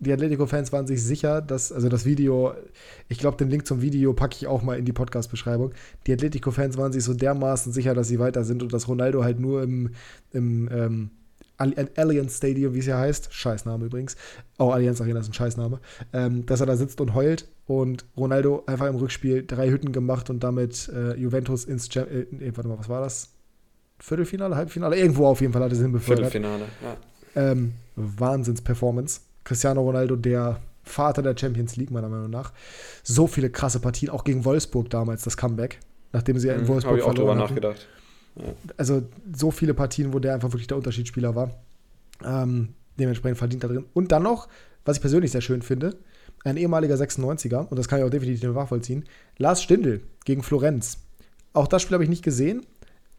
Die 0.00 0.12
Atletico-Fans 0.12 0.72
waren 0.72 0.86
sich 0.86 1.02
sicher, 1.02 1.40
dass, 1.40 1.72
also 1.72 1.88
das 1.88 2.04
Video, 2.04 2.52
ich 3.08 3.18
glaube, 3.18 3.36
den 3.36 3.48
Link 3.48 3.66
zum 3.66 3.80
Video 3.80 4.12
packe 4.12 4.36
ich 4.36 4.46
auch 4.46 4.62
mal 4.62 4.78
in 4.78 4.84
die 4.84 4.92
Podcast-Beschreibung. 4.92 5.72
Die 6.06 6.12
Atletico-Fans 6.12 6.76
waren 6.76 6.92
sich 6.92 7.04
so 7.04 7.14
dermaßen 7.14 7.72
sicher, 7.72 7.94
dass 7.94 8.08
sie 8.08 8.18
weiter 8.18 8.44
sind 8.44 8.62
und 8.62 8.72
dass 8.72 8.88
Ronaldo 8.88 9.22
halt 9.22 9.38
nur 9.38 9.62
im, 9.62 9.90
im 10.32 10.68
ähm, 10.72 11.10
Allianz 11.56 12.36
Stadium, 12.36 12.74
wie 12.74 12.80
es 12.80 12.86
ja 12.86 12.98
heißt, 12.98 13.32
Scheißname 13.32 13.86
übrigens, 13.86 14.16
auch 14.58 14.72
Allianz 14.72 15.00
Arena 15.00 15.20
ist 15.20 15.28
ein 15.28 15.34
Scheißname, 15.34 15.80
ähm, 16.12 16.46
dass 16.46 16.60
er 16.60 16.66
da 16.66 16.76
sitzt 16.76 17.00
und 17.00 17.14
heult 17.14 17.48
und 17.66 18.04
Ronaldo 18.16 18.64
einfach 18.66 18.86
im 18.86 18.96
Rückspiel 18.96 19.44
drei 19.46 19.70
Hütten 19.70 19.92
gemacht 19.92 20.30
und 20.30 20.42
damit 20.42 20.88
äh, 20.88 21.14
Juventus 21.14 21.64
ins, 21.64 21.92
Jam 21.92 22.06
äh, 22.08 22.56
warte 22.56 22.68
mal, 22.68 22.78
was 22.78 22.88
war 22.88 23.00
das? 23.00 23.30
Viertelfinale, 24.00 24.56
Halbfinale, 24.56 24.96
irgendwo 24.98 25.26
auf 25.26 25.40
jeden 25.40 25.52
Fall 25.52 25.62
hat 25.62 25.70
er 25.70 25.76
es 25.76 25.82
hinbefördert. 25.82 26.30
Viertelfinale, 26.30 26.64
ja. 26.82 27.50
Ähm, 27.50 27.74
Wahnsinns-Performance. 27.96 29.20
Cristiano 29.44 29.82
Ronaldo, 29.82 30.16
der 30.16 30.60
Vater 30.82 31.22
der 31.22 31.36
Champions 31.36 31.76
League, 31.76 31.90
meiner 31.90 32.08
Meinung 32.08 32.30
nach. 32.30 32.52
So 33.02 33.26
viele 33.26 33.50
krasse 33.50 33.80
Partien, 33.80 34.10
auch 34.10 34.24
gegen 34.24 34.44
Wolfsburg 34.44 34.90
damals, 34.90 35.24
das 35.24 35.36
Comeback, 35.36 35.78
nachdem 36.12 36.38
sie 36.38 36.48
ja 36.48 36.54
in 36.54 36.62
Mhm, 36.62 36.68
Wolfsburg 36.68 36.90
Habe 36.90 36.98
ich 36.98 37.04
auch 37.04 37.14
drüber 37.14 37.36
verloren 37.36 37.72
hatten. 37.72 37.78
Also 38.76 39.02
so 39.34 39.50
viele 39.50 39.74
Partien, 39.74 40.12
wo 40.12 40.18
der 40.18 40.34
einfach 40.34 40.50
wirklich 40.50 40.66
der 40.66 40.76
Unterschiedsspieler 40.76 41.34
war. 41.34 41.50
Ähm, 42.24 42.74
dementsprechend 42.98 43.38
verdient 43.38 43.64
da 43.64 43.68
drin. 43.68 43.84
Und 43.92 44.12
dann 44.12 44.22
noch, 44.22 44.48
was 44.84 44.96
ich 44.96 45.00
persönlich 45.00 45.32
sehr 45.32 45.40
schön 45.40 45.62
finde, 45.62 45.96
ein 46.44 46.56
ehemaliger 46.56 46.94
96er, 46.94 47.68
und 47.68 47.78
das 47.78 47.88
kann 47.88 47.98
ich 47.98 48.04
auch 48.04 48.10
definitiv 48.10 48.52
nachvollziehen, 48.52 49.04
Lars 49.38 49.62
Stindl 49.62 50.02
gegen 50.24 50.42
Florenz. 50.42 50.98
Auch 51.52 51.66
das 51.66 51.82
Spiel 51.82 51.94
habe 51.94 52.04
ich 52.04 52.10
nicht 52.10 52.24
gesehen, 52.24 52.66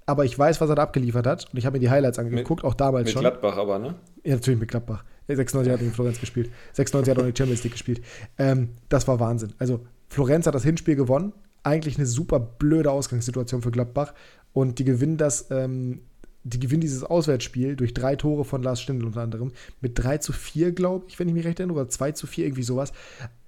aber 0.05 0.25
ich 0.25 0.37
weiß, 0.37 0.61
was 0.61 0.69
er 0.69 0.75
da 0.75 0.83
abgeliefert 0.83 1.25
hat. 1.25 1.47
Und 1.51 1.57
ich 1.57 1.65
habe 1.65 1.75
mir 1.75 1.79
die 1.79 1.89
Highlights 1.89 2.19
angeguckt, 2.19 2.63
auch 2.63 2.75
damals 2.75 3.05
Mit 3.05 3.13
schon. 3.13 3.21
Gladbach 3.21 3.57
aber, 3.57 3.79
ne? 3.79 3.95
Ja, 4.23 4.35
natürlich 4.35 4.59
mit 4.59 4.69
Gladbach. 4.69 5.03
Ja, 5.27 5.35
96 5.35 5.71
hat 5.71 5.79
er 5.79 5.83
gegen 5.83 5.95
Florenz 5.95 6.19
gespielt. 6.19 6.51
96 6.73 7.11
hat 7.11 7.17
auch 7.17 7.25
in 7.25 7.33
die 7.33 7.37
Champions 7.37 7.63
League 7.63 7.73
gespielt. 7.73 8.01
Ähm, 8.37 8.69
das 8.89 9.07
war 9.07 9.19
Wahnsinn. 9.19 9.53
Also, 9.57 9.79
Florenz 10.09 10.45
hat 10.45 10.53
das 10.53 10.63
Hinspiel 10.63 10.95
gewonnen. 10.95 11.33
Eigentlich 11.63 11.97
eine 11.97 12.05
super 12.05 12.39
blöde 12.39 12.91
Ausgangssituation 12.91 13.63
für 13.63 13.71
Gladbach. 13.71 14.13
Und 14.55 14.79
die 14.79 14.85
gewinnen 14.85 15.17
das, 15.17 15.51
ähm, 15.51 15.99
die 16.43 16.59
gewinnen 16.59 16.79
dieses 16.79 17.03
Auswärtsspiel 17.03 17.75
durch 17.75 17.93
drei 17.93 18.15
Tore 18.15 18.45
von 18.45 18.63
Lars 18.63 18.81
Stindl 18.81 19.05
unter 19.05 19.21
anderem. 19.21 19.51
Mit 19.81 20.01
3 20.01 20.19
zu 20.19 20.31
4, 20.31 20.71
glaube 20.71 21.05
ich, 21.09 21.19
wenn 21.19 21.27
ich 21.27 21.33
mich 21.33 21.45
recht 21.45 21.59
erinnere, 21.59 21.81
oder 21.81 21.89
2 21.89 22.13
zu 22.13 22.25
4, 22.25 22.45
irgendwie 22.45 22.63
sowas. 22.63 22.93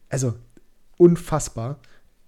Also, 0.10 0.34
unfassbar. 0.98 1.80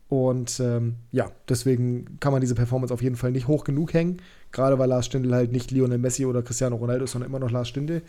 Und 0.08 0.60
ähm, 0.62 0.96
ja, 1.12 1.30
deswegen 1.50 2.20
kann 2.22 2.32
man 2.32 2.40
diese 2.40 2.56
Performance 2.56 2.94
auf 2.94 3.02
jeden 3.02 3.18
Fall 3.18 3.32
nicht 3.32 3.48
hoch 3.48 3.66
genug 3.66 3.94
hängen. 3.94 4.22
Gerade 4.54 4.80
weil 4.80 4.88
Lars 4.88 5.08
Stindl 5.08 5.36
halt 5.36 5.52
nicht 5.52 5.72
Lionel 5.72 5.98
Messi 5.98 6.26
oder 6.26 6.42
Cristiano 6.42 6.78
Ronaldo 6.78 7.04
ist, 7.04 7.12
sondern 7.12 7.30
immer 7.30 7.40
noch 7.40 7.52
Lars 7.52 7.68
Stindl. 7.68 8.02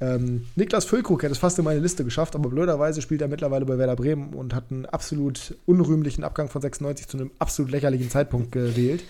Ähm, 0.00 0.46
Niklas 0.56 0.86
Füllkrug 0.86 1.22
hätte 1.22 1.32
es 1.32 1.38
fast 1.38 1.58
in 1.58 1.64
meine 1.66 1.80
Liste 1.80 2.02
geschafft, 2.02 2.34
aber 2.34 2.48
blöderweise 2.48 3.02
spielt 3.02 3.20
er 3.20 3.28
mittlerweile 3.28 3.66
bei 3.66 3.76
Werder 3.76 3.94
Bremen 3.94 4.32
und 4.32 4.54
hat 4.54 4.70
einen 4.70 4.86
absolut 4.86 5.54
unrühmlichen 5.66 6.24
Abgang 6.24 6.48
von 6.48 6.62
96 6.62 7.08
zu 7.08 7.18
einem 7.18 7.30
absolut 7.38 7.70
lächerlichen 7.70 8.08
Zeitpunkt 8.08 8.50
gewählt. 8.50 9.04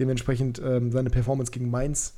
Dementsprechend 0.00 0.58
ähm, 0.64 0.90
seine 0.92 1.10
Performance 1.10 1.52
gegen 1.52 1.70
Mainz 1.70 2.14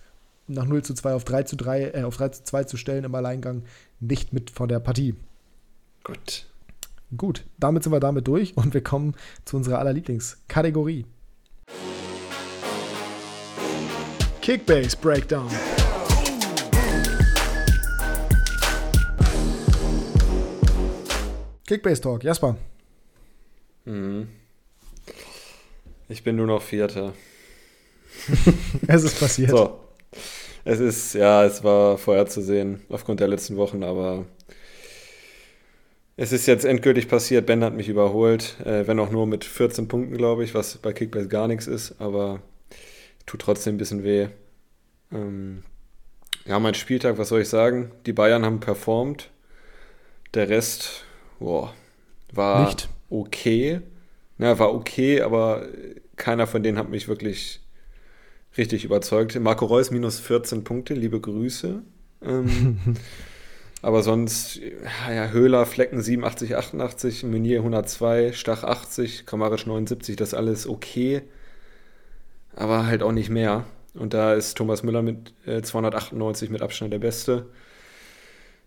nach 0.46 0.66
0 0.66 0.84
zu 0.84 0.94
2 0.94 1.14
auf 1.14 1.24
3 1.24 1.42
zu 1.42 1.56
3, 1.56 1.90
äh, 1.90 2.02
auf 2.04 2.16
3 2.16 2.28
zu 2.28 2.44
2 2.44 2.64
zu 2.64 2.76
stellen 2.76 3.02
im 3.02 3.12
Alleingang 3.12 3.64
nicht 3.98 4.32
mit 4.32 4.50
von 4.50 4.68
der 4.68 4.78
Partie. 4.78 5.16
Gut. 6.04 6.46
Gut, 7.16 7.44
damit 7.58 7.82
sind 7.82 7.92
wir 7.92 7.98
damit 7.98 8.28
durch 8.28 8.56
und 8.56 8.72
wir 8.72 8.84
kommen 8.84 9.16
zu 9.44 9.56
unserer 9.56 9.80
allerlieblingskategorie. 9.80 11.06
Kickbase 14.40 14.96
Breakdown. 14.96 15.50
Kickbase 21.66 22.00
Talk, 22.00 22.22
Jasper. 22.22 22.56
Mhm. 23.84 24.28
Ich 26.08 26.22
bin 26.22 26.36
nur 26.36 26.46
noch 26.46 26.62
Vierter. 26.62 27.12
Es 28.86 29.04
ist 29.04 29.18
passiert. 29.18 29.50
So. 29.50 29.78
Es 30.64 30.78
ist, 30.80 31.14
ja, 31.14 31.44
es 31.44 31.64
war 31.64 31.98
vorherzusehen 31.98 32.82
aufgrund 32.88 33.20
der 33.20 33.28
letzten 33.28 33.56
Wochen, 33.56 33.82
aber 33.82 34.26
es 36.16 36.32
ist 36.32 36.46
jetzt 36.46 36.64
endgültig 36.64 37.08
passiert. 37.08 37.46
Ben 37.46 37.64
hat 37.64 37.74
mich 37.74 37.88
überholt, 37.88 38.60
äh, 38.64 38.86
wenn 38.86 39.00
auch 39.00 39.10
nur 39.10 39.26
mit 39.26 39.44
14 39.44 39.88
Punkten, 39.88 40.16
glaube 40.16 40.44
ich, 40.44 40.54
was 40.54 40.76
bei 40.78 40.92
Kickbase 40.92 41.28
gar 41.28 41.48
nichts 41.48 41.66
ist, 41.66 42.00
aber 42.00 42.42
tut 43.26 43.40
trotzdem 43.40 43.74
ein 43.74 43.78
bisschen 43.78 44.04
weh. 44.04 44.28
Ähm, 45.10 45.64
ja, 46.46 46.58
mein 46.60 46.74
Spieltag, 46.74 47.18
was 47.18 47.28
soll 47.28 47.40
ich 47.40 47.48
sagen? 47.48 47.90
Die 48.06 48.12
Bayern 48.12 48.44
haben 48.44 48.60
performt. 48.60 49.30
Der 50.34 50.48
Rest, 50.48 51.04
boah, 51.40 51.74
war 52.32 52.66
Nicht. 52.66 52.88
okay. 53.10 53.80
Na, 54.38 54.58
war 54.58 54.74
okay, 54.74 55.20
aber 55.20 55.66
keiner 56.16 56.46
von 56.46 56.62
denen 56.62 56.78
hat 56.78 56.88
mich 56.88 57.08
wirklich 57.08 57.61
richtig 58.56 58.84
überzeugt. 58.84 59.38
Marco 59.40 59.66
Reus 59.66 59.90
minus 59.90 60.18
14 60.20 60.64
Punkte, 60.64 60.94
liebe 60.94 61.20
Grüße. 61.20 61.82
Ähm, 62.22 62.78
aber 63.82 64.02
sonst, 64.02 64.60
ja, 65.08 65.28
Höhler, 65.30 65.66
Flecken 65.66 66.00
87, 66.02 66.56
88, 66.56 67.24
Meunier 67.24 67.58
102, 67.58 68.32
Stach 68.32 68.64
80, 68.64 69.26
Kramaric 69.26 69.66
79, 69.66 70.16
das 70.16 70.34
alles 70.34 70.66
okay. 70.66 71.22
Aber 72.54 72.86
halt 72.86 73.02
auch 73.02 73.12
nicht 73.12 73.30
mehr. 73.30 73.64
Und 73.94 74.14
da 74.14 74.34
ist 74.34 74.56
Thomas 74.56 74.82
Müller 74.82 75.02
mit 75.02 75.34
äh, 75.46 75.62
298 75.62 76.50
mit 76.50 76.62
Abstand 76.62 76.92
der 76.92 76.98
Beste. 76.98 77.46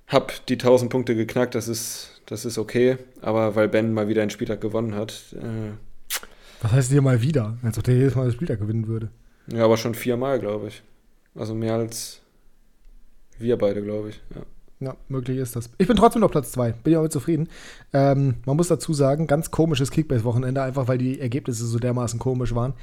Hab 0.08 0.46
die 0.48 0.54
1000 0.54 0.92
Punkte 0.92 1.16
geknackt, 1.16 1.56
das 1.56 1.68
ist, 1.68 2.22
das 2.28 2.46
ist 2.46 2.58
okay. 2.58 2.98
Aber 3.22 3.56
weil 3.56 3.68
Ben 3.68 3.94
mal 3.94 4.08
wieder 4.08 4.22
einen 4.22 4.30
Spieltag 4.30 4.62
gewonnen 4.62 4.96
hat, 4.96 5.34
äh, 5.34 5.74
Was 6.62 6.72
heißt 6.72 6.92
hier 6.92 7.02
mal 7.02 7.22
wieder? 7.22 7.58
Als 7.64 7.78
ob 7.78 7.86
der 7.86 7.96
jedes 7.96 8.16
Mal 8.16 8.26
das 8.26 8.36
Spiel 8.36 8.48
da 8.48 8.56
gewinnen 8.56 8.88
würde. 8.88 9.10
Ja, 9.48 9.64
aber 9.64 9.78
schon 9.78 9.96
viermal, 9.96 10.40
glaube 10.40 10.68
ich. 10.68 10.84
Also 11.36 11.54
mehr 11.54 11.76
als 11.76 12.22
wir 13.38 13.58
beide, 13.58 13.82
glaube 13.84 14.10
ich. 14.10 14.22
Ja. 14.34 14.42
Ja, 14.82 14.98
möglich 15.08 15.38
ist 15.38 15.56
das. 15.56 15.70
Ich 15.78 15.88
bin 15.88 15.96
trotzdem 15.96 16.22
noch 16.22 16.32
Platz 16.32 16.52
2. 16.52 16.74
Bin 16.74 16.92
ja 16.92 17.00
damit 17.00 17.14
zufrieden. 17.14 17.48
Ähm, 17.94 18.36
man 18.46 18.58
muss 18.58 18.68
dazu 18.68 18.94
sagen, 18.94 19.26
ganz 19.26 19.50
komisches 19.50 19.90
Kickbase-Wochenende, 19.90 20.62
einfach 20.62 20.88
weil 20.90 20.98
die 20.98 21.20
Ergebnisse 21.20 21.66
so 21.66 21.80
dermaßen 21.80 22.20
komisch 22.20 22.54
waren. 22.54 22.74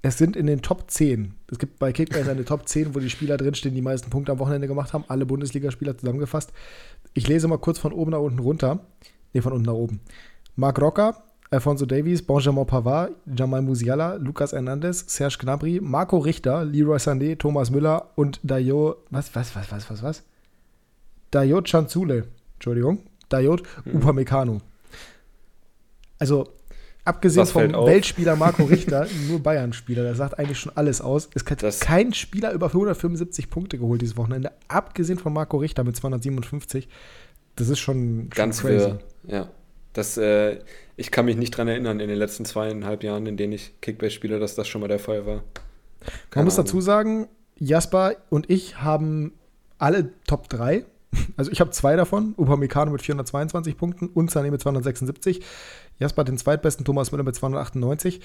Es 0.00 0.16
sind 0.16 0.36
in 0.36 0.46
den 0.46 0.62
Top 0.62 0.88
10. 0.88 1.34
Es 1.50 1.58
gibt 1.58 1.80
bei 1.80 1.92
Kickbase 1.92 2.30
eine 2.30 2.44
Top 2.44 2.68
10, 2.68 2.94
wo 2.94 3.00
die 3.00 3.10
Spieler 3.10 3.36
drinstehen, 3.36 3.74
die 3.74 3.80
die 3.80 3.84
meisten 3.84 4.10
Punkte 4.10 4.30
am 4.30 4.38
Wochenende 4.38 4.68
gemacht 4.68 4.92
haben. 4.92 5.04
Alle 5.08 5.26
Bundesligaspieler 5.26 5.98
zusammengefasst. 5.98 6.52
Ich 7.14 7.26
lese 7.26 7.48
mal 7.48 7.58
kurz 7.58 7.80
von 7.80 7.92
oben 7.92 8.12
nach 8.12 8.20
unten 8.20 8.38
runter. 8.38 8.86
Ne, 9.32 9.42
von 9.42 9.52
unten 9.52 9.66
nach 9.66 9.74
oben. 9.74 10.00
Marc 10.54 10.80
Rocker, 10.80 11.24
Alfonso 11.50 11.86
Davies, 11.86 12.20
Benjamin 12.22 12.66
Pavard, 12.66 13.12
Jamal 13.34 13.62
Musiala, 13.62 14.14
Lucas 14.16 14.52
Hernandez, 14.52 15.04
Serge 15.08 15.38
Gnabry, 15.40 15.80
Marco 15.82 16.18
Richter, 16.18 16.64
Leroy 16.64 16.98
Sané, 16.98 17.38
Thomas 17.38 17.70
Müller 17.70 18.10
und 18.16 18.38
Dayo. 18.42 18.96
Was, 19.10 19.34
was, 19.34 19.54
was, 19.56 19.70
was, 19.72 19.88
was, 19.90 20.02
was? 20.02 20.22
Dayot 21.30 21.66
Chanzule, 21.68 22.24
Entschuldigung, 22.54 22.98
Dayot 23.30 23.62
Mhm. 23.84 23.96
Upamecano. 23.96 24.60
Also, 26.18 26.48
abgesehen 27.04 27.42
Was 27.42 27.52
vom? 27.52 27.72
Weltspieler 27.72 28.36
Marco 28.36 28.64
Richter, 28.70 29.06
nur 29.28 29.40
Bayern-Spieler, 29.42 30.02
der 30.02 30.14
sagt 30.14 30.38
eigentlich 30.38 30.58
schon 30.58 30.72
alles 30.76 31.00
aus. 31.00 31.30
Es 31.34 31.44
hat 31.50 31.62
Das- 31.62 31.80
kein 31.80 32.12
Spieler 32.12 32.52
über 32.52 32.66
175 32.66 33.48
Punkte 33.48 33.78
geholt 33.78 34.02
dieses 34.02 34.16
Wochenende, 34.18 34.52
abgesehen 34.68 35.18
von 35.18 35.32
Marco 35.32 35.56
Richter 35.58 35.84
mit 35.84 35.96
257. 35.96 36.88
Das 37.56 37.68
ist 37.70 37.78
schon, 37.78 37.96
schon 38.24 38.30
Ganz 38.30 38.62
wirr. 38.64 38.98
Ja. 39.26 39.48
Das, 39.98 40.16
äh, 40.16 40.60
ich 40.96 41.10
kann 41.10 41.24
mich 41.24 41.36
nicht 41.36 41.50
dran 41.50 41.66
erinnern 41.66 41.98
in 41.98 42.08
den 42.08 42.18
letzten 42.18 42.44
zweieinhalb 42.44 43.02
Jahren, 43.02 43.26
in 43.26 43.36
denen 43.36 43.52
ich 43.52 43.72
Kickbase 43.80 44.12
spiele, 44.12 44.38
dass 44.38 44.54
das 44.54 44.68
schon 44.68 44.80
mal 44.80 44.86
der 44.86 45.00
Fall 45.00 45.26
war. 45.26 45.34
Man 45.34 45.42
Keine 46.30 46.44
muss 46.44 46.54
Ahnung. 46.54 46.66
dazu 46.66 46.80
sagen, 46.80 47.28
Jasper 47.56 48.14
und 48.30 48.48
ich 48.48 48.80
haben 48.80 49.32
alle 49.78 50.12
Top 50.26 50.48
3. 50.48 50.84
Also 51.36 51.50
ich 51.50 51.60
habe 51.60 51.70
zwei 51.70 51.96
davon, 51.96 52.34
Upamecano 52.36 52.92
mit 52.92 53.02
422 53.02 53.76
Punkten 53.76 54.06
und 54.08 54.30
Sané 54.30 54.50
mit 54.50 54.60
276. 54.60 55.40
Jasper 55.98 56.20
hat 56.20 56.28
den 56.28 56.38
zweitbesten, 56.38 56.84
Thomas 56.84 57.10
Müller 57.10 57.24
mit 57.24 57.34
298. 57.34 58.20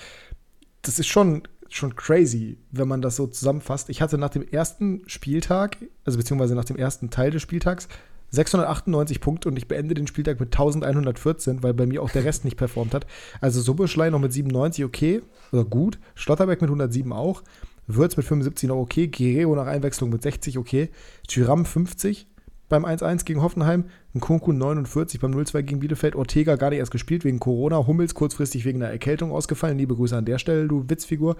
Das 0.83 0.99
ist 0.99 1.07
schon, 1.07 1.43
schon 1.69 1.95
crazy, 1.95 2.59
wenn 2.71 2.87
man 2.87 3.01
das 3.01 3.15
so 3.15 3.25
zusammenfasst. 3.25 3.89
Ich 3.89 4.01
hatte 4.01 4.19
nach 4.19 4.29
dem 4.29 4.47
ersten 4.47 5.01
Spieltag, 5.07 5.77
also 6.05 6.19
beziehungsweise 6.19 6.53
nach 6.53 6.65
dem 6.65 6.75
ersten 6.75 7.09
Teil 7.09 7.31
des 7.31 7.41
Spieltags, 7.41 7.87
698 8.33 9.21
Punkte 9.21 9.47
und 9.47 9.57
ich 9.57 9.67
beende 9.67 9.93
den 9.93 10.07
Spieltag 10.07 10.39
mit 10.39 10.53
1114, 10.53 11.61
weil 11.61 11.75
bei 11.75 11.85
mir 11.85 12.01
auch 12.01 12.09
der 12.09 12.25
Rest 12.25 12.45
nicht 12.45 12.57
performt 12.57 12.95
hat. 12.95 13.05
Also 13.41 13.61
Subbeschlei 13.61 14.09
noch 14.09 14.19
mit 14.19 14.33
97 14.33 14.83
okay, 14.83 15.21
oder 15.51 15.63
gut. 15.63 15.99
Schlotterbeck 16.15 16.59
mit 16.59 16.69
107 16.69 17.13
auch. 17.13 17.43
Würz 17.85 18.17
mit 18.17 18.25
75 18.25 18.69
noch 18.69 18.77
okay. 18.77 19.07
Guerrero 19.07 19.55
nach 19.55 19.67
Einwechslung 19.67 20.09
mit 20.09 20.23
60 20.23 20.57
okay. 20.57 20.89
Tyram 21.27 21.63
50 21.63 22.25
beim 22.69 22.85
1-1 22.85 23.23
gegen 23.23 23.43
Hoffenheim. 23.43 23.85
Nkunku 24.15 24.51
49 24.51 25.19
beim 25.19 25.31
0-2 25.31 25.61
gegen 25.61 25.79
Bielefeld. 25.79 26.15
Ortega 26.15 26.55
gar 26.55 26.71
nicht 26.71 26.79
erst 26.79 26.91
gespielt 26.91 27.23
wegen 27.25 27.39
Corona. 27.39 27.85
Hummels 27.85 28.15
kurzfristig 28.15 28.65
wegen 28.65 28.81
einer 28.81 28.91
Erkältung 28.91 29.31
ausgefallen. 29.31 29.77
Liebe 29.77 29.95
Grüße 29.95 30.17
an 30.17 30.25
der 30.25 30.39
Stelle, 30.39 30.67
du 30.67 30.89
Witzfigur. 30.89 31.35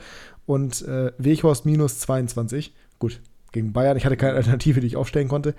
Und 0.45 0.83
äh, 0.83 1.11
Weghorst 1.17 1.65
minus 1.65 1.97
22. 1.99 2.75
Gut, 2.99 3.19
gegen 3.53 3.71
Bayern. 3.71 3.95
Ich 3.95 4.05
hatte 4.05 4.17
keine 4.17 4.35
Alternative, 4.35 4.81
die 4.81 4.87
ich 4.87 4.97
aufstellen 4.97 5.29
konnte. 5.29 5.55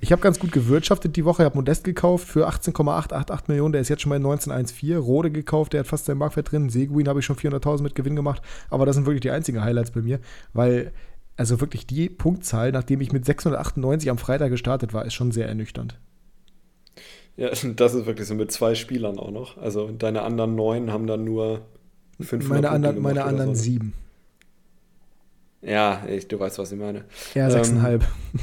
Ich 0.00 0.12
habe 0.12 0.20
ganz 0.20 0.38
gut 0.38 0.52
gewirtschaftet 0.52 1.16
die 1.16 1.24
Woche. 1.24 1.42
Ich 1.42 1.46
habe 1.46 1.56
Modest 1.56 1.84
gekauft 1.84 2.28
für 2.28 2.46
18,888 2.46 3.48
Millionen. 3.48 3.72
Der 3.72 3.80
ist 3.80 3.88
jetzt 3.88 4.02
schon 4.02 4.10
bei 4.10 4.16
19,14. 4.16 4.98
Rode 4.98 5.30
gekauft, 5.30 5.72
der 5.72 5.80
hat 5.80 5.86
fast 5.86 6.04
seinen 6.04 6.18
Marktwert 6.18 6.52
drin. 6.52 6.68
Seguin 6.68 7.08
habe 7.08 7.20
ich 7.20 7.24
schon 7.24 7.36
400.000 7.36 7.82
mit 7.82 7.94
Gewinn 7.94 8.16
gemacht. 8.16 8.42
Aber 8.68 8.84
das 8.84 8.96
sind 8.96 9.06
wirklich 9.06 9.22
die 9.22 9.30
einzigen 9.30 9.62
Highlights 9.62 9.92
bei 9.92 10.02
mir, 10.02 10.20
weil 10.52 10.92
also 11.36 11.60
wirklich 11.60 11.86
die 11.86 12.08
Punktzahl, 12.08 12.72
nachdem 12.72 13.00
ich 13.00 13.12
mit 13.12 13.24
698 13.24 14.10
am 14.10 14.18
Freitag 14.18 14.50
gestartet 14.50 14.92
war, 14.92 15.06
ist 15.06 15.14
schon 15.14 15.30
sehr 15.30 15.46
ernüchternd. 15.46 15.96
Ja, 17.36 17.50
das 17.50 17.94
ist 17.94 18.06
wirklich 18.06 18.26
so 18.26 18.34
mit 18.34 18.50
zwei 18.50 18.74
Spielern 18.74 19.20
auch 19.20 19.30
noch. 19.30 19.56
Also 19.58 19.92
deine 19.92 20.22
anderen 20.22 20.56
neun 20.56 20.90
haben 20.90 21.06
dann 21.06 21.22
nur 21.22 21.60
500 22.20 22.48
meine 22.48 22.70
anderen, 22.70 23.00
meine 23.00 23.24
anderen 23.24 23.54
so. 23.54 23.62
sieben. 23.62 23.94
Ja, 25.62 26.02
ich, 26.08 26.28
du 26.28 26.38
weißt, 26.38 26.58
was 26.58 26.72
ich 26.72 26.78
meine. 26.78 27.04
Ja, 27.34 27.50
sechseinhalb. 27.50 28.02
Ähm, 28.02 28.40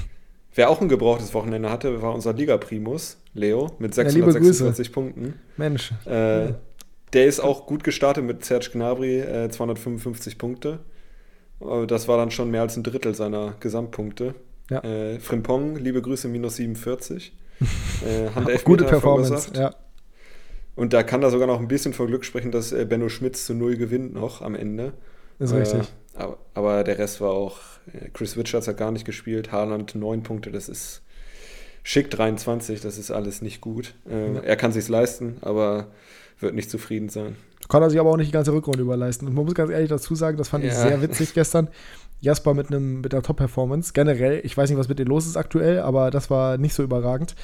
wer 0.54 0.70
auch 0.70 0.82
ein 0.82 0.90
gebrauchtes 0.90 1.34
Wochenende 1.34 1.70
hatte, 1.70 2.02
war 2.02 2.14
unser 2.14 2.34
Liga-Primus, 2.34 3.18
Leo, 3.34 3.72
mit 3.80 3.94
646 3.94 4.88
ja, 4.88 4.94
Punkten. 4.94 5.34
Mensch. 5.58 5.94
Äh, 6.06 6.46
ja. 6.46 6.56
Der 7.14 7.26
ist 7.26 7.40
auch 7.40 7.66
gut 7.66 7.84
gestartet 7.84 8.26
mit 8.26 8.44
Serge 8.44 8.70
Gnabry, 8.74 9.20
äh, 9.20 9.50
255 9.50 10.38
Punkte. 10.38 10.80
Das 11.88 12.10
war 12.10 12.18
dann 12.18 12.32
schon 12.32 12.52
mehr 12.52 12.62
als 12.62 12.76
ein 12.76 12.84
Drittel 12.84 13.16
seiner 13.16 13.56
Gesamtpunkte. 13.62 14.36
Ja. 14.70 14.84
Äh, 14.84 15.20
Frimpong, 15.20 15.78
liebe 15.78 16.02
Grüße, 16.02 16.28
minus 16.28 16.58
47. 16.58 17.34
äh, 18.06 18.58
Gute 18.66 18.84
Performance, 18.84 19.52
ja. 19.56 19.74
Und 20.76 20.92
da 20.92 21.04
kann 21.04 21.22
da 21.22 21.30
sogar 21.30 21.48
noch 21.48 21.60
ein 21.60 21.70
bisschen 21.70 21.94
vor 21.94 22.08
Glück 22.08 22.26
sprechen, 22.26 22.52
dass 22.52 22.74
äh, 22.74 22.86
Benno 22.86 23.08
Schmitz 23.08 23.46
zu 23.46 23.54
null 23.54 23.78
gewinnt 23.78 24.14
noch 24.14 24.42
am 24.42 24.56
Ende. 24.56 24.94
Ist 25.40 25.54
äh, 25.54 25.58
richtig. 25.58 25.94
Aber, 26.16 26.38
aber, 26.54 26.84
der 26.84 26.98
Rest 26.98 27.22
war 27.22 27.32
auch, 27.32 27.60
äh, 27.94 28.10
Chris 28.14 28.38
Richards 28.38 28.68
hat 28.68 28.78
gar 28.78 28.92
nicht 28.92 29.06
gespielt, 29.06 29.52
Haaland 29.52 29.96
neun 29.96 30.24
Punkte, 30.24 30.52
das 30.52 30.70
ist 30.70 31.02
schick 31.84 32.10
23, 32.10 32.82
das 32.82 32.98
ist 32.98 33.12
alles 33.12 33.42
nicht 33.42 33.62
gut. 33.62 33.94
Äh, 34.10 34.34
ja. 34.34 34.40
Er 34.42 34.56
kann 34.56 34.72
sich's 34.72 34.90
leisten, 34.90 35.38
aber 35.42 35.88
wird 36.40 36.56
nicht 36.56 36.70
zufrieden 36.70 37.10
sein. 37.10 37.36
Kann 37.70 37.82
er 37.82 37.90
sich 37.90 38.00
aber 38.00 38.12
auch 38.12 38.18
nicht 38.18 38.28
die 38.28 38.34
ganze 38.34 38.54
Rückrunde 38.54 38.82
überleisten. 38.82 39.28
Und 39.28 39.34
man 39.34 39.46
muss 39.46 39.56
ganz 39.56 39.72
ehrlich 39.72 39.90
dazu 39.90 40.16
sagen, 40.16 40.38
das 40.38 40.50
fand 40.50 40.64
ja. 40.64 40.72
ich 40.72 40.76
sehr 40.76 41.02
witzig 41.02 41.34
gestern. 41.34 41.70
Jasper 42.22 42.54
mit, 42.54 42.68
einem, 42.68 43.02
mit 43.02 43.14
einer 43.14 43.24
Top-Performance. 43.24 43.94
Generell, 43.94 44.42
ich 44.44 44.56
weiß 44.56 44.70
nicht, 44.70 44.80
was 44.80 44.88
mit 44.88 45.00
dir 45.00 45.06
los 45.06 45.26
ist 45.26 45.38
aktuell, 45.38 45.80
aber 45.80 46.12
das 46.12 46.30
war 46.30 46.58
nicht 46.58 46.74
so 46.74 46.84
überragend. 46.84 47.36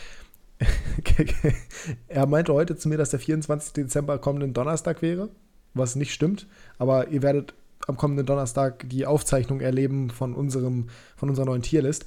er 2.07 2.25
meinte 2.27 2.53
heute 2.53 2.75
zu 2.75 2.87
mir, 2.87 2.97
dass 2.97 3.09
der 3.09 3.19
24. 3.19 3.73
Dezember 3.73 4.19
kommenden 4.19 4.53
Donnerstag 4.53 5.01
wäre, 5.01 5.29
was 5.73 5.95
nicht 5.95 6.13
stimmt. 6.13 6.47
Aber 6.77 7.07
ihr 7.09 7.21
werdet 7.21 7.53
am 7.87 7.97
kommenden 7.97 8.25
Donnerstag 8.25 8.89
die 8.89 9.05
Aufzeichnung 9.05 9.61
erleben 9.61 10.09
von, 10.09 10.33
unserem, 10.33 10.87
von 11.15 11.29
unserer 11.29 11.45
neuen 11.45 11.61
Tierlist. 11.61 12.05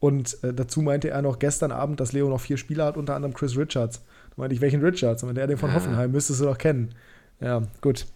Und 0.00 0.42
äh, 0.42 0.52
dazu 0.52 0.82
meinte 0.82 1.08
er 1.10 1.22
noch 1.22 1.38
gestern 1.38 1.72
Abend, 1.72 2.00
dass 2.00 2.12
Leo 2.12 2.28
noch 2.28 2.40
vier 2.40 2.56
Spieler 2.56 2.84
hat, 2.84 2.96
unter 2.96 3.14
anderem 3.14 3.34
Chris 3.34 3.56
Richards. 3.56 4.02
Da 4.30 4.34
meinte 4.36 4.54
ich, 4.54 4.60
welchen 4.60 4.82
Richards? 4.82 5.22
Und 5.22 5.34
der 5.34 5.46
den 5.46 5.56
von 5.56 5.74
Hoffenheim 5.74 6.10
müsstest 6.10 6.40
du 6.40 6.44
doch 6.44 6.58
kennen. 6.58 6.94
Ja, 7.40 7.62
gut. 7.80 8.06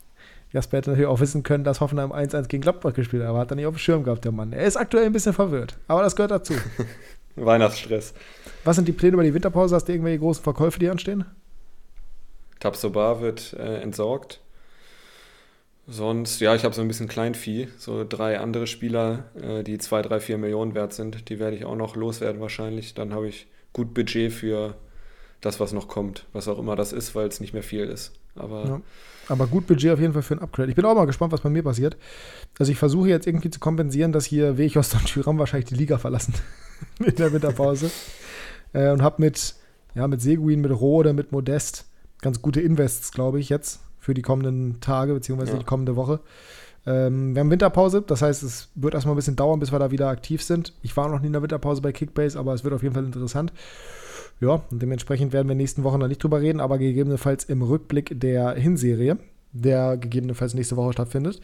Jasper 0.53 0.79
hätte 0.79 0.91
natürlich 0.91 1.09
auch 1.09 1.21
wissen 1.21 1.43
können, 1.43 1.65
dass 1.65 1.81
Hoffenheim 1.81 2.13
1-1 2.13 2.49
gegen 2.49 2.63
Gladbach 2.63 2.95
gespielt 2.95 3.23
hat, 3.23 3.31
aber 3.31 3.41
hat 3.41 3.53
er 3.53 3.57
nicht 3.57 3.67
auf 3.67 3.75
dem 3.75 3.79
Schirm 3.79 4.03
gehabt, 4.03 4.25
der 4.25 4.33
Mann. 4.33 4.53
Er 4.53 4.65
ist 4.65 4.77
aktuell 4.77 5.05
ein 5.05 5.13
bisschen 5.13 5.35
verwirrt, 5.35 5.77
aber 5.89 6.03
das 6.03 6.17
gehört 6.17 6.31
dazu. 6.31 6.55
Weihnachtsstress. 7.37 8.15
Was 8.65 8.77
sind 8.77 8.89
die 8.89 8.93
Pläne 8.93 9.15
über 9.15 9.25
die 9.25 9.35
Winterpause? 9.35 9.75
Hast 9.75 9.87
du 9.87 9.93
irgendwelche 9.93 10.19
großen 10.19 10.43
Verkäufe, 10.43 10.79
die 10.79 10.89
anstehen? 10.89 11.25
Tabsoba 12.61 13.21
wird 13.21 13.55
äh, 13.55 13.81
entsorgt. 13.83 14.41
Sonst, 15.91 16.41
ja, 16.41 16.55
ich 16.55 16.65
habe 16.65 16.75
so 16.75 16.83
ein 16.83 16.89
bisschen 16.89 17.09
Kleinvieh, 17.09 17.69
so 17.79 18.05
drei 18.07 18.39
andere 18.41 18.67
Spieler, 18.67 19.25
äh, 19.41 19.65
die 19.65 19.79
zwei, 19.79 20.03
drei, 20.03 20.21
vier 20.21 20.37
Millionen 20.37 20.75
wert 20.75 20.93
sind. 20.93 21.31
Die 21.31 21.39
werde 21.39 21.57
ich 21.57 21.65
auch 21.65 21.77
noch 21.77 21.97
loswerden 21.97 22.43
wahrscheinlich. 22.43 22.93
Dann 22.93 23.15
habe 23.15 23.27
ich 23.27 23.47
gut 23.73 23.95
Budget 23.95 24.31
für 24.31 24.75
das, 25.41 25.61
was 25.61 25.73
noch 25.73 25.89
kommt, 25.89 26.27
was 26.35 26.47
auch 26.47 26.59
immer 26.59 26.77
das 26.77 26.93
ist, 26.93 27.15
weil 27.15 27.27
es 27.29 27.41
nicht 27.41 27.55
mehr 27.55 27.63
viel 27.63 27.85
ist. 27.85 28.13
Aber, 28.35 28.65
ja. 28.67 28.81
Aber 29.29 29.47
gut 29.47 29.67
Budget 29.67 29.93
auf 29.93 30.01
jeden 30.01 30.13
Fall 30.13 30.21
für 30.21 30.35
ein 30.35 30.43
Upgrade. 30.43 30.69
Ich 30.69 30.77
bin 30.77 30.85
auch 30.85 30.95
mal 30.95 31.07
gespannt, 31.07 31.33
was 31.33 31.41
bei 31.41 31.49
mir 31.49 31.63
passiert. 31.63 31.97
Also 32.59 32.71
ich 32.71 32.79
versuche 32.79 33.09
jetzt 33.09 33.27
irgendwie 33.27 33.49
zu 33.49 33.59
kompensieren, 33.59 34.13
dass 34.13 34.27
hier 34.27 34.59
Wechost 34.59 34.95
und 34.95 35.07
Thüram 35.07 35.39
wahrscheinlich 35.39 35.71
die 35.71 35.75
Liga 35.75 35.97
verlassen 35.97 36.35
mit 36.99 37.19
der 37.19 37.33
Winterpause. 37.33 37.91
äh, 38.75 38.91
und 38.91 39.01
habe 39.01 39.23
mit, 39.23 39.55
ja, 39.95 40.07
mit 40.07 40.21
Seguin, 40.21 40.61
mit 40.61 40.71
Rode, 40.71 41.15
mit 41.15 41.33
Modest 41.33 41.87
ganz 42.21 42.43
gute 42.43 42.61
Invests, 42.61 43.13
glaube 43.13 43.41
ich, 43.41 43.49
jetzt 43.49 43.81
für 44.09 44.15
die 44.15 44.23
kommenden 44.23 44.81
Tage, 44.81 45.13
beziehungsweise 45.13 45.53
ja. 45.53 45.59
die 45.59 45.67
kommende 45.67 45.95
Woche. 45.95 46.21
Ähm, 46.87 47.35
wir 47.35 47.41
haben 47.41 47.51
Winterpause, 47.51 48.01
das 48.01 48.23
heißt, 48.23 48.43
es 48.43 48.71
wird 48.75 48.95
erstmal 48.95 49.15
ein 49.15 49.17
bisschen 49.17 49.37
dauern, 49.37 49.61
bis 49.61 49.71
wir 49.71 49.79
da 49.79 49.91
wieder 49.91 50.09
aktiv 50.09 50.43
sind. 50.43 50.73
Ich 50.81 50.97
war 50.97 51.11
noch 51.11 51.21
nie 51.21 51.27
in 51.27 51.35
der 51.35 51.43
Winterpause 51.43 51.83
bei 51.83 51.93
Kickbase, 51.93 52.39
aber 52.39 52.55
es 52.55 52.65
wird 52.65 52.73
auf 52.73 52.83
jeden 52.83 52.95
Fall 52.95 53.05
interessant. 53.05 53.53
Ja, 54.41 54.63
und 54.71 54.81
dementsprechend 54.81 55.35
werden 55.35 55.47
wir 55.47 55.55
nächsten 55.55 55.85
Wochen 55.85 55.99
noch 55.99 56.09
nicht 56.09 56.23
drüber 56.23 56.41
reden, 56.41 56.59
aber 56.61 56.79
gegebenenfalls 56.79 57.45
im 57.45 57.61
Rückblick 57.61 58.19
der 58.19 58.55
Hinserie, 58.55 59.19
der 59.53 59.99
gegebenenfalls 59.99 60.55
nächste 60.55 60.79
Woche 60.79 60.95
stattfindet. 60.95 61.43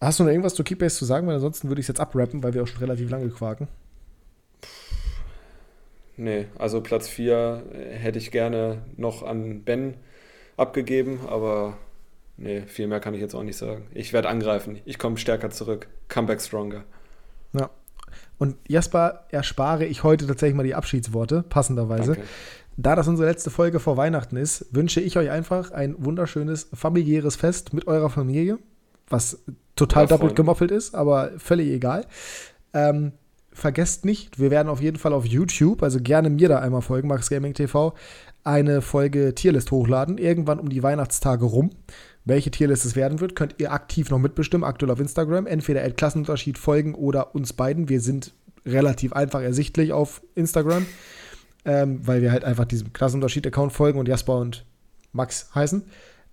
Hast 0.00 0.18
du 0.18 0.24
noch 0.24 0.30
irgendwas 0.30 0.54
zu 0.54 0.64
Keepbase 0.64 0.96
zu 0.96 1.04
sagen? 1.04 1.26
Weil 1.26 1.34
ansonsten 1.34 1.68
würde 1.68 1.80
ich 1.80 1.84
es 1.84 1.88
jetzt 1.88 2.00
abrappen, 2.00 2.42
weil 2.42 2.54
wir 2.54 2.62
auch 2.62 2.68
schon 2.68 2.80
relativ 2.80 3.10
lange 3.10 3.28
quaken. 3.28 3.68
Nee, 6.16 6.46
also 6.58 6.80
Platz 6.80 7.06
4 7.06 7.64
hätte 7.90 8.18
ich 8.18 8.30
gerne 8.30 8.78
noch 8.96 9.22
an 9.22 9.62
Ben 9.62 9.96
abgegeben, 10.60 11.20
aber 11.28 11.76
nee, 12.36 12.62
viel 12.62 12.86
mehr 12.86 13.00
kann 13.00 13.14
ich 13.14 13.20
jetzt 13.20 13.34
auch 13.34 13.42
nicht 13.42 13.56
sagen. 13.56 13.86
Ich 13.94 14.12
werde 14.12 14.28
angreifen. 14.28 14.80
Ich 14.84 14.98
komme 14.98 15.16
stärker 15.16 15.50
zurück. 15.50 15.88
Comeback 16.08 16.40
stronger. 16.40 16.84
Ja, 17.52 17.70
und 18.38 18.56
Jasper 18.68 19.26
erspare 19.30 19.84
ich 19.84 20.02
heute 20.02 20.26
tatsächlich 20.26 20.56
mal 20.56 20.62
die 20.62 20.74
Abschiedsworte, 20.74 21.42
passenderweise. 21.42 22.14
Danke. 22.14 22.28
Da 22.76 22.96
das 22.96 23.06
unsere 23.06 23.28
letzte 23.28 23.50
Folge 23.50 23.80
vor 23.80 23.98
Weihnachten 23.98 24.36
ist, 24.36 24.66
wünsche 24.74 25.00
ich 25.00 25.18
euch 25.18 25.30
einfach 25.30 25.72
ein 25.72 25.94
wunderschönes 25.98 26.70
familiäres 26.72 27.36
Fest 27.36 27.74
mit 27.74 27.86
eurer 27.86 28.08
Familie, 28.08 28.58
was 29.08 29.42
total 29.76 30.06
doppelt 30.06 30.36
gemoppelt 30.36 30.70
ist, 30.70 30.94
aber 30.94 31.32
völlig 31.36 31.68
egal. 31.68 32.06
Ähm, 32.72 33.12
vergesst 33.52 34.06
nicht, 34.06 34.38
wir 34.38 34.50
werden 34.50 34.68
auf 34.68 34.80
jeden 34.80 34.96
Fall 34.96 35.12
auf 35.12 35.26
YouTube, 35.26 35.82
also 35.82 36.00
gerne 36.00 36.30
mir 36.30 36.48
da 36.48 36.60
einmal 36.60 36.80
folgen, 36.80 37.08
Max 37.08 37.28
Gaming 37.28 37.52
TV, 37.52 37.92
eine 38.44 38.82
Folge 38.82 39.34
Tierlist 39.34 39.70
hochladen, 39.70 40.18
irgendwann 40.18 40.58
um 40.58 40.68
die 40.68 40.82
Weihnachtstage 40.82 41.44
rum. 41.44 41.70
Welche 42.24 42.50
Tierlist 42.50 42.84
es 42.84 42.96
werden 42.96 43.20
wird, 43.20 43.34
könnt 43.34 43.56
ihr 43.58 43.72
aktiv 43.72 44.10
noch 44.10 44.18
mitbestimmen, 44.18 44.64
aktuell 44.64 44.92
auf 44.92 45.00
Instagram. 45.00 45.46
Entweder 45.46 45.82
at 45.82 45.96
Klassenunterschied 45.96 46.58
folgen 46.58 46.94
oder 46.94 47.34
uns 47.34 47.52
beiden. 47.52 47.88
Wir 47.88 48.00
sind 48.00 48.34
relativ 48.66 49.12
einfach 49.12 49.40
ersichtlich 49.40 49.92
auf 49.92 50.22
Instagram, 50.34 50.86
ähm, 51.64 52.06
weil 52.06 52.22
wir 52.22 52.30
halt 52.30 52.44
einfach 52.44 52.66
diesem 52.66 52.92
Klassenunterschied-Account 52.92 53.72
folgen 53.72 53.98
und 53.98 54.08
Jasper 54.08 54.38
und 54.38 54.64
Max 55.12 55.54
heißen. 55.54 55.82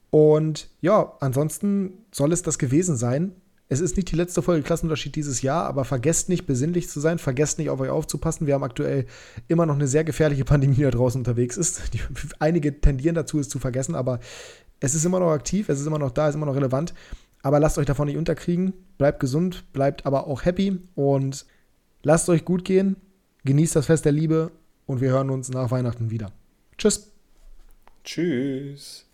Und 0.10 0.70
ja, 0.82 1.14
ansonsten 1.20 2.06
soll 2.12 2.32
es 2.32 2.42
das 2.42 2.58
gewesen 2.58 2.98
sein. 2.98 3.34
Es 3.70 3.82
ist 3.82 3.98
nicht 3.98 4.12
die 4.12 4.16
letzte 4.16 4.42
Folge 4.42 4.64
Klassenunterschied 4.64 5.16
dieses 5.16 5.42
Jahr, 5.42 5.66
aber 5.66 5.84
vergesst 5.84 6.30
nicht, 6.30 6.46
besinnlich 6.46 6.90
zu 6.90 7.02
sein, 7.02 7.20
vergesst 7.20 7.60
nicht, 7.60 7.70
auf 7.70 7.80
euch 7.82 7.90
aufzupassen. 7.90 8.48
Wir 8.48 8.54
haben 8.54 8.64
aktuell 8.64 9.06
immer 9.50 9.66
noch 9.66 9.76
eine 9.76 9.88
sehr 9.88 10.06
gefährliche 10.06 10.46
Pandemie, 10.46 10.76
die 10.76 10.84
da 10.84 10.92
draußen 10.92 11.20
unterwegs 11.20 11.58
ist. 11.58 11.82
Die, 11.94 12.00
einige 12.40 12.80
tendieren 12.80 13.16
dazu, 13.16 13.40
es 13.40 13.50
zu 13.50 13.60
vergessen, 13.60 13.96
aber 13.96 14.20
es 14.80 14.96
ist 14.96 15.06
immer 15.06 15.20
noch 15.20 15.32
aktiv, 15.32 15.68
es 15.70 15.82
ist 15.82 15.88
immer 15.88 16.00
noch 16.00 16.12
da, 16.12 16.26
es 16.28 16.30
ist 16.30 16.36
immer 16.36 16.46
noch 16.46 16.56
relevant. 16.56 16.94
Aber 17.44 17.60
lasst 17.60 17.78
euch 17.78 17.86
davon 17.86 18.08
nicht 18.08 18.18
unterkriegen. 18.18 18.74
Bleibt 18.98 19.20
gesund, 19.20 19.72
bleibt 19.74 20.06
aber 20.06 20.28
auch 20.28 20.46
happy 20.46 20.80
und 20.96 21.46
lasst 22.04 22.30
euch 22.30 22.46
gut 22.46 22.64
gehen. 22.64 22.96
Genießt 23.44 23.76
das 23.76 23.86
Fest 23.86 24.06
der 24.06 24.12
Liebe 24.12 24.52
und 24.86 25.02
wir 25.02 25.10
hören 25.10 25.30
uns 25.30 25.50
nach 25.50 25.72
Weihnachten 25.72 26.10
wieder. 26.10 26.32
Tschüss. 26.78 27.12
Tschüss. 28.04 29.07